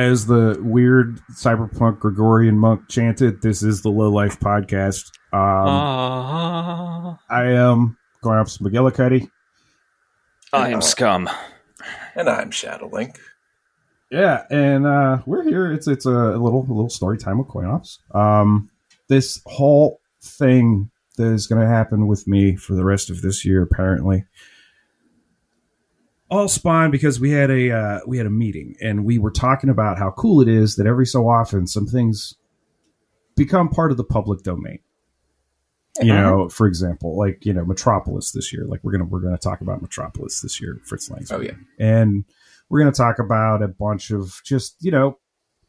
as 0.00 0.26
the 0.26 0.58
weird 0.62 1.20
cyberpunk 1.32 1.98
Gregorian 1.98 2.58
monk 2.58 2.88
chanted, 2.88 3.42
this 3.42 3.62
is 3.62 3.82
the 3.82 3.90
Low 3.90 4.10
Life 4.10 4.40
Podcast. 4.40 5.10
Um, 5.32 5.68
Uh, 5.68 7.16
I 7.28 7.44
am 7.52 7.98
Glamps 8.22 8.58
McGillicuddy. 8.58 9.30
I 10.52 10.70
am 10.70 10.80
scum. 10.80 11.28
And 12.16 12.28
I'm 12.28 12.50
Shadowlink. 12.50 13.16
Yeah, 14.10 14.44
and 14.50 14.86
uh, 14.86 15.18
we're 15.26 15.44
here. 15.44 15.70
It's 15.70 15.86
it's 15.86 16.04
a 16.06 16.10
little 16.10 16.62
a 16.68 16.72
little 16.72 16.90
story 16.90 17.16
time 17.16 17.38
with 17.38 17.46
Coinops. 17.48 17.98
Um, 18.14 18.70
this 19.08 19.40
whole 19.46 20.00
thing 20.22 20.90
that 21.16 21.26
is 21.28 21.46
going 21.46 21.60
to 21.60 21.68
happen 21.68 22.08
with 22.08 22.26
me 22.26 22.56
for 22.56 22.74
the 22.74 22.84
rest 22.84 23.10
of 23.10 23.22
this 23.22 23.44
year, 23.44 23.62
apparently, 23.62 24.24
all 26.30 26.48
spawned 26.48 26.92
because 26.92 27.18
we 27.20 27.30
had 27.30 27.50
a 27.50 27.70
uh, 27.72 28.00
we 28.06 28.16
had 28.18 28.26
a 28.26 28.30
meeting 28.30 28.76
and 28.80 29.04
we 29.04 29.18
were 29.18 29.30
talking 29.32 29.68
about 29.70 29.98
how 29.98 30.10
cool 30.12 30.40
it 30.40 30.48
is 30.48 30.76
that 30.76 30.86
every 30.86 31.06
so 31.06 31.28
often 31.28 31.66
some 31.66 31.86
things 31.86 32.34
become 33.36 33.68
part 33.68 33.90
of 33.90 33.96
the 33.96 34.04
public 34.04 34.42
domain. 34.42 34.78
You 36.00 36.14
know, 36.14 36.48
for 36.48 36.66
example, 36.66 37.18
like 37.18 37.44
you 37.44 37.52
know, 37.52 37.64
Metropolis 37.64 38.30
this 38.30 38.52
year. 38.52 38.64
Like 38.64 38.80
we're 38.82 38.92
gonna 38.92 39.04
we're 39.04 39.20
gonna 39.20 39.36
talk 39.36 39.60
about 39.60 39.82
Metropolis 39.82 40.40
this 40.40 40.60
year, 40.60 40.80
Fritz 40.86 41.10
Lang. 41.10 41.26
Oh, 41.30 41.40
yeah. 41.40 41.50
and 41.78 42.24
we're 42.68 42.78
gonna 42.80 42.92
talk 42.92 43.18
about 43.18 43.60
a 43.62 43.68
bunch 43.68 44.10
of 44.10 44.40
just 44.44 44.76
you 44.80 44.90
know 44.92 45.18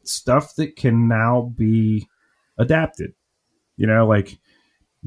stuff 0.04 0.54
that 0.56 0.76
can 0.76 1.08
now 1.08 1.52
be 1.56 2.08
adapted. 2.56 3.12
You 3.76 3.86
know, 3.88 4.06
like 4.06 4.38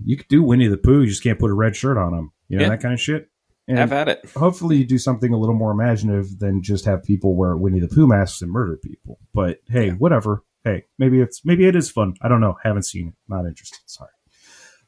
you 0.03 0.17
could 0.17 0.27
do 0.27 0.43
Winnie 0.43 0.67
the 0.67 0.77
Pooh, 0.77 1.01
you 1.01 1.07
just 1.07 1.23
can't 1.23 1.39
put 1.39 1.49
a 1.49 1.55
red 1.55 1.75
shirt 1.75 1.97
on 1.97 2.13
him. 2.13 2.31
You 2.49 2.57
know 2.57 2.63
Yeah. 2.65 2.69
that 2.71 2.81
kind 2.81 2.93
of 2.93 2.99
shit. 3.01 3.29
And 3.67 3.79
Have 3.79 3.93
at 3.93 4.07
it. 4.09 4.29
hopefully, 4.37 4.77
you 4.77 4.85
do 4.85 4.99
something 4.99 5.33
a 5.33 5.37
little 5.37 5.55
more 5.55 5.71
imaginative 5.71 6.37
than 6.37 6.61
just 6.61 6.85
have 6.85 7.03
people 7.03 7.35
wear 7.35 7.57
Winnie 7.57 7.79
the 7.79 7.87
Pooh 7.87 8.05
masks 8.05 8.41
and 8.41 8.51
murder 8.51 8.77
people. 8.77 9.17
But 9.33 9.59
hey, 9.67 9.89
whatever. 9.89 10.43
Hey, 10.63 10.85
maybe 10.99 11.19
it's 11.19 11.43
maybe 11.43 11.67
it 11.67 11.75
is 11.75 11.89
fun. 11.89 12.13
I 12.21 12.27
don't 12.27 12.41
know. 12.41 12.57
Haven't 12.63 12.83
seen 12.83 13.07
it. 13.09 13.13
Not 13.27 13.45
interested. 13.45 13.79
Sorry. 13.87 14.11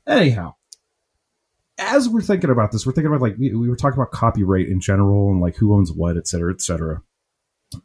Anyhow, 0.07 0.55
as 1.79 2.07
we're 2.07 2.21
thinking 2.21 2.49
about 2.49 2.71
this, 2.71 2.85
we're 2.85 2.93
thinking 2.93 3.07
about 3.07 3.21
like 3.21 3.37
we, 3.37 3.53
we 3.53 3.67
were 3.69 3.75
talking 3.75 3.99
about 3.99 4.11
copyright 4.11 4.67
in 4.67 4.79
general 4.79 5.29
and 5.31 5.41
like 5.41 5.55
who 5.55 5.73
owns 5.73 5.91
what, 5.91 6.17
et 6.17 6.27
cetera, 6.27 6.53
et 6.53 6.61
cetera. 6.61 7.01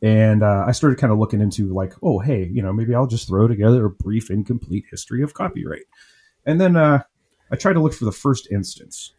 And 0.00 0.42
uh, 0.42 0.64
I 0.66 0.72
started 0.72 0.98
kind 0.98 1.12
of 1.12 1.18
looking 1.18 1.40
into 1.40 1.74
like, 1.74 1.94
oh, 2.02 2.20
hey, 2.20 2.48
you 2.52 2.62
know, 2.62 2.72
maybe 2.72 2.94
I'll 2.94 3.06
just 3.08 3.26
throw 3.26 3.48
together 3.48 3.86
a 3.86 3.90
brief, 3.90 4.30
incomplete 4.30 4.84
history 4.90 5.22
of 5.22 5.34
copyright. 5.34 5.86
And 6.46 6.60
then 6.60 6.76
uh, 6.76 7.02
I 7.50 7.56
tried 7.56 7.72
to 7.74 7.80
look 7.80 7.92
for 7.94 8.04
the 8.04 8.12
first 8.12 8.48
instance, 8.52 9.12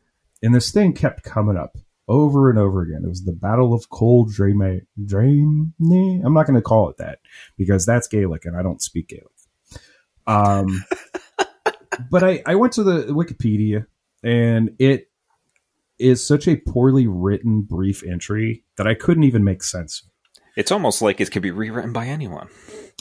and 0.44 0.54
this 0.54 0.72
thing 0.72 0.94
kept 0.94 1.24
coming 1.24 1.58
up 1.58 1.78
over 2.08 2.50
and 2.50 2.59
over 2.59 2.81
again. 2.81 3.02
It 3.04 3.08
was 3.08 3.24
the 3.24 3.31
Battle 3.31 3.74
of 3.74 3.90
Cold 3.90 4.31
Drame. 4.31 4.81
Drame? 5.04 5.74
I'm 5.81 6.34
not 6.34 6.46
going 6.46 6.56
to 6.56 6.62
call 6.62 6.90
it 6.90 6.98
that 6.98 7.20
because 7.58 7.86
that's 7.86 8.08
Gaelic, 8.08 8.46
and 8.46 8.56
I 8.56 8.62
don't 8.62 8.82
speak 8.82 9.08
Gaelic. 9.08 9.32
Um, 10.28 10.84
but 12.12 12.24
I, 12.24 12.44
I 12.46 12.56
went 12.56 12.74
to 12.74 12.84
the 12.84 13.06
Wikipedia, 13.06 13.88
and 14.22 14.76
it 14.80 15.09
is 15.98 16.26
such 16.26 16.48
a 16.48 16.58
poorly 16.58 17.08
written 17.08 17.62
brief 17.62 18.03
entry 18.03 18.66
that 18.78 18.86
I 18.88 18.96
couldn't 18.96 19.24
even 19.24 19.44
make 19.44 19.64
sense. 19.64 20.03
It's 20.56 20.72
almost 20.72 21.02
like 21.02 21.19
it 21.19 21.31
could 21.31 21.41
be 21.41 21.52
rewritten 21.52 21.94
by 21.94 22.06
anyone. 22.08 22.47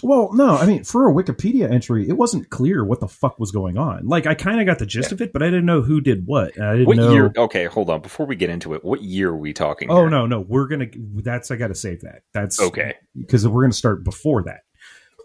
Well, 0.03 0.31
no, 0.33 0.57
I 0.57 0.67
mean, 0.67 0.85
for 0.85 1.09
a 1.09 1.13
Wikipedia 1.13 1.71
entry, 1.71 2.09
it 2.09 2.15
wasn't 2.15 2.51
clear 2.51 2.83
what 2.85 2.99
the 3.01 3.07
fuck 3.07 3.39
was 3.39 3.53
going 3.53 3.77
on. 3.79 4.07
Like, 4.07 4.27
I 4.27 4.35
kind 4.35 4.59
of 4.59 4.67
got 4.67 4.79
the 4.79 4.87
gist 4.87 5.13
of 5.13 5.21
it, 5.21 5.33
but 5.33 5.43
I 5.43 5.47
didn't 5.47 5.67
know 5.67 5.83
who 5.83 6.01
did 6.01 6.27
what. 6.27 6.59
I 6.61 6.73
didn't 6.73 6.87
What 6.87 6.97
know. 6.97 7.13
year? 7.13 7.33
Okay, 7.37 7.67
hold 7.67 7.89
on. 7.91 8.01
Before 8.01 8.27
we 8.27 8.35
get 8.35 8.51
into 8.51 8.75
it, 8.75 8.83
what 8.85 9.03
year 9.03 9.29
are 9.31 9.37
we 9.37 9.53
talking? 9.53 9.91
Oh 9.91 10.01
here? 10.01 10.11
no, 10.11 10.27
no, 10.27 10.41
we're 10.41 10.67
gonna. 10.67 10.87
That's 10.97 11.51
I 11.51 11.57
got 11.57 11.69
to 11.69 11.75
save 11.75 12.01
that. 12.01 12.23
That's 12.33 12.61
Okay. 12.61 12.95
because 13.17 13.47
we're 13.47 13.63
gonna 13.63 13.73
start 13.75 14.03
before 14.03 14.43
that. 14.45 14.63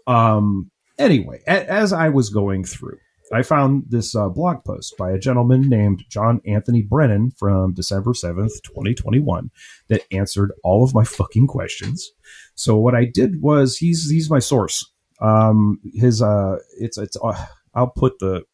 Um. 0.06 0.70
Anyway, 0.98 1.40
a- 1.46 1.70
as 1.70 1.92
I 1.92 2.08
was 2.10 2.30
going 2.30 2.64
through, 2.64 2.98
I 3.32 3.42
found 3.42 3.84
this 3.88 4.14
uh, 4.16 4.28
blog 4.30 4.64
post 4.64 4.96
by 4.96 5.10
a 5.12 5.18
gentleman 5.18 5.68
named 5.68 6.04
John 6.08 6.40
Anthony 6.46 6.80
Brennan 6.82 7.30
from 7.32 7.74
December 7.74 8.14
seventh, 8.14 8.62
twenty 8.62 8.94
twenty 8.94 9.18
one, 9.18 9.50
that 9.88 10.02
answered 10.12 10.52
all 10.64 10.82
of 10.82 10.94
my 10.94 11.04
fucking 11.04 11.46
questions. 11.46 12.10
So 12.54 12.76
what 12.76 12.94
I 12.94 13.04
did 13.04 13.42
was 13.42 13.76
he's 13.76 14.08
he's 14.10 14.30
my 14.30 14.38
source. 14.38 14.90
Um. 15.20 15.78
His 15.94 16.22
uh. 16.22 16.56
It's 16.78 16.96
it's. 16.98 17.16
Uh, 17.22 17.44
I'll 17.74 17.88
put 17.90 18.18
the. 18.18 18.44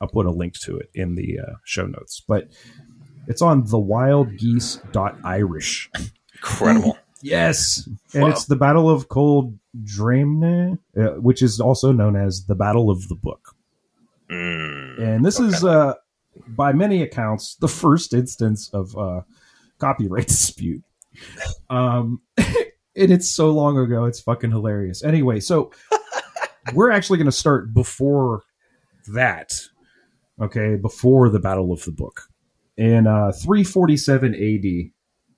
I'll 0.00 0.06
put 0.08 0.26
a 0.26 0.30
link 0.30 0.54
to 0.60 0.78
it 0.78 0.90
in 0.94 1.16
the 1.16 1.40
uh, 1.40 1.54
show 1.64 1.86
notes, 1.86 2.22
but 2.26 2.48
it's 3.26 3.42
on 3.42 3.64
thewildgeese.irish. 3.64 5.90
Incredible. 6.34 6.96
Yes, 7.22 7.86
and 8.14 8.22
Wow. 8.22 8.30
it's 8.30 8.46
the 8.46 8.56
Battle 8.56 8.88
of 8.88 9.08
Cold 9.08 9.58
Dramne, 9.84 10.78
uh, 10.96 11.10
which 11.20 11.42
is 11.42 11.60
also 11.60 11.92
known 11.92 12.16
as 12.16 12.46
the 12.46 12.54
Battle 12.54 12.90
of 12.90 13.08
the 13.08 13.14
Book. 13.14 13.49
Mm. 14.30 14.98
And 15.00 15.24
this 15.24 15.40
is, 15.40 15.64
uh, 15.64 15.94
by 16.48 16.72
many 16.72 17.02
accounts, 17.02 17.56
the 17.56 17.68
first 17.68 18.14
instance 18.14 18.70
of 18.72 18.96
uh, 18.96 19.22
copyright 19.78 20.26
dispute. 20.28 20.82
Um, 21.68 22.20
and 22.38 23.10
it's 23.10 23.28
so 23.28 23.50
long 23.50 23.78
ago; 23.78 24.04
it's 24.04 24.20
fucking 24.20 24.50
hilarious. 24.50 25.02
Anyway, 25.02 25.40
so 25.40 25.72
we're 26.74 26.90
actually 26.90 27.18
going 27.18 27.26
to 27.26 27.32
start 27.32 27.74
before 27.74 28.42
that. 29.08 29.52
Okay, 30.40 30.76
before 30.76 31.28
the 31.28 31.40
Battle 31.40 31.72
of 31.72 31.84
the 31.84 31.92
Book 31.92 32.22
in 32.76 33.06
uh, 33.06 33.30
347 33.32 34.34
AD. 34.34 34.90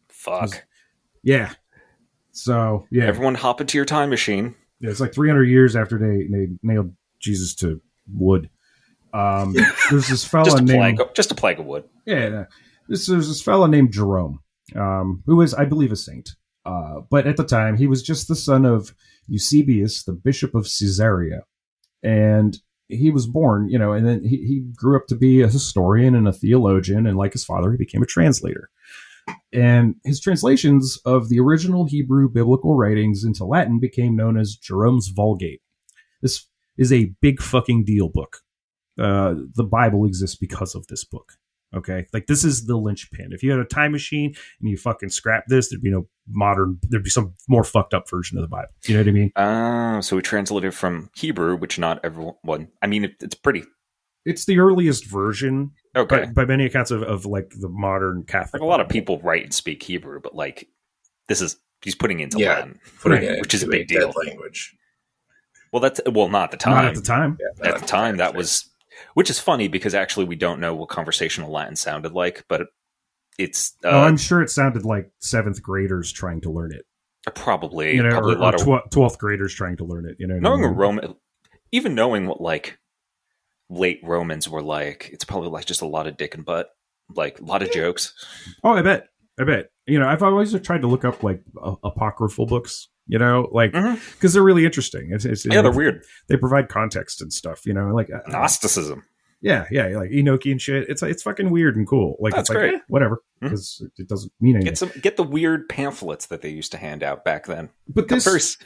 Fuck. 0.08 0.64
Yeah. 1.24 1.52
So 2.30 2.86
yeah, 2.90 3.04
Everyone 3.06 3.34
hop 3.34 3.60
into 3.60 3.76
your 3.76 3.84
time 3.84 4.10
machine. 4.10 4.54
Yeah, 4.80 4.90
it's 4.90 5.00
like 5.00 5.12
300 5.12 5.44
years 5.44 5.76
after 5.76 5.98
they, 5.98 6.26
they 6.26 6.48
nailed 6.62 6.94
Jesus 7.18 7.54
to 7.56 7.80
wood. 8.12 8.48
Um, 9.12 9.54
there's 9.90 10.08
this 10.08 10.24
fella 10.28 10.46
Just 10.46 10.62
named. 10.64 11.00
Just 11.14 11.32
a 11.32 11.34
plank 11.34 11.58
of 11.58 11.66
wood. 11.66 11.84
yeah, 12.06 12.28
yeah. 12.28 12.44
this 12.88 13.06
there's 13.06 13.28
this 13.28 13.42
fella 13.42 13.68
named 13.68 13.92
Jerome, 13.92 14.40
um, 14.74 15.22
who 15.26 15.40
is 15.40 15.54
I 15.54 15.64
believe 15.64 15.92
a 15.92 15.96
saint. 15.96 16.30
Uh, 16.64 17.00
but 17.10 17.26
at 17.26 17.36
the 17.36 17.44
time 17.44 17.76
he 17.76 17.86
was 17.86 18.02
just 18.02 18.28
the 18.28 18.36
son 18.36 18.64
of 18.64 18.94
Eusebius, 19.26 20.04
the 20.04 20.12
bishop 20.12 20.54
of 20.54 20.64
Caesarea, 20.64 21.42
and 22.02 22.58
he 22.88 23.10
was 23.10 23.26
born, 23.26 23.68
you 23.68 23.78
know, 23.78 23.92
and 23.92 24.06
then 24.06 24.24
he, 24.24 24.36
he 24.36 24.62
grew 24.76 24.96
up 24.96 25.06
to 25.06 25.14
be 25.14 25.40
a 25.40 25.48
historian 25.48 26.14
and 26.14 26.28
a 26.28 26.32
theologian, 26.32 27.06
and 27.06 27.16
like 27.16 27.32
his 27.32 27.44
father, 27.44 27.70
he 27.72 27.76
became 27.76 28.02
a 28.02 28.06
translator. 28.06 28.70
And 29.52 29.96
his 30.04 30.20
translations 30.20 30.98
of 31.04 31.28
the 31.28 31.38
original 31.38 31.86
Hebrew 31.86 32.28
biblical 32.28 32.74
writings 32.74 33.24
into 33.24 33.44
Latin 33.44 33.78
became 33.78 34.16
known 34.16 34.36
as 34.36 34.56
Jerome's 34.56 35.08
Vulgate. 35.08 35.62
This 36.22 36.46
is 36.76 36.92
a 36.92 37.12
big 37.20 37.40
fucking 37.40 37.84
deal 37.84 38.08
book. 38.08 38.38
Uh, 39.02 39.34
the 39.54 39.64
Bible 39.64 40.06
exists 40.06 40.36
because 40.36 40.74
of 40.74 40.86
this 40.86 41.04
book. 41.04 41.32
Okay, 41.74 42.06
like 42.12 42.26
this 42.26 42.44
is 42.44 42.66
the 42.66 42.76
linchpin. 42.76 43.32
If 43.32 43.42
you 43.42 43.50
had 43.50 43.58
a 43.58 43.64
time 43.64 43.92
machine 43.92 44.34
and 44.60 44.68
you 44.70 44.76
fucking 44.76 45.08
scrap 45.08 45.44
this, 45.46 45.70
there'd 45.70 45.80
be 45.82 45.90
no 45.90 46.06
modern. 46.28 46.78
There'd 46.82 47.02
be 47.02 47.08
some 47.08 47.32
more 47.48 47.64
fucked 47.64 47.94
up 47.94 48.08
version 48.10 48.36
of 48.36 48.42
the 48.42 48.48
Bible. 48.48 48.68
You 48.86 48.94
know 48.94 49.00
what 49.00 49.08
I 49.08 49.12
mean? 49.12 49.32
Ah, 49.36 50.00
so 50.00 50.16
we 50.16 50.20
translated 50.22 50.74
from 50.74 51.08
Hebrew, 51.16 51.56
which 51.56 51.78
not 51.78 51.98
everyone. 52.04 52.68
I 52.82 52.86
mean, 52.88 53.04
it, 53.06 53.14
it's 53.22 53.34
pretty 53.34 53.64
It's 54.26 54.44
the 54.44 54.58
earliest 54.58 55.06
version, 55.06 55.70
okay. 55.96 56.26
by, 56.26 56.32
by 56.32 56.44
many 56.44 56.66
accounts 56.66 56.90
of, 56.90 57.02
of 57.04 57.24
like 57.24 57.50
the 57.58 57.70
modern 57.70 58.24
Catholic. 58.24 58.60
Like 58.60 58.62
a 58.62 58.66
lot 58.66 58.80
of 58.80 58.90
people 58.90 59.18
write 59.20 59.44
and 59.44 59.54
speak 59.54 59.82
Hebrew, 59.82 60.20
but 60.22 60.34
like 60.34 60.68
this 61.28 61.40
is 61.40 61.56
he's 61.80 61.94
putting 61.94 62.20
it 62.20 62.24
into 62.24 62.38
Yeah. 62.40 62.50
Latin, 62.50 62.80
Putting 63.00 63.18
Right, 63.26 63.38
it 63.38 63.40
which 63.40 63.54
is 63.54 63.62
a 63.62 63.64
into 63.64 63.78
big 63.78 63.88
deal. 63.88 64.12
dead 64.12 64.26
language. 64.26 64.76
Well, 65.72 65.80
that's 65.80 66.02
well, 66.04 66.28
not 66.28 66.44
at 66.44 66.50
the 66.50 66.56
time. 66.58 66.74
not 66.74 66.84
at 66.84 66.94
the 66.96 67.00
time. 67.00 67.38
Yeah, 67.40 67.70
at 67.70 67.80
the 67.80 67.86
time, 67.86 68.18
that 68.18 68.34
was, 68.34 68.68
which 69.14 69.30
is 69.30 69.38
funny 69.38 69.68
because 69.68 69.94
actually 69.94 70.26
we 70.26 70.36
don't 70.36 70.60
know 70.60 70.74
what 70.74 70.88
conversational 70.88 71.50
Latin 71.50 71.76
sounded 71.76 72.12
like, 72.12 72.44
but 72.48 72.68
it's 73.38 73.74
uh, 73.84 73.88
oh, 73.88 74.00
I'm 74.00 74.16
sure 74.16 74.42
it 74.42 74.50
sounded 74.50 74.84
like 74.84 75.10
seventh 75.20 75.62
graders 75.62 76.12
trying 76.12 76.40
to 76.42 76.50
learn 76.50 76.72
it. 76.72 76.84
probably 77.34 77.94
You 77.94 78.02
know, 78.02 78.10
probably 78.10 78.34
or, 78.34 78.38
a 78.38 78.40
lot 78.40 78.54
of 78.54 78.62
tw- 78.62 78.90
twelfth 78.90 79.18
graders 79.18 79.54
trying 79.54 79.76
to 79.78 79.84
learn 79.84 80.06
it. 80.08 80.16
You 80.18 80.26
know, 80.26 80.34
what 80.34 80.46
I 80.46 80.48
knowing 80.50 80.62
mean? 80.62 80.74
Roman, 80.74 81.14
even 81.70 81.94
knowing 81.94 82.26
what 82.26 82.40
like 82.40 82.78
late 83.70 84.00
Romans 84.02 84.48
were 84.48 84.62
like, 84.62 85.10
it's 85.12 85.24
probably 85.24 85.48
like 85.48 85.64
just 85.64 85.82
a 85.82 85.86
lot 85.86 86.06
of 86.06 86.16
dick 86.16 86.34
and 86.34 86.44
butt, 86.44 86.68
like 87.14 87.40
a 87.40 87.44
lot 87.44 87.62
of 87.62 87.72
jokes. 87.72 88.12
Oh, 88.62 88.72
I 88.72 88.82
bet. 88.82 89.08
I 89.40 89.44
bet. 89.44 89.70
You 89.86 89.98
know, 89.98 90.06
I've 90.06 90.22
always 90.22 90.58
tried 90.60 90.82
to 90.82 90.86
look 90.86 91.04
up 91.04 91.22
like 91.22 91.42
a- 91.60 91.76
apocryphal 91.84 92.46
books. 92.46 92.88
You 93.08 93.18
know, 93.18 93.48
like 93.52 93.72
because 93.72 93.98
Mhm. 93.98 94.32
they're 94.34 94.42
really 94.42 94.64
interesting. 94.64 95.10
It's, 95.12 95.24
it's, 95.24 95.44
Yeah, 95.44 95.60
they're 95.62 95.72
weird. 95.72 96.04
They 96.28 96.36
provide 96.36 96.68
context 96.68 97.20
and 97.20 97.32
stuff. 97.32 97.66
You 97.66 97.74
know, 97.74 97.88
like 97.94 98.08
uh, 98.10 98.20
Gnosticism. 98.28 99.02
yeah, 99.40 99.66
yeah, 99.72 99.88
like 99.88 100.10
Enochi 100.10 100.52
and 100.52 100.60
shit. 100.62 100.88
It's 100.88 101.02
it's 101.02 101.22
fucking 101.22 101.50
weird 101.50 101.76
and 101.76 101.86
cool. 101.86 102.16
Like 102.20 102.32
That's 102.34 102.48
it's 102.48 102.54
like 102.54 102.58
great. 102.70 102.74
eh, 102.74 102.78
whatever 102.88 103.22
because 103.40 103.84
it 103.98 104.06
doesn't 104.08 104.32
mean 104.40 104.54
anything. 104.54 104.70
Get 104.70 104.78
some, 104.78 104.92
get 105.00 105.16
the 105.16 105.24
weird 105.24 105.68
pamphlets 105.68 106.26
that 106.26 106.42
they 106.42 106.48
used 106.50 106.70
to 106.72 106.78
hand 106.78 107.02
out 107.02 107.24
back 107.24 107.46
then. 107.46 107.70
but 107.88 108.06
this 108.08 108.22
First, 108.24 108.62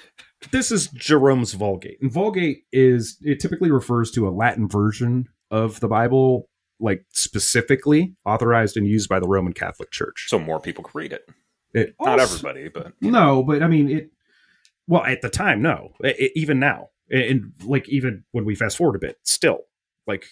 this 0.52 0.70
is 0.70 0.88
Jerome's 0.88 1.54
Vulgate, 1.54 1.96
and 2.02 2.12
Vulgate 2.12 2.64
is 2.72 3.16
it 3.22 3.40
typically 3.40 3.70
refers 3.70 4.10
to 4.12 4.28
a 4.28 4.30
Latin 4.30 4.68
version 4.68 5.24
of 5.50 5.80
the 5.80 5.88
Bible, 5.88 6.50
like 6.78 7.06
specifically 7.10 8.14
authorized 8.26 8.76
and 8.76 8.86
used 8.86 9.08
by 9.08 9.18
the 9.18 9.26
Roman 9.28 9.54
Catholic 9.54 9.90
Church. 9.90 10.26
so 10.28 10.38
more 10.38 10.60
people 10.60 10.84
could 10.84 10.94
read 10.94 11.12
it. 11.14 11.26
It 11.72 11.94
Not 12.00 12.20
everybody, 12.20 12.68
but 12.68 12.92
No, 13.00 13.42
but 13.42 13.62
I 13.62 13.66
mean 13.68 13.90
it. 13.90 14.10
Well, 14.88 15.04
at 15.04 15.22
the 15.22 15.28
time, 15.30 15.62
no. 15.62 15.92
I- 16.04 16.08
I- 16.08 16.30
even 16.34 16.58
now, 16.60 16.88
and, 17.10 17.22
and 17.22 17.52
like 17.64 17.88
even 17.88 18.24
when 18.32 18.44
we 18.44 18.54
fast 18.54 18.76
forward 18.76 18.96
a 18.96 18.98
bit, 19.00 19.16
still 19.24 19.60
like 20.06 20.26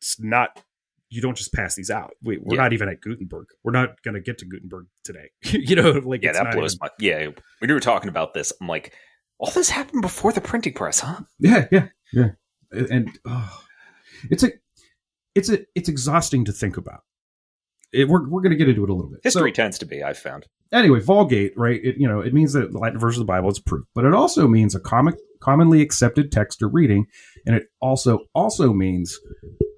it's 0.00 0.20
not. 0.20 0.62
You 1.12 1.20
don't 1.20 1.36
just 1.36 1.52
pass 1.52 1.74
these 1.74 1.90
out. 1.90 2.12
We, 2.22 2.38
we're 2.38 2.54
Yeah. 2.54 2.62
not 2.62 2.72
even 2.72 2.88
at 2.88 3.00
Gutenberg. 3.00 3.46
We're 3.64 3.72
not 3.72 4.00
going 4.04 4.14
to 4.14 4.20
get 4.20 4.38
to 4.38 4.44
Gutenberg 4.44 4.86
today. 5.02 5.30
you 5.42 5.74
know, 5.74 5.90
like 5.90 6.22
Yeah, 6.22 6.30
it's 6.30 6.38
that 6.38 6.52
blows 6.54 6.74
even- 6.74 6.78
my. 6.82 6.88
Yeah, 7.00 7.30
when 7.58 7.68
you 7.68 7.74
were 7.74 7.80
talking 7.80 8.08
about 8.08 8.32
this, 8.32 8.52
I'm 8.60 8.68
like, 8.68 8.92
all 9.38 9.50
this 9.50 9.70
happened 9.70 10.02
before 10.02 10.32
the 10.32 10.40
printing 10.40 10.72
press, 10.74 11.00
huh? 11.00 11.20
Yeah, 11.40 11.66
yeah, 11.72 11.88
yeah. 12.12 12.28
And 12.70 13.10
oh, 13.24 13.60
it's 14.30 14.44
a, 14.44 14.52
it's 15.34 15.48
a, 15.50 15.58
it's 15.74 15.88
exhausting 15.88 16.44
to 16.44 16.52
think 16.52 16.76
about. 16.76 17.00
It, 17.92 18.08
we're 18.08 18.28
we're 18.28 18.40
going 18.42 18.52
to 18.52 18.56
get 18.56 18.68
into 18.68 18.84
it 18.84 18.90
a 18.90 18.94
little 18.94 19.10
bit. 19.10 19.20
So- 19.24 19.40
History 19.40 19.52
tends 19.52 19.78
to 19.78 19.86
be. 19.86 20.02
I've 20.02 20.18
found. 20.18 20.46
anyway, 20.72 21.00
Vulgate, 21.00 21.52
right? 21.56 21.80
It 21.82 21.96
you 21.98 22.06
know 22.08 22.20
it 22.20 22.32
means 22.34 22.52
that 22.52 22.72
the 22.72 22.78
Latin 22.78 22.98
version 22.98 23.20
of 23.20 23.26
the 23.26 23.30
Bible 23.32 23.50
is 23.50 23.58
proof, 23.58 23.86
but 23.94 24.04
it 24.04 24.14
also 24.14 24.46
means 24.46 24.74
a 24.74 24.80
comic, 24.80 25.16
commonly 25.40 25.80
accepted 25.82 26.30
text 26.30 26.62
or 26.62 26.68
reading, 26.68 27.06
and 27.46 27.56
it 27.56 27.64
also 27.80 28.20
also 28.34 28.72
means 28.72 29.18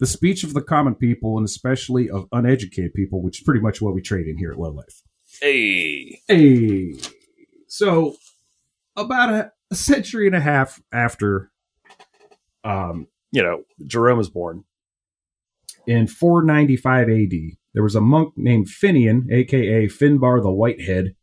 the 0.00 0.06
speech 0.06 0.42
of 0.44 0.52
the 0.52 0.60
common 0.62 0.94
people 0.94 1.36
and 1.38 1.44
especially 1.46 2.10
of 2.10 2.26
uneducated 2.32 2.92
people, 2.92 3.22
which 3.22 3.40
is 3.40 3.44
pretty 3.44 3.60
much 3.60 3.80
what 3.80 3.94
we 3.94 4.02
trade 4.02 4.26
in 4.26 4.36
here 4.36 4.50
at 4.52 4.58
Low 4.58 4.70
Life. 4.70 5.02
Hey, 5.40 6.20
Hey, 6.28 6.94
so 7.68 8.16
about 8.96 9.30
a, 9.32 9.52
a 9.70 9.74
century 9.74 10.26
and 10.26 10.34
a 10.36 10.40
half 10.40 10.82
after, 10.92 11.50
um, 12.64 13.06
you 13.30 13.42
know, 13.42 13.62
Jerome 13.86 14.18
was 14.18 14.28
born 14.28 14.64
in 15.86 16.06
495 16.06 17.08
AD, 17.08 17.32
there 17.74 17.82
was 17.82 17.94
a 17.94 18.00
monk 18.00 18.34
named 18.36 18.66
Finian, 18.68 19.30
aka 19.32 19.86
Finbar 19.86 20.42
the 20.42 20.52
Whitehead. 20.52 21.14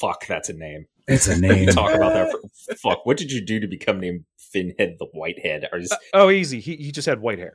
fuck, 0.00 0.26
that's 0.26 0.48
a 0.48 0.52
name. 0.54 0.86
It's 1.06 1.26
a 1.26 1.38
name. 1.40 1.68
talk 1.68 1.94
about 1.94 2.12
that. 2.14 2.30
For, 2.30 2.74
fuck, 2.76 3.06
what 3.06 3.16
did 3.16 3.32
you 3.32 3.44
do 3.44 3.58
to 3.60 3.66
become 3.66 3.98
named 4.00 4.24
Finhead 4.54 4.98
the 4.98 5.08
Whitehead? 5.12 5.68
Or 5.72 5.78
is, 5.78 5.90
uh, 5.90 5.96
oh, 6.14 6.30
easy. 6.30 6.60
He 6.60 6.76
he 6.76 6.92
just 6.92 7.06
had 7.06 7.20
white 7.20 7.38
hair. 7.38 7.54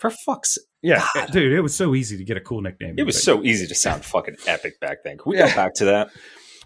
for 0.00 0.10
fuck's 0.10 0.58
Yeah, 0.82 1.04
God. 1.14 1.30
dude, 1.32 1.52
it 1.52 1.60
was 1.62 1.74
so 1.74 1.94
easy 1.94 2.16
to 2.18 2.24
get 2.24 2.36
a 2.36 2.40
cool 2.40 2.60
nickname. 2.60 2.94
It 2.98 3.04
was 3.04 3.22
so 3.22 3.42
easy 3.42 3.66
to 3.66 3.74
sound 3.74 4.04
fucking 4.04 4.36
epic 4.46 4.78
back 4.80 4.98
then. 5.04 5.16
Can 5.18 5.30
we 5.30 5.38
Yeah. 5.38 5.48
go 5.50 5.56
back 5.56 5.74
to 5.76 5.84
that? 5.86 6.10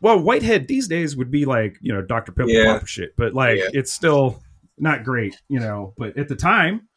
well. 0.02 0.18
Whitehead 0.20 0.66
these 0.68 0.88
days 0.88 1.16
would 1.16 1.30
be 1.30 1.44
like 1.44 1.76
you 1.80 1.92
know 1.92 2.02
Doctor 2.02 2.32
Pimple 2.32 2.54
Yeah. 2.54 2.74
Popper 2.74 2.86
shit, 2.86 3.10
but 3.16 3.34
like 3.34 3.58
Yeah. 3.58 3.68
it's 3.72 3.92
still 3.92 4.42
not 4.78 5.04
great, 5.04 5.36
you 5.48 5.60
know. 5.60 5.94
But 5.96 6.18
at 6.18 6.28
the 6.28 6.36
time, 6.36 6.87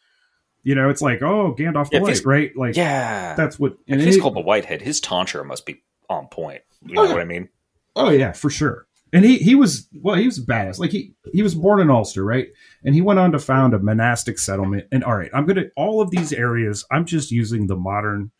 you 0.63 0.75
know, 0.75 0.89
it's 0.89 1.01
like 1.01 1.21
oh 1.21 1.55
Gandalf 1.57 1.89
the 1.89 1.97
Yeah, 1.97 2.01
White, 2.03 2.25
right? 2.25 2.51
Like 2.57 2.75
Yeah. 2.75 3.35
that's 3.35 3.57
what. 3.59 3.73
if 3.87 3.93
And 3.93 4.01
he's 4.01 4.15
he- 4.15 4.21
called 4.21 4.35
the 4.35 4.41
Whitehead, 4.41 4.81
his 4.81 4.99
tonsure 4.99 5.43
must 5.43 5.65
be 5.65 5.81
on 6.09 6.27
point. 6.27 6.61
You 6.85 6.93
Oh, 6.99 7.03
know 7.03 7.07
yeah. 7.09 7.13
what 7.13 7.21
I 7.21 7.25
mean? 7.25 7.49
Oh 7.95 8.09
yeah, 8.09 8.31
for 8.31 8.49
sure. 8.49 8.87
And 9.13 9.25
he 9.25 9.37
he 9.39 9.55
was 9.55 9.89
well, 9.93 10.15
he 10.15 10.25
was 10.25 10.37
a 10.37 10.41
badass. 10.41 10.79
Like 10.79 10.91
he 10.91 11.13
he 11.33 11.41
was 11.43 11.53
born 11.55 11.81
in 11.81 11.89
Ulster, 11.89 12.23
right? 12.23 12.47
And 12.85 12.95
he 12.95 13.01
went 13.01 13.19
on 13.19 13.31
to 13.33 13.39
found 13.39 13.73
a 13.73 13.79
monastic 13.79 14.39
settlement. 14.39 14.85
And 14.91 15.03
all 15.03 15.15
right, 15.17 15.29
I'm 15.33 15.45
gonna 15.45 15.65
all 15.75 15.99
of 16.01 16.11
these 16.11 16.31
areas. 16.31 16.85
I'm 16.91 17.05
just 17.05 17.29
using 17.31 17.67
the 17.67 17.75
modern, 17.75 18.31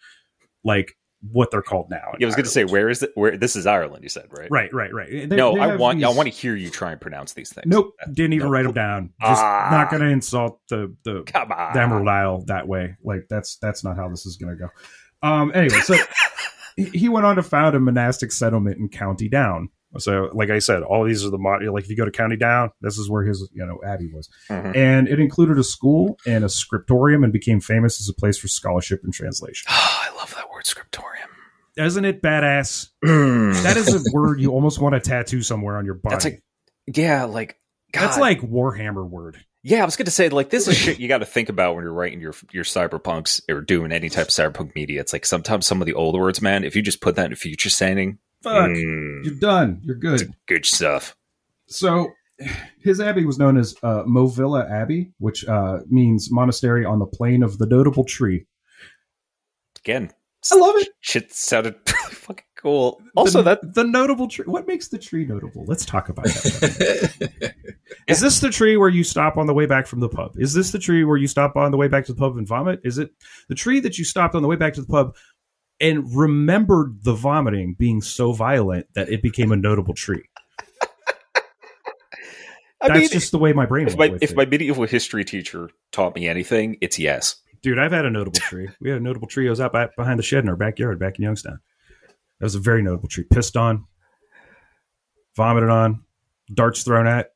like 0.64 0.96
what 1.32 1.52
they're 1.52 1.62
called 1.62 1.90
now. 1.90 2.14
Yeah, 2.20 2.26
I 2.26 2.28
was 2.28 2.36
going 2.36 2.46
to 2.46 2.52
say, 2.52 2.66
where 2.66 2.90
is 2.90 3.04
it? 3.04 3.12
Where 3.16 3.38
this 3.38 3.56
is 3.56 3.68
Ireland? 3.68 4.04
You 4.04 4.10
said 4.10 4.26
right? 4.32 4.48
right, 4.50 4.74
right, 4.74 4.94
right. 4.94 5.10
They- 5.30 5.36
no, 5.36 5.54
they 5.56 5.60
I 5.62 5.76
want 5.76 6.04
I 6.04 6.10
want 6.10 6.28
to 6.28 6.34
hear 6.34 6.56
you 6.56 6.70
try 6.70 6.92
and 6.92 7.00
pronounce 7.00 7.34
these 7.34 7.54
things. 7.54 7.68
Nope, 7.68 7.94
didn't 8.12 8.34
even 8.34 8.48
no. 8.48 8.52
write 8.54 8.64
them 8.64 8.74
down. 8.74 9.14
Just 9.22 9.42
Ah. 9.44 9.68
not 9.72 9.92
gonna 9.92 10.06
insult 10.10 10.60
the 10.70 10.96
the 11.04 11.24
Come 11.28 11.52
on. 11.52 11.74
the 11.74 11.82
Emerald 11.82 12.08
Isle 12.08 12.44
that 12.48 12.68
way. 12.68 12.96
Like 13.04 13.28
that's 13.30 13.58
that's 13.58 13.84
not 13.84 13.96
how 13.98 14.10
this 14.10 14.26
is 14.26 14.38
gonna 14.38 14.56
go. 14.56 14.70
Um. 15.22 15.52
Anyway, 15.54 15.80
so 15.82 15.96
he 16.76 17.10
went 17.10 17.26
on 17.26 17.36
to 17.36 17.44
found 17.44 17.76
a 17.76 17.80
monastic 17.80 18.32
settlement 18.32 18.78
in 18.78 18.90
County 18.90 19.30
Down. 19.30 19.70
So, 19.98 20.30
like 20.34 20.50
I 20.50 20.60
said, 20.60 20.84
all 20.84 21.04
these 21.04 21.26
are 21.26 21.30
the 21.30 21.38
mod. 21.38 21.62
Like 21.66 21.84
if 21.84 21.90
you 21.90 21.98
go 21.98 22.06
to 22.06 22.12
County 22.12 22.38
Down, 22.38 22.72
this 22.80 22.98
is 22.98 23.10
where 23.10 23.26
his 23.26 23.48
you 23.54 23.66
know 23.66 23.78
abbey 23.86 24.10
was, 24.14 24.30
Mhm. 24.50 24.74
and 24.76 25.08
it 25.10 25.20
included 25.20 25.58
a 25.60 25.64
school 25.66 26.18
and 26.26 26.46
a 26.46 26.50
scriptorium, 26.50 27.24
and 27.26 27.34
became 27.34 27.60
famous 27.60 28.00
as 28.00 28.08
a 28.08 28.14
place 28.14 28.38
for 28.38 28.48
scholarship 28.48 29.02
and 29.04 29.14
translation. 29.14 29.68
Oh, 29.70 30.02
I 30.10 30.16
love 30.18 30.34
that 30.36 30.50
word, 30.50 30.66
scriptorium. 30.66 31.11
Isn't 31.78 32.06
it 32.06 32.22
badass? 32.22 32.90
That 33.64 33.78
is 33.78 33.94
a 33.94 34.02
word 34.14 34.40
you 34.42 34.52
almost 34.52 34.80
want 34.80 34.96
to 34.96 35.00
tattoo 35.00 35.42
somewhere 35.42 35.78
on 35.78 35.86
your 35.86 35.94
body. 35.96 36.16
That's 36.16 36.26
like, 36.26 36.44
yeah, 36.88 37.26
like 37.26 37.58
God. 37.92 38.02
That's 38.02 38.18
like 38.18 38.42
Warhammer 38.42 39.08
word. 39.08 39.44
Yeah, 39.64 39.84
I 39.84 39.86
was 39.86 39.96
going 39.96 40.06
to 40.06 40.12
say 40.12 40.30
like 40.30 40.50
this 40.50 40.68
is 40.68 40.76
shit 40.76 41.00
you 41.00 41.08
got 41.08 41.20
to 41.20 41.26
think 41.26 41.50
about 41.50 41.76
when 41.76 41.84
you're 41.84 41.94
writing 41.94 42.20
your 42.20 42.34
your 42.52 42.64
cyberpunks 42.64 43.42
or 43.50 43.62
doing 43.62 43.92
any 43.92 44.10
type 44.10 44.28
of 44.28 44.34
cyberpunk 44.34 44.74
media. 44.76 45.02
It's 45.02 45.14
like 45.14 45.26
sometimes 45.26 45.68
some 45.68 45.82
of 45.82 45.86
the 45.86 45.94
old 45.94 46.20
words, 46.20 46.42
man. 46.42 46.64
If 46.64 46.76
you 46.76 46.82
just 46.82 47.02
put 47.02 47.16
that 47.16 47.30
in 47.30 47.36
future 47.36 47.70
standing, 47.70 48.18
Fuck, 48.42 48.72
mm, 48.72 49.24
you're 49.24 49.36
done. 49.36 49.82
You're 49.84 49.96
good. 49.96 50.34
good 50.48 50.66
stuff. 50.66 51.16
So 51.68 52.12
his 52.80 53.00
abbey 53.00 53.26
was 53.26 53.38
known 53.38 53.58
as 53.58 53.76
uh, 53.84 54.04
Movilla 54.04 54.70
Abbey, 54.70 55.12
which 55.20 55.46
uh, 55.48 55.80
means 55.88 56.32
monastery 56.32 56.84
on 56.84 56.98
the 57.00 57.06
plain 57.06 57.44
of 57.44 57.60
the 57.60 57.68
notable 57.68 58.04
tree. 58.04 58.48
Again, 59.84 60.12
I 60.52 60.56
love 60.56 60.76
it. 60.78 60.90
Shit 61.02 61.32
sounded 61.32 61.76
really 61.88 62.16
fucking 62.16 62.46
cool. 62.58 63.02
Also, 63.16 63.42
the, 63.42 63.56
that 63.56 63.74
the 63.76 63.84
notable 63.84 64.28
tree. 64.28 64.46
What 64.46 64.68
makes 64.68 64.88
the 64.88 64.98
tree 64.98 65.26
notable? 65.26 65.66
Let's 65.68 65.86
talk 65.86 66.10
about 66.10 66.26
that. 66.26 67.54
Is 68.08 68.20
this 68.22 68.40
the 68.40 68.50
tree 68.50 68.78
where 68.78 68.90
you 68.90 69.04
stop 69.04 69.38
on 69.38 69.46
the 69.46 69.54
way 69.54 69.66
back 69.66 69.86
from 69.86 70.00
the 70.00 70.10
pub? 70.10 70.36
Is 70.38 70.54
this 70.54 70.72
the 70.72 70.80
tree 70.80 71.04
where 71.04 71.18
you 71.18 71.28
stop 71.28 71.56
on 71.56 71.72
the 71.72 71.78
way 71.78 71.88
back 71.88 72.06
to 72.06 72.14
the 72.14 72.20
pub 72.20 72.38
and 72.38 72.48
vomit? 72.48 72.82
Is 72.84 72.98
it 72.98 73.12
the 73.50 73.56
tree 73.56 73.80
that 73.82 73.98
you 73.98 74.06
stopped 74.06 74.34
on 74.34 74.42
the 74.42 74.48
way 74.48 74.56
back 74.56 74.74
to 74.74 74.82
the 74.82 74.88
pub 74.88 75.16
and 75.80 76.04
remembered 76.16 77.04
the 77.04 77.14
vomiting 77.14 77.76
being 77.78 78.02
so 78.02 78.32
violent 78.34 78.88
that 78.96 79.10
it 79.10 79.22
became 79.22 79.52
a 79.52 79.56
notable 79.56 79.94
tree? 79.94 80.24
I 82.82 82.88
That's 82.88 83.00
mean, 83.00 83.10
just 83.10 83.32
the 83.32 83.38
way 83.38 83.54
my 83.54 83.68
brain 83.68 83.88
if 83.88 83.96
went 83.96 84.12
my 84.12 84.14
with 84.14 84.24
if 84.24 84.32
it. 84.32 84.38
my 84.38 84.46
medieval 84.46 84.86
history 84.86 85.24
teacher 85.24 85.70
taught 85.92 86.16
me 86.16 86.28
anything, 86.28 86.78
it's 86.82 86.98
yes. 86.98 87.36
Dude, 87.64 87.78
I've 87.78 87.92
had 87.92 88.06
a 88.06 88.10
notable 88.10 88.40
tree. 88.40 88.70
We 88.80 88.90
had 88.90 89.00
a 89.00 89.04
notable 89.04 89.28
tree. 89.28 89.48
I 89.48 89.52
was 89.52 89.62
out 89.62 89.74
back 89.74 89.96
behind 89.96 90.18
the 90.18 90.24
shed 90.24 90.44
in 90.44 90.50
our 90.50 90.56
backyard 90.56 91.00
back 91.00 91.20
in 91.20 91.24
Youngstown. 91.24 91.60
That 92.40 92.46
was 92.46 92.56
a 92.56 92.60
very 92.60 92.82
notable 92.82 93.08
tree. 93.08 93.24
Pissed 93.24 93.56
on, 93.56 93.86
vomited 95.36 95.70
on, 95.70 96.04
darts 96.54 96.84
thrown 96.84 97.06
at. 97.08 97.34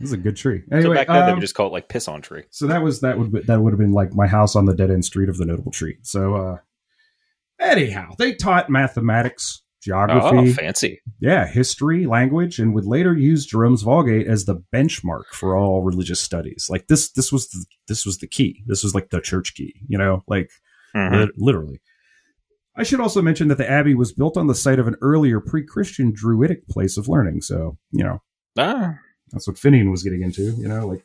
This 0.00 0.08
is 0.08 0.12
a 0.14 0.16
good 0.16 0.36
tree. 0.36 0.62
so 0.70 0.94
back 0.94 1.08
then 1.08 1.16
they 1.26 1.30
um, 1.30 1.34
would 1.34 1.42
just 1.42 1.54
call 1.54 1.66
it 1.66 1.72
like 1.72 1.90
piss 1.90 2.08
on 2.08 2.22
tree. 2.22 2.44
so 2.48 2.66
that 2.66 2.82
was 2.82 3.02
that 3.02 3.18
would 3.18 3.32
be, 3.32 3.40
that 3.40 3.60
would 3.60 3.74
have 3.74 3.78
been 3.78 3.92
like 3.92 4.14
my 4.14 4.26
house 4.26 4.56
on 4.56 4.64
the 4.64 4.74
dead 4.74 4.90
end 4.90 5.04
street 5.04 5.28
of 5.28 5.36
the 5.36 5.44
notable 5.44 5.70
tree. 5.70 5.98
So 6.02 6.34
uh 6.36 6.56
anyhow, 7.60 8.14
they 8.16 8.34
taught 8.34 8.70
mathematics, 8.70 9.60
Geography, 9.82 10.50
oh, 10.50 10.52
fancy. 10.52 11.00
yeah, 11.20 11.46
history, 11.46 12.04
language, 12.06 12.58
and 12.58 12.74
would 12.74 12.84
later 12.84 13.16
use 13.16 13.46
Jerome's 13.46 13.82
Vulgate 13.82 14.26
as 14.26 14.44
the 14.44 14.56
benchmark 14.74 15.24
for 15.32 15.56
all 15.56 15.82
religious 15.82 16.20
studies. 16.20 16.66
Like 16.68 16.88
this, 16.88 17.10
this 17.12 17.32
was 17.32 17.48
the, 17.48 17.64
this 17.88 18.04
was 18.04 18.18
the 18.18 18.26
key. 18.26 18.62
This 18.66 18.82
was 18.84 18.94
like 18.94 19.08
the 19.10 19.20
church 19.22 19.54
key, 19.54 19.74
you 19.88 19.96
know, 19.96 20.22
like 20.28 20.50
Mhm. 20.94 21.12
lit- 21.20 21.38
literally. 21.38 21.80
I 22.76 22.82
should 22.82 23.00
also 23.00 23.22
mention 23.22 23.48
that 23.48 23.58
the 23.58 23.68
abbey 23.70 23.94
was 23.94 24.12
built 24.12 24.36
on 24.36 24.46
the 24.48 24.54
site 24.54 24.78
of 24.78 24.86
an 24.86 24.96
earlier 25.00 25.40
pre-Christian 25.40 26.12
Druidic 26.14 26.66
place 26.68 26.96
of 26.96 27.08
learning. 27.08 27.40
So 27.42 27.78
you 27.90 28.04
know 28.04 28.22
Ah, 28.58 28.94
that's 29.32 29.46
what 29.46 29.56
Finian 29.56 29.90
was 29.90 30.02
getting 30.02 30.22
into. 30.22 30.52
You 30.58 30.68
know, 30.68 30.86
like 30.86 31.04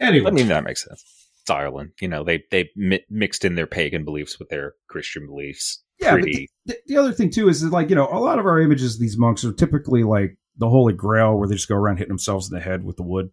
anyway. 0.00 0.28
I 0.28 0.30
mean 0.32 0.48
that 0.48 0.64
makes 0.64 0.84
sense. 0.84 1.04
It's 1.42 1.50
Ireland. 1.50 1.92
You 2.00 2.08
know, 2.08 2.22
they 2.24 2.44
they 2.50 2.70
mi- 2.76 3.04
mixed 3.10 3.44
in 3.44 3.54
their 3.54 3.66
pagan 3.66 4.04
beliefs 4.04 4.38
with 4.38 4.48
their 4.48 4.74
Christian 4.88 5.26
beliefs. 5.26 5.82
Yeah, 6.02 6.12
but 6.12 6.20
pretty. 6.22 6.48
the, 6.66 6.76
the 6.86 6.96
other 6.96 7.12
thing 7.12 7.30
too 7.30 7.48
is 7.48 7.60
that, 7.62 7.72
like 7.72 7.88
you 7.90 7.96
know 7.96 8.08
a 8.10 8.18
lot 8.20 8.38
of 8.38 8.46
our 8.46 8.60
images 8.60 8.94
of 8.94 9.00
these 9.00 9.16
monks 9.18 9.44
are 9.44 9.52
typically 9.52 10.02
like 10.04 10.36
the 10.56 10.68
Holy 10.68 10.92
Grail, 10.92 11.36
where 11.38 11.48
they 11.48 11.54
just 11.54 11.68
go 11.68 11.76
around 11.76 11.96
hitting 11.96 12.08
themselves 12.10 12.50
in 12.50 12.54
the 12.56 12.62
head 12.62 12.84
with 12.84 12.96
the 12.96 13.02
wood. 13.02 13.30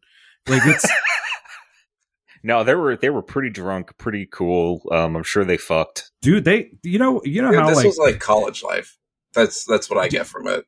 Like 0.48 0.62
it's 0.66 0.88
no, 2.44 2.64
they 2.64 2.76
were 2.76 2.96
they 2.96 3.10
were 3.10 3.22
pretty 3.22 3.50
drunk, 3.50 3.98
pretty 3.98 4.26
cool. 4.32 4.82
Um, 4.92 5.16
I'm 5.16 5.24
sure 5.24 5.44
they 5.44 5.58
fucked. 5.58 6.12
dude, 6.22 6.46
they 6.46 6.72
you 6.84 7.00
know 7.00 7.22
you 7.26 7.42
know 7.42 7.52
Dude, 7.52 7.60
how 7.60 7.68
this 7.68 7.78
like 7.78 7.86
was 7.86 7.98
like 7.98 8.20
college 8.20 8.64
life. 8.64 8.98
That's 9.34 9.66
that's 9.66 9.90
what 9.90 10.00
I 10.00 10.08
get 10.08 10.26
from 10.26 10.48
it. 10.48 10.66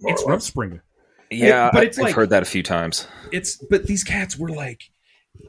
it's 0.00 0.22
or 0.22 0.32
less. 0.32 0.50
Rumspringa. 0.50 0.80
Yeah, 1.30 1.70
but 1.72 1.82
I- 1.82 1.86
it's 1.86 1.98
I've 1.98 2.04
like- 2.04 2.14
heard 2.14 2.30
that 2.30 2.42
a 2.42 2.46
few 2.46 2.62
times. 2.62 3.06
It's 3.32 3.56
but 3.70 3.86
these 3.86 4.02
cats 4.04 4.36
were 4.38 4.48
like 4.48 4.82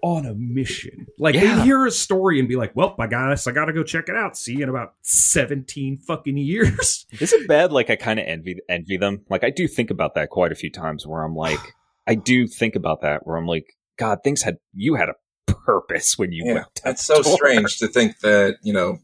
on 0.01 0.25
a 0.25 0.33
mission. 0.33 1.07
Like 1.17 1.35
Yeah. 1.35 1.57
they 1.57 1.63
hear 1.63 1.85
a 1.85 1.91
story 1.91 2.39
and 2.39 2.47
be 2.47 2.55
like, 2.55 2.75
"Well, 2.75 2.95
I 2.99 3.07
guess 3.07 3.47
I 3.47 3.51
got 3.51 3.65
to 3.65 3.73
go 3.73 3.83
check 3.83 4.09
it 4.09 4.15
out. 4.15 4.37
See 4.37 4.53
you 4.53 4.63
in 4.63 4.69
about 4.69 4.93
seventeen 5.01 5.97
fucking 5.97 6.37
years." 6.37 7.05
Is 7.19 7.33
it 7.33 7.47
bad? 7.47 7.71
Like 7.71 7.89
I 7.89 7.95
kind 7.95 8.19
of 8.19 8.25
envy 8.27 8.57
envy 8.69 8.97
them. 8.97 9.25
Like 9.29 9.43
I 9.43 9.49
do 9.49 9.67
think 9.67 9.91
about 9.91 10.15
that 10.15 10.29
quite 10.29 10.51
a 10.51 10.55
few 10.55 10.71
times. 10.71 11.05
Where 11.07 11.23
I'm 11.23 11.35
like, 11.35 11.59
I 12.07 12.15
do 12.15 12.47
think 12.47 12.75
about 12.75 13.01
that. 13.01 13.25
Where 13.27 13.37
I'm 13.37 13.45
like, 13.47 13.77
God, 13.97 14.19
things 14.23 14.41
had 14.43 14.57
you 14.73 14.95
had 14.95 15.09
a 15.09 15.15
purpose 15.53 16.17
when 16.17 16.31
you 16.31 16.43
Yeah, 16.45 16.53
went. 16.53 16.73
down 16.83 16.93
it's 16.93 17.05
so 17.05 17.21
door. 17.21 17.33
strange 17.33 17.77
to 17.79 17.87
think 17.87 18.19
that 18.19 18.57
you 18.63 18.73
know, 18.73 18.99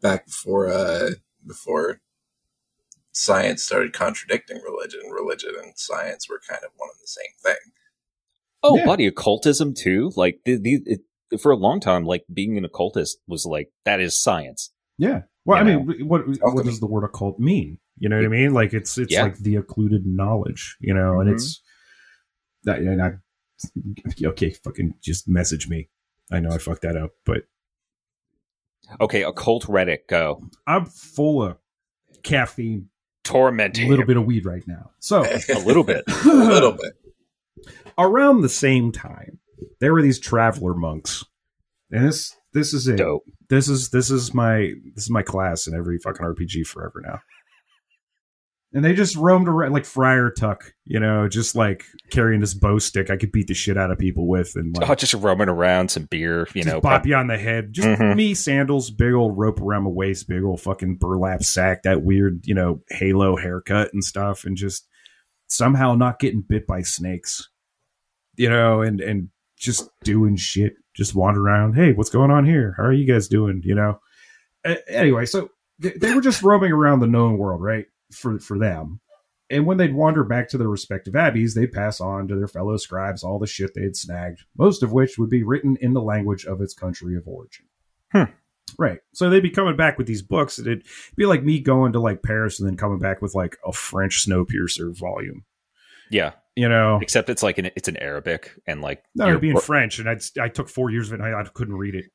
back 0.00 0.26
before 0.26 0.68
uh 0.68 1.10
before 1.46 2.00
science 3.12 3.62
started 3.62 3.92
contradicting 3.92 4.60
religion, 4.62 5.00
religion 5.10 5.52
and 5.62 5.72
science 5.76 6.28
were 6.28 6.40
kind 6.48 6.62
of 6.64 6.70
one 6.76 6.88
and 6.90 6.98
the 7.02 7.06
same 7.06 7.32
thing. 7.42 7.72
Oh, 8.62 8.76
Yeah. 8.76 8.86
buddy, 8.86 9.06
occultism 9.06 9.74
too. 9.74 10.12
Like 10.16 10.40
the, 10.44 10.56
the, 10.56 10.80
it, 10.86 11.40
for 11.40 11.50
a 11.52 11.56
long 11.56 11.80
time, 11.80 12.04
like 12.04 12.24
being 12.32 12.56
an 12.58 12.64
occultist 12.64 13.18
was 13.26 13.44
like 13.46 13.70
that 13.84 14.00
is 14.00 14.20
science. 14.20 14.70
yeah, 14.98 15.22
Well, 15.44 15.58
I 15.58 15.68
you 15.68 15.80
mean, 15.80 16.08
what 16.08 16.22
what 16.40 16.64
does 16.64 16.78
the 16.80 16.86
word 16.86 17.04
occult 17.04 17.38
mean? 17.38 17.78
You 17.98 18.08
know 18.08 18.16
what 18.16 18.24
I 18.24 18.28
mean? 18.28 18.52
Like 18.54 18.72
it's 18.74 18.96
it's 18.98 19.12
Yeah. 19.12 19.22
like 19.24 19.38
the 19.38 19.56
occluded 19.56 20.06
knowledge, 20.06 20.76
you 20.80 20.92
know, 20.94 21.20
and 21.20 21.30
Mhm. 21.30 21.34
it's 21.34 21.62
that 22.64 22.78
and 22.80 23.02
I 23.02 23.12
okay, 24.24 24.50
fucking 24.50 24.94
just 25.02 25.28
message 25.28 25.68
me. 25.68 25.88
I 26.30 26.40
know 26.40 26.50
I 26.50 26.58
fucked 26.58 26.82
that 26.82 26.96
up, 26.96 27.10
but 27.24 27.44
Okay, 29.00 29.22
occult 29.22 29.64
Reddit, 29.66 30.00
go. 30.08 30.48
I'm 30.66 30.84
full 30.86 31.42
of 31.42 31.56
caffeine, 32.22 32.88
Tormenting 33.24 33.86
a 33.86 33.88
little 33.88 34.04
bit 34.04 34.16
of 34.16 34.24
weed 34.26 34.44
right 34.44 34.66
now. 34.66 34.90
So 34.98 35.22
a 35.54 35.58
little 35.64 35.84
bit. 35.84 36.04
a 36.08 36.28
little 36.28 36.72
bit. 36.82 36.92
Around 37.98 38.40
the 38.42 38.48
same 38.48 38.92
time, 38.92 39.38
there 39.80 39.92
were 39.92 40.02
these 40.02 40.18
traveler 40.18 40.74
monks, 40.74 41.24
and 41.90 42.06
this 42.06 42.34
this 42.52 42.72
is 42.74 42.86
it. 42.88 42.96
Dope. 42.96 43.22
This 43.48 43.68
is 43.68 43.90
this 43.90 44.10
is 44.10 44.32
my 44.34 44.72
this 44.94 45.04
is 45.04 45.10
my 45.10 45.22
class 45.22 45.66
in 45.66 45.74
every 45.74 45.98
fucking 45.98 46.24
RPG 46.24 46.66
forever 46.66 47.02
now. 47.04 47.18
And 48.74 48.82
they 48.82 48.94
just 48.94 49.16
roamed 49.16 49.48
around 49.48 49.72
like 49.74 49.84
Friar 49.84 50.30
Tuck, 50.30 50.72
you 50.86 50.98
know, 50.98 51.28
just 51.28 51.54
like 51.54 51.84
carrying 52.10 52.40
this 52.40 52.54
bow 52.54 52.78
stick 52.78 53.10
I 53.10 53.18
could 53.18 53.30
beat 53.30 53.48
the 53.48 53.52
shit 53.54 53.76
out 53.76 53.90
of 53.90 53.98
people 53.98 54.26
with 54.26 54.52
and 54.56 54.74
like 54.74 54.88
Oh, 54.88 54.94
just 54.94 55.12
roaming 55.12 55.50
around, 55.50 55.90
some 55.90 56.06
beer, 56.06 56.48
you 56.54 56.64
know. 56.64 56.80
pop- 56.80 57.04
you 57.06 57.14
on 57.14 57.26
the 57.26 57.36
head. 57.36 57.74
Just 57.74 57.86
Mhm. 58.00 58.16
me, 58.16 58.32
sandals, 58.32 58.90
big 58.90 59.12
old 59.12 59.36
rope 59.36 59.60
around 59.60 59.82
my 59.84 59.90
waist, 59.90 60.26
big 60.26 60.42
old 60.42 60.62
fucking 60.62 60.96
burlap 60.96 61.42
sack, 61.42 61.82
that 61.82 62.02
weird, 62.02 62.40
you 62.46 62.54
know, 62.54 62.80
halo 62.88 63.36
haircut 63.36 63.90
and 63.92 64.02
stuff, 64.02 64.46
and 64.46 64.56
just 64.56 64.88
somehow 65.48 65.94
not 65.94 66.18
getting 66.18 66.40
bit 66.40 66.66
by 66.66 66.80
snakes. 66.80 67.50
You 68.36 68.48
know, 68.50 68.82
and 68.82 69.00
and 69.00 69.28
just 69.56 69.88
doing 70.02 70.36
shit, 70.36 70.74
just 70.94 71.14
wander 71.14 71.40
around. 71.42 71.74
Hey, 71.74 71.92
what's 71.92 72.10
going 72.10 72.30
on 72.30 72.44
here? 72.46 72.74
How 72.76 72.84
are 72.84 72.92
you 72.92 73.06
guys 73.06 73.28
doing? 73.28 73.62
You 73.64 73.74
know. 73.74 74.00
A- 74.64 74.90
anyway, 74.90 75.26
so 75.26 75.50
they, 75.78 75.90
they 75.90 76.14
were 76.14 76.20
just 76.20 76.42
roaming 76.42 76.72
around 76.72 77.00
the 77.00 77.06
known 77.06 77.38
world, 77.38 77.62
right? 77.62 77.86
For 78.12 78.38
for 78.38 78.58
them. 78.58 79.00
And 79.50 79.66
when 79.66 79.76
they'd 79.76 79.94
wander 79.94 80.24
back 80.24 80.48
to 80.50 80.58
their 80.58 80.68
respective 80.68 81.14
abbeys, 81.14 81.54
they'd 81.54 81.72
pass 81.72 82.00
on 82.00 82.26
to 82.28 82.36
their 82.36 82.48
fellow 82.48 82.78
scribes 82.78 83.22
all 83.22 83.38
the 83.38 83.46
shit 83.46 83.74
they'd 83.74 83.94
snagged, 83.96 84.40
most 84.56 84.82
of 84.82 84.92
which 84.92 85.18
would 85.18 85.28
be 85.28 85.42
written 85.42 85.76
in 85.82 85.92
the 85.92 86.00
language 86.00 86.46
of 86.46 86.62
its 86.62 86.72
country 86.72 87.16
of 87.16 87.28
origin. 87.28 87.66
Hmm. 88.12 88.32
Right. 88.78 89.00
So 89.12 89.28
they'd 89.28 89.40
be 89.40 89.50
coming 89.50 89.76
back 89.76 89.98
with 89.98 90.06
these 90.06 90.22
books. 90.22 90.56
and 90.56 90.66
It'd 90.68 90.86
be 91.16 91.26
like 91.26 91.42
me 91.44 91.60
going 91.60 91.92
to 91.92 92.00
like 92.00 92.22
Paris 92.22 92.60
and 92.60 92.66
then 92.68 92.78
coming 92.78 92.98
back 92.98 93.20
with 93.20 93.34
like 93.34 93.58
a 93.66 93.72
French 93.72 94.26
Snowpiercer 94.26 94.96
volume. 94.96 95.44
yeah, 96.08 96.32
You 96.54 96.68
know, 96.68 96.98
except 97.00 97.30
it's 97.30 97.42
like 97.42 97.58
an, 97.58 97.70
it's 97.76 97.88
in 97.88 97.96
Arabic 97.96 98.52
and 98.66 98.82
like 98.82 99.02
no, 99.14 99.24
you're- 99.24 99.32
it'd 99.32 99.40
be 99.42 99.50
in 99.50 99.56
French, 99.58 99.98
and 99.98 100.08
I'd, 100.08 100.20
I 100.40 100.48
took 100.48 100.68
four 100.68 100.90
years 100.90 101.08
of 101.08 101.14
it, 101.14 101.24
and 101.24 101.34
I, 101.34 101.40
I 101.40 101.44
couldn't 101.44 101.76
read 101.76 101.94
it. 101.94 102.06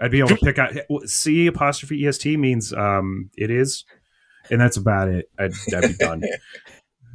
I'd 0.00 0.10
be 0.10 0.18
able 0.20 0.30
to 0.30 0.36
pick 0.36 0.58
out 0.58 0.72
C 1.06 1.46
apostrophe 1.46 2.06
est 2.06 2.24
means 2.38 2.72
um 2.72 3.30
it 3.36 3.50
is, 3.50 3.84
and 4.50 4.60
that's 4.60 4.76
about 4.76 5.08
it. 5.08 5.30
I'd, 5.38 5.52
I'd 5.74 5.82
be 5.88 5.94
done. 5.94 6.22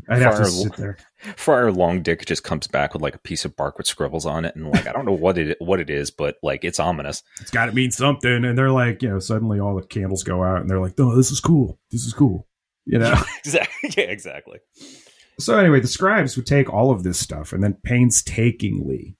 I'd 0.10 0.22
have 0.24 0.38
to 0.38 0.46
sit 0.46 0.75
there. 0.77 0.98
Friar 1.38 1.72
Long 1.72 2.01
Dick 2.01 2.25
just 2.25 2.44
comes 2.44 2.68
back 2.68 2.94
with 2.94 3.01
like 3.01 3.15
a 3.15 3.20
piece 3.20 3.46
of 3.46 3.56
bark 3.56 3.77
with 3.77 3.88
scribbles 3.88 4.25
on 4.25 4.46
it, 4.46 4.56
and 4.56 4.70
like 4.70 4.88
I 4.88 4.91
don't 4.91 5.06
know 5.06 5.12
what 5.13 5.38
it 5.38 5.58
what 5.62 5.80
it 5.80 5.89
is, 5.89 6.12
but 6.12 6.36
like 6.44 6.63
it's 6.63 6.80
ominous. 6.80 7.24
It's 7.39 7.51
got 7.51 7.68
to 7.68 7.72
mean 7.72 7.91
something, 7.91 8.44
and 8.44 8.58
they're 8.58 8.72
like, 8.72 9.01
you 9.03 9.10
know, 9.10 9.20
suddenly 9.20 9.60
all 9.60 9.75
the 9.75 9.84
candles 9.86 10.24
go 10.24 10.44
out, 10.44 10.62
and 10.62 10.70
they're 10.70 10.82
like, 10.82 10.94
"Oh, 11.00 11.15
this 11.15 11.32
is 11.32 11.39
cool. 11.39 11.80
This 11.91 12.03
is 12.06 12.13
cool." 12.13 12.48
You 12.86 12.98
know. 13.00 13.13
exactly. 13.39 13.91
Yeah, 13.96 14.10
exactly. 14.10 14.60
So 15.41 15.57
anyway, 15.57 15.79
the 15.79 15.88
scribes 15.88 16.36
would 16.36 16.45
take 16.45 16.71
all 16.71 16.91
of 16.91 17.03
this 17.03 17.19
stuff 17.19 17.53
and 17.53 17.63
then 17.63 17.77
painstakingly, 17.83 19.17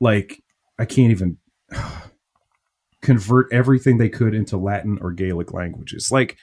like 0.00 0.42
I 0.78 0.84
can't 0.84 1.10
even 1.10 1.38
convert 3.02 3.52
everything 3.52 3.98
they 3.98 4.08
could 4.08 4.34
into 4.34 4.56
Latin 4.56 4.98
or 5.00 5.12
Gaelic 5.12 5.52
languages. 5.52 6.10
Like 6.10 6.36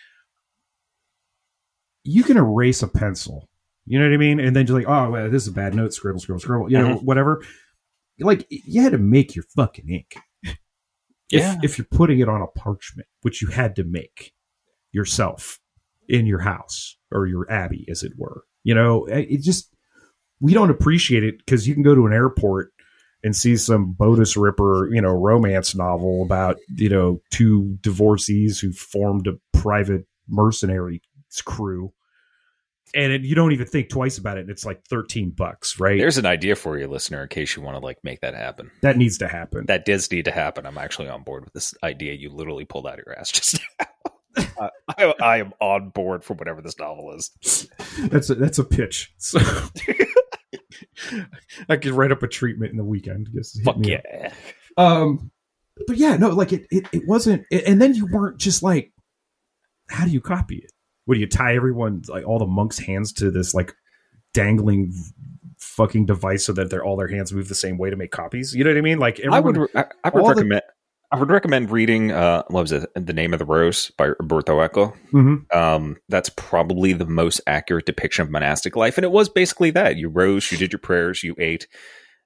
you 2.03 2.23
can 2.23 2.37
erase 2.37 2.81
a 2.81 2.87
pencil, 2.87 3.49
you 3.85 3.99
know 3.99 4.05
what 4.05 4.13
I 4.13 4.17
mean, 4.17 4.39
and 4.39 4.55
then 4.55 4.67
you're 4.67 4.77
like, 4.77 4.87
oh, 4.87 5.11
well, 5.11 5.29
this 5.29 5.43
is 5.43 5.49
a 5.49 5.53
bad 5.53 5.75
note. 5.75 5.93
Scribble, 5.93 6.19
scribble, 6.19 6.39
scribble. 6.39 6.71
You 6.71 6.77
know, 6.77 6.95
mm-hmm. 6.95 7.05
whatever. 7.05 7.43
Like 8.19 8.45
you 8.49 8.81
had 8.81 8.91
to 8.91 8.97
make 8.97 9.35
your 9.35 9.45
fucking 9.55 9.89
ink. 9.89 10.15
Yeah. 11.31 11.55
If, 11.57 11.63
if 11.63 11.77
you're 11.77 11.87
putting 11.89 12.19
it 12.19 12.29
on 12.29 12.41
a 12.41 12.47
parchment, 12.47 13.07
which 13.21 13.41
you 13.41 13.47
had 13.47 13.75
to 13.77 13.83
make 13.83 14.33
yourself 14.91 15.59
in 16.09 16.25
your 16.25 16.39
house 16.39 16.97
or 17.11 17.25
your 17.25 17.49
abbey, 17.49 17.85
as 17.89 18.03
it 18.03 18.13
were. 18.17 18.43
You 18.63 18.75
know, 18.75 19.05
it 19.05 19.41
just 19.41 19.73
we 20.39 20.53
don't 20.53 20.71
appreciate 20.71 21.23
it 21.23 21.37
because 21.37 21.67
you 21.67 21.73
can 21.73 21.83
go 21.83 21.95
to 21.95 22.05
an 22.05 22.13
airport 22.13 22.71
and 23.23 23.35
see 23.35 23.55
some 23.55 23.93
bodice 23.93 24.35
ripper, 24.35 24.89
you 24.93 25.01
know, 25.01 25.11
romance 25.11 25.75
novel 25.75 26.23
about 26.23 26.57
you 26.75 26.89
know 26.89 27.21
two 27.31 27.77
divorcees 27.81 28.59
who 28.59 28.71
formed 28.71 29.27
a 29.27 29.33
private 29.57 30.05
mercenary 30.27 31.01
crew, 31.45 31.93
and 32.95 33.13
it, 33.13 33.21
you 33.21 33.35
don't 33.35 33.51
even 33.51 33.67
think 33.67 33.89
twice 33.89 34.17
about 34.17 34.37
it. 34.37 34.41
And 34.41 34.49
it's 34.49 34.65
like 34.65 34.83
thirteen 34.85 35.29
bucks, 35.31 35.79
right? 35.79 35.99
There's 35.99 36.17
an 36.17 36.25
idea 36.25 36.55
for 36.55 36.77
you, 36.77 36.87
listener, 36.87 37.21
in 37.23 37.29
case 37.29 37.55
you 37.55 37.61
want 37.61 37.77
to 37.77 37.83
like 37.83 37.99
make 38.03 38.21
that 38.21 38.33
happen. 38.33 38.71
that 38.81 38.97
needs 38.97 39.19
to 39.19 39.27
happen. 39.27 39.65
That 39.67 39.85
does 39.85 40.11
need 40.11 40.25
to 40.25 40.31
happen. 40.31 40.65
I'm 40.65 40.77
actually 40.77 41.09
on 41.09 41.23
board 41.23 41.43
with 41.43 41.53
this 41.53 41.73
idea 41.83 42.13
you 42.13 42.29
literally 42.29 42.65
pulled 42.65 42.87
out 42.87 42.99
of 42.99 43.05
your 43.05 43.17
ass 43.17 43.31
just 43.31 43.59
now. 43.79 43.85
I, 44.37 44.69
I, 44.97 45.13
I 45.21 45.37
am 45.37 45.53
on 45.59 45.89
board 45.89 46.23
for 46.23 46.33
whatever 46.35 46.61
this 46.61 46.77
novel 46.79 47.13
is. 47.15 47.67
that's 48.09 48.29
a, 48.29 48.35
that's 48.35 48.59
a 48.59 48.63
pitch. 48.63 49.13
So 49.17 49.39
I 51.69 51.77
could 51.77 51.91
write 51.91 52.11
up 52.11 52.23
a 52.23 52.27
treatment 52.27 52.71
in 52.71 52.77
the 52.77 52.83
weekend. 52.83 53.29
Just 53.33 53.61
Fuck 53.63 53.77
me 53.77 53.95
up. 53.95 54.01
yeah. 54.11 54.33
Um, 54.77 55.31
but 55.87 55.97
yeah, 55.97 56.15
no, 56.17 56.29
like 56.29 56.53
it, 56.53 56.65
it, 56.71 56.87
it 56.91 57.07
wasn't. 57.07 57.45
And 57.51 57.81
then 57.81 57.93
you 57.95 58.05
weren't 58.07 58.37
just 58.37 58.63
like, 58.63 58.91
how 59.89 60.05
do 60.05 60.11
you 60.11 60.21
copy 60.21 60.57
it? 60.57 60.71
What 61.05 61.15
do 61.15 61.21
you 61.21 61.27
tie 61.27 61.55
everyone 61.55 62.03
like 62.07 62.25
all 62.25 62.39
the 62.39 62.45
monks' 62.45 62.79
hands 62.79 63.11
to 63.13 63.31
this 63.31 63.53
like 63.53 63.73
dangling 64.33 64.93
fucking 65.57 66.05
device 66.05 66.45
so 66.45 66.53
that 66.53 66.69
they're 66.69 66.83
all 66.83 66.95
their 66.95 67.07
hands 67.07 67.33
move 67.33 67.47
the 67.49 67.55
same 67.55 67.77
way 67.77 67.89
to 67.89 67.95
make 67.95 68.11
copies? 68.11 68.55
You 68.55 68.63
know 68.63 68.69
what 68.69 68.77
I 68.77 68.81
mean? 68.81 68.99
Like 68.99 69.19
everyone, 69.19 69.57
I 69.57 69.59
would 69.59 69.69
I, 69.75 69.85
I 70.03 70.09
would 70.09 70.21
all 70.21 70.29
the- 70.29 70.35
recommend 70.35 70.61
I 71.13 71.17
would 71.17 71.29
recommend 71.29 71.71
reading 71.71 72.11
uh 72.11 72.43
what 72.47 72.61
was 72.61 72.71
it 72.71 72.89
The 72.95 73.13
Name 73.13 73.33
of 73.33 73.39
the 73.39 73.45
Rose 73.45 73.91
by 73.97 74.07
Roberto 74.19 74.61
Eco. 74.63 74.93
Mhm. 75.11 75.53
Um 75.53 75.97
that's 76.09 76.29
probably 76.29 76.93
the 76.93 77.05
most 77.05 77.41
accurate 77.47 77.85
depiction 77.85 78.23
of 78.23 78.29
monastic 78.31 78.75
life 78.75 78.97
and 78.97 79.03
it 79.05 79.11
was 79.11 79.27
basically 79.29 79.71
that. 79.71 79.97
You 79.97 80.09
rose, 80.09 80.51
you 80.51 80.57
did 80.57 80.71
your 80.71 80.79
prayers, 80.79 81.23
you 81.23 81.35
ate, 81.37 81.67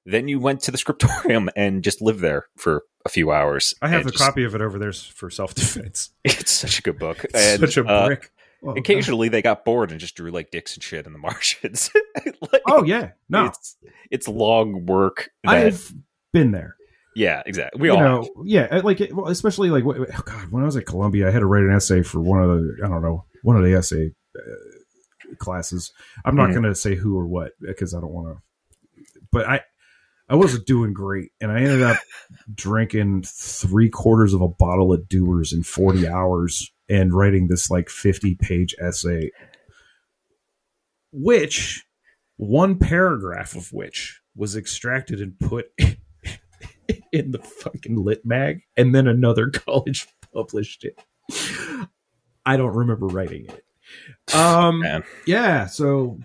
then 0.06 0.27
you 0.27 0.39
went 0.39 0.62
to 0.62 0.72
the 0.72 0.77
scriptorium 0.84 1.50
and 1.56 1.84
just 1.84 2.01
lived 2.01 2.20
there 2.22 2.46
for 2.58 2.84
a 3.06 3.10
few 3.10 3.32
hours. 3.32 3.74
I 3.82 3.88
have 3.89 4.06
a 4.06 4.12
just- 4.12 4.24
copy 4.24 4.44
of 4.44 4.54
it 4.56 4.62
over 4.62 4.77
there 4.80 4.94
for 4.94 5.30
self 5.30 5.56
defense. 5.56 6.12
It's 6.24 6.51
such 6.51 6.80
a 6.80 6.82
good 6.82 7.00
book. 7.00 7.25
And, 7.34 7.60
Such 7.62 7.77
a 7.77 7.86
uh, 7.86 8.08
brick. 8.08 8.32
Oh, 8.63 8.68
God. 8.70 8.77
occasionally 8.80 9.30
they 9.30 9.42
got 9.44 9.63
bored 9.65 9.92
and 9.92 10.00
just 10.00 10.15
drew 10.15 10.32
like 10.32 10.50
dicks 10.51 10.75
and 10.75 10.84
shit 10.84 11.06
in 11.08 11.13
the 11.13 11.20
Martians. 11.27 11.89
Like, 12.51 12.62
Oh 12.68 12.84
yeah, 12.84 13.12
no, 13.30 13.46
It's 13.48 13.77
it's 14.12 14.27
long 14.27 14.86
work. 14.86 15.30
That, 15.44 15.51
I've 15.56 15.92
been 16.34 16.51
there. 16.51 16.75
Yeah, 17.16 17.42
exactly. 17.46 17.82
We 17.82 17.88
you 17.88 17.94
all 17.96 18.02
know, 18.02 18.30
yeah, 18.44 18.82
like 18.84 19.02
well, 19.14 19.28
especially 19.30 19.70
like 19.70 19.86
oh 19.86 20.22
God, 20.26 20.52
when 20.52 20.64
I 20.64 20.66
was 20.66 20.76
at 20.76 20.86
Columbia, 20.86 21.28
I 21.28 21.32
had 21.32 21.40
to 21.40 21.46
write 21.46 21.64
an 21.64 21.74
essay 21.74 22.04
for 22.04 22.20
one 22.20 22.44
of 22.44 22.50
the 22.50 22.78
I 22.84 22.88
don't 22.90 23.02
know 23.02 23.24
one 23.42 23.56
of 23.56 23.64
the 23.64 23.74
essay 23.74 24.12
uh, 24.38 25.36
classes. 25.38 25.94
I'm 26.26 26.36
not 26.36 26.50
Mhm. 26.50 26.54
going 26.54 26.64
to 26.66 26.76
say 26.76 26.96
who 26.96 27.18
or 27.18 27.26
what 27.26 27.54
because 27.62 27.94
I 27.94 28.02
don't 28.02 28.12
want 28.12 28.38
to. 28.38 29.04
But 29.32 29.48
I 29.48 29.62
I 30.28 30.36
wasn't 30.36 30.66
doing 30.66 30.92
great, 30.92 31.32
and 31.40 31.52
I 31.52 31.60
ended 31.60 31.84
up 31.84 31.98
drinking 32.54 33.24
three 33.26 33.90
quarters 33.90 34.34
of 34.34 34.42
a 34.42 34.48
bottle 34.50 34.92
of 34.92 35.08
Dewar's 35.08 35.54
in 35.54 35.64
40 35.64 36.08
hours 36.08 36.70
and 36.90 37.14
writing 37.14 37.48
this 37.48 37.70
like 37.70 37.90
50 37.90 38.36
page 38.36 38.76
essay, 38.82 39.32
which 41.12 41.86
one 42.38 42.78
paragraph 42.78 43.56
of 43.56 43.72
which 43.72 44.20
was 44.36 44.56
extracted 44.56 45.22
and 45.22 45.40
put 45.40 45.68
in 47.12 47.32
the 47.32 47.39
fucking 47.39 47.96
lit 47.96 48.25
mag 48.25 48.62
and 48.77 48.94
then 48.94 49.08
another 49.08 49.50
college 49.54 50.08
published 50.34 50.86
it. 50.86 51.00
I 52.46 52.58
don't 52.58 52.75
remember 52.75 53.08
writing 53.08 53.48
it. 53.48 54.36
Um 54.36 54.80
Man. 54.80 55.04
yeah 55.25 55.68
so 55.68 56.20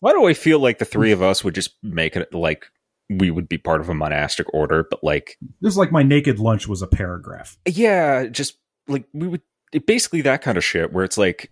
Why 0.00 0.12
do 0.12 0.26
I 0.26 0.34
feel 0.34 0.58
like 0.58 0.78
the 0.78 0.84
three 0.84 1.12
of 1.12 1.22
us 1.22 1.44
would 1.44 1.54
just 1.54 1.74
make 1.82 2.16
it 2.16 2.34
like 2.34 2.66
we 3.10 3.30
would 3.30 3.48
be 3.48 3.58
part 3.58 3.80
of 3.80 3.88
a 3.88 3.94
monastic 3.94 4.46
order, 4.54 4.86
but 4.88 5.02
like, 5.02 5.36
this 5.60 5.72
is 5.72 5.76
like 5.76 5.90
my 5.90 6.04
naked 6.04 6.38
lunch 6.38 6.68
was 6.68 6.80
a 6.80 6.86
paragraph. 6.86 7.58
Yeah, 7.66 8.26
just 8.26 8.56
like 8.86 9.04
we 9.12 9.26
would 9.26 9.42
it, 9.72 9.86
basically 9.86 10.20
that 10.22 10.42
kind 10.42 10.56
of 10.56 10.64
shit 10.64 10.92
where 10.92 11.04
it's 11.04 11.18
like 11.18 11.50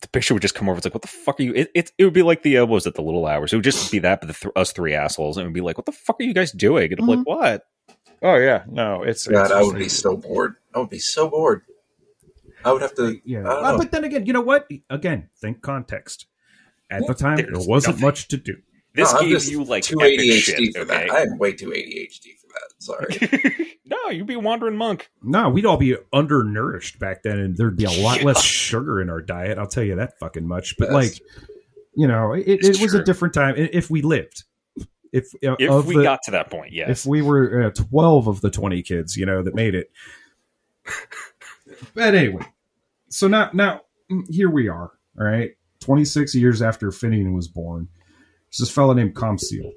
the 0.00 0.08
picture 0.12 0.34
would 0.34 0.42
just 0.42 0.54
come 0.54 0.68
over. 0.68 0.78
It's 0.78 0.86
like, 0.86 0.94
what 0.94 1.02
the 1.02 1.08
fuck 1.08 1.40
are 1.40 1.42
you? 1.42 1.54
It, 1.54 1.70
it, 1.74 1.92
it 1.98 2.04
would 2.04 2.14
be 2.14 2.22
like 2.22 2.42
the 2.42 2.58
uh, 2.58 2.62
what 2.62 2.74
was 2.74 2.86
it 2.86 2.94
the 2.94 3.02
little 3.02 3.26
hours? 3.26 3.52
It 3.52 3.56
would 3.56 3.64
just 3.64 3.90
be 3.92 3.98
that, 4.00 4.20
but 4.20 4.26
the 4.28 4.34
th- 4.34 4.52
us 4.56 4.72
three 4.72 4.94
assholes, 4.94 5.36
and 5.36 5.44
it 5.44 5.48
would 5.48 5.54
be 5.54 5.60
like, 5.60 5.76
what 5.78 5.86
the 5.86 5.92
fuck 5.92 6.20
are 6.20 6.24
you 6.24 6.34
guys 6.34 6.52
doing? 6.52 6.90
And 6.92 7.00
I'm 7.00 7.06
like, 7.06 7.26
what? 7.26 7.66
Oh 8.22 8.36
yeah, 8.36 8.64
no, 8.68 9.02
it's, 9.02 9.26
God, 9.26 9.42
it's 9.44 9.52
I 9.52 9.58
just- 9.60 9.72
would 9.72 9.78
be 9.78 9.88
so 9.88 10.16
bored. 10.16 10.54
I 10.74 10.78
would 10.80 10.90
be 10.90 10.98
so 10.98 11.28
bored. 11.28 11.62
I 12.64 12.72
would 12.72 12.82
have 12.82 12.94
to. 12.96 13.20
yeah 13.24 13.46
Uh, 13.48 13.78
but 13.78 13.92
then 13.92 14.02
again 14.04 14.26
you 14.26 14.32
know 14.32 14.40
what 14.40 14.68
again 14.90 15.28
think 15.40 15.62
context 15.62 16.26
at 16.90 17.06
the 17.06 17.14
time 17.14 17.36
There's 17.36 17.50
there 17.50 17.68
wasn't 17.68 17.96
nothing. 17.96 18.06
much 18.06 18.28
to 18.28 18.36
do 18.36 18.56
This 18.98 19.12
No, 19.12 19.18
I'm 19.20 19.24
gave 19.26 19.32
just 19.32 19.50
you 19.50 19.64
like 19.64 19.84
too 19.84 20.00
epic 20.00 20.18
ADHD 20.20 20.40
shit, 20.40 20.74
for 20.74 20.80
okay? 20.82 21.06
that. 21.06 21.10
I'm 21.12 21.38
way 21.38 21.52
too 21.52 21.68
ADHD 21.70 22.30
for 22.40 22.48
that. 22.48 22.72
Sorry. 22.78 23.76
no, 23.86 24.08
you'd 24.10 24.26
be 24.26 24.34
a 24.34 24.38
wandering 24.40 24.76
monk. 24.76 25.08
No, 25.22 25.48
we'd 25.48 25.64
all 25.66 25.76
be 25.76 25.96
undernourished 26.12 26.98
back 26.98 27.22
then, 27.22 27.38
and 27.38 27.56
there'd 27.56 27.76
be 27.76 27.84
a 27.84 27.90
lot 27.90 28.18
Yeah. 28.20 28.24
less 28.26 28.42
sugar 28.42 29.00
in 29.00 29.08
our 29.08 29.22
diet. 29.22 29.56
I'll 29.58 29.66
tell 29.68 29.84
you 29.84 29.96
that 29.96 30.18
fucking 30.18 30.46
much. 30.46 30.76
But 30.78 30.86
Yes. 30.90 30.92
like, 30.94 31.22
you 31.94 32.06
know, 32.08 32.32
it, 32.32 32.44
it 32.64 32.80
was 32.80 32.90
true. 32.92 33.00
a 33.00 33.04
different 33.04 33.34
time. 33.34 33.54
If 33.56 33.88
we 33.90 34.02
lived, 34.02 34.44
if 35.12 35.26
uh, 35.46 35.56
If 35.58 35.70
of 35.70 35.86
we 35.86 35.96
the, 35.96 36.02
got 36.02 36.20
to 36.24 36.32
that 36.32 36.50
point, 36.50 36.72
yes. 36.72 36.90
if 36.90 37.06
we 37.06 37.22
were 37.22 37.64
uh, 37.64 37.70
twelve 37.70 38.26
of 38.28 38.40
the 38.40 38.50
twenty 38.50 38.82
kids, 38.82 39.16
you 39.16 39.24
know, 39.26 39.42
that 39.42 39.54
made 39.54 39.74
it. 39.74 39.90
but 41.94 42.14
anyway, 42.14 42.42
so 43.08 43.28
now 43.28 43.50
now 43.52 43.80
mm, 44.10 44.22
here 44.28 44.50
we 44.50 44.68
are. 44.68 44.92
All 45.18 45.24
right, 45.26 45.52
twenty 45.80 46.04
six 46.04 46.34
years 46.34 46.62
after 46.62 46.90
Finian 46.90 47.34
was 47.34 47.48
born, 47.48 47.88
there's 48.50 48.58
this 48.68 48.70
fellow 48.70 48.92
named 48.94 49.14
Comseal. 49.14 49.72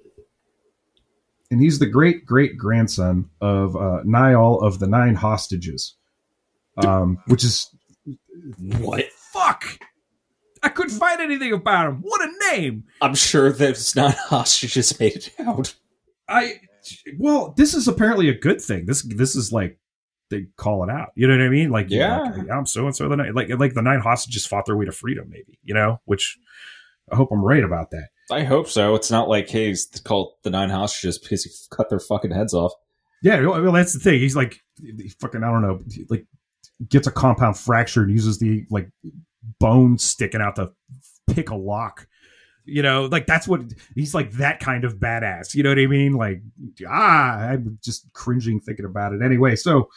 And 1.49 1.59
he's 1.61 1.79
the 1.79 1.85
great 1.85 2.25
great 2.25 2.57
grandson 2.57 3.29
of 3.41 3.75
uh, 3.75 4.01
Niall 4.05 4.61
of 4.61 4.79
the 4.79 4.87
Nine 4.87 5.15
Hostages, 5.15 5.95
um, 6.85 7.17
which 7.27 7.43
is 7.43 7.67
What? 8.79 9.05
fuck. 9.33 9.65
I 10.63 10.69
couldn't 10.69 10.97
find 10.97 11.19
anything 11.19 11.51
about 11.51 11.87
him. 11.89 11.97
What 12.03 12.21
a 12.21 12.31
name! 12.51 12.85
I'm 13.01 13.15
sure 13.15 13.51
those 13.51 13.95
non 13.95 14.11
hostages 14.11 14.97
made 14.99 15.15
it 15.15 15.31
out. 15.39 15.75
I 16.29 16.61
well, 17.19 17.53
this 17.57 17.73
is 17.73 17.87
apparently 17.87 18.29
a 18.29 18.33
good 18.37 18.61
thing. 18.61 18.85
This 18.85 19.01
this 19.01 19.35
is 19.35 19.51
like 19.51 19.77
they 20.29 20.45
call 20.55 20.83
it 20.85 20.89
out. 20.89 21.09
You 21.15 21.27
know 21.27 21.35
what 21.37 21.43
I 21.45 21.49
mean? 21.49 21.69
Like 21.71 21.87
Yeah. 21.89 22.19
like, 22.21 22.49
I'm 22.49 22.65
so 22.65 22.85
and 22.85 22.95
so 22.95 23.09
the 23.09 23.17
night 23.17 23.35
like 23.35 23.49
like 23.59 23.73
the 23.73 23.81
nine 23.81 23.99
hostages 23.99 24.45
fought 24.45 24.65
their 24.67 24.77
way 24.77 24.85
to 24.85 24.91
freedom, 24.93 25.27
maybe. 25.29 25.59
You 25.63 25.73
know, 25.73 25.99
which 26.05 26.37
I 27.11 27.15
hope 27.15 27.29
I'm 27.31 27.43
right 27.43 27.63
about 27.63 27.91
that. 27.91 28.09
I 28.31 28.43
hope 28.43 28.67
so. 28.69 28.95
It's 28.95 29.11
not 29.11 29.27
like, 29.27 29.49
hey, 29.49 29.69
it's 29.69 29.99
called 29.99 30.33
the 30.43 30.49
nine 30.49 30.69
hostages 30.69 31.17
because 31.17 31.43
he 31.45 31.51
cut 31.75 31.89
their 31.89 31.99
fucking 31.99 32.31
heads 32.31 32.53
off. 32.53 32.73
Yeah, 33.21 33.39
well, 33.41 33.61
well, 33.61 33.71
that's 33.73 33.93
the 33.93 33.99
thing. 33.99 34.19
He's 34.19 34.35
like 34.35 34.59
he 34.81 35.09
fucking 35.19 35.43
I 35.43 35.51
don't 35.51 35.61
know, 35.61 35.81
like 36.09 36.25
gets 36.89 37.07
a 37.07 37.11
compound 37.11 37.57
fracture 37.57 38.01
and 38.01 38.11
uses 38.11 38.39
the 38.39 38.65
like 38.71 38.89
bone 39.59 39.97
sticking 39.97 40.41
out 40.41 40.55
to 40.55 40.71
pick 41.27 41.49
a 41.49 41.55
lock. 41.55 42.07
You 42.65 42.81
know, 42.81 43.05
like 43.05 43.27
that's 43.27 43.47
what 43.47 43.61
he's 43.95 44.15
like 44.15 44.31
that 44.33 44.59
kind 44.59 44.85
of 44.85 44.97
badass. 44.97 45.53
You 45.53 45.63
know 45.63 45.69
what 45.69 45.79
I 45.79 45.87
mean? 45.87 46.13
Like 46.13 46.41
ah, 46.87 47.39
I'm 47.39 47.77
just 47.83 48.11
cringing 48.13 48.59
thinking 48.59 48.85
about 48.85 49.13
it. 49.13 49.21
Anyway, 49.21 49.55
so 49.55 49.89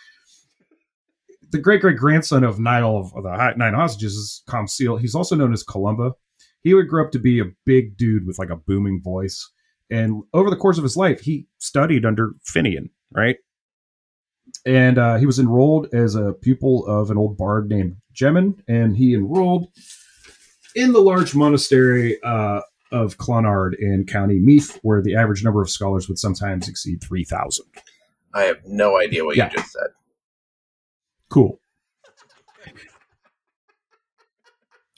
the 1.50 1.58
great 1.58 1.80
great 1.80 1.96
grandson 1.96 2.44
of 2.44 2.58
Niall 2.58 2.98
of 2.98 3.22
the 3.22 3.54
Nine 3.56 3.74
Hostages 3.74 4.14
is 4.14 4.42
Com 4.46 4.66
Seal. 4.66 4.96
He's 4.96 5.14
also 5.14 5.36
known 5.36 5.52
as 5.52 5.62
Columba. 5.62 6.12
He 6.64 6.74
would 6.74 6.88
grow 6.88 7.04
up 7.04 7.12
to 7.12 7.18
be 7.20 7.38
a 7.40 7.52
big 7.64 7.96
dude 7.96 8.26
with 8.26 8.38
like 8.38 8.50
a 8.50 8.56
booming 8.56 9.00
voice. 9.02 9.48
And 9.90 10.22
over 10.32 10.50
the 10.50 10.56
course 10.56 10.78
of 10.78 10.82
his 10.82 10.96
life, 10.96 11.20
he 11.20 11.46
studied 11.58 12.04
under 12.04 12.32
Finian, 12.52 12.88
right? 13.12 13.36
And 14.66 14.98
uh, 14.98 15.16
he 15.18 15.26
was 15.26 15.38
enrolled 15.38 15.88
as 15.94 16.14
a 16.14 16.32
pupil 16.32 16.86
of 16.86 17.10
an 17.10 17.18
old 17.18 17.36
bard 17.36 17.68
named 17.68 17.96
Gemin, 18.14 18.58
and 18.66 18.96
he 18.96 19.14
enrolled 19.14 19.68
in 20.74 20.92
the 20.92 21.00
large 21.00 21.34
monastery 21.34 22.20
uh, 22.22 22.60
of 22.90 23.18
Clonard 23.18 23.74
in 23.78 24.06
County 24.06 24.38
Meath, 24.40 24.78
where 24.82 25.02
the 25.02 25.16
average 25.16 25.44
number 25.44 25.60
of 25.60 25.68
scholars 25.70 26.08
would 26.08 26.18
sometimes 26.18 26.68
exceed 26.68 27.02
3,000. 27.02 27.64
I 28.32 28.42
have 28.44 28.58
no 28.64 28.98
idea 28.98 29.24
what 29.24 29.36
Yeah. 29.36 29.50
you 29.50 29.58
just 29.58 29.72
said. 29.72 29.88
Cool. 31.28 31.60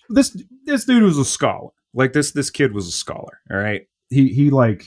This 0.09 0.43
this 0.65 0.85
dude 0.85 1.03
was 1.03 1.19
a 1.19 1.25
scholar. 1.25 1.71
Like 1.95 2.13
this 2.13 2.33
this 2.33 2.51
kid 2.51 2.73
was 2.73 2.87
a 2.87 2.93
scholar. 2.93 3.41
All 3.51 3.59
right. 3.59 3.83
He 4.11 4.29
he 4.29 4.51
like 4.51 4.85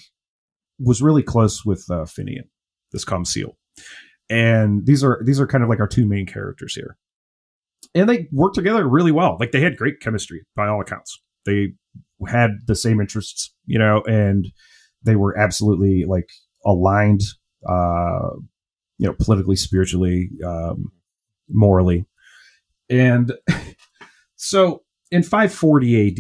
was 0.80 1.02
really 1.02 1.24
close 1.24 1.66
with 1.66 1.86
uh, 1.90 2.06
Finian, 2.06 2.48
this 2.92 3.04
Comseal, 3.04 3.58
and 4.30 4.86
these 4.86 5.04
are 5.04 5.22
these 5.26 5.40
are 5.40 5.48
kind 5.48 5.64
of 5.64 5.70
like 5.70 5.80
our 5.80 5.88
two 5.88 6.06
main 6.06 6.26
characters 6.26 6.74
here, 6.76 6.98
and 7.94 8.08
they 8.08 8.28
worked 8.32 8.56
together 8.56 8.88
really 8.88 9.12
well. 9.12 9.38
Like 9.40 9.52
they 9.52 9.62
had 9.62 9.76
great 9.76 10.00
chemistry 10.00 10.46
by 10.56 10.68
all 10.68 10.80
accounts. 10.80 11.22
They 11.46 11.74
had 12.28 12.52
the 12.66 12.76
same 12.76 13.00
interests, 13.00 13.54
you 13.66 13.80
know, 13.80 14.04
and 14.08 14.48
they 15.04 15.16
were 15.16 15.38
absolutely 15.38 16.06
like 16.06 16.30
aligned, 16.66 17.22
uh, 17.68 18.30
you 18.98 19.08
know, 19.08 19.16
politically, 19.20 19.56
spiritually, 19.56 20.30
um, 20.46 20.92
morally. 21.50 22.06
And 22.90 23.34
so 24.36 24.84
in 25.12 25.24
540 25.24 26.08
AD, 26.08 26.18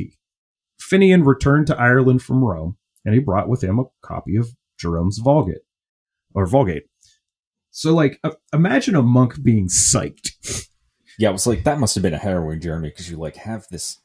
Finian 0.81 1.25
returned 1.25 1.67
to 1.67 1.77
Ireland 1.77 2.21
from 2.21 2.43
Rome 2.43 2.77
and 3.05 3.13
he 3.13 3.19
brought 3.19 3.49
with 3.49 3.63
him 3.63 3.79
a 3.79 3.85
copy 4.01 4.35
of 4.35 4.49
Jerome's 4.77 5.19
Vulgate 5.19 5.61
or 6.33 6.45
Vulgate. 6.45 6.83
So, 7.71 7.93
like, 7.93 8.19
uh, 8.23 8.31
imagine 8.53 8.95
a 8.95 9.01
monk 9.01 9.41
being 9.43 9.67
psyched. 9.67 10.67
Yeah, 11.17 11.29
it 11.29 11.33
was 11.33 11.47
like 11.47 11.65
that 11.65 11.79
must 11.79 11.95
have 11.95 12.01
been 12.01 12.13
a 12.13 12.17
harrowing 12.17 12.61
journey 12.61 12.89
because 12.89 13.09
you 13.11 13.17
like 13.17 13.35
have 13.37 13.67
this. 13.69 13.99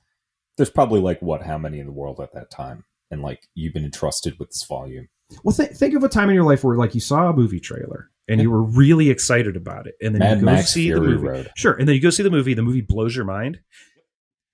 There's 0.56 0.70
probably 0.70 1.00
like 1.00 1.22
what, 1.22 1.42
how 1.42 1.58
many 1.58 1.78
in 1.78 1.86
the 1.86 1.92
world 1.92 2.20
at 2.20 2.32
that 2.34 2.50
time, 2.50 2.84
and 3.10 3.22
like 3.22 3.48
you've 3.54 3.72
been 3.72 3.84
entrusted 3.84 4.38
with 4.38 4.50
this 4.50 4.64
volume. 4.64 5.08
Well, 5.42 5.54
th- 5.54 5.70
think 5.70 5.94
of 5.94 6.04
a 6.04 6.08
time 6.08 6.28
in 6.28 6.34
your 6.34 6.44
life 6.44 6.62
where, 6.62 6.76
like, 6.76 6.94
you 6.94 7.00
saw 7.00 7.28
a 7.28 7.32
movie 7.32 7.60
trailer 7.60 8.10
and 8.28 8.40
you 8.40 8.50
were 8.50 8.62
really 8.62 9.10
excited 9.10 9.56
about 9.56 9.86
it, 9.86 9.94
and 10.02 10.14
then 10.14 10.20
Mad 10.20 10.38
you 10.38 10.44
go 10.44 10.52
Max 10.52 10.72
see 10.72 10.84
Fury 10.86 11.00
the 11.00 11.06
movie. 11.06 11.26
Road. 11.26 11.50
Sure, 11.56 11.72
and 11.72 11.88
then 11.88 11.94
you 11.94 12.00
go 12.00 12.10
see 12.10 12.22
the 12.22 12.30
movie. 12.30 12.54
The 12.54 12.62
movie 12.62 12.82
blows 12.82 13.14
your 13.16 13.24
mind. 13.24 13.60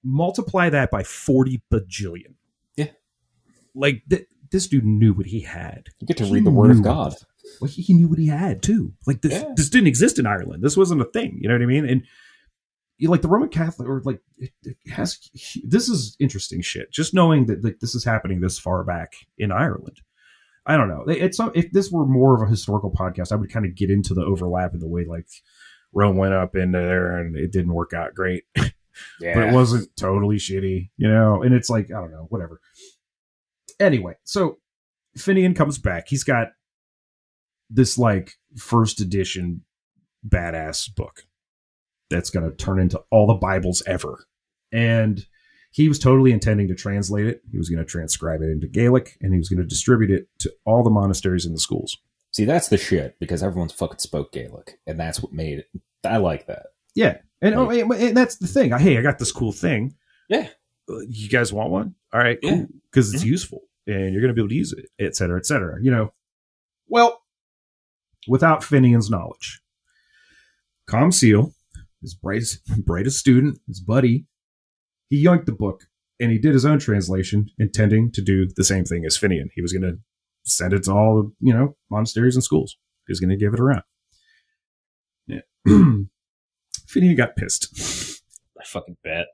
Multiply 0.05 0.71
that 0.71 0.91
by 0.91 1.03
forty 1.03 1.63
bajillion. 1.73 2.35
Yeah. 2.77 2.89
like 3.75 4.03
th- 4.09 4.27
this 4.51 4.67
dude 4.67 4.85
knew 4.85 5.13
what 5.13 5.27
he 5.27 5.41
had. 5.41 5.89
You 6.01 6.07
get 6.07 6.17
to 6.19 6.25
He 6.27 6.33
read 6.33 6.45
the 6.45 6.51
Word 6.51 6.71
of 6.73 6.83
God. 6.83 7.15
Like 7.61 7.71
he, 7.73 7.83
he 7.83 7.93
knew 7.95 8.09
what 8.09 8.19
he 8.19 8.27
had 8.29 8.63
too. 8.63 8.95
Like 9.07 9.23
this, 9.23 9.33
Yeah. 9.33 9.53
this 9.57 9.69
didn't 9.71 9.87
exist 9.89 10.19
in 10.19 10.27
Ireland. 10.27 10.63
This 10.63 10.77
wasn't 10.77 11.01
a 11.03 11.05
thing. 11.07 11.39
You 11.41 11.49
know 11.49 11.55
what 11.55 11.63
I 11.63 11.67
mean? 11.67 11.89
And 11.89 12.03
you 12.99 13.09
like 13.11 13.23
the 13.23 13.29
Roman 13.29 13.49
Catholic 13.49 13.89
or 13.89 14.03
like 14.05 14.21
it, 14.39 14.51
it 14.63 14.77
has. 14.91 15.19
This 15.65 15.89
is 15.89 16.17
interesting 16.21 16.61
shit. 16.63 16.93
Just 16.93 17.15
knowing 17.15 17.47
that 17.47 17.63
like 17.65 17.79
this 17.81 17.95
is 17.95 18.05
happening 18.05 18.41
this 18.41 18.59
far 18.59 18.85
back 18.85 19.13
in 19.39 19.53
Ireland. 19.53 20.01
I 20.67 20.77
don't 20.77 20.89
know. 20.89 21.05
It's 21.09 21.41
if 21.55 21.73
this 21.73 21.91
were 21.91 22.07
more 22.07 22.35
of 22.35 22.47
a 22.47 22.51
historical 22.51 22.93
podcast, 22.93 23.33
I 23.33 23.37
would 23.37 23.53
kind 23.53 23.65
of 23.67 23.75
get 23.75 23.91
into 23.91 24.15
the 24.15 24.23
overlap 24.25 24.75
in 24.75 24.81
the 24.81 24.89
way 24.89 25.05
like 25.05 25.27
Rome 25.93 26.17
went 26.17 26.35
up 26.35 26.55
into 26.55 26.79
there 26.79 27.17
and 27.19 27.37
it 27.37 27.51
didn't 27.53 27.73
work 27.75 27.93
out 27.95 28.15
great 28.15 28.45
Yeah, 29.21 29.35
but 29.35 29.49
it 29.49 29.55
wasn't 29.55 29.89
totally 29.97 30.37
shitty, 30.37 30.91
you 30.97 31.09
know. 31.09 31.43
And 31.43 31.55
it's 31.55 31.71
like 31.71 31.87
I 31.87 32.01
don't 32.01 32.11
know, 32.11 32.27
whatever. 32.29 32.61
Anyway, 33.79 34.15
so 34.25 34.59
Finian 35.19 35.57
comes 35.57 35.79
back. 35.79 36.09
He's 36.09 36.25
got 36.25 36.49
this 37.69 37.99
like 37.99 38.33
first 38.57 39.01
edition 39.01 39.65
badass 40.29 40.95
book 40.95 41.23
that's 42.11 42.31
going 42.31 42.49
to 42.49 42.57
turn 42.57 42.81
into 42.81 43.01
all 43.11 43.27
the 43.27 43.35
Bibles 43.35 43.83
ever, 43.87 44.27
and 44.73 45.25
he 45.73 45.89
was 45.89 45.99
totally 45.99 46.33
intending 46.33 46.69
to 46.69 46.75
translate 46.75 47.27
it. 47.27 47.43
He 47.51 47.57
was 47.57 47.69
going 47.69 47.85
to 47.85 47.91
transcribe 47.91 48.43
it 48.43 48.51
into 48.51 48.67
Gaelic, 48.67 49.17
and 49.21 49.33
he 49.33 49.39
was 49.39 49.49
going 49.49 49.63
to 49.63 49.67
distribute 49.67 50.11
it 50.11 50.29
to 50.41 50.53
all 50.65 50.83
the 50.83 50.91
monasteries 50.91 51.47
and 51.47 51.55
the 51.55 51.61
schools. 51.61 51.97
See, 52.33 52.45
that's 52.45 52.69
the 52.69 52.79
shit 52.79 53.17
because 53.19 53.43
everyone's 53.43 53.73
fucking 53.73 53.99
spoke 53.99 54.33
Gaelic, 54.33 54.79
and 54.87 54.99
that's 54.99 55.23
what 55.23 55.33
made 55.33 55.59
it. 55.61 55.67
I 56.05 56.17
like 56.19 56.47
that. 56.47 56.67
Yeah, 56.95 57.19
and, 57.41 57.55
oh, 57.55 57.71
and, 57.71 58.17
that's 58.17 58.37
the 58.37 58.47
thing. 58.47 58.71
Hey, 58.73 58.99
I 58.99 59.03
got 59.03 59.19
this 59.19 59.33
cool 59.33 59.53
thing. 59.53 59.95
Yeah. 60.29 60.49
Uh, 60.89 61.01
you 61.09 61.29
guys 61.29 61.53
want 61.53 61.71
one? 61.71 61.95
All 62.13 62.21
right, 62.21 62.39
Yeah. 62.43 62.51
cool. 62.51 62.67
Because 62.91 63.15
it's 63.15 63.25
useful 63.25 63.63
and 63.87 64.13
you're 64.13 64.21
going 64.21 64.29
to 64.29 64.35
be 64.35 64.41
able 64.41 64.49
to 64.49 64.55
use 64.55 64.73
it, 64.73 64.87
et 64.99 65.15
cetera, 65.17 65.39
et 65.39 65.47
cetera. 65.47 65.79
You 65.83 65.91
know, 65.91 66.13
well, 66.89 67.21
without 68.29 68.63
Finian's 68.63 69.09
knowledge, 69.11 69.61
Com 70.87 71.13
Seal, 71.13 71.55
his 72.03 72.15
brightest, 72.15 72.65
brightest 72.85 73.19
student, 73.19 73.59
his 73.67 73.81
buddy, 73.81 74.27
he 75.09 75.25
yoinked 75.25 75.47
the 75.47 75.53
book 75.53 75.85
and 76.19 76.31
he 76.31 76.39
did 76.39 76.53
his 76.53 76.67
own 76.67 76.79
translation, 76.79 77.49
intending 77.59 78.11
to 78.13 78.23
do 78.23 78.47
the 78.57 78.65
same 78.65 78.85
thing 78.85 79.05
as 79.05 79.17
Finian. 79.17 79.49
He 79.55 79.63
was 79.63 79.73
going 79.73 79.83
to 79.83 79.99
send 80.45 80.73
it 80.73 80.85
to 80.85 80.93
all 80.93 81.33
you 81.41 81.53
know, 81.55 81.77
monasteries 81.91 82.35
and 82.35 82.45
schools. 82.45 82.77
He 83.07 83.13
was 83.13 83.21
going 83.21 83.31
to 83.31 83.37
give 83.37 83.55
it 83.55 83.61
around. 83.61 83.83
Yeah. 85.27 85.41
Finian 86.93 87.17
got 87.17 87.37
pissed. 87.37 88.23
I 88.59 88.65
fucking 88.65 88.97
bet. 89.03 89.27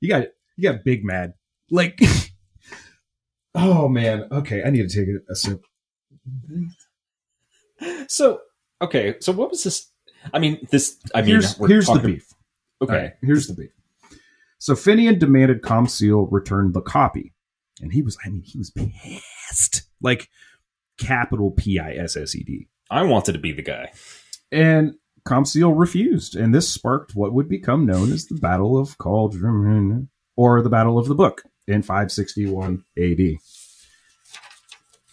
You 0.00 0.08
got 0.08 0.26
you 0.56 0.70
got 0.70 0.84
big 0.84 1.04
mad. 1.04 1.34
Like 1.70 2.00
Oh 3.54 3.88
man. 3.88 4.26
Okay, 4.30 4.62
I 4.62 4.70
need 4.70 4.88
to 4.88 4.94
take 4.94 5.08
a, 5.08 5.32
a 5.32 5.34
sip. 5.34 5.64
So 8.08 8.40
okay, 8.82 9.16
so 9.20 9.32
what 9.32 9.50
was 9.50 9.64
this? 9.64 9.90
I 10.32 10.38
mean, 10.38 10.66
this. 10.70 10.98
I 11.14 11.22
mean, 11.22 11.30
here's 11.30 11.58
we're 11.58 11.80
the 11.80 12.00
beef. 12.04 12.28
Okay, 12.82 12.94
right, 12.94 13.12
here's 13.22 13.46
the 13.46 13.54
beef. 13.54 13.70
So 14.58 14.74
Finian 14.74 15.18
demanded 15.18 15.62
Comseal 15.62 16.26
return 16.26 16.72
the 16.72 16.80
copy. 16.80 17.32
And 17.80 17.92
he 17.92 18.02
was 18.02 18.18
I 18.24 18.28
mean, 18.28 18.42
he 18.42 18.58
was 18.58 18.70
pissed. 18.70 19.82
Like 20.00 20.28
capital 20.98 21.52
P 21.52 21.78
I 21.78 21.92
S 21.92 22.16
S 22.16 22.34
E 22.34 22.44
D. 22.44 22.68
I 22.90 23.02
wanted 23.02 23.32
to 23.32 23.38
be 23.38 23.52
the 23.52 23.62
guy. 23.62 23.92
And 24.50 24.94
Comseal 25.28 25.74
refused, 25.74 26.34
and 26.36 26.54
this 26.54 26.68
sparked 26.68 27.14
what 27.14 27.32
would 27.34 27.48
become 27.48 27.84
known 27.84 28.12
as 28.12 28.26
the 28.26 28.36
Battle 28.36 28.78
of 28.78 28.96
Cauldron, 28.98 30.08
or 30.36 30.62
the 30.62 30.70
Battle 30.70 30.98
of 30.98 31.06
the 31.06 31.14
Book 31.14 31.42
in 31.66 31.82
561 31.82 32.82
AD. 32.98 33.36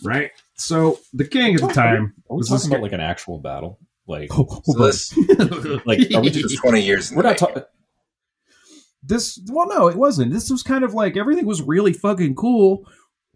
right? 0.04 0.32
So 0.56 1.00
the 1.14 1.26
king 1.26 1.56
at 1.56 1.62
the 1.62 1.68
time 1.68 2.14
Are 2.30 2.36
we 2.36 2.38
was 2.38 2.48
talking 2.48 2.58
this 2.60 2.68
about 2.68 2.76
guy- 2.78 2.82
like 2.84 2.92
an 2.94 3.02
actual 3.02 3.40
battle? 3.40 3.78
Like, 4.08 4.30
Oh, 4.32 4.48
oh 4.50 4.62
So 4.64 4.86
this, 4.86 5.18
on. 5.18 5.82
like 5.86 6.00
are 6.14 6.22
we 6.22 6.30
this 6.30 6.44
just? 6.52 6.62
20 6.62 6.82
years 6.82 7.12
We're 7.12 7.24
not 7.24 7.38
talking. 7.38 7.64
this 9.04 9.40
well 9.52 9.68
no 9.68 9.88
it 9.88 9.96
wasn't 9.98 10.32
this 10.32 10.50
was 10.50 10.64
kind 10.64 10.84
of 10.84 10.94
like 10.94 11.18
everything 11.18 11.46
was 11.46 11.62
really 11.62 11.92
fucking 11.94 12.36
cool 12.36 12.86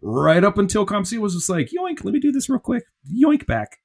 right 0.00 0.42
up 0.44 0.56
until 0.58 0.86
Comc 0.86 1.16
was 1.18 1.34
just 1.34 1.48
like 1.50 1.68
yoink 1.76 2.04
let 2.04 2.14
me 2.14 2.20
do 2.20 2.32
this 2.32 2.48
real 2.48 2.58
quick 2.60 2.84
yoink 3.12 3.46
back 3.46 3.78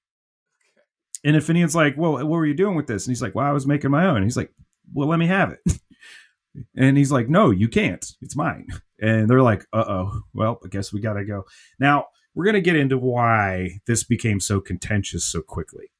and 1.25 1.35
if 1.35 1.45
Finian's 1.45 1.75
like 1.75 1.97
well 1.97 2.13
what 2.13 2.25
were 2.27 2.45
you 2.45 2.53
doing 2.53 2.75
with 2.75 2.87
this 2.87 3.05
and 3.05 3.11
he's 3.11 3.21
like 3.21 3.35
well 3.35 3.45
I 3.45 3.51
was 3.51 3.67
making 3.67 3.91
my 3.91 4.05
own 4.05 4.23
he's 4.23 4.37
like 4.37 4.51
well 4.93 5.07
let 5.09 5.19
me 5.19 5.27
have 5.27 5.51
it 5.51 5.59
and 6.77 6.95
he's 6.97 7.11
like 7.11 7.27
no 7.27 7.51
you 7.51 7.67
can't 7.67 8.05
it's 8.21 8.35
mine 8.35 8.67
and 9.01 9.29
they're 9.29 9.41
like 9.41 9.65
uh-oh 9.73 10.21
well 10.33 10.59
I 10.63 10.69
guess 10.69 10.93
we 10.93 11.01
gotta 11.01 11.25
go 11.25 11.43
now 11.79 12.05
we're 12.33 12.45
gonna 12.45 12.61
get 12.61 12.75
into 12.77 12.97
why 12.97 13.79
this 13.87 14.03
became 14.03 14.39
so 14.39 14.61
contentious 14.61 15.25
so 15.25 15.41
quickly 15.41 15.91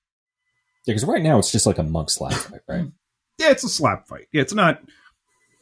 Yeah, 0.85 0.93
because 0.93 1.03
right 1.05 1.21
now 1.23 1.39
it's 1.39 1.51
just 1.51 1.65
like 1.65 1.77
a 1.79 1.83
monk 1.83 2.09
slap 2.09 2.33
fight, 2.33 2.61
right? 2.69 2.85
yeah, 3.39 3.49
it's 3.51 3.63
a 3.63 3.69
slap 3.69 4.07
fight. 4.07 4.27
Yeah, 4.31 4.41
it's 4.43 4.53
not. 4.53 4.81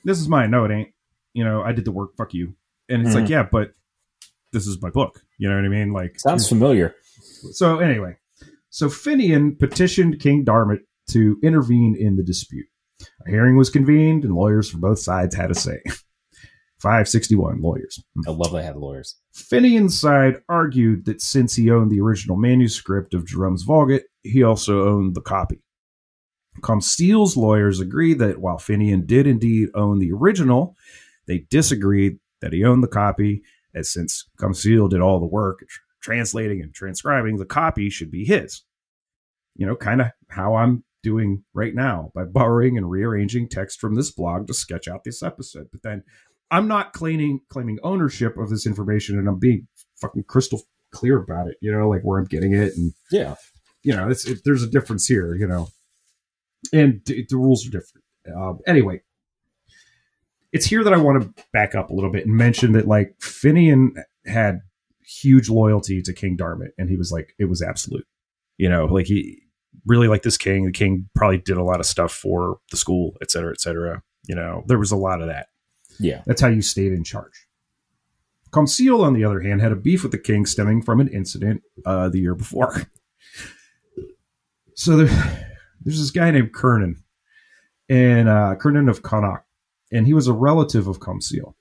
This 0.03 0.19
is 0.19 0.27
mine. 0.27 0.51
No, 0.51 0.65
it 0.65 0.71
ain't. 0.71 0.89
You 1.33 1.43
know, 1.45 1.61
I 1.63 1.71
did 1.71 1.85
the 1.85 1.91
work. 1.91 2.15
Fuck 2.17 2.33
you. 2.33 2.55
And 2.89 3.01
it's 3.03 3.15
Mhm. 3.15 3.21
like, 3.21 3.29
yeah, 3.29 3.43
but 3.43 3.73
this 4.51 4.67
is 4.67 4.81
my 4.81 4.89
book. 4.89 5.23
You 5.37 5.47
know 5.49 5.55
what 5.55 5.63
I 5.65 5.69
mean? 5.69 5.93
Like, 5.93 6.19
Sounds 6.19 6.47
familiar. 6.49 6.93
so 7.51 7.79
anyway, 7.79 8.17
so 8.73 8.87
Finian 8.87 9.59
petitioned 9.59 10.19
King 10.19 10.43
Darmot 10.43 10.79
to 11.11 11.37
intervene 11.43 11.95
in 11.95 12.15
the 12.15 12.23
dispute. 12.23 12.65
A 13.27 13.29
hearing 13.29 13.55
was 13.55 13.69
convened, 13.69 14.23
and 14.23 14.33
lawyers 14.33 14.67
from 14.67 14.81
both 14.81 14.97
sides 14.97 15.35
had 15.35 15.51
a 15.51 15.55
say. 15.55 15.83
561 16.79 17.61
lawyers. 17.61 18.03
I 18.27 18.31
love 18.31 18.51
they 18.51 18.63
had 18.63 18.75
lawyers. 18.75 19.15
Finian's 19.31 19.97
side 19.97 20.41
argued 20.49 21.05
that 21.05 21.21
since 21.21 21.55
he 21.55 21.69
owned 21.69 21.91
the 21.91 22.01
original 22.01 22.35
manuscript 22.35 23.13
of 23.13 23.27
Jerome's 23.27 23.61
Vulgate, 23.61 24.05
he 24.23 24.41
also 24.41 24.87
owned 24.87 25.13
the 25.13 25.21
copy. 25.21 25.61
Comsteel's 26.61 27.37
lawyers 27.37 27.79
agreed 27.79 28.17
that 28.19 28.39
while 28.39 28.57
Finian 28.57 29.05
did 29.05 29.27
indeed 29.27 29.69
own 29.75 29.99
the 29.99 30.11
original, 30.11 30.75
they 31.27 31.45
disagreed 31.51 32.17
that 32.41 32.53
he 32.53 32.63
owned 32.63 32.83
the 32.83 32.87
copy, 32.87 33.43
as 33.75 33.93
since 33.93 34.27
Comsteel 34.39 34.89
did 34.89 34.99
all 34.99 35.19
the 35.19 35.27
work 35.27 35.59
translating 36.03 36.61
and 36.61 36.73
transcribing, 36.73 37.37
the 37.37 37.45
copy 37.45 37.89
should 37.89 38.11
be 38.11 38.25
his. 38.25 38.61
You 39.55 39.65
know, 39.65 39.75
kind 39.75 40.01
of 40.01 40.07
how 40.29 40.55
I'm 40.55 40.83
doing 41.01 41.43
right 41.53 41.73
now 41.75 42.11
by 42.15 42.23
borrowing 42.25 42.77
and 42.77 42.89
rearranging 42.89 43.49
text 43.49 43.79
from 43.79 43.95
this 43.95 44.11
blog 44.11 44.47
to 44.47 44.53
sketch 44.53 44.87
out 44.87 45.03
this 45.03 45.21
episode. 45.23 45.67
But 45.71 45.81
then 45.83 46.03
I'm 46.51 46.67
not 46.67 46.93
claiming 46.93 47.39
claiming 47.49 47.79
ownership 47.83 48.37
of 48.37 48.49
this 48.49 48.65
information, 48.67 49.17
and 49.17 49.27
I'm 49.27 49.39
being 49.39 49.67
fucking 50.01 50.23
crystal 50.23 50.61
clear 50.91 51.17
about 51.19 51.47
it. 51.47 51.57
You 51.61 51.71
know, 51.71 51.87
like 51.89 52.01
where 52.01 52.19
I'm 52.19 52.25
getting 52.25 52.53
it, 52.53 52.73
and 52.75 52.93
Yeah. 53.11 53.35
you 53.83 53.95
know, 53.95 54.09
it's 54.09 54.25
it, 54.25 54.41
there's 54.43 54.63
a 54.63 54.69
difference 54.69 55.07
here. 55.07 55.35
You 55.35 55.47
know, 55.47 55.69
and 56.71 57.03
d- 57.03 57.25
the 57.29 57.37
rules 57.37 57.65
are 57.67 57.71
different. 57.71 58.03
Um, 58.35 58.59
anyway, 58.65 59.01
it's 60.51 60.65
here 60.65 60.83
that 60.83 60.93
I 60.93 60.97
want 60.97 61.21
to 61.35 61.43
back 61.51 61.75
up 61.75 61.89
a 61.89 61.93
little 61.93 62.11
bit 62.11 62.25
and 62.25 62.35
mention 62.35 62.71
that 62.73 62.87
like 62.87 63.15
Finian 63.19 63.91
had 64.25 64.61
huge 65.05 65.49
loyalty 65.49 66.01
to 66.01 66.13
King 66.13 66.37
Darmot, 66.37 66.71
and 66.77 66.89
he 66.89 66.95
was 66.95 67.11
like 67.11 67.33
it 67.39 67.45
was 67.45 67.61
absolute. 67.61 68.05
You 68.57 68.69
know, 68.69 68.85
like 68.85 69.07
he 69.07 69.39
really 69.85 70.07
liked 70.07 70.23
this 70.23 70.37
king. 70.37 70.65
The 70.65 70.71
king 70.71 71.09
probably 71.15 71.39
did 71.39 71.57
a 71.57 71.63
lot 71.63 71.79
of 71.79 71.85
stuff 71.85 72.11
for 72.11 72.59
the 72.71 72.77
school, 72.77 73.17
et 73.21 73.31
cetera, 73.31 73.51
et 73.51 73.61
cetera. 73.61 74.03
You 74.25 74.35
know, 74.35 74.63
there 74.67 74.79
was 74.79 74.91
a 74.91 74.97
lot 74.97 75.21
of 75.21 75.27
that. 75.27 75.47
Yeah. 75.99 76.21
That's 76.25 76.41
how 76.41 76.47
you 76.47 76.61
stayed 76.61 76.93
in 76.93 77.03
charge. 77.03 77.47
Comseal, 78.51 79.01
on 79.01 79.13
the 79.13 79.25
other 79.25 79.41
hand, 79.41 79.61
had 79.61 79.71
a 79.71 79.75
beef 79.75 80.03
with 80.03 80.11
the 80.11 80.17
king 80.19 80.45
stemming 80.45 80.83
from 80.83 80.99
an 80.99 81.07
incident 81.07 81.63
uh, 81.85 82.09
the 82.09 82.19
year 82.19 82.35
before. 82.35 82.83
So 84.75 84.97
there, 84.97 85.55
there's 85.81 85.99
this 85.99 86.11
guy 86.11 86.31
named 86.31 86.53
Kernan, 86.53 87.03
and 87.89 88.29
uh, 88.29 88.55
Kernan 88.55 88.89
of 88.89 89.01
Connacht, 89.01 89.45
and 89.91 90.05
he 90.05 90.13
was 90.13 90.27
a 90.27 90.33
relative 90.33 90.87
of 90.87 90.99
Comseal. 90.99 91.55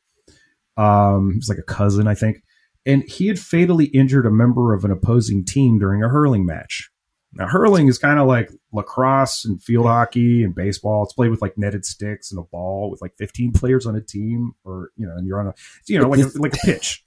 Um, 0.76 1.32
he 1.32 1.38
was 1.38 1.48
like 1.48 1.58
a 1.58 1.62
cousin, 1.62 2.06
I 2.06 2.14
think, 2.14 2.42
and 2.84 3.04
he 3.04 3.28
had 3.28 3.38
fatally 3.38 3.86
injured 3.86 4.26
a 4.26 4.30
member 4.30 4.74
of 4.74 4.84
an 4.84 4.90
opposing 4.90 5.44
team 5.44 5.78
during 5.78 6.02
a 6.02 6.08
hurling 6.08 6.46
match. 6.46 6.90
Now, 7.34 7.46
hurling 7.46 7.88
is 7.88 7.98
kind 7.98 8.18
of 8.18 8.26
like 8.26 8.50
lacrosse 8.72 9.46
and 9.46 9.62
field 9.62 9.86
hockey 9.86 10.44
and 10.44 10.54
baseball. 10.54 11.02
It's 11.02 11.14
played 11.14 11.30
with 11.30 11.40
like 11.40 11.56
netted 11.56 11.86
sticks 11.86 12.30
and 12.30 12.38
a 12.38 12.42
ball 12.42 12.90
with 12.90 13.00
like 13.00 13.12
15 13.18 13.52
players 13.54 13.86
on 13.86 13.96
a 13.96 14.02
team, 14.02 14.52
or 14.64 14.90
you 14.96 15.06
know, 15.06 15.14
and 15.16 15.26
you're 15.26 15.40
on 15.40 15.46
a, 15.48 15.54
you 15.86 15.98
know, 15.98 16.08
like 16.08 16.20
a, 16.20 16.38
like 16.38 16.54
a 16.54 16.58
pitch, 16.58 17.02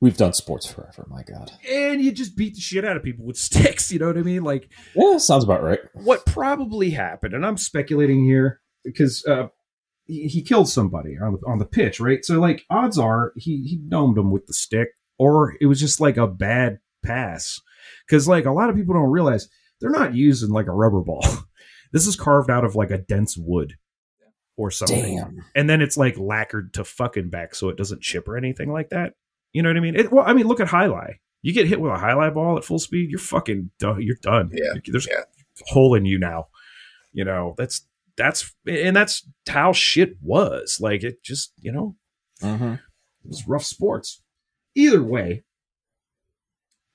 We've 0.00 0.16
done 0.16 0.32
sports 0.32 0.64
forever. 0.64 1.06
My 1.10 1.22
God. 1.22 1.52
and 1.70 2.00
you 2.00 2.10
just 2.10 2.34
beat 2.34 2.54
the 2.54 2.60
shit 2.60 2.86
out 2.86 2.96
of 2.96 3.02
people 3.02 3.26
with 3.26 3.36
sticks. 3.38 3.92
You 3.92 3.98
know 3.98 4.06
what 4.06 4.16
I 4.18 4.22
mean? 4.22 4.42
Like 4.42 4.70
Yeah, 4.94 5.18
sounds 5.18 5.44
about 5.44 5.62
right. 5.62 5.80
what 5.92 6.24
probably 6.24 6.90
happened, 6.90 7.34
and 7.34 7.44
I'm 7.44 7.58
speculating 7.58 8.24
here 8.24 8.60
because 8.82 9.24
uh, 9.26 9.48
he, 10.06 10.26
he 10.26 10.42
killed 10.42 10.70
somebody 10.70 11.16
on 11.22 11.32
the, 11.32 11.38
on 11.46 11.58
the 11.58 11.66
pitch, 11.66 12.00
right? 12.00 12.24
So 12.24 12.40
like, 12.40 12.64
odds 12.70 12.98
are 12.98 13.32
he 13.36 13.62
he 13.62 13.76
domed 13.76 14.16
him 14.16 14.30
with 14.30 14.46
the 14.46 14.54
stick, 14.54 14.88
or 15.20 15.54
it 15.60 15.66
was 15.66 15.78
just 15.78 16.00
like 16.00 16.16
a 16.16 16.26
bad 16.26 16.78
pass. 17.04 17.60
Because 18.06 18.26
like 18.26 18.46
a 18.46 18.52
lot 18.52 18.70
of 18.70 18.76
people 18.76 18.94
don't 18.94 19.10
realize 19.10 19.48
they're 19.80 19.90
not 19.90 20.14
using 20.14 20.48
like 20.50 20.66
a 20.66 20.72
rubber 20.72 21.00
ball. 21.02 21.24
this 21.92 22.06
is 22.06 22.16
carved 22.16 22.50
out 22.50 22.64
of 22.64 22.74
like 22.74 22.90
a 22.90 22.98
dense 22.98 23.36
wood 23.36 23.74
or 24.56 24.70
something, 24.70 25.16
Damn. 25.16 25.44
and 25.54 25.68
then 25.68 25.80
it's 25.80 25.96
like 25.96 26.18
lacquered 26.18 26.74
to 26.74 26.84
fucking 26.84 27.30
back 27.30 27.54
so 27.54 27.68
it 27.68 27.76
doesn't 27.76 28.02
chip 28.02 28.28
or 28.28 28.36
anything 28.36 28.72
like 28.72 28.90
that. 28.90 29.14
You 29.52 29.62
know 29.62 29.68
what 29.70 29.76
I 29.76 29.80
mean? 29.80 29.96
It, 29.96 30.12
well, 30.12 30.24
I 30.26 30.32
mean, 30.32 30.46
look 30.46 30.60
at 30.60 30.68
highlight. 30.68 31.16
You 31.42 31.52
get 31.54 31.66
hit 31.66 31.80
with 31.80 31.92
a 31.92 31.98
highlight 31.98 32.34
ball 32.34 32.56
at 32.58 32.64
full 32.64 32.78
speed, 32.78 33.10
you're 33.10 33.18
fucking 33.18 33.70
done. 33.78 34.02
You're 34.02 34.16
done. 34.22 34.50
Yeah, 34.52 34.74
There's 34.86 35.06
yeah. 35.10 35.20
a 35.20 35.72
hole 35.72 35.94
in 35.94 36.04
you 36.04 36.18
now. 36.18 36.48
You 37.12 37.24
know, 37.24 37.54
that's 37.56 37.86
that's 38.16 38.54
and 38.66 38.94
that's 38.94 39.26
how 39.48 39.72
shit 39.72 40.16
was. 40.22 40.78
Like 40.80 41.02
it 41.04 41.22
just, 41.22 41.52
you 41.58 41.72
know, 41.72 41.96
Mm-hmm. 42.42 42.72
it 42.74 42.80
was 43.28 43.46
rough 43.48 43.64
sports. 43.64 44.22
Either 44.80 45.02
way, 45.02 45.44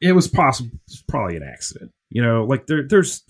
it 0.02 0.14
was 0.14 0.28
possible 0.28 0.72
it's 0.88 1.04
probably 1.04 1.38
an 1.38 1.44
accident. 1.44 1.92
You 2.10 2.24
know, 2.24 2.44
like 2.44 2.66
there 2.66 2.88
there's 2.88 3.24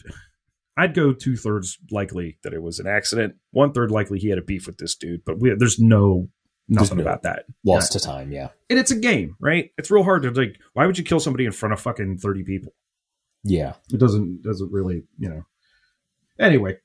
I'd 0.77 0.93
go 0.93 1.13
two 1.13 1.35
thirds 1.35 1.77
likely 1.91 2.37
that 2.43 2.53
it 2.53 2.61
was 2.61 2.79
an 2.79 2.87
accident. 2.87 3.35
One 3.51 3.73
third 3.73 3.91
likely 3.91 4.19
he 4.19 4.29
had 4.29 4.37
a 4.37 4.43
beef 4.43 4.65
with 4.65 4.77
this 4.77 4.95
dude, 4.95 5.25
but 5.25 5.39
we, 5.39 5.53
there's 5.55 5.79
no 5.79 6.29
nothing 6.69 6.97
no- 6.97 7.03
about 7.03 7.23
that. 7.23 7.45
Lost 7.65 7.91
to 7.93 7.99
time. 7.99 8.31
Yeah. 8.31 8.49
And 8.69 8.79
it's 8.79 8.91
a 8.91 8.99
game, 8.99 9.35
right? 9.39 9.71
It's 9.77 9.91
real 9.91 10.03
hard 10.03 10.23
to 10.23 10.31
like. 10.31 10.57
Why 10.73 10.85
would 10.85 10.97
you 10.97 11.03
kill 11.03 11.19
somebody 11.19 11.45
in 11.45 11.51
front 11.51 11.73
of 11.73 11.81
fucking 11.81 12.19
thirty 12.19 12.43
people? 12.43 12.73
Yeah. 13.43 13.73
It 13.91 13.99
doesn't 13.99 14.41
doesn't 14.41 14.71
really, 14.71 15.03
you 15.17 15.29
know. 15.29 15.43
Anyway, 16.39 16.77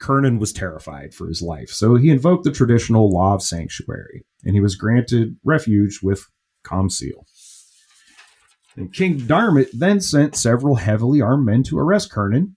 Kernan 0.00 0.38
was 0.38 0.52
terrified 0.52 1.14
for 1.14 1.28
his 1.28 1.42
life, 1.42 1.70
so 1.70 1.94
he 1.94 2.10
invoked 2.10 2.44
the 2.44 2.52
traditional 2.52 3.10
law 3.10 3.34
of 3.34 3.42
sanctuary, 3.42 4.24
and 4.44 4.54
he 4.54 4.60
was 4.60 4.76
granted 4.76 5.36
refuge 5.44 6.00
with 6.02 6.24
Comseal. 6.68 7.26
And 8.76 8.92
King 8.92 9.20
Darmot 9.20 9.70
then 9.72 10.00
sent 10.00 10.36
several 10.36 10.76
heavily 10.76 11.20
armed 11.20 11.46
men 11.46 11.62
to 11.64 11.78
arrest 11.78 12.12
Kernan, 12.12 12.56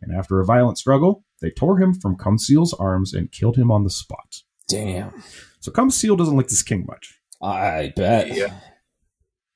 and 0.00 0.14
after 0.14 0.40
a 0.40 0.44
violent 0.44 0.78
struggle, 0.78 1.24
they 1.40 1.50
tore 1.50 1.78
him 1.78 1.92
from 1.94 2.16
Comseal's 2.16 2.72
arms 2.74 3.12
and 3.12 3.32
killed 3.32 3.56
him 3.56 3.70
on 3.70 3.84
the 3.84 3.90
spot. 3.90 4.42
Damn. 4.68 5.22
So 5.60 5.70
Comseal 5.70 6.16
doesn't 6.16 6.36
like 6.36 6.48
this 6.48 6.62
king 6.62 6.86
much. 6.86 7.20
I 7.42 7.92
bet. 7.96 8.34
Yeah. 8.36 8.54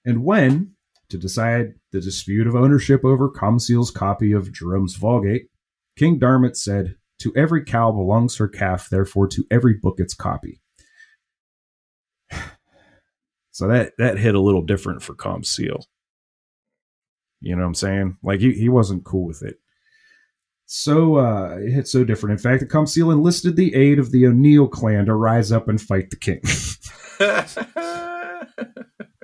And 0.05 0.25
when, 0.25 0.73
to 1.09 1.17
decide 1.17 1.75
the 1.93 2.01
dispute 2.01 2.47
of 2.47 2.55
ownership 2.55 3.05
over 3.05 3.29
Comseal's 3.31 3.91
copy 3.91 4.33
of 4.33 4.53
Jerome's 4.53 4.97
Vulgate, 4.97 5.49
King 5.97 6.19
Darmot 6.19 6.57
said, 6.57 6.97
To 7.21 7.33
every 7.37 7.65
cow 7.65 7.93
belongs 7.93 8.37
her 8.37 8.49
calf, 8.49 8.89
therefore 8.91 9.29
to 9.29 9.45
every 9.51 9.75
book 9.75 10.01
its 10.01 10.15
copy. 10.15 10.61
So 13.55 13.69
that, 13.69 13.93
that 13.99 14.19
hit 14.19 14.35
a 14.35 14.41
little 14.41 14.63
different 14.63 15.01
for 15.01 15.15
Com 15.15 15.45
Seal, 15.45 15.87
You 17.41 17.55
know 17.55 17.63
what 17.63 17.69
I'm 17.69 17.75
saying? 17.75 18.17
Like 18.21 18.41
he, 18.41 18.51
he 18.53 18.69
wasn't 18.69 19.05
cool 19.05 19.27
with 19.27 19.43
it. 19.45 19.61
So 20.67 21.19
uh, 21.19 21.59
it 21.61 21.71
hit 21.71 21.87
so 21.87 22.03
different. 22.05 22.33
In 22.33 22.39
fact, 22.43 22.61
the 22.61 22.67
Comseal 22.67 23.13
enlisted 23.13 23.55
the 23.55 23.73
aid 23.77 24.01
of 24.01 24.11
the 24.11 24.27
O'Neill 24.27 24.67
clan 24.67 25.07
to 25.07 25.15
rise 25.15 25.53
up 25.53 25.69
and 25.69 25.81
fight 25.81 26.11
the 26.11 26.17
king. 26.17 26.41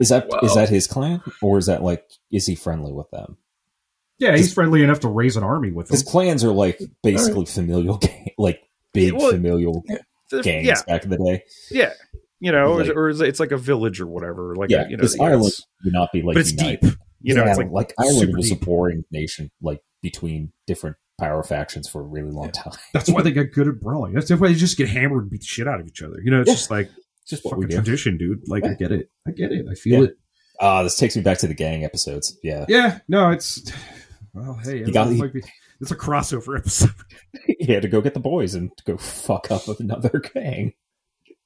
Is 0.01 0.09
that 0.09 0.25
is 0.43 0.51
Wow. 0.51 0.55
that 0.55 0.69
his 0.71 0.87
clan, 0.87 1.21
or 1.43 1.59
is 1.59 1.67
that 1.67 1.83
like 1.83 2.11
is 2.31 2.47
he 2.47 2.55
friendly 2.55 2.93
with 2.93 3.11
them? 3.11 3.37
yeah, 4.19 4.35
he's 4.37 4.53
friendly 4.53 4.83
enough 4.83 5.01
to 5.01 5.09
raise 5.09 5.37
an 5.37 5.43
army 5.43 5.71
with 5.73 5.89
them. 5.89 5.95
His 5.95 6.03
clans 6.03 6.43
are 6.45 6.53
like 6.53 6.81
basically 7.03 7.45
familial 7.47 7.97
gang, 8.03 8.31
like 8.39 8.61
big 8.95 9.13
Well, 9.13 9.31
familial 9.31 9.85
gangs 10.43 10.67
Yeah, 10.69 10.83
back 10.87 11.05
in 11.05 11.11
the 11.11 11.19
day. 11.19 11.43
yeah. 11.71 11.93
You 12.41 12.53
know, 12.53 12.73
Like- 12.75 12.89
or, 12.89 13.05
or 13.05 13.09
is 13.11 13.21
it- 13.21 13.29
it's 13.29 13.41
like 13.41 13.53
a 13.53 13.57
village 13.59 14.01
or 14.01 14.07
whatever. 14.07 14.55
Like, 14.57 14.71
yeah, 14.71 14.85
you 14.89 14.97
know, 14.97 15.03
because 15.03 15.17
yeah, 15.17 15.25
Ireland 15.25 15.53
would 15.85 15.93
not 15.93 16.11
be 16.13 16.23
like, 16.23 16.35
but 16.35 16.41
it's 16.41 16.53
united. 16.53 16.81
deep. 16.81 16.95
You 17.23 17.35
know, 17.35 17.45
Yeah, 17.45 17.51
it's 17.51 17.59
like, 17.59 17.71
like 17.71 17.93
Ireland 17.99 18.19
super 18.21 18.37
was 18.39 18.49
deep. 18.51 18.63
a 18.63 18.65
boring 18.65 19.05
nation, 19.13 19.51
like 19.61 19.81
between 20.03 20.53
different 20.67 20.97
power 21.21 21.43
factions 21.43 21.87
for 21.87 22.01
a 22.01 22.05
really 22.05 22.31
long 22.31 22.51
time. 22.51 22.73
That's 22.95 23.11
why 23.11 23.21
they 23.23 23.31
got 23.31 23.51
good 23.53 23.69
at 23.69 23.79
brawling. 23.79 24.15
That's 24.15 24.31
why 24.31 24.49
they 24.49 24.55
just 24.55 24.79
get 24.79 24.89
hammered 24.89 25.23
and 25.25 25.31
beat 25.31 25.41
the 25.41 25.47
shit 25.47 25.69
out 25.69 25.81
of 25.81 25.87
each 25.87 26.01
other. 26.03 26.17
You 26.25 26.31
know, 26.31 26.41
it's 26.41 26.49
Yeah. 26.49 26.55
just 26.55 26.71
like 26.71 26.91
Just 27.29 27.43
fucking 27.43 27.69
do. 27.69 27.75
tradition, 27.77 28.17
dude. 28.17 28.41
Like, 28.49 28.65
I 28.65 28.73
get 28.73 28.91
it. 28.91 29.11
I 29.29 29.33
get 29.33 29.53
it. 29.53 29.67
I 29.71 29.75
feel 29.75 29.99
Yeah. 30.01 30.09
it. 30.09 30.15
Ah, 30.63 30.83
this 30.83 30.97
takes 30.97 31.15
me 31.17 31.21
back 31.23 31.37
to 31.39 31.47
the 31.47 31.53
gang 31.55 31.85
episodes. 31.85 32.39
Yeah, 32.43 32.65
Yeah, 32.69 33.01
no, 33.09 33.31
it's 33.31 33.71
well, 34.33 34.55
hey, 34.65 34.79
it 34.81 34.93
got- 34.95 35.11
he- 35.13 35.21
be, 35.29 35.43
it's 35.81 35.91
a 35.91 35.97
crossover 35.97 36.59
episode, 36.59 36.91
he 37.59 37.71
had 37.73 37.83
to 37.83 37.89
go 37.89 38.01
get 38.01 38.15
the 38.15 38.21
boys 38.21 38.55
and 38.55 38.71
go 38.87 38.97
fuck 38.97 39.51
up 39.51 39.69
with 39.69 39.81
another 39.81 40.21
gang. 40.35 40.73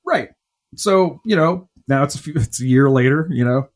right? 0.06 0.28
So 0.76 1.20
you 1.24 1.36
know, 1.36 1.68
now 1.88 2.02
it's 2.04 2.14
a 2.14 2.18
few, 2.18 2.32
it's 2.36 2.60
a 2.60 2.66
year 2.66 2.88
later. 2.90 3.28
You 3.30 3.44
know, 3.44 3.68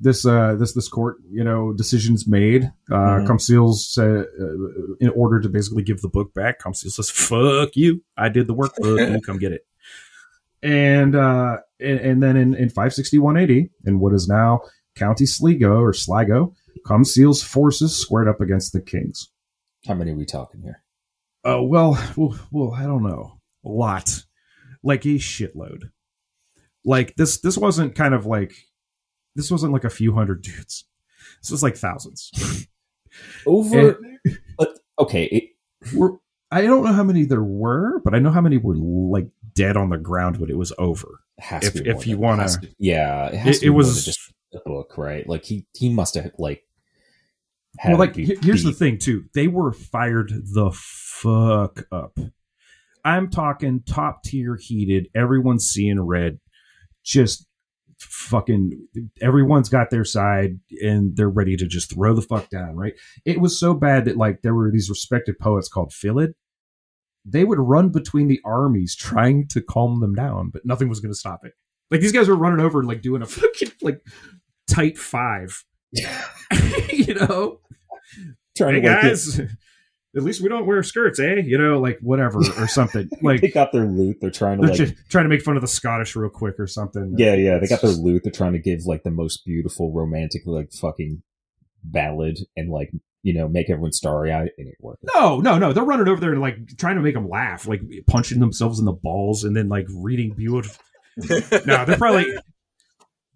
this 0.00 0.24
uh 0.26 0.54
this 0.56 0.72
this 0.74 0.88
court 0.88 1.16
you 1.30 1.44
know 1.44 1.72
decisions 1.72 2.26
made. 2.26 2.64
Uh, 2.90 2.94
Mhm. 2.96 3.26
Comseals 3.26 3.86
said 3.92 4.26
uh, 4.40 4.94
in 5.00 5.08
order 5.14 5.40
to 5.40 5.48
basically 5.48 5.82
give 5.82 6.00
the 6.00 6.08
book 6.08 6.32
back. 6.34 6.58
Comseal 6.58 6.90
says, 6.90 7.10
"Fuck 7.10 7.76
you! 7.76 8.02
I 8.16 8.28
did 8.28 8.46
the 8.46 8.54
work. 8.54 8.72
You! 8.82 9.20
Come 9.24 9.38
get 9.38 9.52
it." 9.52 9.66
And 10.62 11.14
uh, 11.14 11.58
and, 11.80 12.00
and 12.00 12.22
then 12.22 12.36
in, 12.36 12.54
in 12.54 12.68
561 12.70 13.36
AD, 13.36 13.50
in 13.50 13.98
what 14.00 14.14
is 14.14 14.26
now 14.26 14.62
County 14.94 15.26
Sligo 15.26 15.80
or 15.80 15.92
Sligo, 15.92 16.54
Comseal's 16.86 17.42
forces 17.42 17.94
squared 17.94 18.28
up 18.28 18.40
against 18.40 18.72
the 18.72 18.80
kings. 18.80 19.28
How 19.86 19.94
many 19.94 20.12
are 20.12 20.16
we 20.16 20.24
talking 20.24 20.62
here? 20.62 20.82
Oh 21.44 21.62
well, 21.62 21.98
well, 22.16 22.36
well, 22.50 22.72
I 22.74 22.82
don't 22.84 23.02
know. 23.02 23.38
A 23.64 23.68
lot, 23.68 24.24
like 24.82 25.04
a 25.04 25.10
shitload. 25.18 25.90
Like 26.86 27.16
this, 27.16 27.40
this 27.40 27.58
wasn't 27.58 27.94
kind 27.94 28.14
of 28.14 28.24
like 28.24 28.54
this 29.34 29.50
wasn't 29.50 29.72
like 29.74 29.84
a 29.84 29.90
few 29.90 30.14
hundred 30.14 30.40
dudes. 30.42 30.84
This 31.42 31.50
was 31.50 31.62
like 31.62 31.76
thousands. 31.76 32.30
Over. 33.46 33.98
uh, 34.58 34.66
okay, 34.98 35.24
it, 35.24 35.44
I 36.50 36.62
don't 36.62 36.84
know 36.84 36.92
how 36.92 37.02
many 37.02 37.24
there 37.24 37.42
were, 37.42 38.00
but 38.04 38.14
I 38.14 38.18
know 38.18 38.30
how 38.30 38.40
many 38.40 38.56
were 38.58 38.76
like 38.76 39.28
dead 39.54 39.76
on 39.76 39.90
the 39.90 39.96
ground 39.98 40.36
when 40.38 40.50
it 40.50 40.56
was 40.58 40.72
over. 40.78 41.20
has 41.38 41.64
If- 41.64 41.74
to 41.74 41.82
be 41.82 41.90
if 41.90 42.06
you 42.06 42.18
wanna- 42.18 42.48
yeah, 42.78 43.26
it 43.28 43.34
has 43.36 43.56
It, 43.56 43.60
to 43.60 43.66
it 43.66 43.68
be 43.68 43.70
more 43.70 43.76
was 43.78 44.04
just 44.04 44.32
the 44.52 44.60
book, 44.64 44.96
right? 44.98 45.28
Like 45.28 45.44
he 45.44 45.66
he 45.74 45.88
must 45.92 46.14
have 46.14 46.30
like. 46.38 46.62
had 47.78 47.90
well, 47.92 47.98
like 47.98 48.14
be 48.14 48.26
he- 48.26 48.38
here's 48.42 48.62
the 48.64 48.72
thing 48.72 48.98
too. 48.98 49.24
They 49.34 49.48
were 49.48 49.72
fired 49.72 50.30
the 50.30 50.70
fuck 50.72 51.86
up. 51.90 52.18
I'm 53.04 53.30
talking 53.30 53.82
top 53.86 54.22
tier 54.24 54.56
heated. 54.60 55.08
Everyone's 55.14 55.66
seeing 55.66 56.00
red. 56.00 56.38
Just 57.06 57.46
fucking 57.98 58.88
everyone's 59.22 59.68
got 59.68 59.90
their 59.90 60.04
side 60.04 60.58
and 60.82 61.16
they're 61.16 61.30
ready 61.30 61.56
to 61.56 61.66
just 61.66 61.94
throw 61.94 62.14
the 62.14 62.22
fuck 62.22 62.50
down, 62.50 62.76
right? 62.76 62.94
It 63.24 63.40
was 63.40 63.58
so 63.58 63.72
bad 63.74 64.04
that 64.04 64.16
like 64.16 64.42
there 64.42 64.54
were 64.54 64.70
these 64.70 64.90
respected 64.90 65.38
poets 65.38 65.68
called 65.68 65.92
filid. 65.92 66.34
They 67.24 67.44
would 67.44 67.58
run 67.58 67.88
between 67.90 68.28
the 68.28 68.40
armies 68.44 68.94
trying 68.94 69.48
to 69.48 69.62
calm 69.62 70.00
them 70.00 70.14
down, 70.14 70.50
but 70.50 70.66
nothing 70.66 70.88
was 70.88 71.00
going 71.00 71.12
to 71.12 71.18
stop 71.18 71.40
it. 71.44 71.52
Like 71.90 72.00
these 72.00 72.12
guys 72.12 72.28
were 72.28 72.36
running 72.36 72.64
over 72.64 72.80
and 72.80 72.88
like 72.88 73.02
doing 73.02 73.22
a 73.22 73.26
fucking 73.26 73.72
like 73.82 74.00
tight 74.68 74.98
five, 74.98 75.64
you 75.92 77.14
know? 77.14 77.60
trying 78.56 78.74
hey 78.74 78.80
to 78.80 78.86
guys, 78.86 79.40
at 80.16 80.22
least 80.22 80.40
we 80.40 80.48
don't 80.48 80.66
wear 80.66 80.82
skirts, 80.82 81.20
eh? 81.20 81.34
You 81.44 81.58
know, 81.58 81.78
like 81.80 81.98
whatever 82.00 82.38
or 82.58 82.66
something. 82.68 83.08
Like 83.22 83.40
they 83.40 83.48
got 83.48 83.72
their 83.72 83.84
loot. 83.84 84.18
They're 84.20 84.30
trying 84.30 84.60
to 84.60 84.66
they're 84.68 84.86
like. 84.86 84.96
trying 85.08 85.24
to 85.24 85.28
make 85.28 85.42
fun 85.42 85.56
of 85.56 85.62
the 85.62 85.68
Scottish 85.68 86.14
real 86.16 86.30
quick 86.30 86.58
or 86.58 86.66
something. 86.66 87.14
yeah, 87.18 87.34
yeah, 87.34 87.58
they 87.58 87.66
got 87.66 87.82
their 87.82 87.90
loot. 87.90 88.22
They're 88.24 88.32
trying 88.32 88.52
to 88.52 88.58
give 88.58 88.86
like 88.86 89.02
the 89.02 89.10
most 89.10 89.44
beautiful, 89.44 89.92
romantic, 89.92 90.42
like 90.46 90.72
fucking 90.72 91.22
ballad, 91.82 92.38
and 92.56 92.70
like 92.70 92.90
you 93.22 93.34
know 93.34 93.48
make 93.48 93.68
everyone 93.70 93.92
starry 93.92 94.32
eyed. 94.32 94.50
and 94.58 94.68
It 94.68 94.76
working. 94.80 95.08
No, 95.14 95.40
no, 95.40 95.58
no. 95.58 95.72
They're 95.72 95.84
running 95.84 96.08
over 96.08 96.20
there 96.20 96.32
and 96.32 96.40
like 96.40 96.76
trying 96.76 96.96
to 96.96 97.02
make 97.02 97.14
them 97.14 97.28
laugh, 97.28 97.66
like 97.66 97.80
punching 98.06 98.38
themselves 98.40 98.78
in 98.78 98.84
the 98.84 98.92
balls 98.92 99.44
and 99.44 99.56
then 99.56 99.68
like 99.68 99.86
reading 99.90 100.32
beautiful. 100.32 100.82
No, 101.66 101.84
they're 101.86 101.96
probably 101.96 102.26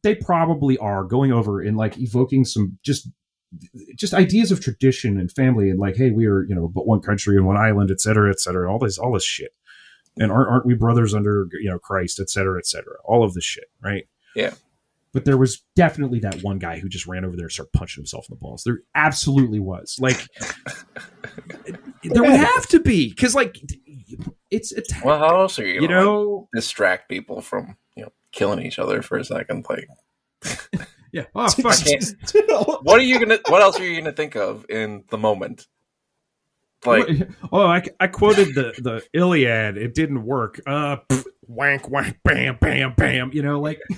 they 0.02 0.14
probably 0.14 0.76
are 0.78 1.04
going 1.04 1.32
over 1.32 1.60
and 1.60 1.76
like 1.76 1.98
evoking 1.98 2.44
some 2.44 2.78
just 2.84 3.08
just 3.96 4.14
ideas 4.14 4.52
of 4.52 4.60
tradition 4.60 5.18
and 5.18 5.30
family 5.32 5.70
and 5.70 5.78
like, 5.78 5.96
hey, 5.96 6.10
we 6.10 6.26
are 6.26 6.42
you 6.44 6.54
know 6.54 6.68
but 6.68 6.86
one 6.86 7.00
country 7.00 7.36
and 7.36 7.46
one 7.46 7.56
island, 7.56 7.90
et 7.90 8.00
cetera, 8.00 8.30
et 8.30 8.40
cetera, 8.40 8.70
all 8.70 8.78
this 8.78 8.98
all 8.98 9.12
this 9.12 9.24
shit. 9.24 9.54
And 10.16 10.30
aren't 10.30 10.48
aren't 10.48 10.66
we 10.66 10.74
brothers 10.74 11.14
under 11.14 11.48
you 11.52 11.70
know 11.70 11.78
Christ, 11.78 12.20
et 12.20 12.30
cetera, 12.30 12.58
et 12.58 12.66
cetera, 12.66 12.94
all 13.04 13.24
of 13.24 13.34
this 13.34 13.44
shit, 13.44 13.70
right? 13.82 14.06
Yeah. 14.34 14.54
But 15.12 15.24
there 15.24 15.36
was 15.36 15.62
definitely 15.74 16.20
that 16.20 16.42
one 16.42 16.58
guy 16.60 16.78
who 16.78 16.88
just 16.88 17.06
ran 17.06 17.24
over 17.24 17.36
there 17.36 17.46
and 17.46 17.52
started 17.52 17.72
punching 17.72 18.00
himself 18.00 18.26
in 18.28 18.36
the 18.36 18.38
balls. 18.38 18.62
There 18.62 18.78
absolutely 18.94 19.58
was. 19.58 19.96
Like 20.00 20.28
there 22.04 22.22
would 22.22 22.30
have 22.30 22.68
to 22.68 22.78
be 22.78 23.08
because 23.08 23.34
like 23.34 23.60
it's 24.50 24.72
a 24.72 24.82
well, 25.04 25.18
how 25.18 25.40
else 25.40 25.58
are 25.58 25.66
you? 25.66 25.80
you 25.82 25.88
Gonna, 25.88 25.94
like, 25.96 26.04
know 26.04 26.48
distract 26.54 27.08
people 27.08 27.40
from 27.40 27.76
you 27.96 28.04
know 28.04 28.12
killing 28.32 28.64
each 28.64 28.78
other 28.78 29.02
for 29.02 29.18
a 29.18 29.24
second. 29.24 29.66
Like, 29.68 29.88
yeah 31.12 31.24
oh 31.34 31.48
fuck 31.48 31.76
what 32.82 32.98
are 32.98 33.02
you 33.02 33.18
gonna? 33.18 33.38
What 33.48 33.62
else 33.62 33.78
are 33.80 33.84
you 33.86 34.00
gonna 34.00 34.12
think 34.12 34.36
of 34.36 34.66
in 34.68 35.04
the 35.10 35.18
moment? 35.18 35.66
Like, 36.86 37.08
oh 37.52 37.66
I, 37.66 37.82
I 37.98 38.06
quoted 38.06 38.54
the 38.54 38.72
the 38.78 39.02
Iliad 39.12 39.76
it 39.76 39.94
didn't 39.94 40.24
work 40.24 40.60
uh 40.66 40.96
pff, 41.08 41.26
wank 41.46 41.88
wank 41.90 42.16
bam 42.24 42.56
bam 42.60 42.94
bam 42.96 43.30
you 43.34 43.42
know 43.42 43.60
like 43.60 43.80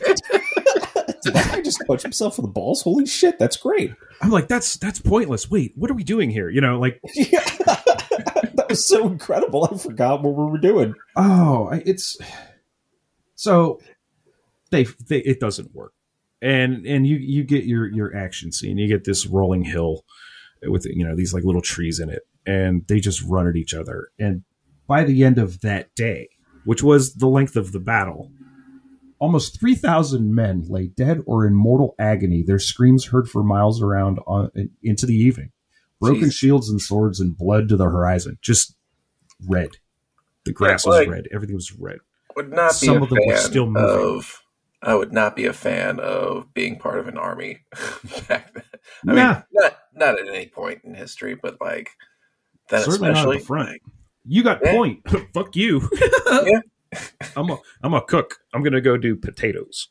Did 1.22 1.34
that 1.34 1.52
guy 1.52 1.60
just 1.60 1.80
punch 1.86 2.02
himself 2.02 2.38
in 2.38 2.42
the 2.42 2.50
balls? 2.50 2.82
Holy 2.82 3.06
shit, 3.06 3.38
that's 3.38 3.56
great. 3.56 3.92
I'm 4.20 4.30
like 4.30 4.48
that's 4.48 4.76
that's 4.76 4.98
pointless 5.00 5.48
wait 5.50 5.72
what 5.76 5.88
are 5.90 5.94
we 5.94 6.02
doing 6.04 6.30
here 6.30 6.48
you 6.48 6.60
know 6.60 6.80
like 6.80 7.00
Yeah. 7.14 7.44
that 8.54 8.66
was 8.68 8.84
so 8.86 9.06
incredible. 9.06 9.68
I 9.72 9.76
forgot 9.78 10.22
what 10.22 10.34
we 10.34 10.44
were 10.50 10.58
doing. 10.58 10.94
oh 11.16 11.68
I- 11.70 11.82
it's 11.86 12.16
so 13.36 13.80
they, 14.70 14.84
they 15.08 15.18
it 15.18 15.38
doesn't 15.40 15.74
work 15.74 15.92
and 16.42 16.84
and 16.84 17.06
you 17.06 17.16
you 17.16 17.44
get 17.44 17.64
your 17.64 17.90
your 17.90 18.14
action 18.14 18.52
scene. 18.52 18.76
You 18.76 18.88
get 18.88 19.04
this 19.04 19.26
rolling 19.26 19.64
hill 19.64 20.04
with 20.64 20.84
you 20.86 21.04
know 21.06 21.16
these 21.16 21.32
like 21.32 21.44
little 21.44 21.62
trees 21.62 21.98
in 22.00 22.10
it 22.10 22.22
and 22.44 22.84
they 22.88 23.00
just 23.00 23.22
run 23.22 23.46
at 23.48 23.56
each 23.56 23.72
other. 23.72 24.08
And 24.18 24.42
by 24.86 25.04
the 25.04 25.24
end 25.24 25.38
of 25.38 25.60
that 25.62 25.94
day 25.94 26.28
which 26.64 26.82
was 26.82 27.14
the 27.14 27.26
length 27.28 27.56
of 27.56 27.72
the 27.72 27.80
battle 27.80 28.30
almost 29.18 29.58
3000 29.60 30.34
men 30.34 30.64
lay 30.68 30.88
dead 30.88 31.20
or 31.26 31.46
in 31.46 31.54
mortal 31.54 31.94
agony. 31.98 32.42
Their 32.42 32.58
screams 32.58 33.06
heard 33.06 33.28
for 33.30 33.44
miles 33.44 33.80
around 33.80 34.18
on, 34.26 34.50
into 34.82 35.06
the 35.06 35.14
evening. 35.14 35.52
Broken 36.00 36.24
Jeez. 36.28 36.32
shields 36.34 36.68
and 36.68 36.80
swords 36.80 37.20
and 37.20 37.36
blood 37.38 37.68
to 37.68 37.76
the 37.76 37.84
horizon. 37.84 38.38
Just 38.42 38.74
red. 39.48 39.70
The 40.44 40.52
grass 40.52 40.84
Yeah, 40.84 40.90
was 40.98 41.06
red. 41.06 41.28
Everything 41.32 41.54
was 41.54 41.72
red. 41.72 41.98
would 42.34 42.50
not 42.50 42.72
be 42.80 42.86
Some 42.86 43.00
of 43.02 43.10
them 43.10 43.18
were 43.24 43.36
still 43.36 43.66
moving. 43.70 44.16
of. 44.18 44.41
I 44.82 44.94
would 44.94 45.12
not 45.12 45.36
be 45.36 45.46
a 45.46 45.52
fan 45.52 46.00
of 46.00 46.52
being 46.54 46.76
part 46.78 46.98
of 46.98 47.06
an 47.08 47.16
army 47.16 47.60
back 48.28 48.52
then. 48.54 48.64
I 49.08 49.12
Nah. 49.12 49.14
mean, 49.14 49.42
not 49.52 49.78
not 49.94 50.18
at 50.20 50.28
any 50.28 50.46
point 50.46 50.80
in 50.84 50.94
history, 50.94 51.34
but 51.40 51.60
like 51.60 51.90
then 52.68 52.82
Certainly 52.82 53.08
not 53.10 53.10
at 53.10 53.16
especially. 53.18 53.38
the 53.38 53.44
front. 53.44 53.82
You 54.24 54.42
got 54.42 54.60
Yeah. 54.64 54.72
point. 54.72 55.00
Fuck 55.34 55.56
you. 55.56 55.88
Yeah. 56.44 56.60
I'm 57.36 57.48
a 57.50 57.58
I'm 57.82 57.94
a 57.94 58.02
cook. 58.02 58.38
I'm 58.52 58.62
gonna 58.62 58.80
go 58.80 58.96
do 58.98 59.16
potatoes. 59.16 59.88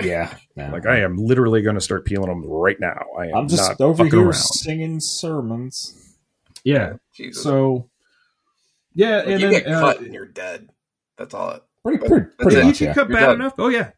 Yeah. 0.00 0.34
no. 0.56 0.70
Like 0.72 0.86
I 0.86 1.00
am 1.00 1.16
literally 1.16 1.60
gonna 1.62 1.80
start 1.80 2.04
peeling 2.06 2.28
them 2.28 2.44
right 2.44 2.78
now. 2.80 3.04
I 3.18 3.26
am 3.26 3.34
I'm 3.36 3.48
just 3.48 3.68
not 3.68 3.80
over 3.80 4.04
here 4.06 4.20
around. 4.22 4.32
singing 4.34 5.00
sermons. 5.00 6.16
Yeah. 6.64 6.94
Jesus. 7.14 7.42
So 7.42 7.90
yeah, 8.94 9.18
Like, 9.18 9.26
and 9.28 9.40
you 9.40 9.50
then 9.50 9.62
get 9.62 9.72
uh, 9.72 9.80
cut 9.80 10.00
and 10.00 10.14
you're 10.14 10.26
dead. 10.26 10.68
That's 11.18 11.34
all. 11.34 11.50
It, 11.50 11.62
Pretty, 11.84 11.98
pretty, 11.98 12.14
that's 12.26 12.34
pretty 12.42 12.56
it. 12.56 12.60
you 12.60 12.66
much, 12.66 12.78
can 12.78 12.86
yeah. 12.88 12.94
cut 12.94 13.08
You're 13.08 13.18
bad 13.18 13.26
done. 13.26 13.34
enough. 13.36 13.54
Oh 13.58 13.68
yeah. 13.68 13.90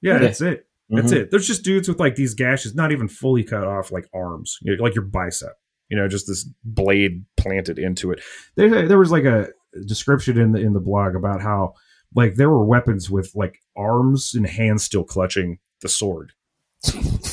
Yeah, 0.00 0.14
Yeah. 0.14 0.18
that's 0.20 0.40
it. 0.40 0.66
That's 0.90 1.12
Mhm. 1.12 1.16
it. 1.16 1.30
There's 1.30 1.46
just 1.46 1.64
dudes 1.64 1.88
with 1.88 2.00
like 2.00 2.14
these 2.16 2.34
gashes, 2.34 2.74
not 2.74 2.92
even 2.92 3.08
fully 3.08 3.44
cut 3.44 3.64
off, 3.64 3.92
like 3.92 4.08
arms, 4.14 4.58
you 4.62 4.74
know, 4.76 4.82
like 4.82 4.94
your 4.94 5.04
bicep. 5.04 5.52
You 5.90 5.96
know, 5.96 6.06
just 6.08 6.26
this 6.26 6.48
blade 6.64 7.24
planted 7.36 7.78
into 7.78 8.10
it. 8.12 8.20
There, 8.56 8.86
there 8.88 8.98
was 8.98 9.10
like 9.10 9.24
a 9.24 9.48
description 9.86 10.38
in 10.38 10.52
the 10.52 10.60
in 10.60 10.72
the 10.72 10.80
blog 10.80 11.14
about 11.14 11.40
how 11.42 11.74
like 12.14 12.34
there 12.36 12.48
were 12.50 12.64
weapons 12.64 13.10
with 13.10 13.32
like 13.34 13.58
arms 13.76 14.32
and 14.34 14.46
hands 14.46 14.82
still 14.82 15.04
clutching 15.04 15.58
the 15.82 15.88
sword. 15.88 16.32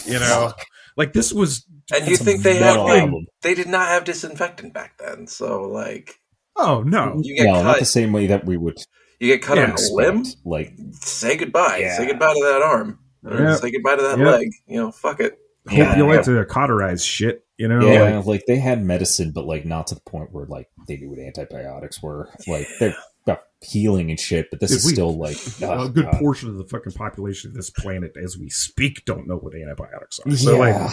You 0.06 0.19
know, 0.19 0.54
like 0.97 1.13
this 1.13 1.32
was. 1.34 1.65
and 1.93 2.08
you 2.08 2.17
think 2.17 2.41
they 2.43 2.60
metal 2.60 2.88
have? 2.88 3.10
They, 3.10 3.49
they 3.49 3.54
did 3.56 3.67
not 3.67 3.88
have 3.89 4.04
disinfectant 4.06 4.73
back 4.73 4.97
then, 4.97 5.28
so 5.28 5.63
like 5.63 6.15
Oh 6.58 6.82
no! 6.86 7.19
you 7.23 7.36
get 7.36 7.45
No, 7.45 7.62
not 7.63 7.73
cut. 7.73 7.80
the 7.80 7.86
same 7.86 8.12
way 8.13 8.28
that 8.28 8.45
we 8.45 8.56
would 8.58 8.78
you 9.26 9.34
get 9.34 9.42
cut 9.42 9.58
Yeah, 9.58 9.66
on 9.66 9.72
a 9.72 9.94
limb. 9.94 10.26
Like, 10.44 10.74
Say 10.94 11.36
goodbye. 11.38 11.78
Yeah. 11.82 11.98
Say 11.98 12.08
goodbye 12.08 12.34
to 12.34 12.40
that 12.44 12.62
arm. 12.62 13.00
Or 13.24 13.38
Yeah. 13.40 13.56
Say 13.56 13.72
goodbye 13.72 13.96
to 13.96 14.02
that 14.04 14.20
Yeah. 14.20 14.30
leg. 14.30 14.50
You 14.68 14.78
know, 14.78 14.92
fuck 14.92 15.20
it. 15.20 15.38
Hope 15.68 15.78
Yeah. 15.78 15.98
you 15.98 16.06
like 16.08 16.24
to 16.24 16.46
cauterize 16.46 17.04
shit. 17.04 17.42
You 17.58 17.68
know, 17.70 17.80
yeah, 17.88 18.18
like, 18.18 18.26
like, 18.26 18.44
they 18.48 18.58
had 18.58 18.84
medicine, 18.84 19.32
but 19.34 19.46
like 19.46 19.66
not 19.66 19.88
to 19.88 19.96
the 19.96 20.02
point 20.02 20.34
where 20.34 20.46
like 20.46 20.68
they 20.90 20.98
knew 20.98 21.10
what 21.10 21.20
antibiotics 21.20 22.04
were. 22.04 22.30
Like 22.48 22.68
they're 22.80 22.94
about 23.26 23.40
healing 23.62 24.10
and 24.10 24.20
shit, 24.20 24.48
but 24.52 24.60
this 24.60 24.72
Dude, 24.72 24.78
is 24.80 24.86
we- 24.86 24.92
still 24.92 25.18
like 25.18 25.38
oh, 25.64 25.84
a 25.86 25.90
good 25.90 26.04
God. 26.12 26.20
portion 26.20 26.50
of 26.50 26.58
the 26.58 26.66
fucking 26.66 26.92
population 26.92 27.50
of 27.52 27.56
this 27.56 27.70
planet, 27.70 28.12
as 28.22 28.38
we 28.38 28.50
speak, 28.50 29.06
don't 29.06 29.26
know 29.26 29.38
what 29.38 29.56
antibiotics 29.56 30.20
are. 30.26 30.36
So 30.36 30.52
yeah, 30.54 30.60
like, 30.60 30.92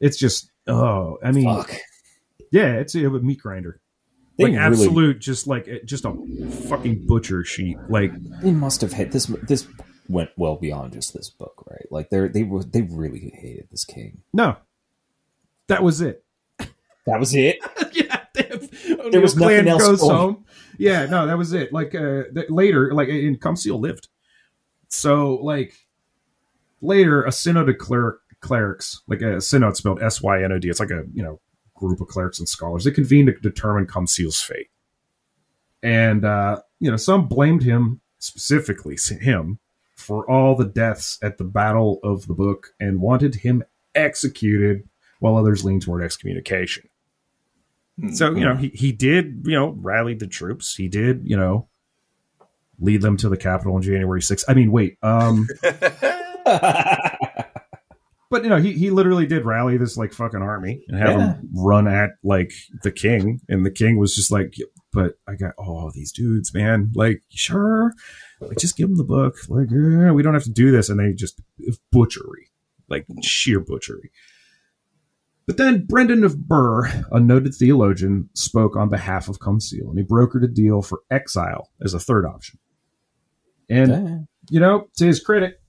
it's 0.00 0.16
just 0.16 0.50
oh, 0.68 1.18
I 1.24 1.32
mean, 1.32 1.44
fuck. 1.44 1.74
yeah, 2.52 2.74
it's 2.74 2.94
a 2.94 3.00
meat 3.10 3.40
grinder. 3.40 3.80
They 4.38 4.44
like 4.44 4.52
really, 4.52 4.58
absolute, 4.64 5.18
just 5.18 5.46
like 5.46 5.68
just 5.84 6.04
a 6.04 6.14
fucking 6.68 7.06
butcher 7.06 7.44
sheet. 7.44 7.76
Like 7.88 8.12
they 8.40 8.52
must 8.52 8.80
have 8.80 8.92
hit 8.92 9.10
this. 9.12 9.26
This 9.42 9.66
went 10.08 10.30
well 10.36 10.56
beyond 10.56 10.92
just 10.92 11.12
this 11.12 11.28
book, 11.28 11.64
right? 11.68 11.86
Like 11.90 12.08
they 12.10 12.28
they 12.28 12.44
were 12.44 12.62
they 12.62 12.82
really 12.82 13.32
hated 13.34 13.68
this 13.70 13.84
king. 13.84 14.22
No, 14.32 14.56
that 15.66 15.82
was 15.82 16.00
it. 16.00 16.24
That 17.06 17.18
was 17.18 17.34
it. 17.34 17.58
yeah, 17.92 18.20
There 19.10 19.20
was 19.20 19.34
clan 19.34 19.64
nothing 19.64 19.68
else 19.68 19.82
goes 19.86 20.00
going- 20.00 20.16
home. 20.16 20.44
Yeah, 20.78 21.06
no, 21.06 21.26
that 21.26 21.36
was 21.36 21.52
it. 21.52 21.72
Like 21.72 21.94
uh, 21.94 22.24
th- 22.32 22.48
later, 22.50 22.94
like 22.94 23.08
in 23.08 23.38
Cumseal 23.38 23.80
lived. 23.80 24.06
So 24.88 25.34
like 25.42 25.74
later, 26.80 27.24
a 27.24 27.32
synod 27.32 27.68
of 27.68 27.78
cleric, 27.78 28.18
clerics, 28.40 29.02
like 29.08 29.20
a 29.20 29.40
synod 29.40 29.76
spelled 29.76 30.00
S 30.00 30.22
Y 30.22 30.42
N 30.44 30.52
O 30.52 30.58
D. 30.58 30.68
It's 30.68 30.78
like 30.80 30.90
a 30.92 31.02
you 31.12 31.22
know 31.24 31.40
group 31.86 32.00
of 32.00 32.08
clerics 32.08 32.38
and 32.38 32.48
scholars. 32.48 32.84
They 32.84 32.90
convened 32.90 33.28
to 33.28 33.32
determine 33.40 33.86
Cumseal's 33.86 34.40
fate, 34.40 34.68
and 35.82 36.24
uh, 36.24 36.60
you 36.80 36.90
know 36.90 36.96
some 36.96 37.28
blamed 37.28 37.62
him 37.62 38.00
specifically 38.18 38.96
him 39.20 39.58
for 39.96 40.28
all 40.30 40.54
the 40.56 40.64
deaths 40.64 41.18
at 41.22 41.38
the 41.38 41.44
Battle 41.44 41.98
of 42.02 42.26
the 42.26 42.34
Book 42.34 42.68
and 42.80 43.00
wanted 43.00 43.34
him 43.34 43.64
executed, 43.94 44.88
while 45.18 45.36
others 45.36 45.64
leaned 45.64 45.82
toward 45.82 46.02
excommunication. 46.02 46.88
So, 48.12 48.32
you 48.32 48.44
know, 48.44 48.54
he, 48.54 48.68
he 48.68 48.92
did, 48.92 49.42
you 49.44 49.54
know, 49.54 49.70
rally 49.70 50.14
the 50.14 50.28
troops. 50.28 50.76
He 50.76 50.86
did, 50.86 51.22
you 51.24 51.36
know, 51.36 51.68
lead 52.78 53.02
them 53.02 53.16
to 53.16 53.28
the 53.28 53.36
capital 53.36 53.74
on 53.74 53.82
January 53.82 54.20
6th. 54.20 54.44
I 54.46 54.54
mean, 54.54 54.70
wait, 54.70 54.98
um, 55.02 55.48
but 58.30 58.42
you 58.44 58.50
know, 58.50 58.58
he, 58.58 58.72
he 58.72 58.90
literally 58.90 59.26
did 59.26 59.44
rally 59.44 59.76
this 59.78 59.96
like 59.96 60.12
fucking 60.12 60.42
army 60.42 60.84
and 60.88 60.98
have 60.98 61.10
Yeah. 61.10 61.16
them 61.34 61.48
run 61.54 61.88
at 61.88 62.10
like 62.22 62.52
the 62.82 62.92
king. 62.92 63.40
And 63.48 63.64
the 63.64 63.70
king 63.70 63.98
was 63.98 64.14
just 64.14 64.30
like, 64.30 64.54
but 64.92 65.14
I 65.26 65.34
got 65.34 65.54
all 65.58 65.90
these 65.94 66.12
dudes, 66.12 66.52
man. 66.52 66.92
Like, 66.94 67.22
sure. 67.30 67.92
Like, 68.40 68.58
just 68.58 68.76
give 68.76 68.88
them 68.88 68.98
the 68.98 69.04
book. 69.04 69.36
Like, 69.48 69.68
eh, 69.72 70.10
we 70.10 70.22
don't 70.22 70.34
have 70.34 70.44
to 70.44 70.50
do 70.50 70.70
this. 70.70 70.88
And 70.88 70.98
they 71.00 71.12
just 71.12 71.40
butchery, 71.90 72.50
like 72.88 73.06
sheer 73.22 73.60
butchery. 73.60 74.10
But 75.46 75.56
then 75.56 75.86
Brendan 75.86 76.24
of 76.24 76.46
Birr, 76.46 76.86
a 77.10 77.18
noted 77.18 77.54
theologian, 77.54 78.28
spoke 78.34 78.76
on 78.76 78.90
behalf 78.90 79.28
of 79.30 79.38
Cumseal, 79.38 79.88
and 79.88 79.98
he 79.98 80.04
brokered 80.04 80.44
a 80.44 80.48
deal 80.48 80.82
for 80.82 81.00
exile 81.10 81.70
as 81.82 81.94
a 81.94 81.98
third 81.98 82.26
option. 82.26 82.58
And 83.70 83.90
Damn. 83.90 84.28
you 84.50 84.60
know, 84.60 84.88
to 84.98 85.06
his 85.06 85.20
credit, 85.20 85.60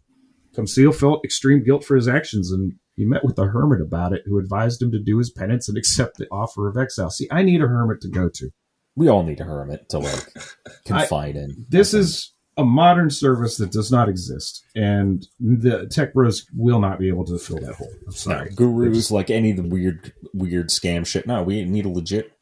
Cumseal 0.56 0.94
felt 0.96 1.24
extreme 1.24 1.64
guilt 1.64 1.84
for 1.84 1.96
his 1.96 2.08
actions, 2.08 2.52
and 2.52 2.74
he 2.96 3.06
met 3.06 3.24
with 3.24 3.38
a 3.40 3.46
hermit 3.48 3.82
about 3.82 4.14
it, 4.14 4.24
who 4.26 4.38
advised 4.40 4.82
him 4.82 4.92
to 4.92 5.00
do 5.00 5.18
his 5.18 5.30
penance 5.32 5.70
and 5.70 5.78
accept 5.78 6.18
the 6.18 6.28
offer 6.32 6.68
of 6.68 6.78
exile. 6.78 7.10
See, 7.10 7.28
I 7.32 7.44
need 7.44 7.62
a 7.62 7.68
hermit 7.68 8.02
to 8.02 8.10
go 8.10 8.30
to. 8.30 8.50
we 8.96 9.08
all 9.08 9.24
need 9.24 9.40
a 9.40 9.46
hermit 9.46 9.88
to 9.90 10.00
like 10.00 10.28
confide 10.86 11.36
in. 11.36 11.66
This 11.70 11.94
is 11.94 12.34
a 12.58 12.66
modern 12.66 13.10
service 13.10 13.56
that 13.58 13.72
does 13.72 13.90
not 13.90 14.10
exist, 14.10 14.66
and 14.76 15.26
the 15.40 15.88
tech 15.88 16.14
bros 16.14 16.46
will 16.54 16.80
not 16.82 17.00
be 17.00 17.08
able 17.08 17.24
to 17.26 17.38
fill 17.38 17.60
that 17.60 17.76
hole. 17.76 17.88
I'm 18.02 18.06
No, 18.08 18.12
sorry. 18.12 18.50
gurus 18.54 19.12
like 19.12 19.30
any 19.30 19.52
of 19.52 19.58
the 19.58 19.64
weird 19.64 20.12
weird 20.34 20.68
scam 20.70 21.06
shit. 21.08 21.26
No, 21.26 21.42
we 21.44 21.64
need 21.64 21.86
a 21.86 21.90
legit 21.90 22.34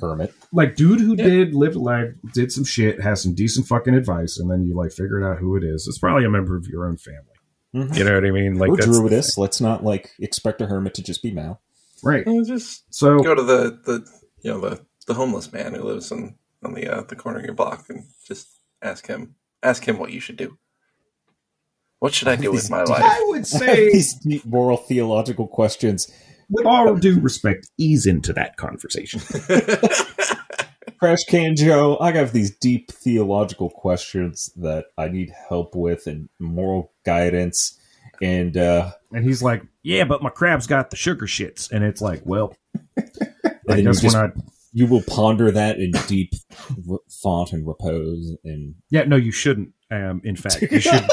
hermit. 0.00 0.32
like 0.52 0.76
dude 0.76 1.00
who 1.00 1.14
Yeah. 1.16 1.24
did 1.24 1.54
live 1.54 1.76
life, 1.76 2.08
did 2.34 2.52
some 2.52 2.64
shit, 2.64 3.00
has 3.00 3.22
some 3.22 3.34
decent 3.34 3.66
fucking 3.66 3.94
advice, 3.94 4.38
and 4.38 4.50
then 4.50 4.64
you 4.64 4.74
like 4.74 4.92
figured 4.92 5.22
out 5.24 5.38
who 5.38 5.56
it 5.56 5.64
is. 5.64 5.86
It's 5.88 5.98
probably 5.98 6.24
a 6.24 6.30
member 6.30 6.56
of 6.56 6.66
your 6.66 6.86
own 6.86 6.96
family. 6.96 7.22
Mhm. 7.74 7.96
You 7.98 8.04
know 8.04 8.14
what 8.14 8.24
I 8.24 8.30
mean? 8.30 8.54
Like 8.54 8.70
We're 8.70 8.76
that's 8.76 8.88
druidess. 8.88 9.38
Let's 9.38 9.60
not 9.60 9.84
like 9.84 10.10
expect 10.18 10.60
a 10.60 10.66
hermit 10.66 10.94
to 10.94 11.02
just 11.02 11.22
be 11.22 11.30
Mal. 11.32 11.60
right? 12.02 12.24
Yeah, 12.26 12.42
just 12.46 12.84
So 12.94 13.18
go 13.18 13.34
to 13.34 13.42
the, 13.42 13.78
the 13.84 14.06
you 14.42 14.52
know 14.52 14.60
the, 14.60 14.80
the 15.06 15.14
homeless 15.14 15.52
man 15.52 15.74
who 15.74 15.82
lives 15.82 16.10
in 16.12 16.36
on 16.64 16.74
the 16.74 16.88
uh, 16.88 17.02
the 17.02 17.16
corner 17.16 17.38
of 17.40 17.44
your 17.44 17.54
block 17.54 17.86
and 17.90 18.04
just 18.26 18.48
ask 18.82 19.06
him 19.06 19.34
ask 19.62 19.86
him 19.86 19.98
what 19.98 20.12
you 20.12 20.20
should 20.20 20.36
do. 20.36 20.56
What 21.98 22.14
should 22.14 22.28
I 22.28 22.36
do 22.36 22.52
with 22.52 22.70
my 22.70 22.82
life? 22.84 23.02
I 23.04 23.24
would 23.28 23.46
say, 23.46 23.90
These 23.92 24.14
deep 24.20 24.46
moral 24.46 24.76
theological 24.76 25.46
questions. 25.48 26.10
With 26.50 26.66
all 26.66 26.94
due 26.96 27.20
respect, 27.20 27.68
ease 27.78 28.06
into 28.06 28.32
that 28.34 28.56
conversation. 28.56 29.20
Crash 30.98 31.24
Can 31.28 31.54
Joe, 31.54 31.96
I 32.00 32.10
have 32.12 32.32
these 32.32 32.56
deep 32.58 32.90
theological 32.90 33.70
questions 33.70 34.50
that 34.56 34.86
I 34.96 35.08
need 35.08 35.30
help 35.48 35.76
with 35.76 36.06
and 36.08 36.28
moral 36.40 36.92
guidance. 37.04 37.78
And 38.20 38.56
uh 38.56 38.90
And 39.12 39.24
he's 39.24 39.40
like, 39.42 39.62
"Yeah, 39.84 40.02
but 40.04 40.22
my 40.24 40.30
crab's 40.30 40.66
got 40.66 40.90
the 40.90 40.96
sugar 40.96 41.26
shits," 41.26 41.70
and 41.70 41.84
it's 41.84 42.00
like, 42.00 42.22
"Well, 42.24 42.56
I 42.98 43.76
you 43.76 43.84
guess 43.84 44.00
just- 44.00 44.14
we're 44.16 44.20
not." 44.26 44.32
you 44.72 44.86
will 44.86 45.02
ponder 45.02 45.50
that 45.50 45.78
in 45.78 45.92
deep 46.08 46.32
r- 46.90 46.98
thought 47.22 47.52
and 47.52 47.66
repose 47.66 48.36
and 48.44 48.74
Yeah, 48.90 49.04
no, 49.04 49.16
you 49.16 49.30
shouldn't. 49.32 49.72
Um, 49.90 50.20
in 50.24 50.34
fact, 50.36 50.60
you 50.62 50.80
should 50.80 51.04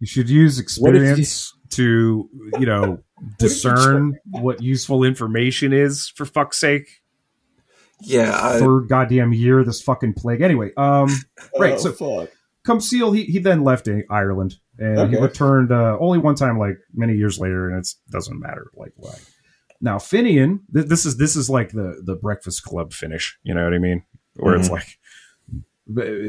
you 0.00 0.06
should 0.06 0.28
use 0.30 0.56
What 0.78 0.96
if 0.96 1.02
experience 1.02 1.52
to 1.70 2.28
you 2.58 2.66
know 2.66 2.98
discern 3.38 4.18
what 4.30 4.62
useful 4.62 5.04
information 5.04 5.72
is. 5.72 6.08
For 6.08 6.24
fuck's 6.24 6.58
sake, 6.58 7.02
yeah, 8.00 8.38
I, 8.40 8.58
third 8.58 8.88
goddamn 8.88 9.32
year 9.32 9.64
this 9.64 9.80
fucking 9.82 10.14
plague. 10.14 10.40
Anyway, 10.42 10.72
um, 10.76 11.08
right. 11.58 11.74
Oh, 11.74 11.78
so 11.78 11.92
fuck. 11.92 12.30
Cumseal, 12.66 13.16
he 13.16 13.24
he 13.24 13.38
then 13.38 13.62
left 13.62 13.88
Ireland 14.10 14.56
and 14.78 15.14
he 15.14 15.20
returned 15.20 15.70
uh, 15.70 15.96
only 16.00 16.18
one 16.18 16.34
time, 16.34 16.58
like 16.58 16.78
many 16.94 17.14
years 17.14 17.38
later, 17.38 17.70
and 17.70 17.78
it 17.78 17.88
doesn't 18.10 18.38
matter 18.40 18.70
like 18.74 18.92
why. 18.96 19.14
Now 19.80 19.98
Finian, 19.98 20.60
th- 20.74 20.86
this 20.86 21.06
is 21.06 21.16
this 21.16 21.36
is 21.36 21.48
like 21.48 21.70
the 21.70 22.02
the 22.04 22.16
Breakfast 22.16 22.64
Club 22.64 22.92
finish. 22.92 23.38
You 23.44 23.54
know 23.54 23.62
what 23.62 23.72
I 23.72 23.78
mean? 23.78 24.02
Where 24.34 24.56
it's 24.56 24.68
Mhm. 24.68 24.72
like 24.72 24.98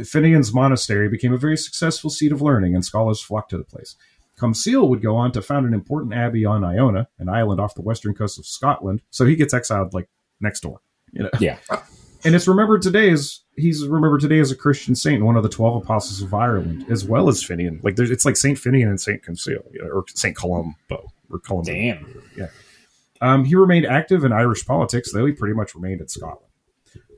Finian's 0.06 0.54
monastery 0.54 1.10
became 1.10 1.34
a 1.34 1.38
very 1.38 1.58
successful 1.58 2.10
seat 2.10 2.32
of 2.32 2.42
learning, 2.42 2.76
and 2.76 2.86
scholars 2.86 3.22
flocked 3.22 3.50
to 3.52 3.58
the 3.58 3.64
place. 3.64 3.96
Cumseal 4.40 4.88
would 4.90 5.02
go 5.02 5.16
on 5.16 5.32
to 5.32 5.42
found 5.42 5.66
an 5.66 5.74
important 5.74 6.14
abbey 6.14 6.46
on 6.46 6.64
Iona, 6.64 7.08
an 7.20 7.28
island 7.30 7.60
off 7.60 7.76
the 7.76 7.82
western 7.82 8.14
coast 8.14 8.38
of 8.38 8.46
Scotland. 8.46 9.02
So 9.10 9.26
he 9.26 9.36
gets 9.36 9.54
exiled 9.54 9.94
like 9.94 10.08
next 10.40 10.62
door. 10.62 10.82
You 11.12 11.24
know, 11.24 11.30
Yeah. 11.40 11.58
and 12.24 12.36
it's 12.36 12.48
remembered 12.48 12.82
today 12.82 13.10
as 13.10 13.40
he's 13.56 13.88
remembered 13.88 14.22
today 14.22 14.40
as 14.40 14.52
a 14.52 14.56
Christian 14.56 14.94
saint, 14.96 15.24
one 15.24 15.36
of 15.38 15.44
the 15.44 15.50
twelve 15.50 15.82
apostles 15.82 16.22
of 16.22 16.34
Ireland, 16.34 16.86
as 16.90 17.06
well 17.06 17.30
as 17.30 17.44
Finian. 17.44 17.84
Like 17.84 17.96
there's, 17.96 18.12
it's 18.12 18.26
like 18.26 18.38
Saint 18.38 18.58
Finian 18.58 18.88
and 18.90 19.00
Saint 19.02 19.24
Cumseal, 19.24 19.64
you 19.74 19.82
know, 19.84 19.90
or 19.90 20.06
Saint 20.14 20.36
Columbo 20.36 21.12
or 21.32 21.40
Columbo. 21.40 21.72
Damn. 21.72 22.06
Um, 23.22 23.46
he 23.46 23.56
remained 23.56 23.88
active 23.88 24.24
in 24.24 24.32
Irish 24.32 24.66
politics, 24.66 25.12
though 25.12 25.26
he 25.26 25.32
pretty 25.34 25.56
much 25.56 25.74
remained 25.74 26.02
in 26.02 26.08
Scotland. 26.08 26.52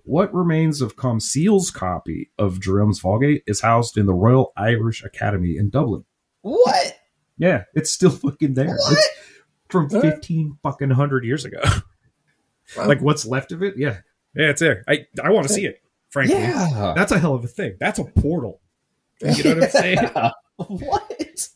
What 0.06 0.34
remains 0.34 0.82
of 0.82 0.96
Cumseal's 0.96 1.70
copy 1.72 2.32
of 2.40 2.60
Jerome's 2.62 3.00
Vulgate 3.00 3.44
is 3.46 3.62
housed 3.62 3.98
in 3.98 4.06
the 4.06 4.14
Royal 4.14 4.54
Irish 4.56 5.04
Academy 5.04 5.58
in 5.58 5.70
Dublin. 5.70 6.06
What? 6.42 6.99
Yeah, 7.40 7.64
it's 7.74 7.90
still 7.90 8.12
fucking 8.12 8.54
there. 8.54 8.68
What? 8.76 8.92
It's 8.94 9.10
from 9.70 9.88
What? 9.88 10.02
fifteen 10.04 10.58
fucking 10.62 10.92
hundred 10.92 11.26
years 11.26 11.46
ago. 11.46 11.62
Wow. 12.78 12.86
like 12.86 13.02
what's 13.02 13.26
left 13.26 13.52
of 13.52 13.64
it? 13.64 13.78
Yeah, 13.78 13.98
yeah, 14.36 14.50
it's 14.52 14.62
there. 14.62 14.84
I 14.88 15.08
I 15.24 15.32
want 15.32 15.48
to 15.48 15.54
see 15.54 15.66
it. 15.66 15.82
Frankly, 16.12 16.36
Yeah. 16.36 16.94
that's 16.96 17.12
a 17.12 17.18
hell 17.18 17.34
of 17.34 17.44
a 17.44 17.48
thing. 17.48 17.76
That's 17.80 17.98
a 17.98 18.04
portal. 18.04 18.62
You 19.22 19.44
know 19.44 19.56
what 19.56 19.64
I'm 19.64 19.70
saying? 19.72 19.98
What? 20.58 21.48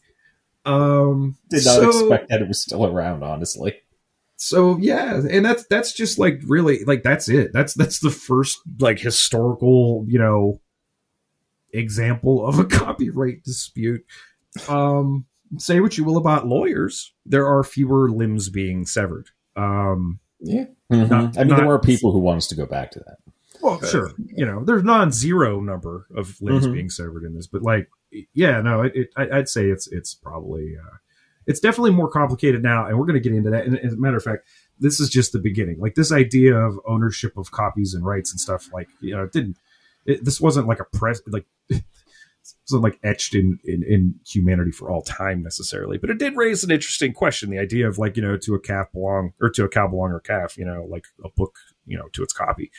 Um, 0.65 1.37
Did 1.51 1.65
not 1.65 1.75
so- 1.75 1.89
expect 1.89 2.29
that 2.29 2.41
it 2.41 2.47
was 2.47 2.61
still 2.63 2.83
around, 2.87 3.21
honestly. 3.23 3.75
so 4.37 4.77
yeah 4.79 5.21
and 5.29 5.45
that's 5.45 5.67
that's 5.67 5.93
just 5.93 6.17
like 6.17 6.41
really 6.47 6.83
like 6.85 7.03
that's 7.03 7.29
it 7.29 7.53
that's 7.53 7.75
that's 7.75 7.99
the 7.99 8.09
first 8.09 8.57
like 8.79 8.97
historical 8.99 10.03
you 10.07 10.17
know 10.17 10.59
example 11.73 12.45
of 12.45 12.59
a 12.59 12.65
copyright 12.79 13.43
dispute 13.43 14.03
um 14.67 15.25
say 15.57 15.79
what 15.79 15.97
you 15.97 16.03
will 16.03 16.17
about 16.17 16.47
lawyers 16.47 17.13
there 17.25 17.45
are 17.47 17.63
fewer 17.63 18.09
limbs 18.09 18.49
being 18.49 18.85
severed 18.85 19.29
um 19.55 20.19
yeah, 20.39 20.65
Not- 20.89 21.37
I 21.37 21.41
mean, 21.43 21.47
not- 21.49 21.57
there 21.57 21.69
are 21.71 21.79
people 21.79 22.11
who 22.11 22.19
want 22.19 22.37
us 22.37 22.47
to 22.47 22.55
go 22.55 22.65
back 22.65 22.91
to 22.91 22.99
that. 22.99 23.17
well 23.61 23.75
Okay. 23.75 23.87
sure 23.87 24.11
you 24.35 24.45
know 24.45 24.63
there's 24.63 24.83
non-zero 24.83 25.59
number 25.61 26.07
of 26.15 26.41
limbs 26.41 26.67
Mhm. 26.67 26.73
being 26.73 26.89
severed 26.89 27.23
in 27.23 27.33
this 27.35 27.47
but 27.47 27.61
like 27.61 27.87
yeah 28.33 28.61
no 28.61 28.81
it, 28.81 28.91
it 28.95 29.09
I, 29.15 29.29
i'd 29.37 29.49
say 29.49 29.67
it's 29.69 29.87
it's 29.87 30.13
probably 30.13 30.75
uh 30.77 30.97
it's 31.45 31.59
definitely 31.59 31.91
more 31.91 32.09
complicated 32.09 32.61
now 32.63 32.85
and 32.87 32.97
we're 32.97 33.05
going 33.05 33.21
to 33.21 33.29
get 33.29 33.35
into 33.35 33.49
that 33.49 33.65
and 33.65 33.77
as 33.79 33.93
a 33.93 33.97
matter 33.97 34.17
of 34.17 34.23
fact 34.23 34.45
this 34.79 34.99
is 34.99 35.09
just 35.09 35.31
the 35.33 35.39
beginning 35.39 35.79
like 35.79 35.95
this 35.95 36.11
idea 36.11 36.55
of 36.57 36.79
ownership 36.87 37.37
of 37.37 37.51
copies 37.51 37.93
and 37.93 38.05
rights 38.05 38.31
and 38.31 38.39
stuff 38.39 38.69
like 38.73 38.87
you 39.01 39.15
know 39.15 39.23
it 39.23 39.31
didn't 39.31 39.57
it, 40.05 40.23
this 40.25 40.41
wasn't 40.41 40.67
like 40.67 40.79
a 40.79 40.85
press 40.97 41.21
like 41.27 41.45
wasn't 42.71 42.83
like 42.83 42.99
etched 43.03 43.35
in, 43.35 43.59
in 43.63 43.83
in 43.83 44.15
humanity 44.25 44.71
for 44.71 44.89
all 44.89 45.01
time 45.01 45.43
necessarily. 45.43 45.97
But 45.97 46.09
it 46.09 46.17
did 46.17 46.35
raise 46.35 46.63
an 46.63 46.71
interesting 46.71 47.13
question 47.13 47.49
the 47.49 47.59
idea 47.59 47.87
of 47.87 47.97
like 47.97 48.15
you 48.15 48.23
know 48.23 48.37
to 48.37 48.55
a 48.55 48.59
calf 48.59 48.91
belong 48.93 49.33
or 49.41 49.49
to 49.49 49.65
a 49.65 49.69
cow 49.69 49.87
belong 49.87 50.11
or 50.11 50.19
calf 50.19 50.57
you 50.57 50.65
know 50.65 50.85
like 50.89 51.05
a 51.23 51.29
book 51.29 51.57
you 51.85 51.97
know 51.97 52.07
to 52.13 52.23
its 52.23 52.33
copy. 52.33 52.71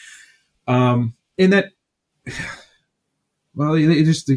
Um 0.66 1.14
in 1.36 1.50
that 1.50 1.66
well 3.54 3.74
it, 3.74 4.04
just 4.04 4.30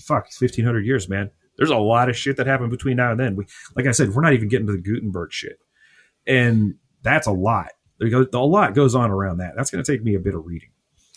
fuck 0.00 0.24
1500 0.24 0.86
years 0.86 1.08
man. 1.08 1.30
There's 1.56 1.70
a 1.70 1.76
lot 1.76 2.08
of 2.08 2.16
shit 2.16 2.36
that 2.36 2.46
happened 2.46 2.70
between 2.70 2.96
now 2.96 3.10
and 3.10 3.20
then. 3.20 3.36
We 3.36 3.46
like 3.76 3.86
i 3.86 3.90
said 3.90 4.14
we're 4.14 4.22
not 4.22 4.32
even 4.32 4.48
getting 4.48 4.66
to 4.66 4.72
the 4.72 4.78
gutenberg 4.78 5.32
shit. 5.32 5.58
And 6.26 6.76
that's 7.02 7.26
a 7.26 7.32
lot. 7.32 7.72
There 7.98 8.08
goes 8.08 8.26
a 8.32 8.38
lot 8.38 8.74
goes 8.74 8.94
on 8.94 9.10
around 9.10 9.38
that. 9.38 9.54
That's 9.56 9.70
going 9.70 9.84
to 9.84 9.92
take 9.92 10.02
me 10.02 10.14
a 10.14 10.20
bit 10.20 10.34
of 10.34 10.46
reading 10.46 10.70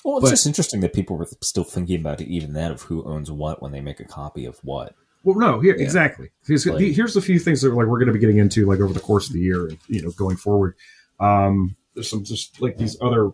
Well, 0.03 0.17
it's 0.17 0.25
But- 0.25 0.29
just 0.31 0.47
interesting 0.47 0.79
that 0.81 0.93
people 0.93 1.17
were 1.17 1.27
still 1.41 1.63
thinking 1.63 1.99
about 1.99 2.21
it 2.21 2.27
even 2.27 2.53
then 2.53 2.71
of 2.71 2.81
who 2.83 3.03
owns 3.03 3.29
what 3.31 3.61
when 3.61 3.71
they 3.71 3.81
make 3.81 3.99
a 3.99 4.05
copy 4.05 4.45
of 4.45 4.57
what. 4.63 4.95
Well, 5.23 5.37
no, 5.37 5.59
here 5.59 5.75
Yeah. 5.75 5.83
exactly. 5.83 6.31
Here's, 6.47 6.65
Like- 6.65 6.81
here's 6.81 7.15
a 7.15 7.21
few 7.21 7.37
things 7.37 7.61
that 7.61 7.69
like 7.73 7.85
we're 7.87 7.99
going 7.99 8.07
to 8.07 8.13
be 8.13 8.19
getting 8.19 8.37
into 8.39 8.65
like 8.65 8.79
over 8.79 8.93
the 8.93 8.99
course 8.99 9.27
of 9.27 9.33
the 9.33 9.39
year, 9.41 9.67
and 9.67 9.77
you 9.87 10.01
know, 10.01 10.09
going 10.11 10.37
forward. 10.37 10.75
Um, 11.19 11.75
there's 11.93 12.09
some 12.09 12.23
just 12.23 12.59
like 12.61 12.77
these 12.77 12.97
other 13.01 13.31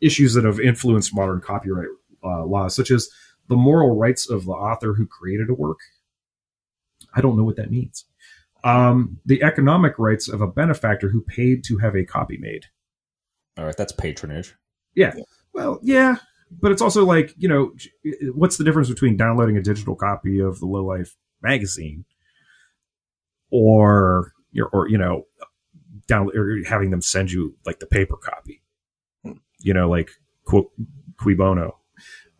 issues 0.00 0.34
that 0.34 0.44
have 0.44 0.60
influenced 0.60 1.14
modern 1.14 1.40
copyright 1.40 1.88
uh, 2.22 2.44
laws, 2.44 2.76
such 2.76 2.90
as 2.92 3.08
the 3.48 3.56
moral 3.56 3.96
rights 3.96 4.30
of 4.30 4.44
the 4.44 4.52
author 4.52 4.94
who 4.94 5.06
created 5.06 5.50
a 5.50 5.54
work. 5.54 5.78
I 7.14 7.20
don't 7.20 7.36
know 7.36 7.44
what 7.44 7.56
that 7.56 7.70
means. 7.70 8.04
Um, 8.64 9.18
the 9.26 9.42
economic 9.42 9.98
rights 9.98 10.28
of 10.28 10.40
a 10.40 10.46
benefactor 10.46 11.08
who 11.08 11.20
paid 11.22 11.64
to 11.64 11.78
have 11.78 11.96
a 11.96 12.04
copy 12.04 12.38
made. 12.38 12.66
All 13.58 13.64
right, 13.64 13.76
that's 13.76 13.92
patronage. 13.92 14.54
Well, 15.54 15.78
yeah, 15.82 16.16
but 16.50 16.72
it's 16.72 16.82
also 16.82 17.04
like 17.04 17.34
you 17.36 17.48
know, 17.48 17.72
what's 18.34 18.56
the 18.56 18.64
difference 18.64 18.88
between 18.88 19.16
downloading 19.16 19.56
a 19.56 19.62
digital 19.62 19.94
copy 19.94 20.40
of 20.40 20.60
the 20.60 20.66
Low 20.66 20.84
Life 20.84 21.16
magazine 21.42 22.04
or 23.50 24.32
or 24.72 24.88
you 24.88 24.98
know, 24.98 25.26
down 26.06 26.30
or 26.36 26.58
having 26.66 26.90
them 26.90 27.02
send 27.02 27.32
you 27.32 27.56
like 27.64 27.80
the 27.80 27.86
paper 27.86 28.16
copy, 28.16 28.62
you 29.60 29.74
know, 29.74 29.88
like 29.88 30.10
cui 30.44 31.34
bono. 31.34 31.78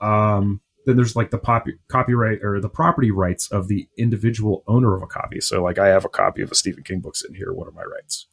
Um, 0.01 0.61
then 0.85 0.97
there's 0.97 1.15
like 1.15 1.31
the 1.31 1.39
pop- 1.39 1.67
copyright 1.89 2.41
or 2.43 2.61
the 2.61 2.69
property 2.69 3.11
rights 3.11 3.51
of 3.51 3.69
the 3.69 3.89
individual 3.97 4.65
owner 4.67 4.97
of 4.97 5.03
a 5.03 5.07
copy. 5.07 5.41
So, 5.41 5.63
like, 5.63 5.79
I 5.79 5.89
have 5.89 6.05
a 6.05 6.09
copy 6.09 6.43
of 6.43 6.51
a 6.51 6.55
Stephen 6.55 6.83
King 6.83 7.01
book 7.01 7.17
sitting 7.17 7.37
here. 7.37 7.53
What 7.53 7.69
are 7.69 7.73
my 7.73 7.85
rights? 7.85 8.27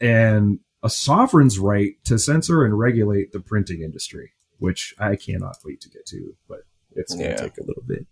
And 0.00 0.60
a 0.82 0.90
sovereign's 0.90 1.58
right 1.58 1.94
to 2.04 2.18
censor 2.18 2.64
and 2.64 2.78
regulate 2.78 3.32
the 3.32 3.40
printing 3.40 3.82
industry, 3.82 4.32
which 4.58 4.94
I 4.98 5.16
cannot 5.16 5.56
wait 5.64 5.80
to 5.82 5.88
get 5.90 6.06
to, 6.06 6.34
but 6.48 6.60
it's 6.92 7.14
going 7.14 7.26
to 7.26 7.30
Yeah. 7.32 7.36
take 7.36 7.58
a 7.58 7.64
little 7.66 7.82
bit. 7.86 8.06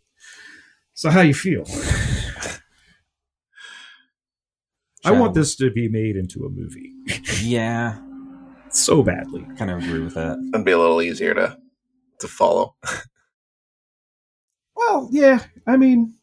So, 0.94 1.10
how 1.10 1.20
you 1.22 1.34
feel? 1.34 1.64
I 5.04 5.12
want 5.12 5.34
this 5.34 5.54
to 5.56 5.70
be 5.70 5.88
made 5.88 6.16
into 6.16 6.44
a 6.44 6.50
movie 6.50 6.92
Yeah, 7.42 7.98
so 8.70 9.02
badly. 9.02 9.46
I 9.50 9.54
kind 9.54 9.70
of 9.70 9.78
agree 9.78 10.00
with 10.00 10.14
that. 10.14 10.36
It'd 10.52 10.64
be 10.66 10.72
a 10.72 10.78
little 10.78 11.00
easier 11.02 11.34
to 11.34 11.58
to 12.20 12.28
follow. 12.28 12.74
Well, 14.80 15.08
yeah, 15.10 15.40
I 15.66 15.76
mean, 15.76 16.14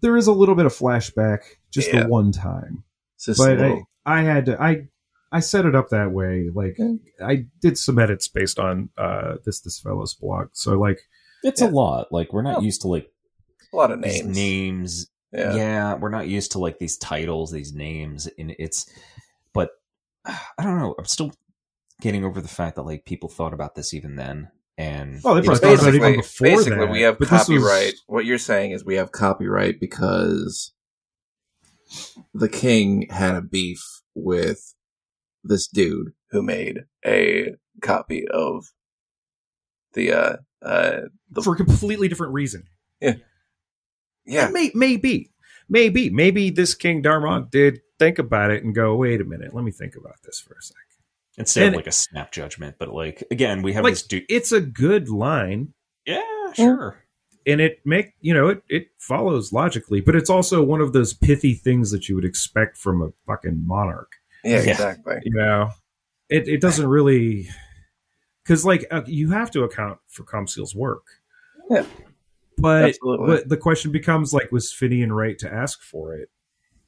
there 0.00 0.16
is 0.16 0.26
a 0.26 0.32
little 0.32 0.56
bit 0.56 0.66
of 0.66 0.72
flashback, 0.72 1.38
just 1.70 1.86
Yeah. 1.92 2.02
the 2.02 2.08
one 2.08 2.32
time. 2.32 2.82
It's 3.14 3.26
just 3.26 3.38
but 3.38 3.60
I, 3.60 3.82
I 4.04 4.22
had 4.22 4.46
to 4.46 4.60
I 4.60 4.88
I 5.30 5.40
set 5.40 5.66
it 5.66 5.74
up 5.74 5.90
that 5.90 6.10
way. 6.12 6.50
Like. 6.52 6.78
I 7.24 7.46
did 7.60 7.76
some 7.76 7.98
edits 7.98 8.28
based 8.28 8.58
on 8.58 8.90
uh 8.96 9.36
this 9.44 9.60
this 9.60 9.78
fellow's 9.80 10.14
blog. 10.14 10.48
So 10.52 10.78
like 10.78 11.00
It's 11.42 11.60
Yeah. 11.60 11.68
a 11.68 11.70
lot. 11.70 12.12
Like 12.12 12.32
we're 12.32 12.42
not 12.42 12.62
used 12.62 12.82
to 12.82 12.88
like 12.88 13.10
a 13.72 13.76
lot 13.76 13.90
of 13.90 13.98
names. 14.00 14.24
names. 14.36 15.10
Yeah. 15.32 15.54
Yeah. 15.54 15.94
we're 15.96 16.08
not 16.10 16.28
used 16.28 16.52
to 16.52 16.58
like 16.58 16.78
these 16.78 16.96
titles, 16.96 17.52
these 17.52 17.72
names, 17.74 18.28
and 18.38 18.54
it's. 18.58 18.90
But 19.52 19.70
I 20.24 20.38
don't 20.62 20.78
know. 20.78 20.94
I'm 20.98 21.04
still 21.04 21.32
getting 22.00 22.24
over 22.24 22.40
the 22.40 22.48
fact 22.48 22.76
that 22.76 22.82
like 22.82 23.04
people 23.04 23.28
thought 23.28 23.52
about 23.52 23.74
this 23.74 23.92
even 23.92 24.16
then, 24.16 24.48
and 24.78 25.20
Oh, 25.24 25.34
they 25.34 25.40
it's 25.40 25.48
probably 25.48 25.60
thought 25.76 25.82
about 25.82 25.94
it 25.94 26.00
basically, 26.00 26.08
even 26.08 26.20
before 26.20 26.46
basically 26.46 26.78
that, 26.86 26.90
we 26.92 27.00
have 27.02 27.18
but 27.18 27.28
this 27.28 27.48
was- 27.48 27.58
copyright. 27.62 27.94
What 28.06 28.24
you're 28.24 28.38
saying 28.38 28.70
is 28.70 28.84
we 28.84 28.94
have 28.96 29.12
copyright 29.12 29.80
because 29.80 30.72
the 32.34 32.48
king 32.48 33.06
had 33.10 33.34
a 33.34 33.42
beef 33.42 33.82
with 34.14 34.74
this 35.48 35.66
dude 35.66 36.12
who 36.30 36.42
made 36.42 36.84
a 37.04 37.54
copy 37.82 38.26
of 38.28 38.66
the 39.94 40.12
uh 40.12 40.36
uh 40.62 41.00
the 41.30 41.42
for 41.42 41.54
a 41.54 41.56
completely 41.56 42.08
different 42.08 42.32
reason. 42.32 42.64
yeah 43.00 44.48
May, 44.50 44.70
maybe. 44.74 45.30
Maybe. 45.68 46.10
Maybe 46.10 46.50
this 46.50 46.74
King 46.74 47.02
Darmok 47.02 47.50
did 47.50 47.80
think 47.98 48.18
about 48.18 48.50
it 48.50 48.64
and 48.64 48.74
go, 48.74 48.94
wait 48.96 49.20
a 49.20 49.24
minute, 49.24 49.54
let 49.54 49.64
me 49.64 49.70
think 49.70 49.96
about 49.96 50.16
this 50.24 50.40
for 50.40 50.54
a 50.54 50.62
second. 50.62 50.82
instead 51.36 51.66
and- 51.66 51.74
of 51.74 51.78
like 51.78 51.86
a 51.86 51.92
snap 51.92 52.32
judgment. 52.32 52.76
But 52.78 52.92
like 52.94 53.22
again, 53.30 53.62
we 53.62 53.72
have 53.74 53.84
Like 53.84 53.92
this 53.94 54.02
dude. 54.02 54.24
it's 54.28 54.52
a 54.52 54.60
good 54.60 55.08
line. 55.08 55.74
Yeah, 56.06 56.22
sure. 56.54 57.04
and 57.46 57.60
it 57.60 57.80
make 57.84 58.14
you 58.20 58.32
know 58.32 58.48
it 58.48 58.62
it 58.70 58.88
follows 58.98 59.52
logically 59.52 60.00
but 60.00 60.16
it's 60.16 60.30
also 60.30 60.62
one 60.62 60.80
of 60.80 60.94
those 60.94 61.12
pithy 61.12 61.52
things 61.52 61.90
that 61.90 62.08
you 62.08 62.14
would 62.14 62.24
expect 62.24 62.78
from 62.78 63.02
a 63.02 63.10
fucking 63.26 63.62
monarch 63.66 64.12
yeah 64.48 64.62
Yeah. 64.62 64.70
exactly 64.70 65.16
you 65.24 65.32
know 65.34 65.70
it 66.28 66.48
it 66.48 66.60
doesn't 66.60 66.86
really 66.86 67.48
because 68.44 68.64
like 68.64 68.86
uh, 68.90 69.02
you 69.06 69.30
have 69.30 69.50
to 69.52 69.62
account 69.64 69.98
for 70.08 70.24
comseal's 70.24 70.74
work 70.74 71.04
Yeah. 71.70 71.84
but 72.56 72.84
Absolutely. 72.90 73.26
what, 73.28 73.48
the 73.48 73.56
question 73.56 73.92
becomes 73.92 74.32
like 74.32 74.50
was 74.52 74.72
finian 74.72 75.10
right 75.10 75.38
to 75.38 75.52
ask 75.52 75.82
for 75.82 76.14
it 76.14 76.28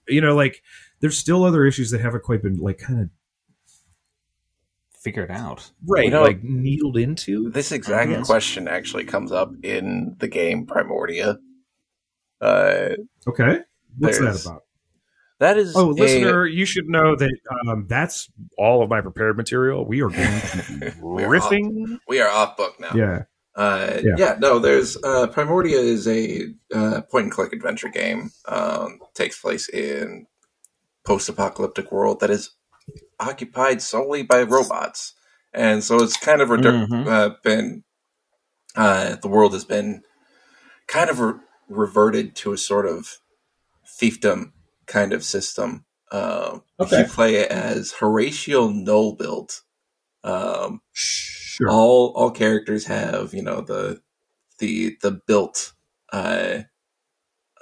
you 0.08 0.20
know 0.20 0.34
like 0.34 0.62
there's 1.00 1.16
still 1.18 1.44
other 1.44 1.64
issues 1.66 1.90
that 1.92 2.00
haven't 2.00 2.22
quite 2.24 2.42
been 2.42 2.56
like 2.58 2.78
kind 2.78 3.00
of 3.00 3.08
figured 4.98 5.30
out. 5.30 5.70
right 5.86 6.04
You 6.04 6.10
know- 6.10 6.22
like 6.22 6.44
needled 6.44 6.96
into 6.98 7.50
this 7.50 7.72
exact 7.72 8.26
question 8.26 8.68
actually 8.68 9.04
comes 9.04 9.32
up 9.32 9.52
in 9.62 10.16
the 10.18 10.28
game 10.28 10.66
primordia 10.66 11.38
uh 12.42 12.90
okay 13.26 13.60
what's 13.98 14.18
that 14.18 14.44
about 14.46 14.62
that 15.40 15.58
is 15.58 15.74
Oh, 15.76 15.90
a- 15.90 15.92
listener, 15.92 16.46
you 16.46 16.64
should 16.64 16.86
know 16.88 17.16
that 17.16 17.36
um, 17.66 17.86
that's 17.88 18.30
all 18.56 18.82
of 18.82 18.88
my 18.88 19.00
prepared 19.00 19.36
material. 19.36 19.84
We 19.84 20.00
are 20.02 20.08
going 20.10 20.40
to 20.40 20.78
be 20.80 20.90
We're 21.00 21.26
riffing. 21.28 21.98
we 22.08 22.20
are 22.20 22.28
off 22.30 22.56
book 22.56 22.78
now 22.78 22.92
Yeah. 22.94 23.22
Uh, 23.56 23.98
Yeah. 24.04 24.14
yeah. 24.16 24.36
no, 24.38 24.58
there's 24.60 24.96
uh, 24.98 25.26
Primordia 25.26 25.80
is 25.82 26.06
a 26.06 26.44
uh, 26.74 27.00
point 27.10 27.24
and 27.24 27.32
click 27.32 27.52
adventure 27.52 27.88
game. 27.88 28.30
Um, 28.46 29.00
takes 29.14 29.40
place 29.40 29.68
in 29.68 30.26
post 31.04 31.28
apocalyptic 31.28 31.90
world 31.90 32.20
that 32.20 32.30
is 32.30 32.50
occupied 33.18 33.82
solely 33.82 34.22
by 34.22 34.42
robots, 34.42 35.14
and 35.52 35.82
so 35.82 35.96
it's 36.02 36.16
kind 36.16 36.40
of 36.40 36.48
redu- 36.48 36.86
Mhm. 36.86 37.06
uh, 37.06 37.34
been 37.42 37.82
uh, 38.76 39.16
the 39.16 39.28
world 39.28 39.52
has 39.52 39.64
been 39.64 40.02
kind 40.86 41.10
of 41.10 41.18
re- 41.20 41.34
reverted 41.68 42.36
to 42.36 42.52
a 42.52 42.58
sort 42.58 42.86
of 42.86 43.18
fiefdom 44.00 44.52
kind 44.90 45.14
of 45.14 45.24
system. 45.24 45.86
Um, 46.12 46.64
If 46.80 46.88
Okay. 46.92 46.98
you 46.98 47.06
play 47.14 47.36
it 47.36 47.50
as 47.52 47.92
Horatio 47.92 48.68
Nullbuilt, 48.68 49.62
um, 50.24 50.82
Sure. 50.92 51.70
all 51.70 52.12
all 52.16 52.30
characters 52.30 52.86
have 52.86 53.32
you 53.34 53.42
know 53.42 53.60
the 53.62 54.02
the 54.58 54.96
the 55.02 55.12
built 55.26 55.72
uh 56.12 56.60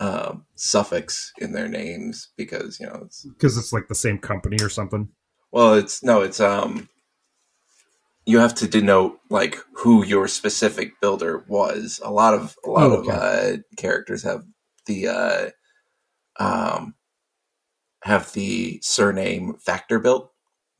um 0.00 0.44
suffix 0.56 1.32
in 1.38 1.52
their 1.52 1.68
names 1.68 2.30
because 2.36 2.80
you 2.80 2.86
know 2.86 3.02
it's 3.04 3.26
Because 3.26 3.58
it's 3.58 3.72
like 3.72 3.88
the 3.88 3.94
same 3.94 4.18
company 4.18 4.58
or 4.62 4.68
something. 4.68 5.08
well 5.52 5.74
it's 5.74 6.02
no 6.02 6.22
it's 6.22 6.40
um 6.40 6.88
you 8.26 8.38
have 8.38 8.54
to 8.54 8.68
denote 8.68 9.18
like 9.30 9.58
who 9.74 10.04
your 10.04 10.28
specific 10.28 11.00
builder 11.00 11.44
was 11.48 12.00
a 12.04 12.10
lot 12.12 12.34
of 12.34 12.56
a 12.64 12.70
lot 12.70 12.90
Oh, 12.90 12.98
of 13.00 13.08
uh 13.08 13.56
characters 13.76 14.22
have 14.22 14.44
the 14.86 15.08
uh 15.08 15.50
um 16.42 16.94
have 18.04 18.32
the 18.32 18.78
surname 18.82 19.54
factor 19.58 19.98
built 19.98 20.30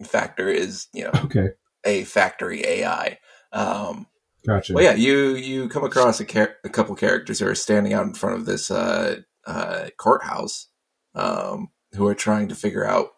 factor 0.05 0.49
is 0.49 0.87
you 0.93 1.05
know 1.05 1.11
Okay. 1.25 1.49
a 1.85 2.05
factory 2.05 2.65
ai 2.65 3.19
um 3.53 4.07
Gotcha. 4.47 4.73
Well, 4.73 4.85
yeah, 4.85 4.95
you 4.95 5.35
you 5.35 5.69
come 5.69 5.85
across 5.85 6.21
a, 6.21 6.25
char- 6.25 6.57
a 6.65 6.71
couple 6.71 6.95
characters 6.95 7.41
who 7.41 7.47
are 7.49 7.55
standing 7.55 7.93
out 7.93 8.07
in 8.07 8.15
front 8.15 8.37
of 8.37 8.47
this 8.47 8.71
uh, 8.71 9.17
uh, 9.47 9.89
courthouse, 9.99 10.69
um, 11.15 11.69
who 11.95 12.07
are 12.07 12.15
trying 12.15 12.49
to 12.49 12.55
figure 12.55 12.87
out 12.87 13.09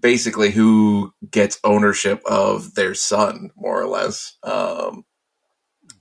basically 0.00 0.50
who 0.50 1.12
gets 1.30 1.58
ownership 1.64 2.20
of 2.26 2.74
their 2.74 2.92
son, 2.94 3.50
more 3.56 3.80
or 3.80 3.86
less. 3.86 4.36
Um, 4.42 5.04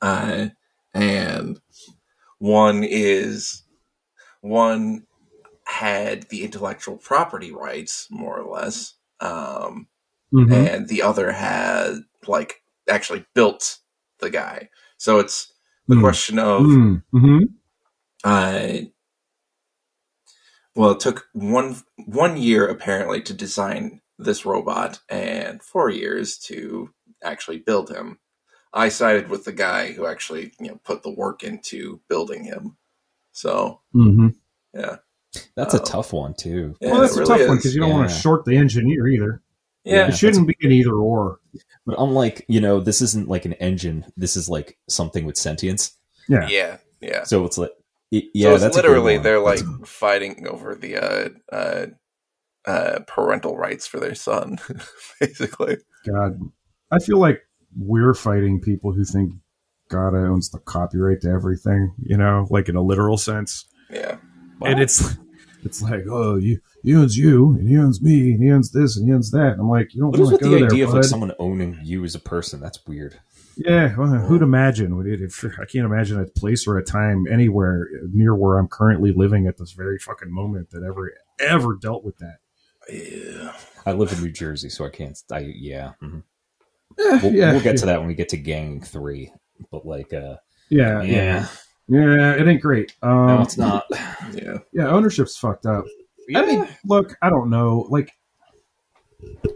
uh, 0.02 0.48
and 0.94 1.60
one 2.40 2.84
is 2.84 3.64
one 4.42 5.06
had 5.68 6.24
the 6.30 6.44
intellectual 6.44 6.98
property 6.98 7.52
rights, 7.52 8.08
more 8.10 8.40
or 8.40 8.50
less. 8.52 8.96
Um, 9.20 9.88
Mhm. 10.34 10.54
and 10.54 10.88
the 10.90 11.02
other 11.04 11.32
had 11.32 12.04
like 12.28 12.62
actually 12.90 13.26
built 13.36 13.80
the 14.20 14.30
guy. 14.30 14.70
So 14.98 15.20
it's 15.20 15.54
the 15.88 15.96
Hmm. 15.96 16.02
question 16.02 16.40
of 16.40 16.62
Mm, 16.66 17.04
mhm. 17.14 17.42
uh, 18.24 18.88
well, 20.76 20.92
it 20.92 21.00
took 21.00 21.28
one 21.34 21.76
one 22.06 22.38
year 22.38 22.68
apparently 22.68 23.22
to 23.24 23.34
design 23.34 24.02
this 24.20 24.46
robot, 24.46 25.00
and 25.10 25.62
four 25.64 25.90
years 25.90 26.38
to 26.40 26.94
actually 27.24 27.60
build 27.60 27.90
him. 27.90 28.20
I 28.74 28.90
sided 28.90 29.30
with 29.30 29.46
the 29.46 29.54
guy 29.54 29.94
who 29.94 30.06
actually 30.08 30.54
you 30.60 30.70
know 30.70 30.80
put 30.84 31.04
the 31.04 31.12
work 31.12 31.44
into 31.44 32.02
building 32.10 32.44
him. 32.46 32.78
So 33.34 33.82
Mhm. 33.96 34.36
yeah, 34.74 34.98
That's 35.56 35.74
a 35.74 35.82
Oh. 35.82 35.86
tough 35.86 36.14
one 36.14 36.34
too. 36.34 36.76
yeah 36.82 36.92
well, 36.92 37.02
that's 37.02 37.16
a 37.16 37.20
really 37.22 37.38
tough 37.40 37.48
one 37.48 37.58
because 37.58 37.74
you 37.76 37.82
don't 37.82 37.92
want 37.92 38.10
to 38.10 38.16
short 38.16 38.46
the 38.46 38.58
engineer 38.58 39.08
either. 39.08 39.42
Yeah. 39.84 40.08
it 40.10 40.18
shouldn't 40.18 40.48
be 40.48 40.56
an 40.62 40.72
either 40.72 40.94
or. 40.94 41.40
But 41.86 41.96
unlike, 41.98 42.44
you 42.50 42.60
know, 42.60 42.80
this 42.82 43.02
isn't 43.02 43.30
like 43.30 43.46
an 43.46 43.54
engine. 43.54 44.06
This 44.18 44.36
is 44.36 44.50
like 44.50 44.78
something 44.90 45.26
with 45.26 45.38
sentience. 45.38 45.96
Yeah. 46.28 46.48
Yeah, 46.50 46.78
yeah. 47.00 47.24
So 47.24 47.46
it's 47.46 47.58
like, 47.58 47.72
it, 48.12 48.24
So 48.26 48.30
yeah, 48.34 48.50
it's 48.54 48.64
that's 48.64 48.76
literally 48.76 49.18
they're 49.18 49.40
like 49.40 49.62
fighting 49.86 50.46
over 50.48 50.76
the 50.76 50.98
uh, 50.98 51.30
uh, 51.56 51.86
uh, 52.66 53.00
parental 53.08 53.56
rights 53.58 53.88
for 53.88 54.00
their 54.00 54.16
son, 54.16 54.60
basically. 55.22 55.78
God, 56.06 56.38
I 56.92 57.00
feel 57.00 57.18
like 57.20 57.42
we're 57.78 58.14
fighting 58.14 58.60
people 58.60 58.92
who 58.92 59.06
think 59.06 59.34
God 59.90 60.14
owns 60.16 60.50
the 60.50 60.60
copyright 60.60 61.22
to 61.22 61.30
everything. 61.30 61.94
You 62.04 62.18
know, 62.18 62.46
like 62.50 62.68
in 62.68 62.76
a 62.76 62.82
literal 62.82 63.18
sense. 63.18 63.66
Yeah, 63.90 64.18
And 64.62 64.82
it's 64.82 65.16
it's 65.64 65.82
like, 65.82 66.06
oh, 66.10 66.36
you 66.36 66.60
he 66.84 66.96
owns 66.96 67.18
you, 67.18 67.56
and 67.60 67.68
he 67.68 67.78
owns 67.78 68.02
me, 68.02 68.32
and 68.34 68.42
he 68.44 68.52
owns 68.52 68.72
this, 68.72 68.96
and 68.98 69.08
he 69.08 69.14
owns 69.14 69.32
that. 69.32 69.54
And 69.54 69.62
I'm 69.62 69.70
like, 69.70 69.94
you 69.94 70.02
don't 70.02 70.12
What 70.12 70.20
is 70.22 70.30
want 70.32 70.44
to 70.44 70.50
the 70.50 70.56
idea 70.66 70.70
there, 70.70 70.88
of 70.88 70.94
like 70.94 71.04
someone 71.04 71.32
owning 71.40 71.80
you 71.84 72.04
as 72.04 72.16
a 72.16 72.20
person? 72.20 72.60
That's 72.60 72.86
weird. 72.88 73.20
Yeah, 73.58 73.96
well, 73.98 74.08
who'd 74.08 74.44
imagine? 74.44 74.96
Would 74.98 75.08
it- 75.08 75.22
If, 75.22 75.44
I 75.60 75.66
can't 75.66 75.86
imagine 75.86 76.20
a 76.20 76.26
place 76.26 76.68
or 76.68 76.78
a 76.78 76.84
time 76.84 77.26
anywhere 77.32 77.88
near 78.14 78.36
where 78.36 78.60
I'm 78.60 78.68
currently 78.68 79.12
living 79.12 79.48
at 79.48 79.58
this 79.58 79.72
very 79.72 79.98
fucking 79.98 80.32
moment 80.32 80.70
that 80.72 80.84
ever 80.84 81.12
ever 81.40 81.76
dealt 81.76 82.04
with 82.04 82.18
that. 82.20 82.38
yeah. 82.90 83.54
I 83.86 83.94
live 83.94 84.12
in 84.14 84.22
New 84.24 84.32
Jersey, 84.32 84.70
so 84.70 84.86
I 84.86 84.90
can't. 84.90 85.18
I 85.32 85.40
yeah. 85.40 85.94
mhm. 86.04 86.22
Eh, 87.00 87.20
We'll, 87.24 87.34
yeah, 87.34 87.52
we'll 87.52 87.62
get 87.62 87.78
to 87.78 87.86
that 87.88 88.00
when 88.00 88.08
we 88.08 88.14
get 88.16 88.30
to 88.30 88.38
Gang 88.38 88.82
Three. 88.82 89.32
But 89.72 89.86
like, 89.88 90.14
uh, 90.14 90.38
yeah, 90.70 91.02
yeah, 91.02 91.48
yeah. 91.88 92.34
It 92.34 92.48
ain't 92.48 92.62
great. 92.62 92.94
Um, 93.02 93.28
no, 93.28 93.42
it's 93.42 93.58
not. 93.58 93.86
yeah. 94.34 94.58
Yeah, 94.74 94.88
ownership's 94.90 95.38
fucked 95.38 95.66
up. 95.66 95.86
I 96.36 96.46
mean, 96.46 96.68
look, 96.86 97.16
I 97.22 97.30
don't 97.30 97.50
know. 97.50 97.88
Like, 97.90 98.12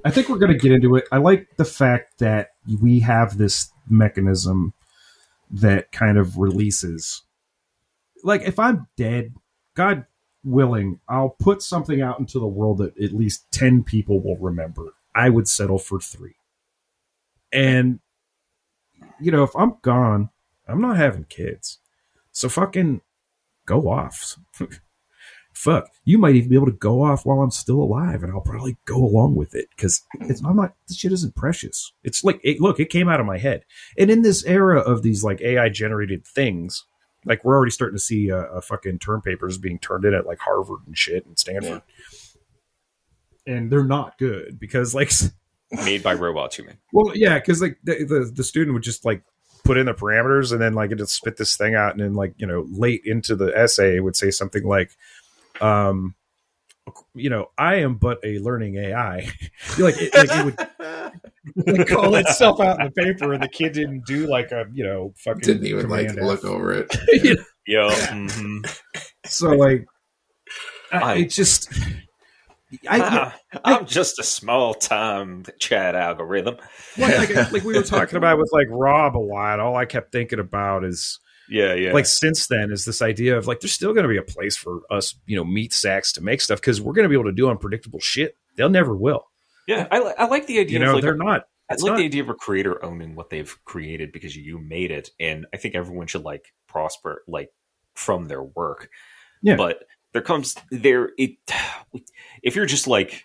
I 0.05 0.09
think 0.11 0.29
we're 0.29 0.38
going 0.38 0.53
to 0.53 0.57
get 0.57 0.71
into 0.71 0.95
it. 0.95 1.05
I 1.11 1.17
like 1.17 1.47
the 1.57 1.65
fact 1.65 2.19
that 2.19 2.51
we 2.82 2.99
have 3.01 3.38
this 3.38 3.71
mechanism 3.89 4.73
that 5.51 5.91
kind 5.91 6.17
of 6.17 6.38
releases. 6.38 7.23
Like, 8.23 8.43
if 8.43 8.57
I'm 8.57 8.88
dead, 8.95 9.34
God 9.75 10.05
willing, 10.43 10.99
I'll 11.09 11.36
put 11.39 11.61
something 11.61 12.01
out 12.01 12.19
into 12.19 12.39
the 12.39 12.47
world 12.47 12.77
that 12.79 12.97
at 13.01 13.11
least 13.11 13.51
10 13.51 13.84
people 13.84 14.21
will 14.21 14.38
remember. 14.38 14.93
I 15.13 15.29
would 15.29 15.47
settle 15.47 15.77
for 15.77 15.99
three. 15.99 16.36
And, 17.51 17.99
you 19.19 19.32
know, 19.32 19.43
if 19.43 19.55
I'm 19.55 19.75
gone, 19.82 20.29
I'm 20.67 20.82
not 20.82 20.97
having 20.97 21.25
kids. 21.25 21.79
So 22.32 22.49
fucking 22.49 23.01
go 23.65 23.89
off. 23.89 24.38
Fuck, 25.53 25.89
you 26.05 26.17
might 26.17 26.36
even 26.36 26.49
be 26.49 26.55
able 26.55 26.67
to 26.67 26.71
go 26.71 27.03
off 27.03 27.25
while 27.25 27.41
I'm 27.41 27.51
still 27.51 27.82
alive, 27.82 28.23
and 28.23 28.32
I'll 28.32 28.41
probably 28.41 28.77
go 28.86 28.95
along 28.95 29.36
with 29.36 29.53
it 29.53 29.67
because 29.75 30.01
I'm 30.21 30.55
not. 30.55 30.73
This 30.88 30.97
shit 30.97 31.11
isn't 31.11 31.36
precious. 31.36 31.91
It's 32.03 32.23
like, 32.23 32.39
it, 32.41 32.61
look, 32.61 32.79
it 32.79 32.89
came 32.89 33.09
out 33.09 33.19
of 33.19 33.25
my 33.25 33.38
head, 33.38 33.65
and 33.97 34.09
in 34.09 34.21
this 34.21 34.45
era 34.45 34.79
of 34.79 35.03
these 35.03 35.25
like 35.25 35.41
AI 35.41 35.67
generated 35.67 36.25
things, 36.25 36.86
like 37.25 37.43
we're 37.43 37.55
already 37.55 37.71
starting 37.71 37.97
to 37.97 38.01
see 38.01 38.32
uh, 38.32 38.38
uh, 38.38 38.61
fucking 38.61 38.99
term 38.99 39.21
papers 39.21 39.57
being 39.57 39.77
turned 39.77 40.05
in 40.05 40.13
at 40.13 40.25
like 40.25 40.39
Harvard 40.39 40.79
and 40.88 40.97
shit 40.97 41.25
and 41.25 41.38
Stanford, 41.38 41.82
and 43.45 43.69
they're 43.69 43.84
not 43.84 44.17
good 44.17 44.57
because 44.57 44.95
like 44.95 45.11
made 45.71 46.01
by 46.01 46.13
robots, 46.13 46.57
you 46.57 46.63
mean? 46.63 46.77
well, 46.93 47.15
yeah, 47.15 47.38
because 47.38 47.61
like 47.61 47.77
the, 47.84 48.05
the 48.05 48.32
the 48.34 48.43
student 48.43 48.73
would 48.73 48.84
just 48.84 49.03
like 49.03 49.21
put 49.64 49.78
in 49.78 49.86
the 49.86 49.93
parameters 49.93 50.51
and 50.51 50.62
then 50.62 50.74
like 50.74 50.91
it 50.91 50.97
would 50.99 51.09
spit 51.09 51.38
this 51.38 51.55
thing 51.57 51.76
out, 51.76 51.91
and 51.93 52.01
then 52.01 52.14
like 52.14 52.34
you 52.38 52.47
know 52.47 52.66
late 52.72 53.01
into 53.05 53.36
the 53.36 53.55
essay 53.57 53.97
it 53.97 54.01
would 54.01 54.16
say 54.16 54.32
something 54.32 54.64
like, 54.66 54.91
um, 55.62 56.16
you 57.14 57.30
know, 57.30 57.49
I 57.57 57.76
am 57.76 57.95
but 57.95 58.20
a 58.24 58.39
learning 58.39 58.76
AI. 58.78 59.18
like 59.80 59.95
it, 59.99 60.14
like 60.16 60.30
it 60.32 60.45
would 60.45 61.78
like, 61.78 61.88
call 61.88 62.16
itself 62.16 62.59
out 62.59 62.80
in 62.80 62.86
the 62.88 62.91
paper, 62.91 63.34
and 63.34 63.43
the 63.43 63.47
kid 63.47 63.74
didn't 63.74 64.05
do 64.05 64.28
like 64.28 64.51
a 64.51 64.66
you 64.74 64.84
know 64.84 65.14
fucking 65.18 65.41
Didn't 65.41 65.66
even 65.66 65.89
like 65.89 66.07
command 66.09 66.28
look 66.28 66.43
over 66.43 66.72
it. 66.74 66.95
You 67.14 67.36
know? 67.36 67.43
Yeah. 67.68 68.07
mhm. 68.09 68.80
So 69.26 69.51
like, 69.51 69.86
I, 70.91 70.97
I- 70.97 71.16
it 71.18 71.30
just. 71.30 71.72
I, 72.89 72.99
Ah, 73.01 73.36
I'm 73.63 73.86
just 73.86 74.19
a 74.19 74.24
small 74.24 74.74
time 74.74 75.45
chat 75.59 75.95
algorithm. 75.95 76.57
well, 76.97 77.17
like, 77.19 77.51
like 77.51 77.63
we 77.63 77.74
were 77.76 77.84
talking 77.84 78.17
about 78.17 78.38
with 78.38 78.49
like 78.53 78.67
Rob 78.69 79.17
a 79.17 79.19
lot. 79.19 79.59
All 79.59 79.76
I 79.76 79.86
kept 79.86 80.11
thinking 80.11 80.39
about 80.39 80.84
is 80.86 81.19
Yeah, 81.49 81.74
yeah. 81.74 81.91
like 81.93 82.05
since 82.05 82.47
then 82.47 82.72
is 82.72 82.86
this 82.86 83.01
idea 83.01 83.38
of 83.38 83.47
like 83.47 83.59
there's 83.59 83.74
still 83.74 83.93
going 83.93 84.03
to 84.03 84.09
be 84.09 84.17
a 84.17 84.24
place 84.24 84.55
for 84.57 84.82
us 84.89 85.15
you 85.26 85.36
know 85.36 85.43
meat 85.43 85.74
sacks 85.74 86.13
to 86.13 86.22
make 86.22 86.39
stuff 86.41 86.59
because 86.61 86.80
we're 86.82 86.93
going 86.93 87.03
to 87.03 87.09
be 87.09 87.15
able 87.15 87.30
to 87.30 87.36
do 87.36 87.49
unpredictable 87.49 87.99
shit 87.99 88.36
they'll 88.57 88.69
never 88.69 88.95
will 88.95 89.26
yeah, 89.67 89.88
I, 89.91 89.99
li- 89.99 90.13
I 90.17 90.26
like 90.26 90.47
the 90.47 90.59
idea. 90.59 90.80
you 90.80 90.80
know 90.84 90.89
of 90.91 90.95
like 90.95 91.03
they're 91.03 91.13
a- 91.13 91.17
not 91.17 91.43
I 91.69 91.76
like 91.76 91.84
not- 91.91 91.97
the 91.97 92.03
idea 92.05 92.24
of 92.24 92.30
a 92.30 92.34
creator 92.34 92.84
owning 92.84 93.15
what 93.15 93.30
they've 93.30 93.53
created 93.63 94.11
because 94.11 94.36
you 94.36 94.59
made 94.59 94.91
it, 94.91 95.09
and 95.19 95.45
I 95.53 95.57
think 95.57 95.74
everyone 95.76 96.07
should 96.07 96.24
like 96.24 96.53
prosper 96.67 97.24
like 97.28 97.49
from 97.95 98.28
their 98.28 98.43
work. 98.43 98.89
Yeah. 99.41 99.55
But 99.55 99.84
there 100.14 100.22
comes 100.22 100.55
there 100.72 101.12
it 101.18 101.32
if 102.43 102.55
you're 102.55 102.66
just 102.66 102.88
like 102.88 103.24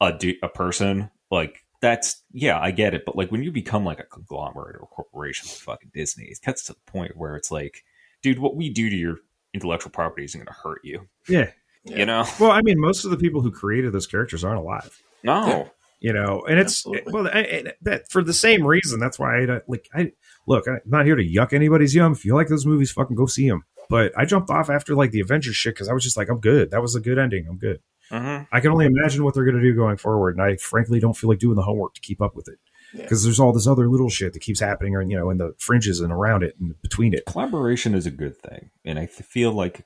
a 0.00 0.14
a 0.42 0.48
person 0.48 1.10
like 1.30 1.64
that's 1.80 2.22
yeah 2.32 2.58
I 2.58 2.70
get 2.72 2.94
it, 2.94 3.04
but 3.06 3.16
like 3.16 3.30
when 3.30 3.42
you 3.42 3.52
become 3.52 3.84
like 3.84 4.00
a 4.00 4.04
conglomerate 4.04 4.76
or 4.76 4.80
a 4.84 4.86
corporation 4.86 5.46
like 5.48 5.58
fucking 5.58 5.90
Disney, 5.94 6.24
it 6.24 6.38
gets 6.44 6.64
to 6.64 6.72
the 6.72 6.90
point 6.90 7.16
where 7.16 7.36
it's 7.36 7.50
like, 7.52 7.84
dude, 8.22 8.40
what 8.40 8.56
we 8.56 8.68
do 8.68 8.90
to 8.90 8.96
your 8.96 9.16
intellectual 9.54 9.90
property 9.92 10.24
isn't 10.24 10.38
going 10.40 10.46
to 10.46 10.52
hurt 10.52 10.80
you, 10.84 11.06
yeah 11.28 11.50
Yeah. 11.84 11.96
you 11.98 12.06
know? 12.06 12.24
well 12.40 12.50
i 12.50 12.60
mean 12.62 12.78
most 12.80 13.04
of 13.04 13.10
the 13.10 13.16
people 13.16 13.40
who 13.40 13.50
created 13.50 13.92
those 13.92 14.06
characters 14.06 14.44
aren't 14.44 14.58
alive 14.58 15.00
No. 15.22 15.46
Yeah. 15.46 15.64
you 16.00 16.12
know 16.12 16.42
and 16.48 16.58
it's 16.58 16.84
Absolutely. 16.86 17.12
well 17.12 17.26
I, 17.28 17.40
I- 17.40 17.72
that 17.82 18.10
for 18.10 18.22
the 18.22 18.34
same 18.34 18.66
reason 18.66 19.00
that's 19.00 19.18
why 19.18 19.40
i 19.42 19.60
like 19.66 19.88
i 19.94 20.12
look 20.46 20.66
i'm 20.68 20.80
not 20.84 21.06
here 21.06 21.16
to 21.16 21.24
yuck 21.24 21.52
anybody's 21.54 21.94
yum 21.94 22.12
if 22.12 22.24
you 22.26 22.34
like 22.34 22.48
those 22.48 22.66
movies 22.66 22.90
fucking 22.90 23.16
go 23.16 23.24
see 23.26 23.48
them 23.48 23.64
but 23.90 24.12
i 24.16 24.24
jumped 24.24 24.50
off 24.50 24.70
after 24.70 24.94
like 24.94 25.10
the 25.10 25.20
avengers 25.20 25.56
shit 25.56 25.74
because 25.74 25.88
i 25.88 25.92
was 25.92 26.02
just 26.04 26.16
like 26.16 26.28
i'm 26.28 26.40
good 26.40 26.70
that 26.70 26.82
was 26.82 26.94
a 26.94 27.00
good 27.00 27.18
ending 27.18 27.46
i'm 27.48 27.58
good 27.58 27.80
Mhm. 28.10 28.48
I 28.50 28.60
can 28.60 28.70
only 28.70 28.86
imagine 28.86 29.22
what 29.22 29.34
they're 29.34 29.44
going 29.44 29.56
to 29.58 29.60
do 29.62 29.74
going 29.74 29.98
forward, 29.98 30.34
and 30.34 30.42
I 30.42 30.56
frankly 30.56 30.98
don't 30.98 31.12
feel 31.14 31.28
like 31.28 31.40
doing 31.40 31.56
the 31.56 31.62
homework 31.62 31.92
to 31.92 32.00
keep 32.00 32.22
up 32.22 32.34
with 32.34 32.48
it 32.48 32.58
Yeah. 32.94 33.02
because 33.02 33.22
there's 33.22 33.38
all 33.38 33.52
this 33.52 33.66
other 33.66 33.86
little 33.86 34.08
shit 34.08 34.32
that 34.32 34.38
keeps 34.40 34.60
happening, 34.60 34.94
or 34.96 35.02
you 35.02 35.14
know, 35.14 35.28
in 35.28 35.36
the 35.36 35.52
fringes 35.58 36.00
and 36.00 36.10
around 36.10 36.42
it 36.42 36.56
and 36.58 36.80
between 36.80 37.12
it. 37.12 37.26
Collaboration 37.26 37.94
is 37.94 38.06
a 38.06 38.10
good 38.10 38.34
thing, 38.38 38.70
and 38.82 38.98
I 38.98 39.04
feel 39.04 39.52
like 39.52 39.84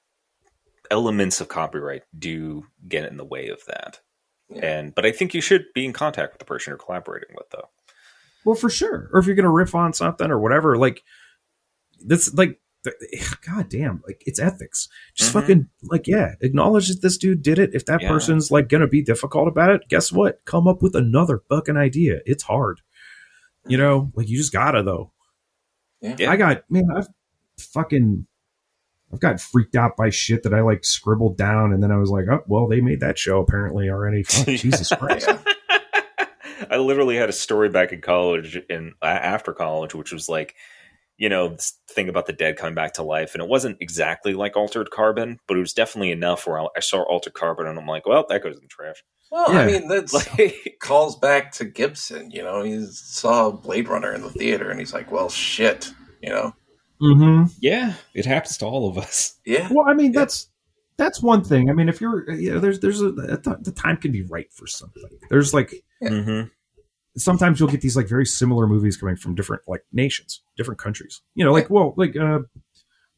elements 0.89 1.41
of 1.41 1.49
copyright 1.49 2.05
do 2.17 2.67
get 2.87 3.11
in 3.11 3.17
the 3.17 3.25
way 3.25 3.49
of 3.49 3.65
that. 3.67 3.99
Yeah. 4.49 4.67
And 4.79 4.95
but 4.95 5.05
I 5.05 5.11
think 5.11 5.35
you 5.35 5.41
should 5.41 5.65
be 5.75 5.85
in 5.85 5.93
contact 5.93 6.33
with 6.33 6.39
the 6.39 6.45
person 6.45 6.71
you're 6.71 6.79
collaborating 6.79 7.35
with, 7.37 7.51
though. 7.51 7.71
Well, 8.45 8.55
for 8.55 8.71
sure. 8.71 9.11
Or 9.13 9.19
if 9.19 9.27
you're 9.27 9.35
going 9.35 9.43
to 9.45 9.51
riff 9.51 9.75
on 9.75 9.93
something 9.95 10.31
or 10.31 10.39
whatever, 10.39 10.79
like 10.79 11.03
that's 12.07 12.33
like, 12.35 12.51
th- 12.51 12.61
god 13.47 13.69
damn, 13.69 14.03
like 14.07 14.23
it's 14.27 14.41
ethics. 14.41 14.89
Just 15.15 15.31
Mhm. 15.31 15.41
fucking 15.41 15.69
like, 15.85 16.07
yeah, 16.07 16.35
acknowledge 16.41 16.89
that 16.89 17.01
this 17.03 17.17
dude 17.17 17.43
did 17.43 17.59
it. 17.59 17.71
If 17.75 17.87
that 17.87 18.03
Yeah. 18.03 18.09
person's 18.09 18.51
like 18.51 18.69
going 18.69 18.81
to 18.81 18.87
be 18.89 19.03
difficult 19.03 19.47
about 19.49 19.71
it, 19.71 19.83
guess 19.89 20.11
what? 20.13 20.41
Come 20.45 20.67
up 20.67 20.83
with 20.83 20.97
another 20.97 21.43
fucking 21.49 21.77
idea. 21.77 22.21
It's 22.27 22.43
hard. 22.45 22.81
You 23.67 23.79
know, 23.79 24.11
like 24.17 24.29
you 24.29 24.37
just 24.37 24.53
gotta 24.53 24.83
though. 24.83 25.13
Yeah. 26.01 26.31
I 26.31 26.37
got 26.37 26.69
man, 26.69 26.89
I've 26.97 27.07
fucking 27.59 28.27
I've 29.13 29.21
got 29.21 29.41
freaked 29.41 29.77
out 29.77 29.97
by 29.97 30.09
shit 30.11 30.43
that 30.43 30.55
I 30.55 30.63
like 30.63 30.85
scribbled 30.85 31.37
down 31.37 31.73
and 31.73 31.83
then 31.83 31.93
I 31.93 31.99
was 31.99 32.11
like, 32.11 32.25
oh 32.31 32.43
well, 32.49 32.67
they 32.67 32.81
made 32.81 33.01
that 33.01 33.19
show 33.19 33.41
apparently 33.41 33.89
already. 33.91 34.23
Fuck, 34.29 34.47
Jesus 34.47 34.89
Christ. 34.91 35.29
I 36.71 36.79
literally 36.79 37.17
had 37.17 37.29
a 37.29 37.33
story 37.33 37.69
back 37.69 37.93
in 37.93 38.01
college 38.01 38.59
and 38.71 38.93
after 39.03 39.53
college, 39.53 39.95
which 39.95 40.13
was 40.13 40.29
like, 40.29 40.55
you 41.23 41.29
know, 41.29 41.51
this 41.51 41.79
thing 41.89 42.09
about 42.09 42.27
the 42.27 42.33
dead 42.33 42.57
coming 42.57 42.75
back 42.75 42.95
to 42.95 43.05
life, 43.05 43.33
and 43.33 43.41
it 43.45 43.49
wasn't 43.49 43.77
exactly 43.81 44.35
like 44.35 44.57
altered 44.57 44.91
carbon, 44.91 45.39
but 45.47 45.57
it 45.57 45.61
was 45.61 45.73
definitely 45.73 46.11
enough 46.11 46.49
where 46.49 46.59
I 46.59 46.67
I 46.77 46.81
saw 46.81 47.03
altered 47.03 47.35
carbon, 47.35 47.69
and 47.69 47.79
I'm 47.79 47.87
like, 47.87 48.07
well, 48.07 48.27
that 48.29 48.43
goes 48.43 48.57
in 48.57 48.63
the 48.63 48.67
trash. 48.69 49.05
Well, 49.31 49.47
I 49.49 49.65
mean, 49.67 49.87
that's 49.87 50.13
Like, 50.13 50.77
calls 50.81 51.17
back 51.17 51.53
to 51.53 51.65
Gibson. 51.65 52.33
You 52.33 52.43
know, 52.43 52.65
he 52.65 52.85
saw 52.91 53.53
Blade 53.53 53.89
Runner 53.89 54.13
in 54.13 54.23
the 54.23 54.31
theater, 54.31 54.69
and 54.69 54.81
he's 54.81 54.93
like, 54.93 55.13
"Well, 55.13 55.29
shit." 55.31 55.93
You 56.21 56.31
know, 56.31 56.53
Mm-hmm. 57.01 57.45
yeah, 57.61 57.95
it 58.15 58.27
happens 58.27 58.59
to 58.59 58.67
all 58.67 58.89
of 58.89 58.99
us. 58.99 59.39
yeah, 59.47 59.69
Well, 59.71 59.87
I 59.89 59.95
mean, 59.95 60.11
that's 60.11 60.49
that's 60.97 61.23
one 61.23 61.45
thing. 61.45 61.71
I 61.71 61.73
mean, 61.73 61.89
if 61.89 62.01
you're, 62.01 62.29
you 62.33 62.53
know, 62.55 62.59
there's 62.59 62.81
there's 62.81 63.01
a, 63.01 63.09
a 63.09 63.39
th- 63.39 63.57
the 63.63 63.73
time 63.73 63.97
can 63.97 64.11
be 64.13 64.23
right 64.23 64.53
for 64.53 64.67
something. 64.67 65.05
There's 65.31 65.55
like 65.55 65.73
Yeah. 66.01 66.11
Mhm. 66.11 66.51
Sometimes 67.17 67.61
you'll 67.61 67.69
get 67.69 67.81
these 67.81 67.97
like 67.97 68.09
very 68.09 68.27
similar 68.27 68.67
movies 68.67 68.97
coming 68.97 69.17
from 69.17 69.35
different 69.35 69.63
like 69.67 69.83
nations, 69.93 70.43
different 70.57 70.81
countries. 70.81 71.21
You 71.35 71.45
know, 71.45 71.53
like 71.53 71.71
well, 71.71 71.95
like 71.97 72.17
uh, 72.17 72.41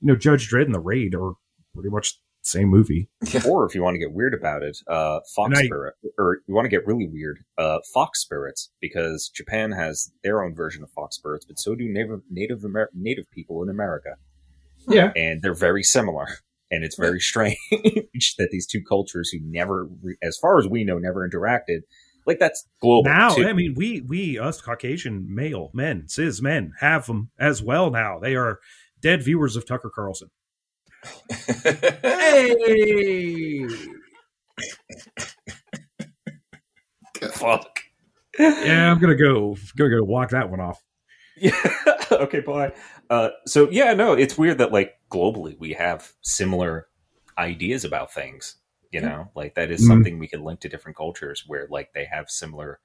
you 0.00 0.08
know, 0.08 0.16
Judge 0.16 0.50
Dredd 0.50 0.64
and 0.66 0.74
The 0.74 0.80
Raid 0.80 1.14
are 1.14 1.32
pretty 1.74 1.90
much 1.90 2.14
the 2.42 2.48
same 2.48 2.68
movie. 2.68 3.08
or 3.48 3.64
if 3.66 3.74
you 3.74 3.82
want 3.82 3.94
to 3.94 3.98
get 3.98 4.12
weird 4.12 4.34
about 4.34 4.62
it, 4.62 4.76
uh, 4.88 5.20
Fox 5.34 5.48
And 5.50 5.56
I- 5.58 5.64
Spirit, 5.66 5.94
or 6.18 6.38
you 6.46 6.54
want 6.54 6.66
to 6.66 6.68
get 6.70 6.86
really 6.86 7.06
weird, 7.08 7.38
uh, 7.58 7.78
Fox 7.92 8.20
Spirits, 8.20 8.70
because 8.80 9.30
Japan 9.34 9.72
has 9.72 10.10
their 10.22 10.42
own 10.42 10.54
version 10.54 10.82
of 10.82 10.90
Fox 10.90 11.16
Spirits, 11.16 11.46
but 11.46 11.58
so 11.58 11.74
do 11.74 11.88
Native 11.88 12.20
Native 12.30 12.64
Amer- 12.64 12.90
Native 12.94 13.30
people 13.30 13.62
in 13.62 13.68
America, 13.70 14.16
Yeah, 14.88 15.12
and 15.16 15.40
they're 15.42 15.54
very 15.54 15.82
similar. 15.82 16.26
And 16.70 16.82
it's 16.82 16.96
very 16.96 17.20
strange 17.20 17.56
that 17.70 18.48
these 18.50 18.66
two 18.66 18.82
cultures, 18.82 19.30
who 19.30 19.38
never, 19.42 19.88
as 20.22 20.36
far 20.38 20.58
as 20.58 20.66
we 20.66 20.82
know, 20.82 20.98
never 20.98 21.28
interacted, 21.28 21.80
like 22.26 22.38
that's 22.38 22.66
global 22.80 23.10
now, 23.10 23.34
too. 23.34 23.46
I 23.46 23.52
mean, 23.52 23.74
we 23.76 24.00
we 24.00 24.38
us 24.38 24.60
Caucasian 24.60 25.26
male 25.32 25.70
men, 25.74 26.08
cis 26.08 26.40
men, 26.40 26.72
have 26.80 27.06
them 27.06 27.30
as 27.38 27.62
well. 27.62 27.90
Now 27.90 28.18
they 28.18 28.34
are 28.34 28.60
dead 29.00 29.22
viewers 29.22 29.56
of 29.56 29.66
Tucker 29.66 29.90
Carlson. 29.94 30.30
Hey, 32.02 33.66
Fuck. 37.32 37.80
yeah, 38.38 38.90
I'm 38.90 38.98
gonna 39.00 39.14
go 39.14 39.56
gonna 39.76 39.90
go 39.90 40.02
walk 40.04 40.30
that 40.30 40.50
one 40.50 40.60
off. 40.60 40.82
Yeah. 41.36 41.58
okay, 42.12 42.40
bye. 42.40 42.72
Uh, 43.10 43.30
so 43.46 43.68
yeah, 43.70 43.92
no, 43.94 44.12
it's 44.12 44.38
weird 44.38 44.58
that 44.58 44.72
like 44.72 44.94
globally 45.10 45.58
we 45.58 45.72
have 45.74 46.12
similar 46.22 46.88
ideas 47.36 47.84
about 47.84 48.12
things. 48.12 48.56
You 48.94 49.00
know, 49.02 49.30
like 49.34 49.54
that 49.56 49.70
is 49.70 49.82
Mhm. 49.82 49.86
something 49.88 50.18
we 50.18 50.28
can 50.28 50.42
link 50.44 50.60
to 50.60 50.68
different 50.68 50.96
cultures 50.96 51.44
where 51.46 51.66
like 51.70 51.92
they 51.94 52.04
have 52.06 52.30
similar 52.30 52.78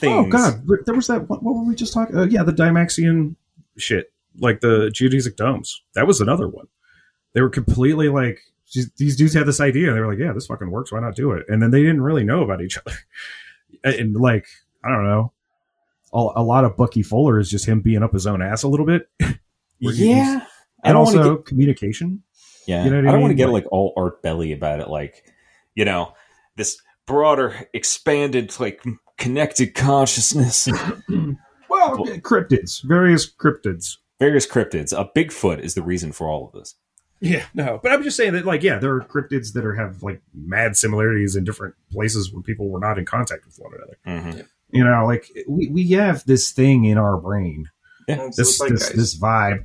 things. 0.00 0.26
Oh 0.26 0.28
God, 0.30 0.66
there 0.86 0.94
was 0.94 1.06
that. 1.08 1.28
What, 1.28 1.42
what 1.42 1.54
were 1.54 1.64
we 1.64 1.74
just 1.74 1.92
talking? 1.92 2.16
Uh, 2.16 2.24
yeah, 2.24 2.42
the 2.42 2.52
Dymaxion 2.52 3.36
shit, 3.76 4.12
like 4.40 4.60
the 4.60 4.88
geodesic 4.94 5.36
domes. 5.36 5.82
That 5.94 6.06
was 6.06 6.20
another 6.20 6.48
one. 6.48 6.66
They 7.34 7.42
were 7.42 7.50
completely 7.50 8.08
like 8.08 8.40
these 8.96 9.16
dudes 9.16 9.34
had 9.34 9.46
this 9.46 9.60
idea. 9.60 9.92
They 9.92 10.00
were 10.00 10.08
like, 10.08 10.18
"Yeah, 10.18 10.32
this 10.32 10.46
fucking 10.46 10.70
works. 10.70 10.92
Why 10.92 11.00
not 11.00 11.14
do 11.14 11.32
it?" 11.32 11.44
And 11.48 11.62
then 11.62 11.70
they 11.70 11.80
didn't 11.82 12.02
really 12.02 12.24
know 12.24 12.42
about 12.42 12.60
each 12.62 12.78
other. 12.78 12.96
And 13.84 14.14
like, 14.16 14.46
I 14.82 14.88
don't 14.88 15.04
know. 15.04 15.32
A, 16.12 16.40
a 16.40 16.42
lot 16.42 16.64
of 16.64 16.76
Bucky 16.76 17.02
Fuller 17.02 17.38
is 17.38 17.50
just 17.50 17.66
him 17.66 17.80
being 17.80 18.02
up 18.02 18.12
his 18.14 18.26
own 18.26 18.40
ass 18.42 18.62
a 18.62 18.68
little 18.68 18.86
bit, 18.86 19.08
Yeah. 19.78 20.44
And 20.82 20.96
also 20.96 21.36
get- 21.36 21.44
communication. 21.46 22.22
Yeah, 22.68 22.84
You 22.84 22.90
know 22.90 22.96
I 22.98 23.08
I 23.08 23.12
don't 23.12 23.22
want 23.22 23.30
to 23.30 23.34
get 23.34 23.46
Like- 23.48 23.64
like 23.64 23.72
all 23.72 23.94
art 23.96 24.22
belly 24.22 24.52
about 24.52 24.80
it. 24.80 24.88
Like, 24.88 25.24
you 25.74 25.84
know, 25.86 26.12
this 26.56 26.80
broader, 27.06 27.54
expanded, 27.72 28.54
like 28.60 28.84
connected 29.16 29.74
consciousness. 29.74 30.68
well, 31.68 31.96
cryptids, 32.20 32.82
various 32.84 33.30
cryptids. 33.30 33.96
various 34.20 34.46
cryptids. 34.46 34.92
A 34.92 35.08
Bigfoot 35.18 35.60
is 35.60 35.74
the 35.74 35.82
reason 35.82 36.12
for 36.12 36.28
all 36.28 36.46
of 36.46 36.52
this. 36.52 36.74
Yeah, 37.20 37.46
no, 37.54 37.80
but 37.82 37.90
I'm 37.90 38.02
just 38.04 38.16
saying 38.16 38.34
that, 38.34 38.44
like, 38.44 38.62
yeah, 38.62 38.78
there 38.78 38.94
are 38.94 39.00
cryptids 39.00 39.54
that 39.54 39.64
are 39.64 39.74
have 39.74 40.02
like 40.04 40.20
mad 40.34 40.76
similarities 40.76 41.34
in 41.34 41.42
different 41.44 41.74
places 41.90 42.32
where 42.32 42.42
people 42.42 42.68
were 42.68 42.78
not 42.78 42.98
in 42.98 43.06
contact 43.06 43.44
with 43.46 43.56
one 43.58 43.72
another. 43.74 43.98
hmm 44.04 44.40
You 44.70 44.84
know, 44.84 45.04
like 45.06 45.26
we, 45.48 45.68
we 45.68 45.88
have 45.92 46.24
this 46.26 46.52
thing 46.52 46.84
in 46.84 46.98
our 46.98 47.16
brain, 47.16 47.70
It's 48.06 48.36
this 48.36 48.58
this, 48.58 48.90
this 48.90 49.18
vibe. 49.18 49.64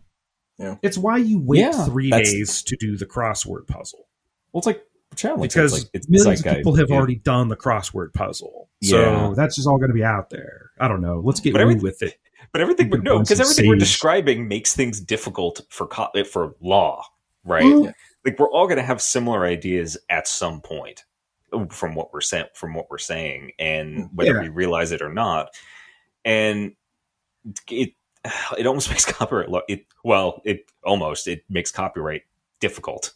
Yeah. 0.59 0.75
It's 0.81 0.97
why 0.97 1.17
you 1.17 1.39
wait 1.39 1.59
Yeah, 1.59 1.85
three 1.85 2.09
days 2.11 2.61
to 2.63 2.75
do 2.79 2.95
the 2.97 3.05
crossword 3.05 3.67
puzzle 3.67 4.07
Well, 4.51 4.59
it's 4.59 4.67
like 4.67 4.83
challenge 5.15 5.41
because 5.53 5.73
it's 5.73 5.83
like, 5.83 5.89
it's 5.93 6.09
millions 6.09 6.39
of 6.41 6.45
zeitgeist, 6.45 6.57
people 6.59 6.75
have 6.75 6.89
yeah. 6.89 6.95
already 6.95 7.15
done 7.15 7.47
the 7.49 7.57
crossword 7.57 8.13
puzzle. 8.13 8.69
So 8.83 8.99
Yeah. 8.99 9.33
that's 9.35 9.55
just 9.55 9.67
all 9.67 9.77
going 9.77 9.89
to 9.89 9.95
be 9.95 10.03
out 10.03 10.29
there. 10.29 10.71
I 10.79 10.87
don't 10.87 11.01
know. 11.01 11.21
Let's 11.23 11.39
get 11.39 11.53
But 11.53 11.65
with 11.81 12.01
it. 12.01 12.17
But 12.51 12.61
everything, 12.61 12.87
You 12.87 12.93
can 12.93 13.03
no, 13.03 13.19
because 13.19 13.37
some 13.37 13.45
everything 13.45 13.67
we're 13.67 13.75
describing 13.77 14.47
makes 14.47 14.75
things 14.75 14.99
difficult 14.99 15.61
for 15.69 15.87
co- 15.87 16.09
eh, 16.15 16.23
for 16.23 16.55
law, 16.61 17.03
right? 17.43 17.63
Well, 17.63 17.85
Yeah. 17.85 17.91
Like 18.25 18.39
we're 18.39 18.49
all 18.51 18.67
going 18.67 18.77
to 18.77 18.83
have 18.83 19.01
similar 19.01 19.45
ideas 19.45 19.97
at 20.09 20.27
some 20.27 20.61
point 20.61 21.03
from 21.69 21.93
what 21.93 22.13
we're 22.13 22.21
saying, 22.21 22.45
from 22.55 22.73
what 22.73 22.89
we're 22.89 22.97
saying, 22.97 23.51
and 23.59 24.09
whether 24.13 24.35
Yeah. 24.35 24.41
we 24.43 24.49
realize 24.49 24.91
it 24.91 25.01
or 25.01 25.11
not. 25.13 25.49
And 26.25 26.73
it 27.69 27.93
it 28.57 28.65
almost 28.65 28.89
makes 28.91 29.05
copyright 29.05 29.49
law. 29.49 29.61
It 29.67 29.85
well, 30.03 30.41
it 30.45 30.65
almost 30.83 31.27
it 31.27 31.43
makes 31.49 31.71
copyright 31.71 32.23
difficult. 32.59 33.13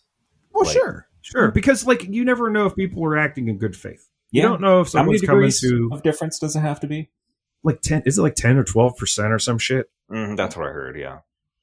Well, 0.53 0.65
Like- 0.65 0.73
sure, 0.73 1.07
sure, 1.21 1.51
because 1.51 1.85
like 1.85 2.03
you 2.03 2.25
never 2.25 2.49
know 2.49 2.65
if 2.65 2.75
people 2.75 3.03
are 3.05 3.17
acting 3.17 3.47
in 3.47 3.57
good 3.57 3.75
faith. 3.75 4.09
You 4.31 4.41
don't 4.41 4.59
know 4.59 4.81
if 4.81 4.91
How 4.91 5.03
many 5.03 5.17
someone's 5.19 5.61
coming 5.61 5.89
to 5.89 5.95
of 5.95 6.03
difference 6.03 6.37
does 6.37 6.55
it 6.55 6.59
have 6.59 6.79
to 6.81 6.87
be? 6.87 7.09
like 7.63 7.81
ten. 7.81 8.03
Is 8.05 8.17
it 8.17 8.21
like 8.21 8.35
ten 8.35 8.57
or 8.57 8.63
twelve 8.63 8.97
percent 8.97 9.31
or 9.33 9.39
some 9.39 9.57
shit? 9.57 9.89
Mm, 10.11 10.35
that's 10.37 10.55
what 10.57 10.67
I 10.67 10.69
heard. 10.71 10.97
Yeah, 10.97 11.19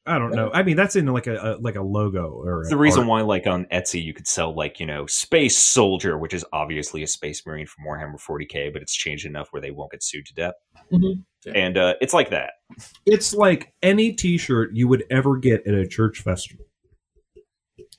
I 0.06 0.18
don't 0.18 0.32
know. 0.32 0.50
I 0.52 0.62
mean, 0.62 0.76
that's 0.76 0.96
in 0.96 1.06
like 1.06 1.26
a, 1.26 1.36
a 1.36 1.50
like 1.62 1.76
a 1.76 1.82
logo 1.82 2.28
or 2.30 2.60
It's 2.60 2.68
the 2.70 2.76
reason 2.76 3.00
art. 3.02 3.08
why, 3.08 3.20
like 3.22 3.46
on 3.46 3.64
Etsy, 3.72 4.02
you 4.04 4.12
could 4.12 4.26
sell 4.28 4.54
like 4.54 4.78
you 4.78 4.84
know 4.84 5.06
Space 5.06 5.56
Soldier, 5.56 6.18
which 6.18 6.34
is 6.34 6.44
obviously 6.52 7.02
a 7.02 7.06
Space 7.06 7.46
Marine 7.46 7.66
from 7.66 7.84
Warhammer 7.86 8.20
40k, 8.20 8.70
but 8.72 8.82
it's 8.82 8.94
changed 8.94 9.24
enough 9.24 9.48
where 9.50 9.62
they 9.62 9.70
won't 9.70 9.92
get 9.92 10.02
sued 10.02 10.26
to 10.26 10.34
death. 10.34 10.54
Mhm. 10.92 11.24
Yeah. 11.46 11.52
And 11.54 11.78
uh, 11.78 11.94
it's 12.02 12.12
like 12.12 12.30
that. 12.30 12.50
It's 13.06 13.32
like 13.34 13.72
any 13.82 14.12
T-shirt 14.12 14.70
you 14.74 14.88
would 14.88 15.04
ever 15.10 15.36
get 15.38 15.66
at 15.66 15.74
a 15.74 15.86
church 15.86 16.20
festival. 16.20 16.66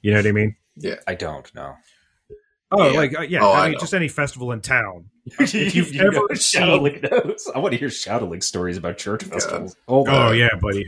You 0.01 0.11
know 0.11 0.17
what 0.19 0.27
I 0.27 0.31
mean? 0.31 0.55
Yeah, 0.75 0.95
I 1.07 1.15
don't 1.15 1.53
know. 1.55 1.73
Oh, 2.71 2.89
Yeah. 2.91 2.97
like 2.97 3.17
uh, 3.19 3.21
yeah, 3.21 3.43
Oh, 3.43 3.51
I 3.51 3.65
I 3.65 3.69
mean 3.69 3.79
just 3.79 3.93
any 3.93 4.07
festival 4.09 4.51
in 4.51 4.61
town. 4.61 5.05
if 5.39 5.73
you've 5.75 5.95
ever 5.95 6.19
Shadowlink 6.33 7.09
knows, 7.09 7.49
I 7.55 7.59
want 7.59 7.73
to 7.73 7.79
hear 7.79 7.87
Shadowlink 7.89 8.43
stories 8.43 8.77
about 8.77 8.97
church 8.97 9.21
God. 9.23 9.33
festivals. 9.33 9.75
Oh, 9.87 10.31
yeah, 10.31 10.49
buddy. 10.61 10.85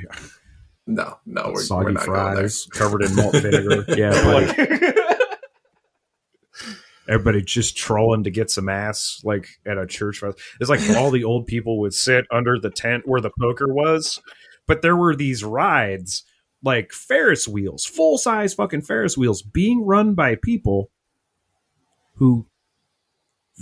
No, 0.88 1.17
no, 1.25 1.43
we're, 1.47 1.53
we're 1.53 1.61
Soggy 1.61 1.93
not 1.93 2.05
going 2.05 2.17
there. 2.17 2.35
fries 2.35 2.67
covered 2.71 3.03
in 3.03 3.15
malt 3.15 3.33
vinegar. 3.35 3.83
Yeah, 3.97 4.11
buddy. 4.11 4.45
Like- 4.47 4.95
everybody 7.09 7.41
just 7.41 7.77
trolling 7.77 8.23
to 8.25 8.29
get 8.29 8.51
some 8.51 8.67
ass 8.67 9.21
like 9.23 9.47
at 9.65 9.77
a 9.77 9.85
church 9.88 10.19
fest. 10.19 10.39
It's 10.59 10.69
like 10.69 10.81
all 10.97 11.09
the 11.11 11.23
old 11.23 11.47
people 11.47 11.79
would 11.79 11.93
sit 11.93 12.25
under 12.31 12.59
the 12.59 12.69
tent 12.69 13.03
where 13.07 13.21
the 13.21 13.31
poker 13.39 13.73
was, 13.73 14.19
but 14.65 14.81
there 14.81 14.95
were 14.95 15.15
these 15.15 15.43
rides 15.43 16.23
like 16.63 16.91
Ferris 16.91 17.47
wheels, 17.47 17.85
full 17.85 18.17
size 18.17 18.53
fucking 18.53 18.81
Ferris 18.81 19.17
wheels 19.17 19.41
being 19.41 19.85
run 19.85 20.15
by 20.15 20.35
people 20.35 20.89
who 22.15 22.47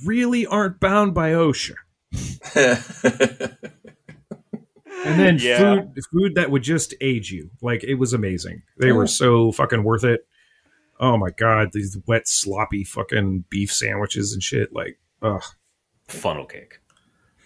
really 0.05 0.45
aren't 0.47 0.79
bound 0.79 1.13
by 1.13 1.31
OSHA. 1.31 1.75
And 5.05 5.19
then 5.19 5.37
Yeah. 5.39 5.57
food 5.81 6.03
food 6.11 6.35
that 6.35 6.51
would 6.51 6.63
just 6.63 6.93
age 7.01 7.31
you. 7.31 7.51
Like 7.61 7.83
it 7.83 7.95
was 7.95 8.13
amazing. 8.13 8.63
They 8.79 8.91
were 8.91 9.07
so 9.07 9.51
fucking 9.51 9.83
worth 9.83 10.03
it. 10.03 10.27
Oh 10.99 11.17
my 11.17 11.29
god, 11.29 11.69
these 11.73 11.97
wet 12.07 12.27
sloppy 12.27 12.83
fucking 12.83 13.45
beef 13.49 13.71
sandwiches 13.71 14.33
and 14.33 14.41
shit 14.41 14.73
like 14.73 14.99
ugh. 15.21 15.43
funnel 16.07 16.45
cake. 16.45 16.79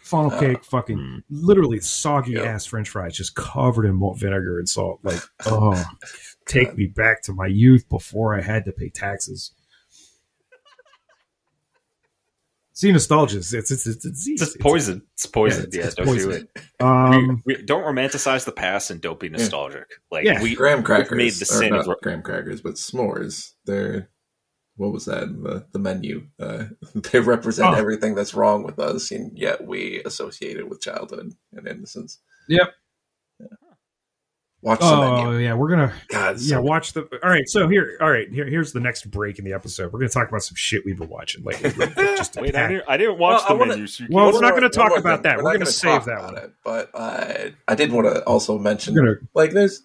Funnel 0.03 0.31
Uh, 0.31 0.39
cake, 0.39 0.63
fucking 0.63 0.97
hmm. 0.97 1.17
literally 1.29 1.79
soggy 1.79 2.31
Yeah. 2.33 2.43
ass 2.43 2.65
French 2.65 2.89
fries, 2.89 3.15
just 3.15 3.35
covered 3.35 3.85
in 3.85 3.95
malt 3.95 4.19
vinegar 4.19 4.57
and 4.57 4.67
salt. 4.67 4.99
Like, 5.03 5.21
oh, 5.45 5.83
take 6.47 6.75
me 6.75 6.87
back 6.87 7.21
to 7.23 7.33
my 7.33 7.45
youth 7.47 7.87
before 7.89 8.35
I 8.35 8.41
had 8.41 8.65
to 8.65 8.71
pay 8.71 8.89
taxes. 8.89 9.51
See, 12.79 12.93
nostalgia. 12.93 13.39
It's 13.39 13.51
it's 13.53 13.71
it's, 13.71 13.85
it's, 13.87 14.05
it's, 14.05 14.25
It's 14.27 14.39
just 14.39 14.59
poison. 14.61 15.01
It's 15.15 15.25
poison. 15.25 15.63
it's- 15.65 15.75
Yeah, 15.77 15.85
it's 15.87 15.95
don't 15.95 16.05
poison. 16.05 16.29
do 16.29 16.35
it. 16.37 16.49
Um, 16.79 17.43
we, 17.45 17.55
we- 17.57 17.63
don't 17.63 17.83
romanticize 17.83 18.45
the 18.45 18.53
past 18.53 18.89
and 18.89 19.01
don't 19.01 19.19
be 19.19 19.27
nostalgic. 19.27 19.85
Like 20.09 20.23
Yeah. 20.23 20.41
we 20.41 20.55
graham 20.55 20.81
crackers. 20.81 21.17
made 21.17 21.33
the 21.33 21.43
or 21.43 21.59
sin 21.59 21.69
not 21.71 21.89
of 21.89 21.97
graham 22.01 22.21
crackers, 22.21 22.61
but 22.61 22.75
s'mores. 22.75 23.51
They're 23.65 24.09
what 24.77 24.93
was 24.93 25.03
that? 25.07 25.27
The 25.27 25.65
the 25.73 25.79
menu. 25.79 26.27
Uh, 26.39 26.67
they 27.11 27.19
represent 27.19 27.67
Oh. 27.67 27.77
everything 27.77 28.15
that's 28.15 28.33
wrong 28.33 28.63
with 28.63 28.79
us, 28.79 29.11
and 29.11 29.37
yet 29.37 29.67
we 29.67 30.01
associate 30.05 30.55
it 30.55 30.69
with 30.69 30.79
childhood 30.79 31.33
and 31.51 31.67
innocence. 31.67 32.19
Yep. 32.47 32.71
Watch 34.61 34.79
the 34.81 34.85
oh 34.87 35.23
menu. 35.31 35.37
yeah, 35.45 35.53
we're 35.53 35.69
gonna 35.69 35.93
God, 36.09 36.37
yeah 36.41 36.57
so 36.57 36.61
watch 36.61 36.91
the. 36.91 37.07
All 37.23 37.29
right, 37.29 37.47
so 37.47 37.69
here, 37.69 37.97
all 38.01 38.11
right, 38.11 38.27
here, 38.29 38.45
here's 38.45 38.73
the 38.73 38.81
next 38.81 39.09
break 39.09 39.39
in 39.39 39.45
the 39.45 39.53
episode. 39.53 39.93
We're 39.93 39.99
gonna 39.99 40.09
talk 40.09 40.27
about 40.27 40.43
some 40.43 40.55
shit 40.57 40.83
we've 40.85 40.97
been 40.97 41.07
watching 41.07 41.45
lately. 41.45 41.69
just 41.95 42.35
Wait, 42.35 42.53
I 42.55 42.59
pack- 42.59 42.69
didn't, 42.71 42.83
I 42.89 42.97
didn't 42.97 43.19
watch 43.19 43.41
Well, 43.47 43.47
the 43.47 43.55
wanna- 43.59 43.71
menu. 43.75 43.87
So 43.87 44.03
Well, 44.09 44.25
can't- 44.25 44.33
we're 44.35 44.41
not 44.41 44.49
gonna 44.49 44.61
more- 44.63 44.69
talk 44.89 44.97
about 44.99 45.23
that. 45.23 45.37
We're, 45.37 45.43
We're 45.43 45.49
not 45.51 45.53
gonna 45.53 45.65
gonna 45.65 45.71
save 45.71 46.05
that 46.05 46.23
one. 46.23 46.37
It, 46.37 46.51
but 46.65 46.89
uh, 46.93 47.49
I 47.69 47.75
did 47.75 47.93
want 47.93 48.13
to 48.13 48.21
also 48.25 48.57
mention, 48.59 48.95
gonna 48.95 49.13
like, 49.33 49.51
there's 49.51 49.81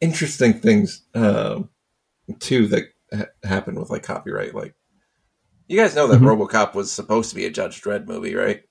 interesting 0.00 0.60
things 0.60 1.02
um, 1.16 1.68
too 2.38 2.68
that 2.68 2.84
ha- 3.12 3.26
happen 3.42 3.74
with 3.74 3.90
like 3.90 4.04
copyright. 4.04 4.54
Like, 4.54 4.74
you 5.66 5.76
guys 5.80 5.96
know 5.96 6.06
that 6.06 6.20
Mhm. 6.20 6.46
RoboCop 6.46 6.74
was 6.76 6.92
supposed 6.92 7.30
to 7.30 7.34
be 7.36 7.44
a 7.46 7.50
Judge 7.50 7.82
Dredd 7.82 8.06
movie, 8.06 8.34
right? 8.36 8.62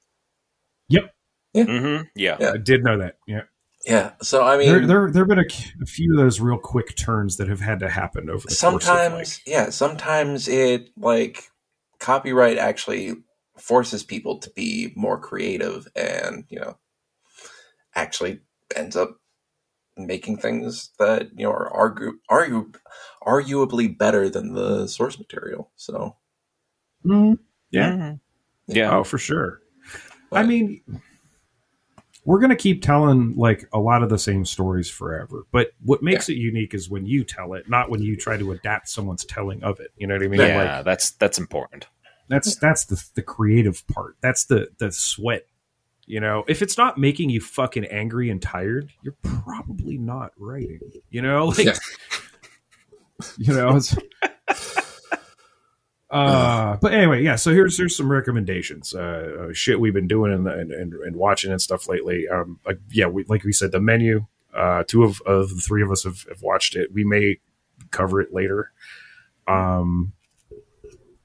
Mhm, 1.55 2.07
yeah. 2.15 2.37
Yeah. 2.39 2.51
I 2.53 2.57
did 2.57 2.83
know 2.83 2.97
that. 2.97 3.17
Yeah, 3.27 3.41
Yeah. 3.85 4.13
So 4.21 4.43
I 4.43 4.57
mean, 4.57 4.67
there 4.67 4.87
there 4.87 5.11
there 5.11 5.21
have 5.23 5.27
been 5.27 5.39
a, 5.39 5.81
a 5.81 5.85
few 5.85 6.13
of 6.13 6.17
those 6.17 6.39
real 6.39 6.57
quick 6.57 6.95
turns 6.95 7.37
that 7.37 7.49
have 7.49 7.59
had 7.59 7.79
to 7.79 7.89
happen 7.89 8.29
over 8.29 8.47
the 8.47 8.55
course 8.55 8.55
of 8.55 8.57
sometimes 8.57 9.39
like, 9.39 9.41
yeah 9.45 9.69
sometimes 9.69 10.47
it 10.47 10.89
like 10.97 11.49
copyright 11.99 12.57
actually 12.57 13.15
forces 13.57 14.03
people 14.03 14.39
to 14.39 14.49
be 14.51 14.93
more 14.95 15.19
creative 15.19 15.87
and 15.95 16.45
you 16.49 16.59
know 16.59 16.77
actually 17.95 18.39
ends 18.75 18.95
up 18.95 19.17
making 19.97 20.37
things 20.37 20.89
that 20.97 21.29
you 21.37 21.45
know 21.45 21.51
are 21.51 21.69
argue, 21.69 22.13
argue 22.29 22.71
arguably 23.25 23.95
better 23.95 24.29
than 24.29 24.53
the 24.53 24.87
source 24.87 25.19
material 25.19 25.71
so 25.75 26.15
Mhm. 27.05 27.37
Yeah. 27.69 27.91
Mhm. 27.91 28.19
Yeah. 28.67 28.97
Oh, 28.97 29.03
for 29.03 29.17
sure. 29.17 29.61
I 30.31 30.43
mean, 30.43 30.81
we're 32.25 32.39
going 32.39 32.49
to 32.49 32.55
keep 32.55 32.81
telling 32.81 33.35
like 33.35 33.67
a 33.73 33.79
lot 33.79 34.01
of 34.03 34.09
the 34.09 34.17
same 34.17 34.45
stories 34.45 34.89
forever. 34.89 35.45
But 35.51 35.71
what 35.83 36.01
makes 36.01 36.29
it 36.29 36.35
unique 36.35 36.73
is 36.73 36.89
when 36.89 37.05
you 37.05 37.23
tell 37.23 37.53
it, 37.53 37.69
not 37.69 37.89
when 37.89 38.01
you 38.01 38.15
try 38.15 38.37
to 38.37 38.51
adapt 38.51 38.87
someone's 38.89 39.25
telling 39.25 39.61
of 39.63 39.79
it. 39.79 39.91
You 39.97 40.07
know 40.07 40.15
what 40.15 40.23
I 40.23 40.27
mean? 40.27 40.39
yeah, 40.39 40.75
Like, 40.77 40.85
that's 40.85 41.11
that's 41.11 41.37
important. 41.37 41.87
That's 42.29 42.55
that's 42.55 42.85
the 42.85 43.03
the 43.15 43.21
creative 43.21 43.85
part. 43.87 44.15
That's 44.21 44.45
the 44.45 44.69
the 44.77 44.91
sweat. 44.91 45.45
You 46.05 46.19
know, 46.19 46.43
if 46.47 46.61
it's 46.61 46.77
not 46.77 46.97
making 46.97 47.29
you 47.29 47.39
fucking 47.41 47.85
angry 47.85 48.29
and 48.29 48.41
tired, 48.41 48.91
you're 49.03 49.15
probably 49.21 49.97
not 49.97 50.31
writing. 50.37 50.79
You 51.09 51.21
know, 51.21 51.45
like 51.57 51.65
Yeah. 51.65 51.73
you 53.37 53.53
know, 53.53 53.75
it's 53.75 53.95
uh 56.13 56.77
but 56.81 56.93
anyway, 56.93 57.23
yeah, 57.23 57.35
so 57.35 57.51
here's 57.51 57.77
here's 57.77 57.95
some 57.95 58.11
recommendations. 58.11 58.93
Uh, 58.93 59.47
uh 59.49 59.53
shit 59.53 59.79
we've 59.79 59.93
been 59.93 60.07
doing 60.07 60.31
and, 60.33 60.47
and 60.47 60.71
and 60.93 61.15
watching 61.15 61.51
and 61.51 61.61
stuff 61.61 61.87
lately. 61.89 62.27
Um 62.27 62.59
like 62.65 62.79
yeah, 62.91 63.07
we 63.07 63.23
like 63.27 63.43
we 63.43 63.51
said 63.51 63.71
the 63.71 63.79
menu 63.79 64.25
uh 64.55 64.83
two 64.87 65.03
of, 65.03 65.21
of 65.25 65.49
the 65.49 65.61
three 65.61 65.81
of 65.81 65.89
us 65.91 66.03
have, 66.03 66.23
have 66.29 66.41
watched 66.41 66.75
it. 66.75 66.93
We 66.93 67.03
may 67.03 67.39
cover 67.91 68.21
it 68.21 68.33
later. 68.33 68.71
Um 69.47 70.13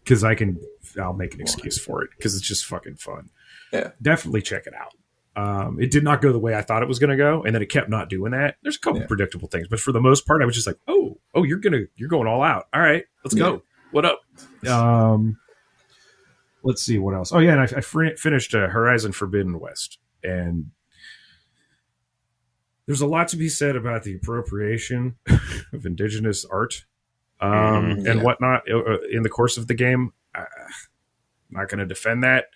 cuz 0.06 0.24
I 0.24 0.34
can 0.34 0.58
I'll 1.00 1.12
make 1.12 1.34
an 1.34 1.40
excuse 1.40 1.78
for 1.78 2.02
it 2.02 2.10
cuz 2.20 2.34
it's 2.34 2.46
just 2.46 2.64
fucking 2.64 2.96
fun. 2.96 3.30
Yeah. 3.72 3.90
Definitely 4.00 4.42
check 4.42 4.66
it 4.66 4.74
out. 4.74 4.94
Um, 5.36 5.80
it 5.80 5.92
did 5.92 6.02
not 6.02 6.20
go 6.20 6.32
the 6.32 6.38
way 6.40 6.54
I 6.56 6.62
thought 6.62 6.82
it 6.82 6.88
was 6.88 6.98
going 6.98 7.10
to 7.10 7.16
go, 7.16 7.44
and 7.44 7.54
then 7.54 7.62
it 7.62 7.66
kept 7.66 7.88
not 7.88 8.08
doing 8.08 8.32
that. 8.32 8.56
There's 8.62 8.74
a 8.74 8.80
couple 8.80 9.00
Yeah. 9.02 9.06
predictable 9.06 9.46
things, 9.46 9.68
but 9.68 9.78
for 9.78 9.92
the 9.92 10.00
most 10.00 10.26
part, 10.26 10.42
I 10.42 10.46
was 10.46 10.56
just 10.56 10.66
like, 10.66 10.78
"Oh, 10.88 11.20
oh, 11.32 11.44
you're 11.44 11.58
gonna, 11.58 11.82
you're 11.94 12.08
going 12.08 12.26
all 12.26 12.42
out. 12.42 12.66
All 12.74 12.80
right, 12.80 13.04
let's 13.24 13.36
Yeah. 13.36 13.44
go. 13.44 13.62
What 13.92 14.04
up?" 14.04 14.20
Um, 14.68 15.38
let's 16.62 16.82
see 16.82 16.98
what 16.98 17.14
else. 17.14 17.32
Oh 17.32 17.38
yeah, 17.38 17.52
and 17.52 17.60
I, 17.60 17.78
I 17.78 17.80
fr- 17.80 18.16
finished 18.16 18.54
uh, 18.54 18.68
Horizon 18.68 19.12
Forbidden 19.12 19.58
West, 19.60 19.98
and 20.22 20.70
there's 22.86 23.00
a 23.00 23.06
lot 23.06 23.28
to 23.28 23.36
be 23.36 23.48
said 23.48 23.76
about 23.76 24.02
the 24.02 24.14
appropriation 24.14 25.16
of 25.72 25.84
indigenous 25.86 26.44
art 26.46 26.84
um, 27.40 27.50
Mhm, 27.50 28.10
and 28.10 28.22
whatnot 28.22 28.62
uh, 28.70 28.78
uh, 28.78 28.96
in 29.12 29.22
the 29.22 29.28
course 29.28 29.56
of 29.56 29.66
the 29.66 29.74
game. 29.74 30.12
Uh, 30.34 30.44
not 31.50 31.68
going 31.68 31.78
to 31.78 31.86
defend 31.86 32.22
that. 32.24 32.46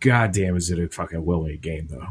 God 0.00 0.32
damn, 0.32 0.56
is 0.56 0.70
it 0.70 0.78
a 0.78 0.88
fucking 0.88 1.24
well 1.24 1.42
made 1.42 1.62
game 1.62 1.88
though? 1.90 2.06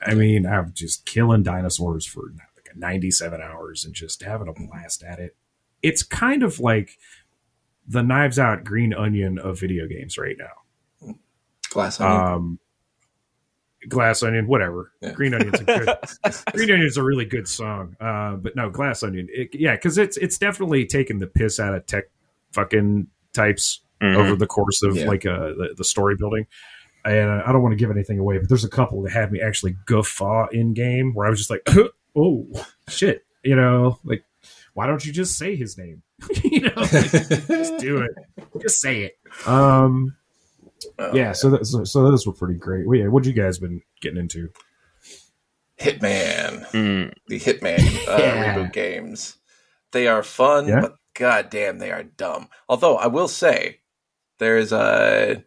I 0.00 0.14
mean, 0.14 0.46
I'm 0.46 0.72
just 0.74 1.06
killing 1.06 1.42
dinosaurs 1.42 2.06
for 2.06 2.22
like 2.56 2.76
97 2.76 3.40
hours 3.40 3.84
and 3.84 3.94
just 3.94 4.22
having 4.22 4.48
a 4.48 4.52
blast 4.52 5.02
at 5.02 5.18
it. 5.18 5.36
It's 5.84 6.02
kind 6.02 6.42
of 6.42 6.58
like 6.60 6.98
the 7.86 8.02
Knives 8.02 8.38
Out 8.38 8.64
Green 8.64 8.92
Onion 8.94 9.38
of 9.38 9.60
video 9.60 9.86
games 9.86 10.16
right 10.18 10.36
now. 10.38 11.14
Glass 11.70 12.00
onion. 12.00 12.20
Um, 12.34 12.58
Glass 13.88 14.22
Onion, 14.22 14.46
whatever. 14.46 14.92
Yeah. 15.02 15.12
Green 15.12 15.34
Onion's 15.34 15.60
a 15.60 15.64
good. 15.64 15.88
Green 16.54 16.70
Onion's 16.70 16.96
a 16.96 17.02
really 17.02 17.26
good 17.26 17.46
song. 17.46 17.96
Uh, 18.00 18.36
but 18.36 18.56
no, 18.56 18.70
Glass 18.70 19.02
Onion, 19.02 19.28
it, 19.30 19.50
yeah, 19.54 19.74
because 19.74 19.98
it's 19.98 20.16
it's 20.16 20.38
definitely 20.38 20.86
taken 20.86 21.18
the 21.18 21.26
piss 21.26 21.60
out 21.60 21.74
of 21.74 21.84
tech 21.86 22.04
fucking 22.52 23.08
types 23.34 23.80
Mhm. 24.02 24.16
over 24.16 24.36
the 24.36 24.46
course 24.46 24.82
of 24.82 24.96
Yeah. 24.96 25.06
like 25.06 25.26
uh, 25.26 25.48
the, 25.50 25.74
the 25.76 25.84
story 25.84 26.16
building. 26.16 26.46
And 27.04 27.42
I 27.42 27.52
don't 27.52 27.62
want 27.62 27.72
to 27.72 27.76
give 27.76 27.90
anything 27.90 28.18
away, 28.18 28.38
but 28.38 28.48
there's 28.48 28.64
a 28.64 28.70
couple 28.70 29.02
that 29.02 29.12
had 29.12 29.30
me 29.30 29.40
actually 29.42 29.76
guffaw 29.84 30.46
in 30.50 30.72
game 30.72 31.12
where 31.14 31.26
I 31.26 31.30
was 31.30 31.38
just 31.38 31.50
like, 31.50 31.68
oh 32.16 32.48
shit, 32.88 33.26
you 33.42 33.54
know, 33.54 33.98
like 34.04 34.24
why 34.74 34.86
don't 34.86 35.04
you 35.04 35.12
just 35.12 35.38
say 35.38 35.56
his 35.56 35.78
name? 35.78 36.02
you 36.44 36.60
know, 36.60 36.72
like, 36.76 36.90
just 36.90 37.78
do 37.78 38.02
it, 38.02 38.10
just 38.60 38.80
say 38.80 39.02
it. 39.02 39.18
Um, 39.46 40.16
Oh, 40.98 41.14
yeah, 41.14 41.32
so 41.32 41.48
that, 41.50 41.64
so, 41.64 41.82
so 41.84 42.02
those 42.02 42.26
were 42.26 42.32
pretty 42.34 42.58
great. 42.58 42.86
Well, 42.86 42.98
yeah, 42.98 43.06
what 43.08 43.24
you 43.24 43.32
guys 43.32 43.58
been 43.58 43.80
getting 44.02 44.18
into? 44.18 44.50
Hitman. 45.80 46.66
Mm. 46.72 47.12
The 47.28 47.40
Hitman 47.40 47.78
uh, 48.08 48.16
Yeah. 48.18 48.54
reboot 48.54 48.72
games. 48.72 49.36
They 49.92 50.08
are 50.08 50.22
fun, 50.22 50.68
Yeah. 50.68 50.80
but 50.82 50.96
goddamn, 51.14 51.78
they 51.78 51.90
are 51.90 52.02
dumb. 52.02 52.48
Although 52.68 52.96
I 52.96 53.06
will 53.06 53.28
say, 53.28 53.80
there's 54.38 54.72
a 54.72 55.42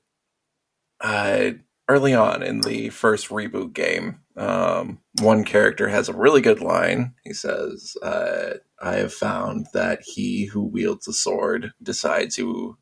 uh, 1.01 1.51
early 1.87 2.13
on 2.15 2.41
in 2.41 2.61
the 2.61 2.89
first 2.89 3.29
reboot 3.29 3.73
game, 3.73 4.21
um, 4.35 4.99
one 5.21 5.43
character 5.43 5.87
has 5.87 6.09
a 6.09 6.13
really 6.13 6.41
good 6.41 6.61
line. 6.61 7.13
He 7.23 7.33
says, 7.33 7.95
uh, 8.01 8.55
"I 8.81 8.95
have 8.95 9.13
found 9.13 9.67
that 9.73 10.01
he 10.03 10.45
who 10.45 10.63
wields 10.63 11.07
a 11.07 11.13
sword 11.13 11.71
decides 11.81 12.35
who 12.35 12.77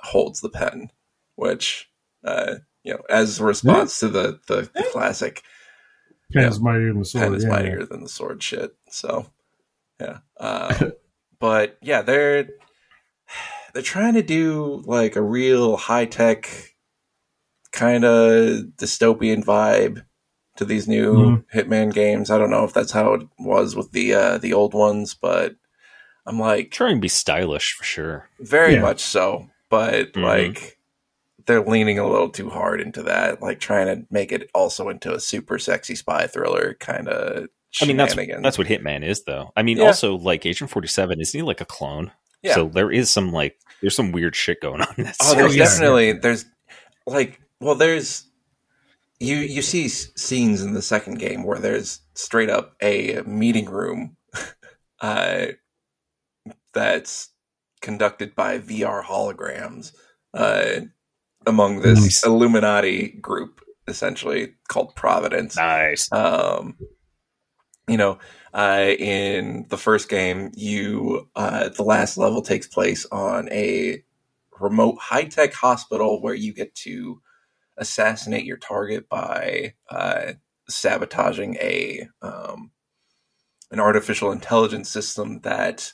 holds 0.00 0.40
the 0.40 0.50
pen," 0.50 0.90
which, 1.36 1.90
uh, 2.24 2.56
you 2.84 2.94
know, 2.94 3.00
as 3.08 3.40
a 3.40 3.44
response 3.44 3.98
to 4.00 4.08
the 4.08 4.40
the, 4.46 4.70
the 4.74 4.84
classic 4.92 5.42
Pen 6.32 6.42
Yeah. 6.42 6.48
is 6.48 6.60
mightier 6.60 6.88
than 6.92 7.00
the 7.00 7.04
sword. 7.04 7.24
pen 7.24 7.34
is 7.34 7.44
yeah, 7.44 7.50
mightier 7.50 7.84
than 7.84 8.02
the 8.02 8.08
sword 8.08 8.42
shit. 8.42 8.72
So, 8.90 9.26
yeah. 10.00 10.18
Um, 10.38 10.92
but 11.40 11.76
yeah, 11.82 12.02
they're 12.02 12.48
they're 13.72 13.82
trying 13.82 14.14
to 14.14 14.22
do 14.22 14.82
like 14.86 15.16
a 15.16 15.22
real 15.22 15.76
high 15.76 16.06
tech 16.06 16.48
kind 17.72 18.04
of 18.04 18.64
dystopian 18.76 19.44
vibe 19.44 20.04
to 20.60 20.64
these 20.64 20.86
new 20.86 21.14
Mhm. 21.14 21.44
Hitman 21.52 21.92
games. 21.92 22.30
I 22.30 22.38
don't 22.38 22.50
know 22.50 22.64
if 22.64 22.72
that's 22.72 22.92
how 22.92 23.14
it 23.14 23.22
was 23.38 23.74
with 23.74 23.90
the 23.92 24.14
uh, 24.14 24.38
the 24.38 24.52
old 24.52 24.72
ones, 24.74 25.14
but 25.14 25.56
I'm 26.26 26.38
like 26.38 26.70
Trying 26.70 26.96
to 26.96 27.00
be 27.00 27.08
stylish 27.08 27.72
for 27.74 27.84
sure. 27.84 28.28
very 28.38 28.74
Yeah. 28.74 28.82
much 28.82 29.00
so. 29.00 29.48
But 29.68 30.12
Mhm. 30.12 30.22
like 30.22 30.78
they're 31.46 31.64
leaning 31.64 31.98
a 31.98 32.06
little 32.08 32.28
too 32.28 32.50
hard 32.50 32.80
into 32.80 33.02
that, 33.04 33.42
like 33.42 33.58
trying 33.58 33.86
to 33.86 34.06
make 34.10 34.30
it 34.30 34.48
also 34.54 34.88
into 34.88 35.12
a 35.14 35.18
super 35.20 35.58
sexy 35.58 35.94
spy 35.96 36.26
thriller 36.26 36.76
kind 36.78 37.08
of. 37.08 37.48
I 37.80 37.86
mean, 37.86 37.96
that's 37.96 38.14
that's 38.14 38.58
what 38.58 38.66
Hitman 38.66 39.04
is, 39.04 39.22
though. 39.24 39.52
I 39.56 39.62
mean, 39.62 39.78
Yeah. 39.78 39.86
also 39.86 40.16
like 40.16 40.44
Agent 40.44 40.70
Forty 40.70 40.88
Seven, 40.88 41.20
isn't 41.20 41.38
he 41.38 41.42
like 41.42 41.60
a 41.60 41.64
clone? 41.64 42.12
Yeah. 42.42 42.54
So 42.54 42.68
there 42.68 42.90
is 42.92 43.10
some 43.10 43.32
like 43.32 43.58
there's 43.80 43.96
some 43.96 44.12
weird 44.12 44.36
shit 44.36 44.60
going 44.60 44.80
on. 44.82 44.94
In 44.98 45.04
that 45.04 45.16
Oh, 45.22 45.34
there's 45.34 45.52
series. 45.52 45.56
yeah. 45.56 45.64
definitely 45.64 46.12
there's 46.12 46.44
like 47.06 47.40
well, 47.60 47.74
there's 47.74 48.24
you 49.20 49.36
you 49.36 49.62
see 49.62 49.84
s- 49.84 50.08
scenes 50.16 50.62
in 50.62 50.72
the 50.72 50.82
second 50.82 51.18
game 51.18 51.44
where 51.44 51.58
there's 51.58 52.00
straight 52.14 52.50
up 52.50 52.74
a 52.82 53.22
meeting 53.26 53.66
room 53.70 54.16
uh, 55.00 55.46
that's 56.72 57.30
conducted 57.82 58.34
by 58.34 58.58
VR 58.58 59.02
holograms 59.04 59.92
uh, 60.34 60.80
among 61.46 61.80
this 61.80 62.00
Nice. 62.00 62.24
Illuminati 62.26 63.08
group, 63.08 63.60
essentially 63.86 64.54
called 64.68 64.94
Providence. 64.96 65.56
nice. 65.56 66.10
Um, 66.12 66.76
you 67.88 67.96
know, 67.96 68.18
uh, 68.54 68.92
in 68.98 69.66
the 69.68 69.76
first 69.76 70.08
game, 70.08 70.50
you 70.54 71.28
uh, 71.34 71.68
the 71.70 71.82
last 71.82 72.16
level 72.16 72.40
takes 72.42 72.66
place 72.66 73.04
on 73.10 73.48
a 73.50 74.02
remote 74.60 74.98
high 75.00 75.24
tech 75.24 75.52
hospital 75.54 76.20
where 76.22 76.34
you 76.34 76.52
get 76.52 76.74
to 76.76 77.20
assassinate 77.80 78.44
your 78.44 78.56
target 78.58 79.08
by 79.08 79.74
uh, 79.90 80.34
sabotaging 80.68 81.56
a 81.56 82.06
um, 82.22 82.70
an 83.72 83.80
artificial 83.80 84.30
intelligence 84.30 84.88
system 84.88 85.40
that 85.40 85.92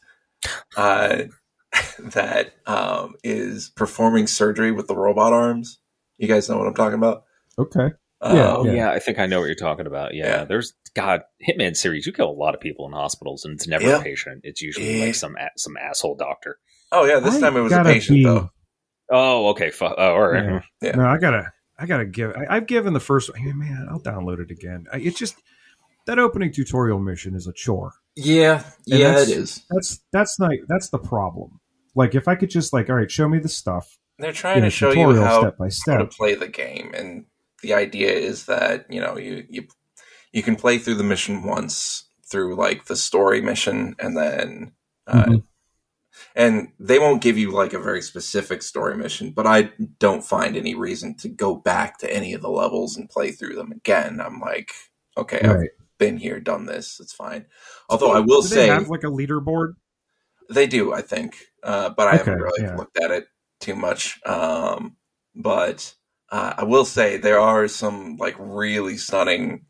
uh, 0.76 1.22
that 1.98 2.52
um, 2.66 3.14
is 3.24 3.70
performing 3.76 4.26
surgery 4.26 4.72
with 4.72 4.86
the 4.88 4.96
robot 4.96 5.32
arms. 5.32 5.78
You 6.18 6.28
guys 6.28 6.48
know 6.48 6.58
what 6.58 6.66
I'm 6.66 6.74
talking 6.74 6.98
about? 6.98 7.24
Okay. 7.58 7.90
Um, 8.20 8.36
Yeah, 8.36 8.56
Oh 8.56 8.64
yeah. 8.64 8.90
I 8.90 8.98
think 8.98 9.18
I 9.18 9.26
know 9.26 9.40
what 9.40 9.46
you're 9.46 9.54
talking 9.54 9.86
about. 9.86 10.14
Yeah, 10.14 10.26
Yeah. 10.40 10.44
there's 10.44 10.72
God 10.94 11.22
Hitman 11.46 11.76
series. 11.76 12.06
You 12.06 12.12
kill 12.12 12.30
a 12.30 12.32
lot 12.32 12.54
of 12.54 12.60
people 12.60 12.86
in 12.86 12.92
hospitals, 12.92 13.44
and 13.44 13.54
it's 13.54 13.66
never 13.68 13.84
Yeah. 13.84 13.98
a 14.00 14.02
patient. 14.02 14.40
It's 14.44 14.62
usually 14.62 14.98
Yeah. 15.00 15.06
like 15.06 15.14
some 15.14 15.36
some 15.56 15.76
asshole 15.76 16.16
doctor. 16.16 16.58
Oh 16.92 17.04
yeah, 17.04 17.20
this 17.20 17.36
I 17.36 17.40
time 17.40 17.56
it 17.56 17.60
was 17.60 17.72
a 17.72 17.82
patient 17.84 18.16
be- 18.16 18.24
though. 18.24 18.50
Oh, 19.10 19.48
okay. 19.50 19.70
Fu- 19.70 19.84
oh, 19.84 20.14
all 20.14 20.28
right. 20.28 20.44
Yeah. 20.44 20.60
Yeah. 20.82 20.96
No, 20.96 21.04
I 21.06 21.18
gotta, 21.18 21.52
I 21.78 21.86
gotta 21.86 22.06
give. 22.06 22.32
I, 22.36 22.56
I've 22.56 22.66
given 22.66 22.92
the 22.92 23.00
first. 23.00 23.30
Man, 23.38 23.86
I'll 23.90 24.00
download 24.00 24.40
it 24.40 24.50
again. 24.50 24.86
I, 24.92 24.98
it 24.98 25.16
just 25.16 25.36
that 26.06 26.18
opening 26.18 26.52
tutorial 26.52 26.98
mission 26.98 27.34
is 27.34 27.46
a 27.46 27.52
chore. 27.52 27.92
Yeah, 28.14 28.64
And 28.90 29.00
yeah, 29.00 29.20
it 29.20 29.28
is. 29.28 29.64
That's 29.70 30.00
that's 30.12 30.38
not 30.38 30.52
that's 30.68 30.88
the 30.88 30.98
problem. 30.98 31.60
Like 31.94 32.14
if 32.14 32.28
I 32.28 32.34
could 32.34 32.50
just 32.50 32.72
like, 32.72 32.88
all 32.88 32.96
right, 32.96 33.10
show 33.10 33.28
me 33.28 33.38
the 33.38 33.48
stuff 33.48 33.98
They're 34.18 34.32
trying 34.32 34.62
to 34.62 34.70
show 34.70 34.92
you 34.92 35.22
how, 35.22 35.40
step 35.40 35.58
by 35.58 35.68
step 35.68 35.98
how 35.98 36.04
to 36.04 36.06
play 36.06 36.34
the 36.34 36.48
game, 36.48 36.92
and 36.94 37.26
the 37.62 37.74
idea 37.74 38.12
is 38.12 38.46
that 38.46 38.86
you 38.88 39.00
know 39.00 39.18
you 39.18 39.44
you 39.50 39.66
you 40.32 40.42
can 40.42 40.56
play 40.56 40.78
through 40.78 40.94
the 40.94 41.04
mission 41.04 41.42
once 41.42 42.04
through 42.30 42.54
like 42.56 42.86
the 42.86 42.96
story 42.96 43.40
mission, 43.40 43.94
and 43.98 44.16
then 44.16 44.72
uh, 45.06 45.24
Mhm. 45.24 45.42
And 46.34 46.68
they 46.78 46.98
won't 46.98 47.22
give 47.22 47.38
you 47.38 47.50
like 47.50 47.72
a 47.72 47.78
very 47.78 48.02
specific 48.02 48.62
story 48.62 48.96
mission. 48.96 49.30
But 49.30 49.46
I 49.46 49.70
don't 49.98 50.24
find 50.24 50.56
any 50.56 50.74
reason 50.74 51.14
to 51.16 51.28
go 51.28 51.54
back 51.54 51.98
to 51.98 52.12
any 52.12 52.34
of 52.34 52.42
the 52.42 52.50
levels 52.50 52.96
and 52.96 53.08
play 53.08 53.32
through 53.32 53.54
them 53.54 53.72
again. 53.72 54.20
I'm 54.20 54.40
like, 54.40 54.72
okay, 55.16 55.40
I've 55.40 55.68
been 55.98 56.16
here, 56.18 56.40
done 56.40 56.66
this. 56.66 57.00
It's 57.00 57.12
fine. 57.12 57.46
Although 57.88 58.12
I 58.12 58.20
will 58.20 58.42
say 58.42 58.66
they 58.66 58.68
have 58.68 58.88
like 58.88 59.04
a 59.04 59.08
leaderboard. 59.08 59.74
They 60.48 60.66
do, 60.66 60.92
I 60.92 61.02
think, 61.02 61.36
uh, 61.64 61.90
but 61.90 62.06
I 62.06 62.16
haven't 62.16 62.40
really 62.40 62.62
yeah. 62.62 62.76
looked 62.76 62.98
at 62.98 63.10
it 63.10 63.26
too 63.58 63.74
much. 63.74 64.20
Um, 64.24 64.96
but 65.34 65.92
uh, 66.30 66.54
I 66.58 66.64
will 66.64 66.84
say 66.84 67.16
there 67.16 67.40
are 67.40 67.66
some 67.68 68.16
like 68.16 68.36
really 68.38 68.96
stunning, 68.96 69.66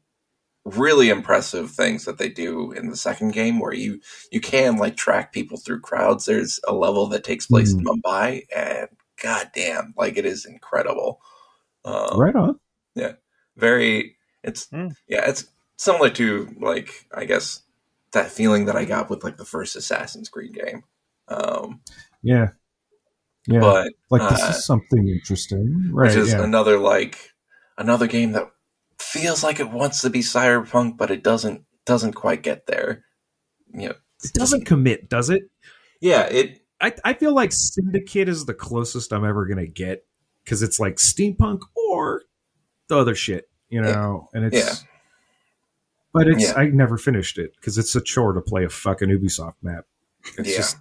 really 0.67 1.09
impressive 1.09 1.71
things 1.71 2.05
that 2.05 2.19
they 2.19 2.29
do 2.29 2.73
in 2.73 2.89
the 2.91 2.97
second 2.97 3.33
game, 3.33 3.61
where 3.61 3.73
you 3.75 4.01
you 4.33 4.41
can 4.41 4.77
like 4.77 4.97
track 4.97 5.33
people 5.33 5.57
through 5.57 5.81
crowds. 5.81 6.25
There's 6.27 6.61
a 6.67 6.75
level 6.75 7.07
that 7.09 7.25
takes 7.25 7.47
place 7.47 7.73
in 7.73 7.81
Hmm. 7.81 7.87
Mumbai, 7.89 8.43
and 8.55 8.89
god 9.23 9.51
damn, 9.55 9.95
like 9.97 10.17
it 10.19 10.27
is 10.27 10.45
incredible. 10.45 11.21
Um, 11.85 12.19
right 12.19 12.35
on. 12.35 12.59
Yeah. 12.95 13.13
Very 13.57 14.17
it's 14.43 14.67
Hmm. 14.69 14.89
yeah 15.09 15.29
it's 15.29 15.47
similar 15.77 16.09
to 16.11 16.49
like 16.61 17.07
i 17.13 17.25
guess 17.25 17.63
that 18.13 18.31
feeling 18.31 18.65
that 18.67 18.77
i 18.77 18.85
got 18.85 19.11
with 19.11 19.23
like 19.25 19.37
the 19.37 19.45
first 19.45 19.77
assassin's 19.77 20.29
creed 20.29 20.55
game 20.55 20.83
um 21.29 21.81
Yeah. 22.23 22.51
Yeah. 23.49 23.61
but 23.61 23.93
like 24.11 24.29
this 24.31 24.43
uh, 24.43 24.49
is 24.51 24.65
something 24.65 25.09
interesting. 25.09 25.91
Right. 25.93 26.09
which 26.09 26.17
is 26.17 26.33
yeah. 26.33 26.43
another 26.43 26.79
like 26.79 27.33
another 27.79 28.07
game 28.07 28.33
that 28.33 28.51
feels 28.99 29.43
like 29.43 29.61
it 29.61 29.71
wants 29.71 30.01
to 30.01 30.11
be 30.11 30.21
cyberpunk 30.21 30.97
but 30.97 31.11
it 31.11 31.23
doesn't 31.23 31.63
doesn't 31.85 32.13
quite 32.15 32.43
get 32.43 32.67
there 32.67 33.05
you 33.73 33.89
know 33.89 33.95
it 34.25 34.33
doesn't 34.33 34.65
commit, 34.67 35.09
does 35.09 35.31
it? 35.31 35.43
yeah 36.01 36.23
it 36.27 36.61
I, 36.81 36.93
I 37.05 37.15
feel 37.15 37.33
like 37.35 37.53
Syndicate 37.53 38.29
is 38.29 38.45
the 38.45 38.53
closest 38.55 39.13
I'm 39.13 39.25
ever 39.25 39.47
gonna 39.47 39.67
get 39.67 40.05
because 40.45 40.63
it's 40.63 40.79
like 40.79 40.97
steampunk 40.97 41.61
or 41.75 42.23
the 42.89 42.99
other 42.99 43.15
shit, 43.15 43.49
you 43.71 43.81
know. 43.81 44.29
And 44.35 44.45
it's, 44.45 44.57
Yeah. 44.57 44.75
but 46.13 46.29
it's 46.29 46.43
Yeah. 46.45 46.53
I 46.55 46.67
never 46.67 46.99
finished 46.99 47.39
it 47.39 47.55
because 47.57 47.79
it's 47.79 47.97
a 47.97 48.01
chore 48.03 48.33
to 48.35 48.41
play 48.43 48.65
a 48.65 48.69
fucking 48.69 49.09
Ubisoft 49.09 49.55
map. 49.63 49.87
It's 50.37 50.51
Yeah. 50.51 50.57
just 50.59 50.77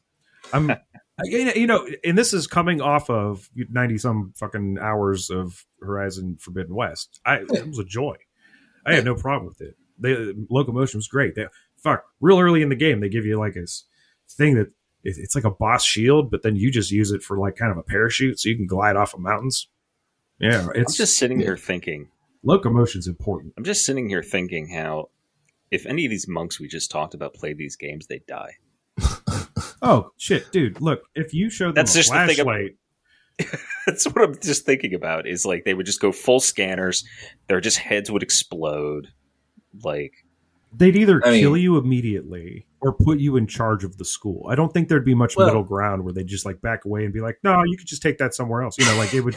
I'm, 0.54 0.68
you 1.24 1.68
know, 1.68 1.88
and 2.04 2.18
this 2.18 2.34
is 2.34 2.48
coming 2.48 2.82
off 2.82 3.10
of 3.10 3.50
ninety 3.70 3.98
some 3.98 4.34
fucking 4.36 4.78
hours 4.80 5.30
of 5.30 5.66
Horizon 5.82 6.38
Forbidden 6.40 6.76
West. 6.76 7.22
I 7.26 7.38
it 7.38 7.68
was 7.68 7.80
a 7.80 7.86
joy. 7.86 8.18
I 8.86 8.94
had 8.94 9.06
no 9.06 9.16
problem 9.16 9.48
with 9.48 9.62
it. 9.62 9.76
The 9.98 10.46
locomotion 10.50 10.98
was 10.98 11.08
great. 11.08 11.36
They, 11.36 11.48
fuck, 11.78 12.04
real 12.20 12.40
early 12.40 12.62
in 12.62 12.70
the 12.70 12.76
game, 12.76 13.00
they 13.00 13.10
give 13.10 13.26
you 13.26 13.40
like 13.40 13.54
this 13.54 13.86
thing 14.30 14.56
that 14.56 14.72
it's 15.04 15.36
like 15.36 15.44
a 15.44 15.52
boss 15.52 15.86
shield, 15.86 16.32
but 16.32 16.42
then 16.42 16.56
you 16.56 16.72
just 16.72 16.92
use 16.92 17.12
it 17.12 17.22
for 17.22 17.38
like 17.38 17.56
kind 17.56 17.72
of 17.72 17.78
a 17.78 17.84
parachute, 17.84 18.40
so 18.40 18.50
you 18.50 18.56
can 18.56 18.66
glide 18.68 18.96
off 18.96 19.14
of 19.14 19.20
mountains. 19.20 19.68
Yeah, 20.40 20.64
I'm 20.64 20.72
it's 20.76 20.98
just 20.98 21.18
sitting 21.18 21.40
here 21.40 21.56
thinking. 21.56 22.10
locomotion's 22.44 23.08
important. 23.08 23.54
I'm 23.58 23.64
just 23.64 23.86
sitting 23.86 24.10
here 24.10 24.24
thinking 24.24 24.70
how 24.70 25.10
if 25.72 25.86
any 25.86 26.06
of 26.06 26.10
these 26.10 26.28
monks 26.28 26.60
we 26.60 26.68
just 26.68 26.92
talked 26.92 27.14
about 27.14 27.34
play 27.34 27.54
these 27.54 27.76
games, 27.76 28.08
they'd 28.08 28.26
die. 28.26 28.56
Oh 29.86 30.12
shit, 30.18 30.52
dude! 30.52 30.82
Look, 30.82 31.04
if 31.16 31.34
you 31.34 31.50
show 31.50 31.66
them 31.66 31.76
That's 31.76 31.94
a 31.94 31.98
just 32.00 32.12
the 32.12 32.18
thing 32.28 32.40
ab- 32.40 32.46
flashlight, 32.46 32.76
That's 33.86 34.06
what 34.06 34.24
I'm 34.24 34.36
just 34.42 34.66
thinking 34.66 34.94
about. 34.94 35.28
Is 35.28 35.46
like 35.46 35.64
they 35.64 35.74
would 35.74 35.86
just 35.86 36.02
go 36.02 36.12
full 36.12 36.40
scanners. 36.40 37.06
Their 37.48 37.62
just 37.62 37.78
heads 37.78 38.10
would 38.10 38.24
explode. 38.24 39.10
Like 39.84 40.14
they'd 40.76 40.96
either 40.96 41.22
I 41.26 41.32
mean- 41.32 41.42
kill 41.42 41.56
you 41.58 41.78
immediately 41.78 42.66
or 42.82 42.94
put 42.94 43.20
you 43.20 43.36
in 43.38 43.48
charge 43.48 43.84
of 43.84 43.98
the 43.98 44.06
school. 44.06 44.48
I 44.50 44.56
don't 44.56 44.74
think 44.74 44.90
there'd 44.90 45.06
be 45.06 45.16
much 45.16 45.36
Well- 45.38 45.48
middle 45.48 45.64
ground 45.64 46.04
where 46.04 46.14
they'd 46.14 46.28
just 46.28 46.46
like 46.46 46.62
back 46.62 46.86
away 46.86 47.04
and 47.06 47.14
be 47.14 47.22
like, 47.22 47.38
"No, 47.44 47.62
you 47.64 47.78
could 47.78 47.88
just 47.88 48.02
take 48.02 48.18
that 48.18 48.34
somewhere 48.34 48.62
else." 48.64 48.78
You 48.80 48.86
know, 48.86 48.98
like 48.98 49.14
it 49.14 49.22
would 49.22 49.36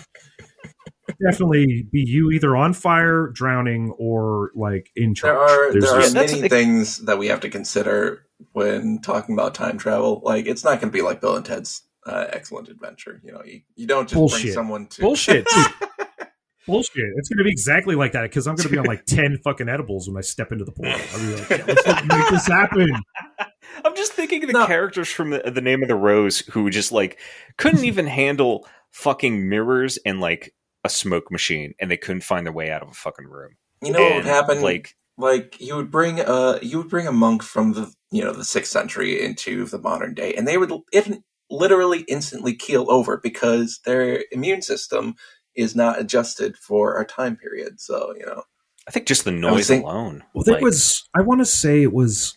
definitely 1.25 1.87
be 1.91 2.01
you 2.03 2.31
either 2.31 2.57
on 2.57 2.73
fire, 2.73 3.29
drowning, 3.29 3.91
or 3.99 4.51
like 4.55 4.91
in 4.97 5.15
charge. 5.15 5.37
there 5.37 5.49
are 5.49 5.73
There's 5.73 5.85
there 5.85 6.01
are 6.01 6.11
many 6.27 6.41
the- 6.43 6.49
things 6.49 6.99
that 7.05 7.19
we 7.19 7.27
have 7.29 7.41
to 7.41 7.51
consider 7.51 8.25
when 8.53 9.01
talking 9.01 9.35
about 9.35 9.55
time 9.55 9.77
travel 9.79 10.21
like 10.25 10.47
it's 10.47 10.65
not 10.65 10.81
going 10.81 10.91
to 10.91 10.97
be 10.97 11.03
like 11.03 11.21
bill 11.21 11.37
and 11.37 11.45
ted's 11.45 11.83
uh, 12.07 12.27
excellent 12.33 12.69
adventure 12.69 13.21
you 13.25 13.33
know 13.33 13.43
you, 13.45 13.61
you 13.77 13.87
don't 13.87 14.09
just 14.09 14.33
bring 14.43 14.53
someone 14.53 14.87
to 14.87 15.01
bullshit, 15.03 15.47
bullshit. 16.67 17.05
It's 17.17 17.29
going 17.29 17.39
to 17.39 17.45
be 17.45 17.51
exactly 17.51 17.95
like 17.95 18.13
that 18.13 18.23
because 18.23 18.47
I'm 18.47 18.55
going 18.57 18.69
to 18.69 18.73
be 18.73 18.79
on 18.79 18.87
like 18.87 19.05
ten 19.07 19.39
fucking 19.45 19.69
edibles 19.69 20.09
when 20.09 20.17
I 20.17 20.21
step 20.23 20.53
into 20.53 20.65
the 20.65 20.73
portal. 20.73 21.01
I'll 21.13 21.19
be 21.21 21.35
like, 21.35 21.51
yeah, 21.51 21.65
let's 21.67 22.05
make 22.07 22.29
this 22.31 22.47
happen. 22.47 22.91
I'm 23.85 23.95
just 23.97 24.13
thinking 24.13 24.43
of 24.45 24.49
the 24.49 24.53
No. 24.59 24.67
characters 24.67 25.09
from 25.09 25.31
the, 25.31 25.39
the 25.51 25.61
Name 25.61 25.83
of 25.83 25.89
the 25.89 25.95
Rose 25.95 26.41
who 26.41 26.69
just 26.71 26.93
like 26.93 27.19
couldn't 27.57 27.85
even 27.85 28.07
handle 28.07 28.67
fucking 28.91 29.49
mirrors 29.49 29.99
and 30.05 30.21
like 30.21 30.55
a 30.85 30.89
smoke 30.89 31.31
machine, 31.31 31.75
and 31.81 31.91
they 31.91 31.97
couldn't 31.97 32.23
find 32.23 32.47
their 32.47 32.53
way 32.53 32.71
out 32.71 32.83
of 32.83 32.89
a 32.89 32.95
fucking 32.95 33.27
room. 33.27 33.57
you 33.83 33.93
know 33.93 34.03
what 34.03 34.15
would 34.17 34.25
happen 34.27 34.63
Like 34.63 34.95
like 35.19 35.61
you 35.61 35.77
would 35.77 35.91
bring 35.91 36.21
a 36.21 36.59
you 36.63 36.79
would 36.79 36.89
bring 36.89 37.07
a 37.07 37.13
monk 37.13 37.43
from 37.43 37.73
the 37.73 37.93
you 38.11 38.25
know 38.25 38.33
the 38.33 38.45
sixth 38.45 38.73
century 38.73 39.23
into 39.23 39.67
the 39.67 39.79
modern 39.79 40.15
day 40.15 40.33
and 40.35 40.49
they 40.49 40.57
would 40.57 40.73
if, 40.93 41.13
literally 41.51 42.01
instantly 42.09 42.55
keel 42.55 42.91
over 42.91 43.19
because 43.23 43.81
their 43.85 44.25
immune 44.33 44.63
system 44.63 45.15
is 45.55 45.75
not 45.75 46.01
adjusted 46.01 46.57
for 46.57 46.97
our 46.97 47.05
time 47.05 47.37
period 47.37 47.81
so 47.81 48.15
you 48.19 48.25
know 48.25 48.43
I 48.89 48.91
think 48.91 49.07
just 49.07 49.25
the 49.25 49.31
noise 49.31 49.69
think- 49.69 49.85
alone. 49.85 50.25
Well, 50.33 50.45
there 50.45 50.55
like, 50.55 50.65
was. 50.65 51.07
I 51.15 51.21
want 51.21 51.43
to 51.43 51.45
say 51.45 51.83
it 51.83 51.93
was. 51.93 52.35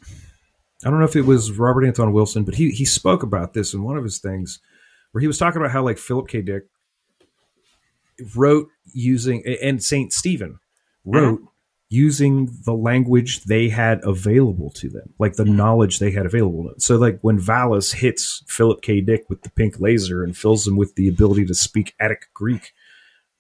I 0.86 0.90
don't 0.90 1.00
know 1.00 1.06
if 1.06 1.16
it 1.16 1.22
was 1.22 1.58
Robert 1.58 1.86
Anton 1.86 2.12
Wilson, 2.12 2.44
but 2.44 2.56
he 2.56 2.72
he 2.72 2.84
spoke 2.84 3.24
about 3.24 3.54
this 3.54 3.74
in 3.74 3.84
one 3.84 3.96
of 3.96 4.04
his 4.04 4.20
things, 4.20 4.60
where 5.12 5.22
he 5.22 5.28
was 5.28 5.38
talking 5.38 5.62
about 5.62 5.72
how 5.72 5.82
like 5.82 5.98
Philip 5.98 6.28
K. 6.28 6.42
Dick 6.42 6.64
wrote 8.36 8.68
using 8.94 9.44
and 9.62 9.82
Saint 9.82 10.12
Stephen 10.12 10.60
wrote 11.06 11.40
mm-hmm. 11.40 11.46
Using 11.94 12.50
the 12.64 12.74
language 12.74 13.44
they 13.44 13.68
had 13.68 14.00
available 14.06 14.70
to 14.70 14.90
them, 14.90 15.14
like 15.20 15.34
the 15.34 15.44
knowledge 15.44 16.00
they 16.00 16.10
had 16.10 16.26
available. 16.26 16.64
to 16.64 16.70
them. 16.70 16.80
So, 16.80 16.96
like 16.96 17.20
when 17.22 17.38
Valis 17.38 17.94
hits 17.94 18.44
Philip 18.48 18.82
K. 18.82 19.02
Dick 19.02 19.26
with 19.30 19.42
the 19.42 19.50
pink 19.52 19.78
laser 19.80 20.24
and 20.24 20.36
fills 20.36 20.66
him 20.66 20.78
with 20.78 20.96
the 20.96 21.10
ability 21.10 21.46
to 21.48 21.54
speak 21.54 21.94
Attic 22.00 22.28
Greek, 22.34 22.72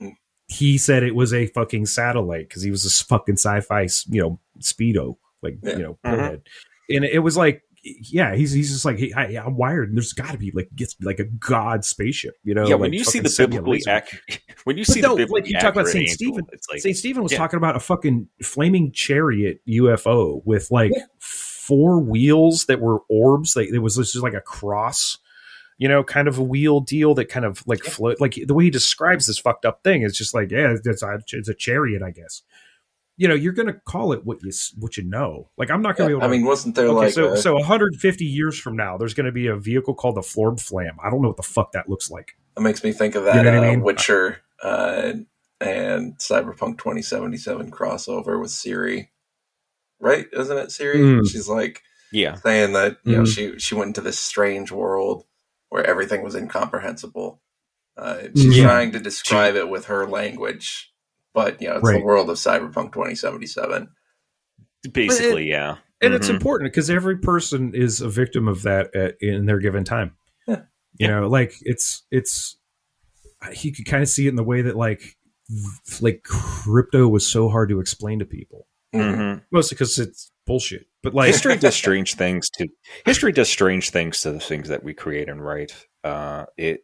Mm. 0.01 0.17
he 0.49 0.77
said 0.77 1.01
it 1.01 1.15
was 1.15 1.33
a 1.33 1.47
fucking 1.47 1.85
satellite 1.85 2.49
because 2.49 2.61
he 2.61 2.71
was 2.71 2.85
a 2.85 3.05
fucking 3.05 3.37
sci-fi, 3.37 3.87
you 4.09 4.21
know, 4.21 4.39
speedo, 4.59 5.15
like 5.41 5.57
Yeah. 5.63 5.77
you 5.77 5.83
know, 5.83 5.97
Mhm. 6.05 6.19
head. 6.19 6.41
and 6.89 7.05
it 7.05 7.19
was 7.19 7.37
like. 7.37 7.63
Yeah, 7.83 8.35
he's 8.35 8.51
he's 8.51 8.71
just 8.71 8.85
like 8.85 8.99
hey, 8.99 9.11
I, 9.15 9.43
I'm 9.43 9.55
wired, 9.55 9.89
and 9.89 9.97
there's 9.97 10.13
got 10.13 10.31
to 10.31 10.37
be 10.37 10.51
like 10.53 10.69
gets 10.75 10.95
like 11.01 11.19
a 11.19 11.23
god 11.23 11.83
spaceship, 11.83 12.35
you 12.43 12.53
know. 12.53 12.67
yeah, 12.67 12.75
when 12.75 12.91
like 12.91 12.99
you 12.99 13.03
see 13.03 13.19
the 13.19 13.33
biblically 13.35 13.81
accurate, 13.87 14.39
when 14.65 14.77
you 14.77 14.85
But 14.85 14.93
see 14.93 15.01
no, 15.01 15.15
the 15.15 15.25
like 15.25 15.47
you 15.47 15.59
talk 15.59 15.73
about 15.73 15.87
Saint 15.87 16.09
Stephen. 16.09 16.45
like 16.69 16.81
St. 16.81 16.95
Stephen 16.95 17.23
was 17.23 17.31
yeah. 17.31 17.39
talking 17.39 17.57
about 17.57 17.75
a 17.75 17.79
fucking 17.79 18.27
flaming 18.43 18.91
chariot 18.91 19.61
UFO 19.67 20.41
with 20.45 20.69
like 20.69 20.91
four 21.19 21.99
wheels 21.99 22.65
that 22.65 22.81
were 22.81 22.99
orbs. 23.09 23.55
Like 23.55 23.69
it 23.69 23.79
was 23.79 23.95
just 23.95 24.15
like 24.17 24.33
a 24.33 24.41
cross, 24.41 25.17
you 25.77 25.87
know, 25.87 26.03
kind 26.03 26.27
of 26.27 26.37
a 26.37 26.43
wheel 26.43 26.81
deal 26.81 27.15
that 27.15 27.29
kind 27.29 27.45
of 27.45 27.63
like 27.65 27.83
float. 27.83 28.21
Like 28.21 28.37
the 28.45 28.53
way 28.53 28.65
he 28.65 28.69
describes 28.69 29.25
this 29.25 29.39
fucked 29.39 29.65
up 29.65 29.83
thing 29.83 30.03
is 30.03 30.17
just 30.17 30.33
like, 30.33 30.51
yeah, 30.51 30.75
it's 30.83 31.01
a, 31.01 31.19
it's 31.31 31.49
a 31.49 31.53
chariot, 31.53 32.03
I 32.03 32.11
guess. 32.11 32.43
You 33.17 33.27
know, 33.27 33.35
you're 33.35 33.53
gonna 33.53 33.73
call 33.85 34.13
it 34.13 34.25
what 34.25 34.41
you 34.43 34.51
what 34.79 34.97
you 34.97 35.03
know. 35.03 35.49
Like 35.57 35.69
I'm 35.69 35.81
not 35.81 35.95
gonna 35.95 36.09
be 36.09 36.13
able. 36.13 36.21
To, 36.21 36.25
I 36.25 36.29
mean 36.29 36.45
wasn't 36.45 36.75
there 36.75 36.87
Okay, 36.87 36.95
like 36.95 37.13
so 37.13 37.33
a- 37.33 37.37
so 37.37 37.53
150 37.55 38.25
years 38.25 38.57
from 38.57 38.75
now, 38.75 38.97
there's 38.97 39.13
going 39.13 39.25
to 39.27 39.31
be 39.31 39.47
a 39.47 39.55
vehicle 39.55 39.93
called 39.93 40.15
the 40.15 40.21
Florb 40.21 40.59
Flam. 40.59 40.97
I 41.03 41.09
don't 41.09 41.21
know 41.21 41.27
what 41.27 41.37
the 41.37 41.43
fuck 41.43 41.73
that 41.73 41.87
looks 41.89 42.09
like. 42.09 42.31
It 42.57 42.61
makes 42.61 42.83
me 42.83 42.91
think 42.93 43.15
of 43.15 43.25
that 43.25 43.35
You 43.35 43.43
know 43.43 43.53
what 43.59 43.63
I 43.63 43.67
uh, 43.67 43.71
mean? 43.71 43.81
Witcher 43.81 44.41
uh, 44.63 45.13
and 45.59 46.17
Cyberpunk 46.17 46.77
2077 46.79 47.69
crossover 47.71 48.39
with 48.41 48.49
Ciri. 48.51 49.09
Right? 49.99 50.25
Isn't 50.33 50.57
it 50.57 50.69
Ciri? 50.69 50.95
Mm. 50.95 51.29
She's 51.29 51.47
like 51.47 51.81
yeah, 52.11 52.35
saying 52.35 52.73
that 52.73 52.97
you 53.03 53.15
know 53.17 53.21
Mhm. 53.23 53.27
she 53.27 53.59
she 53.59 53.75
went 53.75 53.89
into 53.89 54.01
this 54.01 54.19
strange 54.19 54.71
world 54.71 55.25
where 55.69 55.85
everything 55.85 56.23
was 56.23 56.35
incomprehensible. 56.35 57.41
Uh, 57.95 58.23
she's 58.35 58.57
Yeah. 58.57 58.63
trying 58.63 58.91
to 58.93 58.99
describe 58.99 59.55
it 59.55 59.69
with 59.69 59.85
her 59.85 60.05
language, 60.07 60.90
but 61.33 61.61
you 61.61 61.67
know 61.69 61.75
it's 61.77 61.83
Right. 61.87 61.99
the 61.99 62.05
world 62.05 62.29
of 62.29 62.37
Cyberpunk 62.37 62.93
2077. 62.93 63.89
basically, 64.93 65.47
yeah. 65.49 65.77
and 66.01 66.13
it's 66.13 66.27
Mhm. 66.27 66.31
important 66.35 66.71
because 66.71 66.89
every 66.89 67.17
person 67.17 67.73
is 67.75 68.01
a 68.01 68.09
victim 68.09 68.47
of 68.47 68.63
that 68.63 68.95
at, 68.95 69.15
in 69.21 69.45
their 69.45 69.59
given 69.59 69.83
time. 69.83 70.15
Yeah. 70.47 70.63
You 70.97 71.07
know, 71.07 71.27
like 71.27 71.53
it's 71.61 72.03
it's 72.11 72.57
you 73.61 73.71
could 73.73 73.85
kind 73.85 74.03
of 74.03 74.09
see 74.09 74.25
it 74.27 74.29
in 74.29 74.35
the 74.35 74.43
way 74.43 74.61
that 74.63 74.75
like 74.75 75.15
like 76.01 76.23
crypto 76.23 77.07
was 77.07 77.25
so 77.25 77.49
hard 77.49 77.69
to 77.69 77.79
explain 77.79 78.19
to 78.19 78.25
people, 78.25 78.67
Mhm. 78.93 79.15
Mhm. 79.15 79.41
mostly 79.51 79.75
because 79.75 79.97
it's 79.99 80.31
bullshit. 80.45 80.87
But 81.03 81.13
like 81.13 81.27
history 81.27 81.57
does 81.57 81.75
strange 81.75 82.15
things 82.15 82.49
to 82.57 82.67
history 83.05 83.31
does 83.31 83.49
strange 83.49 83.89
things 83.89 84.21
to 84.21 84.31
the 84.31 84.39
things 84.39 84.67
that 84.69 84.83
we 84.83 84.93
create 84.93 85.29
and 85.29 85.43
write. 85.43 85.87
Uh, 86.03 86.45
it 86.57 86.83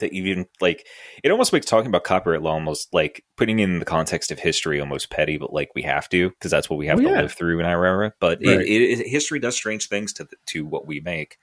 that 0.00 0.12
even 0.12 0.46
like 0.60 0.86
it 1.22 1.30
almost 1.30 1.52
makes 1.52 1.66
talking 1.66 1.88
about 1.88 2.04
copyright 2.04 2.42
law 2.42 2.52
almost 2.52 2.92
like 2.92 3.24
putting 3.36 3.58
in 3.58 3.78
the 3.78 3.84
context 3.84 4.30
of 4.30 4.38
history 4.38 4.80
almost 4.80 5.10
petty, 5.10 5.36
but 5.38 5.52
like 5.52 5.70
we 5.74 5.82
have 5.82 6.08
to 6.10 6.30
because 6.30 6.50
that's 6.50 6.68
what 6.68 6.78
we 6.78 6.86
have 6.86 6.98
Oh, 6.98 7.02
to 7.02 7.08
yeah. 7.08 7.20
live 7.22 7.32
through 7.32 7.60
in 7.60 7.66
our 7.66 7.84
era. 7.84 8.12
But 8.20 8.38
Right. 8.44 8.60
it, 8.60 9.00
it, 9.00 9.06
history 9.06 9.38
does 9.40 9.54
strange 9.56 9.88
things 9.88 10.12
to 10.14 10.24
the, 10.24 10.36
to 10.48 10.66
what 10.66 10.86
we 10.86 11.00
make 11.00 11.38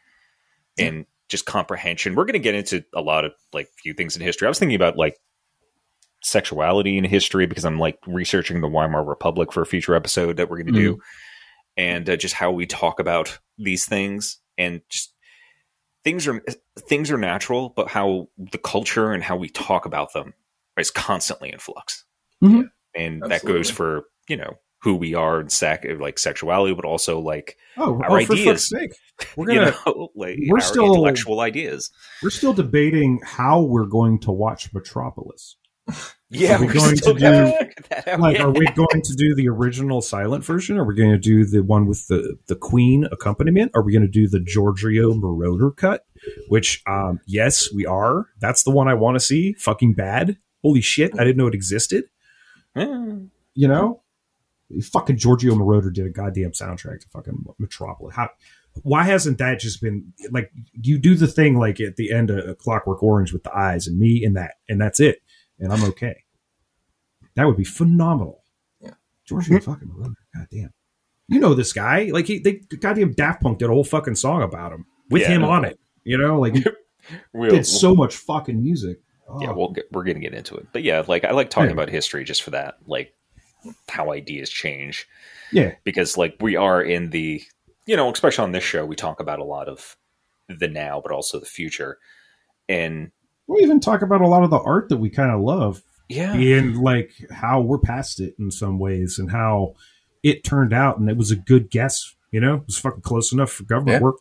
and 0.78 1.06
just 1.30 1.46
comprehension. 1.46 2.14
We're 2.16 2.26
going 2.26 2.34
to 2.34 2.40
get 2.40 2.54
into 2.56 2.84
a 2.94 3.02
lot 3.02 3.26
of 3.26 3.32
like 3.54 3.68
few 3.82 3.94
things 3.94 4.16
in 4.16 4.22
history. 4.22 4.46
I 4.46 4.50
was 4.50 4.60
thinking 4.60 4.76
about 4.76 4.96
like 4.98 5.18
sexuality 6.24 6.98
in 6.98 7.04
history 7.04 7.46
because 7.46 7.66
I'm 7.66 7.80
like 7.80 7.98
researching 8.06 8.62
the 8.62 8.68
Weimar 8.68 9.04
Republic 9.04 9.52
for 9.52 9.62
a 9.62 9.66
future 9.66 9.96
episode 9.96 10.38
that 10.38 10.50
we're 10.50 10.58
going 10.62 10.74
to 10.74 10.80
do, 10.80 11.00
and 11.78 12.10
uh, 12.10 12.16
just 12.16 12.36
how 12.36 12.52
we 12.52 12.66
talk 12.66 13.00
about 13.00 13.40
these 13.58 13.86
things 13.86 14.40
and 14.58 14.82
just 14.90 15.14
things 16.06 16.26
are 16.28 16.42
things 16.88 17.12
are 17.12 17.18
natural, 17.18 17.74
but 17.76 17.90
how 17.90 18.30
the 18.38 18.58
culture 18.58 19.12
and 19.12 19.22
how 19.24 19.36
we 19.36 19.50
talk 19.50 19.86
about 19.86 20.14
them 20.14 20.34
is 20.80 20.90
constantly 20.92 21.52
in 21.52 21.60
flux, 21.60 22.06
Mhm. 22.42 22.70
and 22.96 23.22
that 23.24 23.44
goes 23.44 23.70
for 23.70 24.06
you 24.30 24.38
know 24.38 24.54
who 24.84 24.96
we 24.96 25.16
are 25.16 25.40
and 25.40 25.52
sac- 25.52 25.84
like 26.00 26.20
sexuality, 26.20 26.74
but 26.76 26.86
also 26.86 27.20
like 27.20 27.58
Oh, 27.78 27.96
Our 28.04 28.20
oh 28.22 28.26
for 28.26 28.34
ideas. 28.34 28.46
fuck's 28.46 28.70
sake. 28.70 28.92
We're 29.36 29.48
gonna 29.48 29.76
know, 29.86 30.10
like 30.16 30.38
we're 30.48 30.58
our 30.58 30.62
still- 30.62 30.86
intellectual 30.86 31.40
ideas. 31.42 31.90
we're 32.24 32.30
still 32.30 32.54
debating 32.54 33.20
how 33.24 33.62
we're 33.62 33.86
going 33.88 34.20
to 34.22 34.32
watch 34.32 34.74
Metropolis. 34.74 35.58
Yeah, 36.32 36.58
Are 36.58 36.66
we 36.66 36.74
going 36.74 36.96
to 36.96 37.14
do-. 37.14 38.18
Like, 38.18 38.40
are 38.40 38.50
we 38.52 38.66
going 38.66 39.02
to 39.04 39.14
do 39.16 39.36
the 39.36 39.48
original 39.48 40.02
silent 40.02 40.44
version? 40.44 40.78
Are 40.78 40.84
we 40.84 40.96
going 40.96 41.12
to 41.12 41.20
do 41.20 41.46
the 41.46 41.62
one 41.62 41.86
with 41.86 42.08
the 42.08 42.38
the 42.48 42.56
Queen 42.56 43.08
accompaniment? 43.12 43.72
Are 43.76 43.84
we 43.84 43.92
going 43.92 44.02
to 44.02 44.08
do 44.08 44.28
the 44.28 44.40
Giorgio 44.40 45.14
Moroder 45.14 45.76
cut? 45.76 46.06
Which, 46.48 46.82
um, 46.88 47.20
yes, 47.28 47.72
we 47.72 47.86
are. 47.86 48.26
That's 48.40 48.64
the 48.64 48.72
one 48.72 48.88
I 48.88 48.96
want 48.96 49.16
to 49.16 49.20
see. 49.20 49.54
Fucking 49.54 49.94
bad. 49.94 50.38
Holy 50.64 50.82
shit! 50.82 51.14
I 51.18 51.24
didn't 51.24 51.38
know 51.38 51.48
it 51.48 51.54
existed. 51.54 52.06
You 53.58 53.70
know, 53.70 54.02
fucking 54.92 55.16
Giorgio 55.16 55.56
Moroder 55.56 55.94
did 55.94 56.06
a 56.06 56.10
goddamn 56.10 56.52
soundtrack 56.52 57.00
to 57.00 57.08
fucking 57.14 57.46
Metropolis. 57.58 58.16
How? 58.16 58.32
Why 58.84 59.04
hasn't 59.04 59.38
that 59.38 59.62
just 59.62 59.82
been 59.82 60.12
like 60.32 60.52
you 60.74 60.98
do 60.98 61.16
the 61.16 61.28
thing 61.28 61.58
like 61.58 61.80
at 61.80 61.96
the 61.96 62.12
end 62.12 62.30
of 62.30 62.58
Clockwork 62.58 63.02
Orange 63.02 63.32
with 63.32 63.44
the 63.44 63.56
eyes 63.56 63.88
and 63.88 63.98
me 63.98 64.26
and 64.26 64.36
that 64.36 64.56
and 64.68 64.82
that's 64.82 65.00
it 65.00 65.22
and 65.60 65.72
I'm 65.74 65.84
okay. 65.86 66.24
That 67.36 67.46
would 67.46 67.58
be 67.58 67.64
phenomenal. 67.64 68.44
Yeah. 68.80 68.92
Giorgio 69.26 69.60
fucking 69.60 69.88
Moroder. 69.90 70.14
Goddamn. 70.36 70.72
You 71.28 71.40
know 71.40 71.54
this 71.54 71.74
guy? 71.74 72.10
Like 72.14 72.28
he, 72.28 72.40
they 72.40 72.54
goddamn 72.80 73.14
Daft 73.14 73.42
Punk 73.42 73.58
did 73.60 73.70
a 73.70 73.74
whole 73.74 73.84
fucking 73.84 74.16
song 74.16 74.42
about 74.44 74.72
him 74.72 74.86
with 75.10 75.24
Yeah, 75.24 75.30
him 75.30 75.42
no. 75.42 75.50
on 75.50 75.66
it. 75.66 75.80
You 76.04 76.18
know, 76.18 76.40
like 76.40 76.56
We'll- 77.34 77.50
did 77.52 77.66
so 77.66 77.96
much 77.96 78.16
fucking 78.16 78.62
music. 78.62 79.00
Oh. 79.28 79.40
yeah, 79.42 79.52
we'll 79.52 79.70
oh. 79.70 79.74
get, 79.74 79.86
we're 79.92 80.04
gonna 80.04 80.20
get 80.20 80.34
into 80.34 80.56
it, 80.56 80.68
but 80.72 80.84
yeah, 80.84 81.04
like 81.08 81.24
I 81.26 81.32
like 81.32 81.50
talking 81.50 81.70
Yeah. 81.70 81.74
about 81.74 81.90
history 81.90 82.24
just 82.24 82.44
for 82.44 82.52
that, 82.52 82.78
like 82.86 83.14
how 83.90 84.12
ideas 84.12 84.50
change. 84.50 85.08
yeah, 85.52 85.74
because 85.84 86.16
like 86.18 86.36
we 86.40 86.56
are 86.56 86.82
in 86.82 87.10
the 87.10 87.42
you 87.88 87.96
know 87.96 88.12
especially 88.12 88.44
on 88.44 88.52
this 88.52 88.64
show 88.64 88.86
we 88.86 88.96
talk 88.96 89.20
about 89.20 89.40
a 89.40 89.44
lot 89.44 89.68
of 89.68 89.96
the 90.48 90.68
now 90.68 91.02
but 91.02 91.12
also 91.12 91.40
the 91.40 91.46
future 91.48 91.98
and 92.70 93.12
we 93.48 93.60
even 93.60 93.80
talk 93.80 94.02
about 94.02 94.22
a 94.22 94.28
lot 94.28 94.44
of 94.44 94.50
the 94.50 94.60
art 94.60 94.90
that 94.90 94.98
we 94.98 95.10
kind 95.10 95.32
of 95.32 95.42
love 95.42 95.84
yeah. 96.10 96.34
and 96.34 96.78
like 96.78 97.12
how 97.32 97.62
we're 97.62 97.78
past 97.78 98.20
it 98.20 98.36
in 98.40 98.52
some 98.52 98.80
ways 98.80 99.20
and 99.20 99.32
how 99.32 99.74
it 100.24 100.44
turned 100.44 100.74
out 100.74 100.98
and 100.98 101.10
it 101.10 101.18
was 101.18 101.32
a 101.32 101.36
good 101.36 101.70
guess 101.70 102.16
you 102.36 102.42
know? 102.42 102.56
It 102.56 102.66
was 102.66 102.78
fucking 102.78 103.00
close 103.00 103.32
enough 103.32 103.50
for 103.50 103.64
government 103.64 104.02
Yeah. 104.02 104.04
work. 104.04 104.18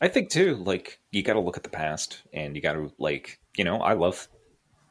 I 0.00 0.08
think 0.08 0.30
too 0.30 0.56
like 0.56 0.98
you 1.12 1.22
got 1.22 1.34
to 1.34 1.40
look 1.40 1.56
at 1.56 1.62
the 1.62 1.68
past 1.68 2.22
and 2.32 2.56
you 2.56 2.62
got 2.62 2.72
to 2.72 2.92
like 2.98 3.38
you 3.56 3.62
know 3.62 3.76
i 3.76 3.92
love 3.92 4.26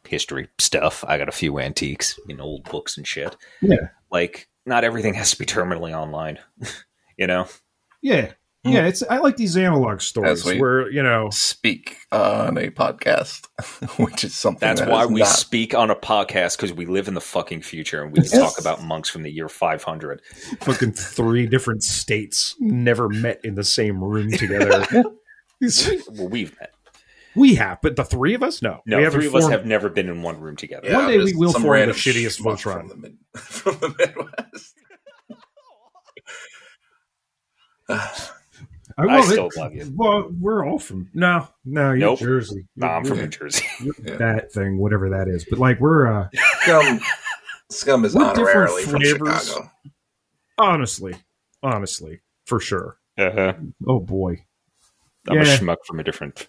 history 0.08 0.48
stuff. 0.58 1.04
I 1.06 1.18
got 1.18 1.28
a 1.28 1.34
few 1.34 1.60
antiques 1.60 2.18
you 2.30 2.36
know 2.38 2.44
old 2.46 2.64
books 2.64 2.96
and 2.96 3.06
shit. 3.06 3.36
Yeah. 3.62 3.90
Like 4.10 4.48
not 4.66 4.86
everything 4.86 5.16
has 5.16 5.32
to 5.32 5.38
be 5.38 5.46
terminally 5.46 5.94
online 5.94 6.40
you 7.18 7.28
know? 7.28 7.48
Yeah. 8.02 8.32
Yeah 8.64 8.84
mm. 8.84 8.88
it's 8.90 9.02
i 9.10 9.18
like 9.18 9.38
these 9.38 9.58
analog 9.58 10.02
stories 10.02 10.40
As 10.42 10.46
we- 10.46 10.60
where 10.60 10.90
you 10.92 11.02
know 11.02 11.30
Speak 11.32 11.98
on 12.12 12.58
a 12.58 12.70
podcast, 12.70 13.48
which 14.00 14.24
is 14.24 14.34
something 14.36 14.60
that's 14.68 14.82
that 14.82 14.90
why 14.90 15.04
is 15.06 15.10
we 15.12 15.22
not- 15.22 15.30
speak 15.30 15.74
on 15.74 15.90
a 15.90 15.96
podcast 15.96 16.58
because 16.58 16.74
we 16.74 16.86
live 16.86 17.08
in 17.08 17.14
the 17.14 17.22
fucking 17.22 17.62
future 17.62 18.04
and 18.04 18.12
we 18.12 18.22
can 18.22 18.40
talk 18.40 18.60
about 18.60 18.84
monks 18.84 19.10
from 19.10 19.24
the 19.24 19.32
year 19.32 19.48
500 19.50 20.22
fucking 20.62 20.92
three 20.94 21.48
different 21.48 21.84
states 21.84 22.56
never 22.60 23.10
met 23.10 23.40
in 23.44 23.56
the 23.56 23.64
same 23.64 24.04
room 24.04 24.32
together. 24.32 24.86
Well 26.10 26.28
we've 26.28 26.56
met. 26.60 26.72
We 27.36 27.54
have 27.56 27.78
but 27.84 27.96
the 27.96 28.04
three 28.04 28.34
of 28.34 28.42
us? 28.44 28.62
No. 28.64 28.82
No, 28.88 28.98
we 28.98 29.04
three 29.10 29.26
haven't 29.26 29.28
of 29.28 29.36
us 29.46 29.50
have 29.52 29.66
never 29.66 29.90
been 29.90 30.10
in 30.10 30.24
one 30.24 30.40
room 30.40 30.56
together. 30.56 30.88
Yeah, 30.90 30.98
One 30.98 31.08
day 31.08 31.18
we 31.20 31.34
will 31.36 31.52
some 31.54 31.62
form 31.62 31.74
the 31.80 31.80
random 31.86 31.96
shittiest 31.96 32.42
Voltron. 32.42 32.80
from 32.80 32.88
the, 32.90 32.96
mid- 32.96 33.18
from 33.36 33.76
the 33.80 33.90
Midwest. 37.88 38.32
I, 38.98 39.04
I 39.04 39.16
love 39.18 39.26
still 39.26 39.48
it. 39.48 39.58
love 39.58 39.74
you. 39.76 39.92
Well, 39.96 40.32
we're 40.40 40.66
all 40.66 40.80
from 40.80 41.10
no, 41.14 41.48
no, 41.66 41.90
you're 41.90 41.98
Nope. 41.98 42.20
Jersey. 42.20 42.68
No, 42.76 42.88
I'm 42.88 43.06
from 43.06 43.18
New 43.20 43.28
Jersey. 43.28 43.66
Yeah. 44.04 44.18
that 44.18 44.52
thing, 44.52 44.78
whatever 44.78 45.10
that 45.10 45.28
is. 45.28 45.46
But 45.50 45.60
like, 45.60 45.80
we're 45.80 46.08
uh, 46.12 46.28
Scum, 46.62 47.00
Scum 47.70 48.06
is 48.06 48.16
We're 48.16 48.34
different 48.34 48.70
honorarily 48.70 48.84
from. 48.84 49.02
Chicago. 49.04 49.72
honestly, 50.58 51.16
honestly, 51.64 52.22
for 52.46 52.60
sure. 52.60 52.98
Uh-huh. 53.18 53.54
Oh 53.88 54.00
boy, 54.00 54.44
I'm 55.30 55.38
a 55.40 55.44
Yeah. 55.46 55.58
schmuck 55.58 55.78
from 55.86 56.00
a 56.00 56.04
different. 56.04 56.48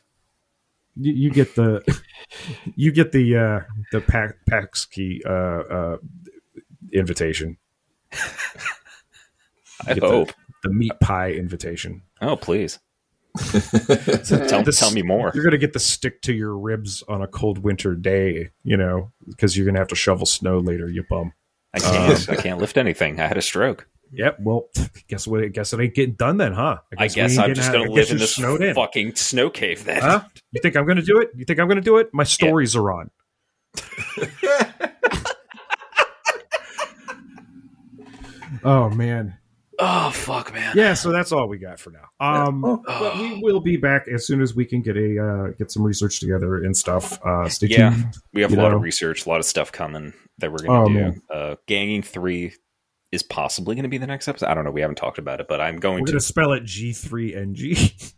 you, 0.96 1.12
you 1.12 1.30
get 1.30 1.54
the, 1.54 1.82
you 2.76 2.92
get 2.92 3.12
the 3.12 3.36
uh 3.36 3.60
the 3.92 4.00
Pax 4.00 4.34
Pax 4.48 4.84
key 4.86 5.22
uh 5.26 5.30
uh 5.32 5.96
invitation, 6.92 7.56
I 8.12 9.94
Get 9.94 10.00
the- 10.00 10.08
hope. 10.08 10.32
The 10.62 10.70
meat 10.70 10.92
pie 11.00 11.32
invitation. 11.32 12.02
Oh, 12.20 12.36
please. 12.36 12.78
tell, 13.38 14.62
This- 14.62 14.78
tell 14.78 14.90
me 14.92 15.02
more. 15.02 15.32
You're 15.34 15.44
gonna 15.44 15.56
get 15.58 15.72
the 15.72 15.80
stick 15.80 16.20
to 16.22 16.32
your 16.34 16.56
ribs 16.56 17.02
on 17.08 17.22
a 17.22 17.26
cold 17.26 17.58
winter 17.58 17.94
day, 17.94 18.50
you 18.62 18.76
know, 18.76 19.10
because 19.26 19.56
you're 19.56 19.64
gonna 19.66 19.78
have 19.78 19.88
to 19.88 19.94
shovel 19.96 20.26
snow 20.26 20.58
later. 20.58 20.88
You 20.88 21.04
bum. 21.08 21.32
I 21.74 21.78
can't. 21.78 22.28
Um, 22.28 22.34
I 22.34 22.40
can't 22.40 22.60
lift 22.60 22.76
anything. 22.76 23.18
I 23.20 23.26
had 23.26 23.38
a 23.38 23.42
stroke. 23.42 23.88
Yep. 24.14 24.40
Well, 24.40 24.68
guess 25.08 25.26
what? 25.26 25.42
I 25.42 25.48
guess 25.48 25.72
it 25.72 25.80
ain't 25.80 25.94
getting 25.94 26.14
done 26.16 26.36
then, 26.36 26.52
huh? 26.52 26.80
I 26.98 27.04
we 27.04 27.08
guess 27.08 27.38
I'm 27.38 27.54
just 27.54 27.72
going 27.72 27.86
to 27.86 27.90
live 27.92 28.10
in 28.10 28.18
you're 28.18 28.18
this 28.18 28.34
snowed 28.34 28.60
in. 28.60 28.74
fucking 28.74 29.14
snow 29.14 29.48
cave 29.48 29.84
then. 29.84 30.02
Huh? 30.02 30.24
You 30.50 30.60
think 30.60 30.76
I'm 30.76 30.84
going 30.84 30.98
to 30.98 31.02
do 31.02 31.18
it? 31.18 31.30
You 31.34 31.46
think 31.46 31.58
I'm 31.58 31.66
going 31.66 31.76
to 31.76 31.82
do 31.82 31.96
it? 31.96 32.10
My 32.12 32.24
stories 32.24 32.76
are 32.76 32.92
on. 32.92 33.10
Oh 38.64 38.88
man. 38.90 39.36
Oh, 39.84 40.10
fuck, 40.10 40.52
man. 40.54 40.74
Yeah. 40.76 40.94
So 40.94 41.10
that's 41.12 41.32
all 41.32 41.48
we 41.48 41.58
got 41.58 41.78
for 41.80 41.90
now. 41.90 42.06
Um, 42.20 42.64
Oh, 42.64 42.82
but 42.86 43.16
we 43.18 43.40
will 43.42 43.60
be 43.60 43.76
back 43.76 44.06
as 44.08 44.26
soon 44.26 44.40
as 44.40 44.54
we 44.54 44.64
can 44.64 44.82
get 44.82 44.96
a 44.96 45.24
uh, 45.24 45.46
get 45.58 45.70
some 45.70 45.82
research 45.82 46.20
together 46.20 46.62
and 46.62 46.76
stuff. 46.76 47.20
Uh, 47.24 47.48
stay 47.48 47.66
Yeah. 47.68 47.90
tuned. 47.90 48.14
We 48.32 48.42
have 48.42 48.52
You 48.52 48.58
a 48.58 48.62
lot 48.62 48.70
know? 48.70 48.76
of 48.76 48.82
research, 48.82 49.26
a 49.26 49.28
lot 49.28 49.40
of 49.40 49.46
stuff 49.46 49.72
coming 49.72 50.12
that 50.38 50.50
we're 50.52 50.64
Oh, 50.68 50.84
going 50.84 50.94
to 50.94 51.00
man. 51.00 51.12
do. 51.14 51.34
Uh, 51.34 51.56
Ganging 51.66 52.02
3 52.02 52.52
is 53.10 53.22
possibly 53.22 53.74
going 53.74 53.82
to 53.82 53.88
be 53.88 53.98
the 53.98 54.06
next 54.06 54.28
episode. 54.28 54.46
I 54.46 54.54
don't 54.54 54.64
know. 54.64 54.70
We 54.70 54.80
haven't 54.80 54.96
talked 54.96 55.18
about 55.18 55.40
it, 55.40 55.46
but 55.48 55.60
I'm 55.60 55.76
going 55.78 56.00
We're 56.00 56.06
to 56.06 56.12
going 56.12 56.20
to 56.20 56.26
spell 56.26 56.52
it 56.52 56.64
G 56.64 56.92
three 56.92 57.34
N 57.34 57.54
G. 57.54 57.94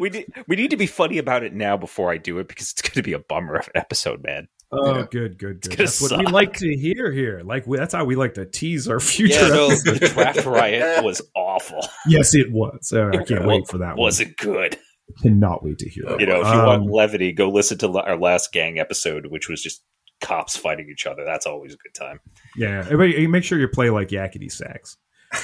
we 0.00 0.10
need 0.10 0.26
we 0.48 0.56
need 0.56 0.70
to 0.70 0.76
be 0.76 0.86
funny 0.86 1.18
about 1.18 1.42
it 1.42 1.52
now 1.54 1.76
before 1.76 2.10
I 2.10 2.18
do 2.18 2.38
it 2.38 2.48
because 2.48 2.72
it's 2.72 2.82
going 2.82 2.94
to 2.94 3.02
be 3.02 3.12
a 3.12 3.18
bummer 3.18 3.54
of 3.56 3.66
an 3.68 3.72
episode, 3.80 4.22
man. 4.24 4.48
Oh, 4.72 4.96
Yeah. 4.96 5.06
good, 5.10 5.38
good, 5.38 5.60
good. 5.60 5.62
gonna 5.62 5.76
That's 5.76 6.00
what 6.02 6.18
we 6.18 6.26
like 6.26 6.54
to 6.54 6.76
hear 6.76 7.12
here. 7.12 7.40
Like 7.44 7.66
we, 7.66 7.78
that's 7.78 7.94
how 7.94 8.04
we 8.04 8.16
like 8.16 8.34
to 8.34 8.46
tease 8.46 8.88
our 8.88 8.98
future. 9.00 9.34
Yeah, 9.40 9.48
no, 9.48 9.68
the 9.68 10.10
draft 10.12 10.44
riot 10.46 11.04
was 11.04 11.22
awful. 11.36 11.86
yes, 12.06 12.34
it 12.34 12.50
was. 12.50 12.92
Uh, 12.92 13.08
I 13.08 13.22
can't 13.24 13.40
Well, 13.46 13.58
wait 13.58 13.68
for 13.68 13.78
that. 13.78 13.96
One. 13.96 14.04
Was 14.06 14.20
it 14.20 14.36
good? 14.36 14.76
one. 15.06 15.22
Cannot 15.22 15.64
wait 15.64 15.78
to 15.78 15.88
hear 15.88 16.04
that. 16.08 16.20
You 16.20 16.26
know, 16.26 16.40
if 16.40 16.46
you 16.48 16.52
Um, 16.60 16.66
want 16.66 16.90
levity, 16.90 17.32
go 17.32 17.48
listen 17.48 17.78
to 17.78 17.88
our 18.00 18.18
last 18.18 18.52
gang 18.52 18.78
episode, 18.80 19.26
which 19.28 19.48
was 19.48 19.62
just 19.62 19.82
cops 20.20 20.56
fighting 20.56 20.88
each 20.90 21.06
other. 21.06 21.24
That's 21.24 21.46
always 21.46 21.72
a 21.74 21.76
good 21.76 21.94
time. 21.94 22.18
Yeah, 22.56 22.80
everybody, 22.90 23.26
make 23.28 23.44
sure 23.44 23.58
you 23.58 23.68
play 23.68 23.90
like 23.90 24.08
yakety 24.08 24.50
sax. 24.50 24.96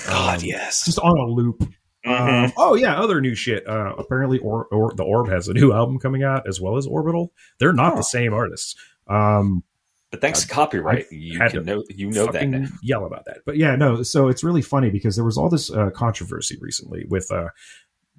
God, 0.09 0.39
Um, 0.41 0.45
yes. 0.45 0.85
just 0.85 0.99
on 0.99 1.17
a 1.17 1.27
loop. 1.27 1.63
Mhm. 2.05 2.45
Um, 2.47 2.53
oh 2.57 2.75
yeah, 2.75 2.99
other 3.01 3.21
new 3.21 3.37
shit. 3.37 3.65
Uh, 3.69 3.95
apparently, 3.97 4.39
or, 4.41 4.67
or 4.73 4.93
the 4.97 5.05
Orb 5.05 5.29
has 5.29 5.47
a 5.47 5.53
new 5.55 5.73
album 5.73 6.01
coming 6.01 6.25
out 6.25 6.49
as 6.49 6.61
well 6.61 6.77
as 6.77 6.85
Orbital. 6.85 7.33
They're 7.61 7.73
not 7.73 7.93
Oh. 7.93 7.97
the 7.99 8.03
same 8.03 8.35
artists. 8.35 8.75
Um, 9.09 9.63
but 10.11 10.21
thanks 10.21 10.43
to 10.43 10.49
copyright, 10.49 11.07
I've 11.07 11.13
you 11.13 11.39
can 11.39 11.51
to 11.51 11.61
know 11.63 11.85
you 11.89 12.11
know 12.11 12.27
that 12.27 12.47
now. 12.49 12.67
yell 12.83 13.07
about 13.07 13.25
that. 13.25 13.39
But 13.47 13.57
yeah, 13.57 13.77
no. 13.77 14.03
So 14.03 14.29
it's 14.29 14.45
really 14.45 14.63
funny 14.63 14.91
because 14.91 15.17
there 15.17 15.25
was 15.25 15.39
all 15.39 15.49
this 15.49 15.71
uh, 15.71 15.89
controversy 15.91 16.59
recently 16.61 17.07
with 17.09 17.31
uh, 17.33 17.49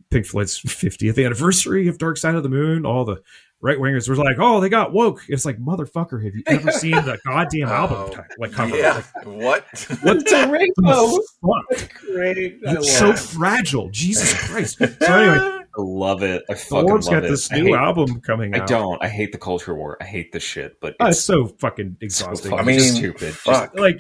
Pink 0.10 0.26
Floyd's 0.26 0.60
50th 0.62 1.24
anniversary 1.24 1.88
of 1.88 1.98
Dark 2.00 2.18
Side 2.18 2.34
of 2.36 2.42
the 2.44 2.50
Moon. 2.50 2.86
All 2.86 3.06
the 3.06 3.22
right 3.62 3.78
wingers 3.78 4.10
were 4.10 4.16
like, 4.16 4.38
"Oh, 4.40 4.60
they 4.60 4.70
got 4.70 4.92
woke." 4.92 5.22
It's 5.30 5.46
like, 5.46 5.60
motherfucker, 5.60 6.24
have 6.26 6.34
you 6.36 6.42
ever 6.48 6.72
seen 6.72 6.96
the 6.96 7.20
goddamn 7.26 7.70
album 7.70 7.98
Oh, 8.00 8.10
ti- 8.10 8.22
like 8.40 8.52
cover? 8.54 8.76
yeah. 8.76 9.04
Like, 9.18 9.26
What? 9.26 9.66
what 10.02 10.18
It's 10.18 10.32
a 10.32 10.50
rainbow. 10.50 10.74
the 10.82 11.28
fuck? 11.42 11.94
Great. 12.12 12.38
It's 12.40 12.64
love 12.64 12.86
so 12.86 13.14
fragile. 13.14 13.90
Jesus 13.92 14.34
Christ. 14.34 14.80
So 14.80 14.86
anyway, 15.14 15.63
I 15.78 15.82
love 15.82 16.22
it. 16.24 16.44
I 16.50 16.54
fucking 16.54 16.90
Orb's 16.90 17.08
love 17.08 17.14
got 17.16 17.26
it. 17.26 17.30
this 17.30 17.52
I 17.52 17.58
new 17.58 17.66
hate- 17.68 17.76
album 17.76 18.22
coming 18.22 18.56
I 18.56 18.60
out. 18.60 18.68
don't. 18.68 19.04
I 19.04 19.08
hate 19.10 19.32
the 19.32 19.38
culture 19.40 19.74
war. 19.74 19.98
I 20.00 20.06
hate 20.06 20.32
this 20.32 20.44
shit. 20.44 20.80
But 20.80 20.96
Oh, 21.00 21.08
it's 21.08 21.18
it's 21.18 21.26
so 21.26 21.48
fucking 21.48 21.98
so 22.00 22.06
exhausting. 22.06 22.52
fucking 22.52 22.64
I 22.64 22.68
mean, 22.68 22.80
stupid. 22.80 23.36
Just- 23.44 23.76
like 23.76 24.00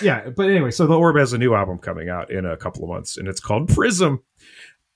yeah 0.00 0.30
but 0.34 0.48
anyway 0.48 0.70
so 0.70 0.86
the 0.86 0.96
orb 0.98 1.18
has 1.18 1.34
a 1.34 1.38
new 1.38 1.52
album 1.54 1.76
coming 1.76 2.08
out 2.08 2.30
in 2.30 2.46
a 2.46 2.56
couple 2.56 2.82
of 2.82 2.88
months 2.88 3.18
and 3.18 3.28
it's 3.28 3.40
called 3.40 3.68
prism 3.68 4.22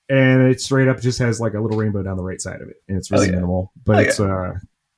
and 0.09 0.41
it 0.41 0.59
straight 0.59 0.87
up 0.87 0.99
just 0.99 1.19
has 1.19 1.39
like 1.39 1.53
a 1.53 1.59
little 1.59 1.77
rainbow 1.77 2.01
down 2.01 2.17
the 2.17 2.23
right 2.23 2.41
side 2.41 2.61
of 2.61 2.67
it 2.67 2.77
and 2.87 2.97
it's 2.97 3.11
really 3.11 3.27
Oh, 3.27 3.29
yeah. 3.29 3.35
minimal 3.35 3.71
but 3.85 3.95
Oh, 3.97 3.99
it's 3.99 4.19
uh 4.19 4.53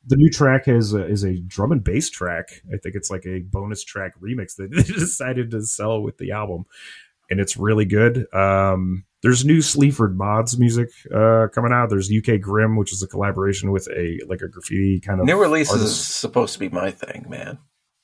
the 0.07 0.15
new 0.15 0.29
track 0.29 0.69
is 0.69 0.93
a, 0.93 1.05
is 1.05 1.25
a 1.25 1.35
drum 1.41 1.73
and 1.73 1.83
bass 1.83 2.09
track 2.09 2.47
i 2.73 2.77
think 2.77 2.95
it's 2.95 3.11
like 3.11 3.25
a 3.25 3.39
bonus 3.39 3.83
track 3.83 4.13
remix 4.21 4.55
that 4.55 4.71
they 4.73 4.83
decided 4.83 5.51
to 5.51 5.61
sell 5.63 6.01
with 6.01 6.17
the 6.17 6.31
album 6.31 6.63
and 7.29 7.41
it's 7.41 7.57
really 7.57 7.83
good 7.85 8.25
um 8.33 9.03
there's 9.21 9.43
new 9.45 9.61
Sleaford 9.61 10.17
mods 10.17 10.57
music 10.57 10.89
uh 11.13 11.47
coming 11.53 11.71
out 11.73 11.89
there's 11.89 12.09
uk 12.11 12.39
grim 12.41 12.77
which 12.77 12.93
is 12.93 13.03
a 13.03 13.07
collaboration 13.07 13.71
with 13.71 13.87
a 13.95 14.19
like 14.27 14.41
a 14.41 14.47
graffiti 14.47 14.99
kind 14.99 15.19
of 15.19 15.25
New 15.25 15.39
release 15.39 15.69
artists. 15.71 15.99
is 15.99 16.15
supposed 16.15 16.53
to 16.53 16.59
be 16.59 16.69
my 16.69 16.91
thing, 16.91 17.25
man. 17.29 17.57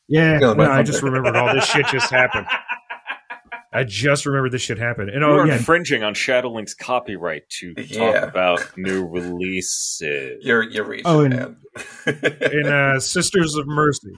Yeah, 0.08 0.38
no, 0.40 0.54
I 0.60 0.84
just 0.84 1.02
remembered 1.02 1.36
all 1.36 1.54
this 1.54 1.66
shit 1.66 1.86
just 1.88 2.12
happened. 2.12 2.46
I 3.74 3.84
just 3.84 4.26
remembered 4.26 4.52
this 4.54 4.62
shit 4.62 4.78
happened. 4.78 5.10
And 5.10 5.20
You're 5.22 5.42
oh 5.42 5.46
yeah, 5.46 5.58
infringing 5.58 6.02
on 6.04 6.14
Shadowlink's 6.14 6.74
copyright 6.74 7.50
to 7.60 7.74
talk 7.74 7.90
Yeah. 7.90 8.24
about 8.26 8.78
new 8.78 9.06
releases. 9.06 10.46
You're 10.46 10.64
you're 10.64 10.86
reaching, 10.86 11.08
Oh, 11.08 11.22
and- 11.22 11.36
man. 11.36 11.58
in 12.54 12.68
uh, 12.68 13.00
Sisters 13.00 13.56
of 13.56 13.68
Mercy. 13.68 14.12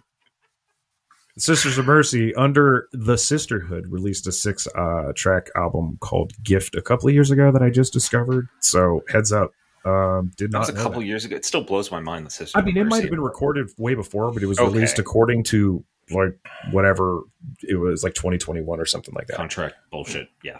Sisters 1.37 1.77
of 1.77 1.85
Mercy, 1.85 2.33
under 2.35 2.87
the 2.93 3.17
Sisterhood, 3.17 3.85
released 3.91 4.25
a 4.27 4.31
six 4.31 4.67
uh, 4.75 5.11
track 5.15 5.49
album 5.55 5.97
called 6.01 6.33
Gift 6.43 6.75
a 6.75 6.81
couple 6.81 7.07
of 7.07 7.13
years 7.13 7.31
ago 7.31 7.51
that 7.51 7.61
I 7.61 7.69
just 7.69 7.93
discovered. 7.93 8.47
So 8.59 9.03
heads 9.09 9.31
up. 9.31 9.51
Um, 9.85 10.31
did 10.35 10.51
That 10.51 10.57
not 10.57 10.59
was 10.61 10.69
a 10.69 10.73
couple 10.73 10.99
that. 10.99 11.05
years 11.05 11.23
ago. 11.25 11.35
It 11.35 11.45
still 11.45 11.61
blows 11.63 11.91
my 11.91 11.99
mind. 12.01 12.25
The 12.25 12.31
system. 12.31 12.59
I 12.61 12.65
mean, 12.65 12.75
it 12.75 12.85
might 12.85 13.01
have 13.03 13.11
been 13.11 13.21
recorded 13.21 13.69
way 13.77 13.93
before, 13.95 14.31
but 14.33 14.43
it 14.43 14.47
was 14.47 14.59
Okay. 14.59 14.73
released 14.73 14.99
according 14.99 15.43
to 15.45 15.83
like 16.11 16.37
whatever 16.71 17.21
it 17.61 17.75
was, 17.75 18.03
like 18.03 18.13
2021 18.13 18.79
or 18.79 18.85
something 18.85 19.13
like 19.13 19.27
that. 19.27 19.37
contract 19.37 19.75
bullshit. 19.91 20.29
Yeah, 20.43 20.59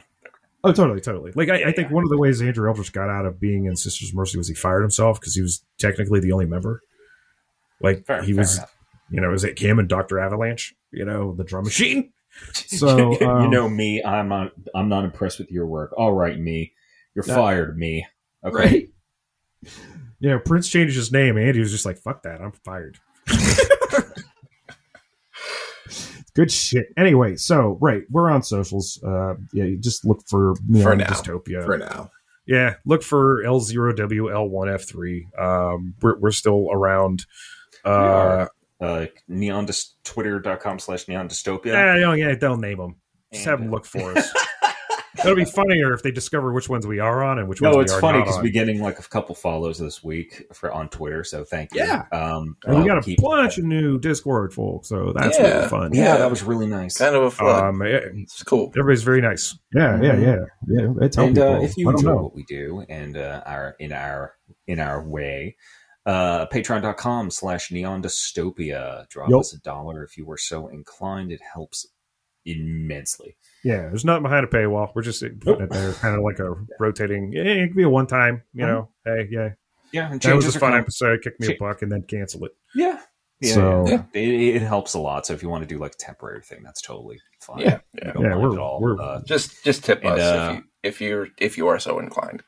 Oh, 0.63 0.73
totally, 0.73 0.99
totally. 1.01 1.31
Like, 1.35 1.49
I, 1.49 1.55
I 1.69 1.71
think 1.71 1.89
Yeah. 1.89 1.93
one 1.95 2.03
of 2.03 2.09
the 2.09 2.17
ways 2.17 2.41
Andrew 2.41 2.67
Eldritch 2.67 2.91
got 2.91 3.09
out 3.09 3.25
of 3.25 3.39
being 3.39 3.65
in 3.65 3.75
Sisters 3.75 4.09
of 4.09 4.15
Mercy 4.15 4.37
was 4.37 4.47
he 4.47 4.53
fired 4.53 4.81
himself 4.81 5.19
because 5.19 5.35
he 5.35 5.41
was 5.41 5.63
technically 5.77 6.19
the 6.19 6.31
only 6.31 6.45
member. 6.45 6.81
Like, 7.81 8.05
fair, 8.05 8.21
he 8.23 8.33
fair 8.33 8.41
was, 8.41 8.57
enough. 8.57 8.75
You 9.09 9.21
know, 9.21 9.33
is 9.33 9.43
it 9.43 9.59
him 9.59 9.79
and 9.79 9.87
Doctor 9.89 10.19
Avalanche, 10.19 10.75
you 10.91 11.05
know, 11.05 11.33
the 11.35 11.43
drum 11.43 11.63
machine. 11.65 12.11
So, 12.53 13.17
you 13.19 13.27
um, 13.27 13.49
know 13.49 13.67
me, 13.67 14.03
I'm 14.03 14.29
not. 14.29 14.51
I'm 14.75 14.89
not 14.89 15.03
impressed 15.03 15.39
with 15.39 15.49
your 15.49 15.65
work. 15.65 15.91
All 15.97 16.13
right, 16.13 16.37
me, 16.39 16.71
you're 17.15 17.25
Yeah. 17.25 17.33
fired, 17.33 17.75
me. 17.79 18.05
Okay. 18.45 18.55
right? 18.55 18.87
You 20.19 20.29
know, 20.29 20.37
Prince 20.37 20.69
changed 20.69 20.95
his 20.95 21.11
name. 21.11 21.35
Andy 21.39 21.59
was 21.59 21.71
just 21.71 21.83
like, 21.83 21.97
"Fuck 21.97 22.21
that, 22.23 22.39
I'm 22.39 22.51
fired." 22.63 22.99
Good 26.35 26.51
shit. 26.51 26.87
Anyway, 26.95 27.35
so 27.37 27.79
right, 27.81 28.03
we're 28.11 28.29
on 28.29 28.43
socials. 28.43 29.01
Uh, 29.03 29.33
yeah, 29.51 29.63
you 29.63 29.77
just 29.79 30.05
look 30.05 30.21
for 30.27 30.53
Neon 30.67 30.83
For 30.83 30.95
now. 30.95 31.07
Dystopia. 31.07 31.65
For 31.65 31.79
now. 31.79 32.11
Yeah, 32.45 32.75
look 32.85 33.01
for 33.01 33.41
L0WL1F3. 33.43 35.39
Um, 35.39 35.95
we're, 36.01 36.19
we're 36.19 36.31
still 36.31 36.67
around. 36.71 37.25
Uh, 37.83 37.89
are. 37.89 38.51
Uh, 38.79 39.07
neon 39.27 39.65
dys- 39.65 39.93
twitter.com 40.03 40.79
slash 40.79 41.07
neon 41.07 41.27
dystopia. 41.27 41.73
yeah, 41.73 41.95
yeah, 41.97 42.13
yeah, 42.13 42.35
don't 42.35 42.61
name 42.61 42.77
them. 42.77 42.95
Just 43.33 43.45
have 43.45 43.59
them 43.59 43.71
look 43.71 43.85
for 43.85 44.13
us. 44.17 44.31
That'll 45.15 45.35
be 45.35 45.45
funnier 45.45 45.93
if 45.93 46.03
they 46.03 46.11
discover 46.11 46.53
which 46.53 46.69
ones 46.69 46.85
we 46.85 46.99
are 46.99 47.23
on 47.23 47.39
and 47.39 47.47
which 47.49 47.59
No, 47.59 47.71
ones 47.71 47.85
it's 47.85 47.93
we 47.93 47.97
are 47.97 48.01
funny 48.01 48.19
because 48.19 48.39
we're 48.39 48.51
getting 48.51 48.79
like 48.81 48.99
a 48.99 49.01
couple 49.03 49.33
follows 49.33 49.79
this 49.79 50.03
week 50.03 50.45
for 50.53 50.71
on 50.71 50.89
Twitter. 50.89 51.23
So 51.23 51.43
thank 51.43 51.73
you. 51.73 51.79
Yeah. 51.81 52.03
Um, 52.11 52.55
And 52.65 52.75
we 52.75 52.81
I'll 52.81 52.87
got 52.87 52.97
a 52.99 53.01
keep- 53.01 53.19
bunch 53.19 53.57
of 53.57 53.63
new 53.63 53.97
Discord 53.99 54.53
folk, 54.53 54.85
so 54.85 55.13
that's 55.15 55.39
Yeah. 55.39 55.55
really 55.57 55.69
fun. 55.69 55.93
Yeah, 55.95 56.03
Yeah. 56.03 56.17
that 56.17 56.29
was 56.29 56.43
really 56.43 56.67
nice. 56.67 56.99
Kind 56.99 57.15
of 57.15 57.23
a 57.23 57.31
flood. 57.31 57.63
Um, 57.63 57.81
yeah, 57.81 57.99
it's 58.13 58.43
cool. 58.43 58.71
everybody's 58.77 59.01
very 59.01 59.21
nice. 59.21 59.57
Yeah, 59.73 59.99
yeah, 59.99 60.17
yeah, 60.19 60.35
yeah. 60.67 60.87
I 61.01 61.07
tell 61.07 61.25
and 61.25 61.39
uh, 61.39 61.59
if 61.63 61.75
you 61.77 61.87
let 61.87 61.93
'em 61.93 61.97
enjoy 61.97 62.09
know. 62.11 62.21
what 62.21 62.35
we 62.35 62.43
do 62.43 62.85
and 62.87 63.17
uh, 63.17 63.41
our 63.47 63.75
in 63.79 63.91
our 63.93 64.35
in 64.67 64.79
our 64.79 65.03
way 65.03 65.55
uh 66.07 66.47
patreon.com 66.47 67.29
slash 67.29 67.69
neon 67.71 68.01
dystopia 68.01 69.07
drop 69.09 69.29
Yup. 69.29 69.41
us 69.41 69.53
a 69.53 69.59
dollar 69.59 70.03
if 70.03 70.17
you 70.17 70.25
were 70.25 70.37
so 70.37 70.67
inclined 70.69 71.31
it 71.31 71.41
helps 71.53 71.85
immensely 72.45 73.35
yeah, 73.63 73.81
there's 73.89 74.05
nothing 74.05 74.23
behind 74.23 74.45
a 74.45 74.47
paywall. 74.47 74.91
We're 74.95 75.01
just 75.01 75.21
putting 75.41 75.63
it 75.65 75.69
there, 75.71 75.91
kind 75.93 76.15
of 76.15 76.23
like 76.23 76.39
a 76.39 76.53
rotating. 76.79 77.33
It 77.33 77.67
could 77.67 77.75
be 77.75 77.83
a 77.83 77.89
one 77.89 78.07
time. 78.07 78.43
You 78.53 78.65
know, 78.65 78.89
hey, 79.03 79.27
yeah, 79.29 79.49
yeah 79.91 80.09
and 80.09 80.21
that 80.21 80.35
was 80.35 80.43
changes 80.45 80.55
a 80.55 80.59
fun 80.59 80.71
com- 80.71 80.79
episode. 80.79 81.21
Kick 81.21 81.37
me 81.41 81.53
a 81.53 81.57
buck 81.59 81.81
and 81.81 81.91
then 81.91 82.03
cancel 82.03 82.45
it. 82.45 82.51
yeah 82.75 83.01
yeah, 83.41 83.53
So- 83.53 83.85
yeah. 83.87 84.03
It, 84.13 84.55
it 84.57 84.61
helps 84.61 84.93
a 84.93 84.99
lot 84.99 85.25
so 85.25 85.33
if 85.33 85.43
you 85.43 85.49
want 85.49 85.63
to 85.63 85.67
do 85.67 85.79
like 85.79 85.93
a 85.93 85.97
temporary 85.97 86.41
thing 86.43 86.61
that's 86.63 86.81
totally 86.81 87.19
fine 87.41 87.59
Yeah, 87.61 87.79
yeah. 87.95 88.13
Yeah, 88.17 88.35
we're- 88.37 88.57
all. 88.57 88.79
we're- 88.79 88.97
uh, 89.01 89.21
Just 89.25 89.65
just 89.65 89.83
tip 89.83 89.99
And, 90.05 90.13
us 90.13 90.19
uh, 90.21 90.49
if 90.51 90.55
you 90.55 90.63
if 90.83 91.01
you're 91.01 91.27
if 91.39 91.57
you 91.57 91.67
are 91.67 91.79
so 91.79 91.99
inclined. 91.99 92.43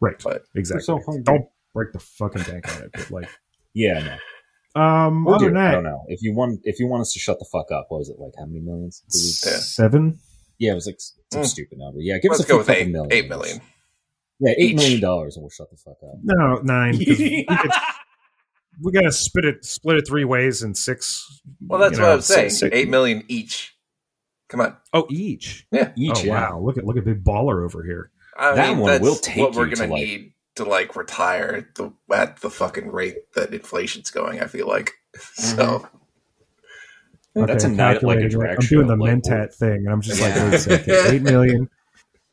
Right, 0.00 0.20
But 0.22 0.42
exactly. 0.54 0.84
so. 0.84 1.00
Don't 1.24 1.46
break 1.74 1.92
the 1.92 1.98
fucking 2.00 2.42
bank 2.42 2.68
on 2.76 2.82
it. 2.84 2.90
But 2.92 3.10
like, 3.10 3.28
yeah 3.74 4.18
no 4.74 4.80
um, 4.80 5.24
We'll 5.24 5.34
other 5.36 5.48
do 5.48 5.54
than 5.54 5.62
it. 5.62 5.68
I 5.68 5.70
don't 5.72 5.84
know 5.84 6.04
if 6.08 6.22
you 6.22 6.34
want 6.34 6.60
if 6.64 6.78
you 6.78 6.86
want 6.86 7.00
us 7.02 7.12
to 7.14 7.18
shut 7.18 7.38
the 7.38 7.46
fuck 7.50 7.70
up 7.72 7.86
what 7.88 7.98
was 7.98 8.08
it 8.08 8.18
like 8.18 8.32
how 8.38 8.46
many 8.46 8.60
millions 8.60 9.02
Yeah. 9.44 9.58
seven. 9.58 10.18
yeah 10.58 10.72
it 10.72 10.74
was 10.74 10.86
like 10.86 11.00
some 11.32 11.42
Mm. 11.42 11.46
stupid 11.46 11.78
number 11.78 12.00
yeah 12.00 12.18
give 12.18 12.30
let's 12.30 12.40
us 12.42 12.46
a 12.46 12.48
go 12.48 12.58
with 12.58 12.66
couple 12.68 12.82
eight 12.82 12.90
million 12.90 13.12
eight 13.12 13.28
million. 13.28 13.60
yeah 14.40 14.52
eight 14.56 14.70
Each. 14.72 14.76
million 14.76 15.00
dollars 15.00 15.36
and 15.36 15.42
we'll 15.42 15.50
shut 15.50 15.70
the 15.70 15.76
fuck 15.76 15.96
up 16.02 16.18
No, 16.22 16.56
nine. 16.62 16.98
we, 16.98 17.44
could- 17.48 17.70
we 18.82 18.92
gotta 18.92 19.12
split 19.12 19.44
it, 19.44 19.64
split 19.64 19.96
it 19.98 20.06
three 20.08 20.24
ways 20.24 20.62
and 20.62 20.74
six. 20.76 21.42
Well, 21.66 21.80
that's 21.80 21.98
you 21.98 22.02
what 22.04 22.12
I'm 22.12 22.20
saying. 22.22 22.50
six- 22.50 22.74
Eight 22.74 22.88
million 22.88 23.24
each. 23.28 23.76
Come 24.48 24.60
on. 24.62 24.76
Oh, 24.94 25.06
each. 25.10 25.66
Yeah. 25.70 25.92
each 25.96 26.12
oh 26.16 26.22
yeah 26.24 26.50
wow! 26.52 26.60
Look 26.60 26.78
at 26.78 26.84
look 26.84 26.96
at 26.96 27.04
big 27.04 27.22
baller 27.22 27.62
over 27.64 27.84
here. 27.84 28.10
I 28.38 28.54
That 28.54 28.68
mean, 28.70 28.78
one 28.78 29.00
will 29.02 29.16
take 29.16 29.36
what 29.38 29.54
we're 29.54 29.66
you 29.66 29.74
to, 29.76 29.80
gonna 29.82 29.92
like- 29.92 30.02
need 30.02 30.32
to 30.56 30.64
like 30.64 30.96
retire 30.96 31.68
the 31.76 31.92
at 32.12 32.40
the 32.40 32.50
fucking 32.50 32.90
rate 32.90 33.32
that 33.34 33.52
inflation's 33.54 34.10
going. 34.10 34.40
I 34.40 34.46
feel 34.46 34.66
like 34.68 34.92
so. 35.34 35.86
That's 37.34 37.62
a 37.64 37.68
Okay, 37.68 37.76
night 37.76 37.96
at, 37.98 38.02
like, 38.02 38.18
a 38.18 38.22
calculating 38.22 38.26
it. 38.26 38.30
drag 38.30 38.58
I'm 38.58 38.66
doing 38.66 38.86
the 38.88 38.96
like, 38.96 39.12
Mentat 39.22 39.54
thing, 39.54 39.76
and 39.86 39.88
I'm 39.90 40.00
just 40.00 40.20
like, 40.20 40.34
wait 40.34 40.54
a 40.54 40.58
second, 40.58 40.94
eight 41.14 41.22
million 41.22 41.68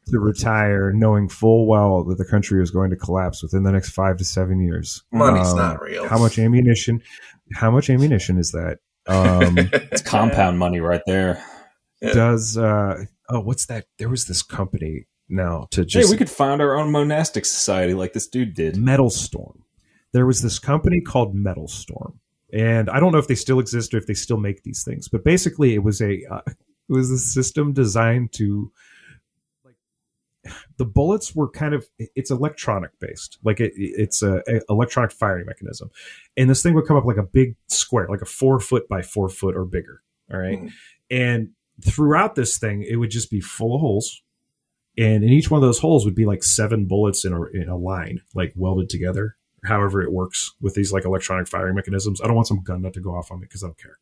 to 0.08 0.20
retire, 0.20 0.92
knowing 0.92 1.30
full 1.30 1.68
well 1.68 2.04
that 2.06 2.18
the 2.18 2.26
country 2.26 2.62
is 2.64 2.72
going 2.72 2.90
to 2.90 2.96
collapse 2.96 3.44
within 3.44 3.62
the 3.64 3.72
next 3.72 3.92
five 3.92 4.18
to 4.18 4.26
seven 4.26 4.60
years. 4.60 5.04
Money's 5.12 5.52
Um, 5.52 5.58
not 5.58 5.82
real. 5.82 6.08
How 6.08 6.18
much 6.18 6.40
ammunition? 6.40 7.02
How 7.54 7.70
much 7.70 7.90
ammunition 7.92 8.40
is 8.40 8.52
that? 8.54 8.80
Um, 9.06 9.58
It's 9.92 10.02
compound 10.02 10.58
money 10.58 10.80
right 10.80 11.02
there. 11.06 11.44
Does 12.02 12.58
uh 12.58 13.04
oh 13.30 13.40
what's 13.40 13.68
that? 13.68 13.86
There 14.00 14.10
was 14.10 14.26
this 14.26 14.42
company 14.42 15.06
now 15.30 15.68
to 15.72 15.86
just. 15.86 16.08
Hey, 16.08 16.12
we 16.12 16.18
could 16.18 16.30
found 16.30 16.62
our 16.62 16.76
own 16.78 16.92
monastic 16.92 17.46
society 17.46 17.94
like 17.94 18.14
this 18.14 18.28
dude 18.28 18.54
did. 18.54 18.78
Metal 18.78 19.10
Storm. 19.10 19.64
There 20.14 20.26
was 20.26 20.42
this 20.42 20.60
company 20.60 21.02
called 21.02 21.36
Metal 21.36 21.68
Storm, 21.68 22.20
and 22.54 22.90
I 22.90 23.00
don't 23.00 23.12
know 23.12 23.18
if 23.18 23.28
they 23.28 23.36
still 23.36 23.60
exist 23.60 23.94
or 23.94 23.98
if 23.98 24.08
they 24.08 24.14
still 24.14 24.38
make 24.38 24.64
these 24.64 24.84
things. 24.84 25.08
But 25.08 25.24
basically, 25.24 25.74
it 25.74 25.84
was 25.84 26.02
a 26.02 26.24
uh, 26.32 26.42
it 26.48 26.56
was 26.88 27.12
a 27.12 27.18
system 27.20 27.74
designed 27.74 28.32
to 28.34 28.72
like 29.66 29.76
the 30.78 30.86
bullets 30.86 31.36
were 31.36 31.50
kind 31.50 31.74
of 31.74 31.86
it's 31.98 32.32
electronic 32.32 32.92
based, 33.00 33.38
like 33.44 33.60
it, 33.60 33.74
it's 33.76 34.24
a, 34.24 34.42
a 34.48 34.62
electronic 34.70 35.12
firing 35.12 35.46
mechanism, 35.46 35.92
and 36.38 36.50
this 36.50 36.64
thing 36.64 36.74
would 36.74 36.88
come 36.88 36.98
up 36.98 37.06
like 37.06 37.18
a 37.18 37.24
big 37.24 37.56
square, 37.68 38.08
like 38.10 38.22
a 38.22 38.26
four 38.26 38.60
foot 38.60 38.88
by 38.88 39.02
four 39.02 39.28
foot 39.30 39.56
or 39.56 39.66
bigger. 39.66 40.02
All 40.34 40.40
right, 40.40 40.60
Mm. 40.60 40.72
and 41.12 41.50
throughout 41.86 42.36
this 42.36 42.58
thing, 42.58 42.82
it 42.82 42.96
would 42.96 43.12
just 43.12 43.30
be 43.30 43.40
full 43.40 43.76
of 43.76 43.82
holes 43.82 44.24
and 44.98 45.24
in 45.24 45.30
each 45.30 45.52
one 45.52 45.58
of 45.58 45.68
those 45.68 45.80
holes 45.80 46.06
would 46.06 46.16
be 46.16 46.26
like 46.26 46.44
seven 46.44 46.86
bullets 46.86 47.24
in 47.24 47.34
a, 47.34 47.44
in 47.46 47.70
a 47.70 47.78
line, 47.78 48.22
like 48.34 48.54
welded 48.56 48.90
together. 48.90 49.36
However, 49.64 50.02
it 50.02 50.12
works 50.12 50.54
with 50.62 50.76
these 50.76 50.92
like 50.92 51.06
electronic 51.06 51.48
firing 51.48 51.76
mechanisms. 51.76 52.22
I 52.22 52.28
don't 52.28 52.36
want 52.36 52.48
some 52.48 52.64
gun 52.64 52.82
nut 52.82 52.94
to 52.94 53.00
go 53.00 53.16
off 53.16 53.32
on 53.32 53.40
me 53.40 53.46
because 53.46 53.64
I 53.64 53.68
don't 53.68 53.78
care. 53.78 53.98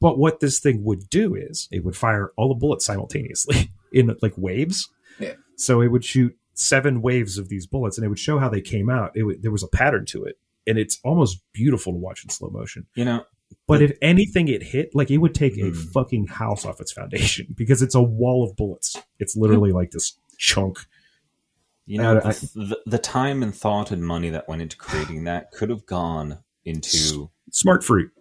But 0.00 0.18
what 0.18 0.40
this 0.40 0.58
thing 0.58 0.84
would 0.84 1.08
do 1.08 1.34
is 1.34 1.68
it 1.70 1.84
would 1.84 1.96
fire 1.96 2.32
all 2.36 2.48
the 2.48 2.54
bullets 2.54 2.84
simultaneously 2.84 3.72
in 3.92 4.14
like 4.22 4.34
waves. 4.36 4.88
Yeah. 5.18 5.34
So 5.56 5.80
it 5.80 5.88
would 5.88 6.04
shoot 6.04 6.36
seven 6.54 7.02
waves 7.02 7.38
of 7.38 7.48
these 7.48 7.66
bullets, 7.66 7.96
and 7.96 8.04
it 8.04 8.08
would 8.08 8.18
show 8.18 8.38
how 8.38 8.48
they 8.48 8.60
came 8.60 8.90
out. 8.90 9.12
It 9.16 9.22
would, 9.22 9.42
there 9.42 9.50
was 9.50 9.62
a 9.62 9.68
pattern 9.68 10.04
to 10.06 10.24
it, 10.24 10.38
and 10.66 10.78
it's 10.78 10.98
almost 11.04 11.40
beautiful 11.52 11.92
to 11.92 11.98
watch 11.98 12.24
in 12.24 12.30
slow 12.30 12.50
motion. 12.50 12.86
You 12.94 13.04
know, 13.04 13.24
But 13.66 13.82
if 13.82 13.92
anything 14.02 14.48
it 14.48 14.62
hit, 14.62 14.94
like 14.94 15.10
it 15.10 15.18
would 15.18 15.34
take 15.34 15.56
a 15.56 15.70
Mhm. 15.70 15.92
fucking 15.92 16.26
house 16.28 16.64
off 16.64 16.80
its 16.80 16.92
foundation 16.92 17.46
because 17.56 17.82
it's 17.82 17.94
a 17.94 18.02
wall 18.02 18.44
of 18.48 18.56
bullets. 18.56 18.96
It's 19.18 19.36
literally 19.36 19.72
like 19.72 19.90
this 19.92 20.16
chunk. 20.38 20.78
you 21.86 21.98
know, 21.98 22.18
I- 22.24 22.32
the, 22.32 22.50
the, 22.54 22.80
the 22.86 22.98
time 22.98 23.42
and 23.42 23.54
thought 23.54 23.90
and 23.90 24.04
money 24.06 24.30
that 24.30 24.48
went 24.48 24.62
into 24.62 24.76
creating 24.76 25.24
that 25.24 25.50
could 25.50 25.68
have 25.70 25.84
gone 25.86 26.38
into 26.64 27.30
Smart 27.50 27.82
fruit. 27.84 28.12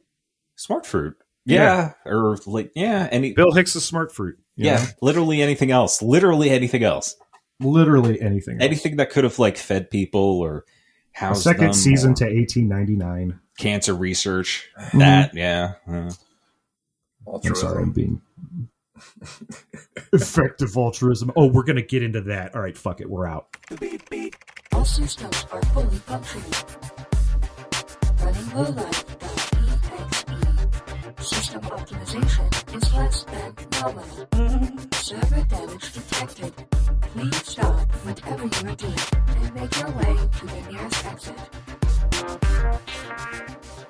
smart 0.55 0.85
fruit. 0.85 1.15
Yeah. 1.45 1.93
Yeah, 2.05 2.11
or 2.11 2.37
like 2.45 2.71
yeah, 2.75 3.07
any 3.11 3.33
Bill 3.33 3.51
Hicks 3.51 3.75
is 3.75 3.83
smart 3.85 4.11
fruit. 4.13 4.37
yeah, 4.55 4.75
know? 4.77 4.85
literally 5.01 5.41
anything 5.41 5.71
else. 5.71 6.01
Literally 6.01 6.49
anything 6.49 6.83
else. 6.83 7.15
literally 7.59 8.19
anything. 8.21 8.55
else. 8.55 8.63
Anything 8.65 8.95
that 8.97 9.09
could 9.11 9.23
have 9.23 9.37
like 9.39 9.57
fed 9.57 9.89
people 9.91 10.39
or 10.39 10.65
A 11.19 11.35
second 11.35 11.63
them 11.65 11.73
season 11.73 12.13
to 12.15 12.25
1899. 12.25 13.39
cancer 13.57 13.93
research. 13.93 14.69
Mhm. 14.79 14.99
That 14.99 15.33
yeah. 15.35 15.73
uh, 15.87 16.11
I'm 17.43 17.55
sorry, 17.55 17.83
I'm 17.83 17.91
being 17.91 18.21
effective 20.13 20.75
altruism. 20.75 21.31
Oh, 21.35 21.47
we're 21.47 21.63
gonna 21.63 21.81
get 21.81 22.01
into 22.03 22.21
that. 22.21 22.55
All 22.55 22.61
right, 22.61 22.77
fuck 22.77 23.01
it, 23.01 23.09
we're 23.09 23.27
out. 23.27 23.47
All 24.73 24.85
systems 24.85 25.45
are 25.51 25.61
fully 25.65 25.97
functioning. 25.97 26.51
Running 28.19 28.45
lowlife.exe. 28.55 30.25
System 31.27 31.61
optimization 31.61 32.50
is 32.73 32.93
less 32.93 33.23
than 33.25 33.53
nominal. 33.71 34.27
Server 34.93 35.43
damage 35.43 35.93
detected. 35.93 36.53
Please 37.13 37.35
stop 37.45 37.91
whatever 38.05 38.43
you 38.43 38.69
are 38.69 38.75
doing 38.75 38.99
and 39.27 39.55
make 39.55 39.75
your 39.77 39.91
way 39.91 40.15
to 40.37 40.45
the 40.45 40.61
nearest 40.71 41.05
exit. 41.05 41.39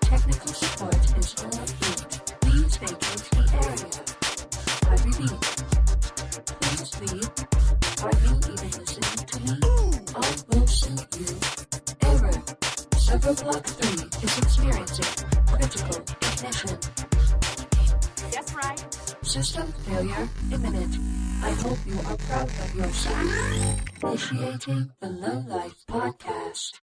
Technical 0.01 0.53
support 0.53 1.17
is 1.17 1.35
all 1.43 1.65
fleet. 1.67 2.11
Please 2.41 2.77
vacate 2.77 3.25
the 3.31 3.43
area. 3.61 3.89
I 4.89 4.95
repeat. 5.05 5.41
Please 6.61 6.91
leave. 7.01 7.29
Are 8.01 8.15
you 8.23 8.33
even 8.37 8.81
listening 8.81 9.25
to 9.27 9.37
me? 9.45 9.55
I 10.15 10.17
will 10.49 10.67
shoot 10.67 11.05
you. 11.19 11.31
Error. 12.01 12.37
Server 12.97 13.35
block 13.43 13.65
3 13.65 14.23
is 14.23 14.37
experiencing 14.39 15.11
critical 15.47 15.97
ignition. 16.21 17.10
Yes, 18.31 18.55
right. 18.55 19.25
System 19.25 19.67
failure 19.85 20.29
imminent. 20.51 20.95
I 21.43 21.51
hope 21.51 21.77
you 21.85 21.99
are 22.07 22.17
proud 22.17 22.47
of 22.49 22.75
yourself. 22.75 23.17
Initiating 24.03 24.91
the 24.99 25.09
Low 25.09 25.43
Life 25.47 25.83
Podcast. 25.89 26.79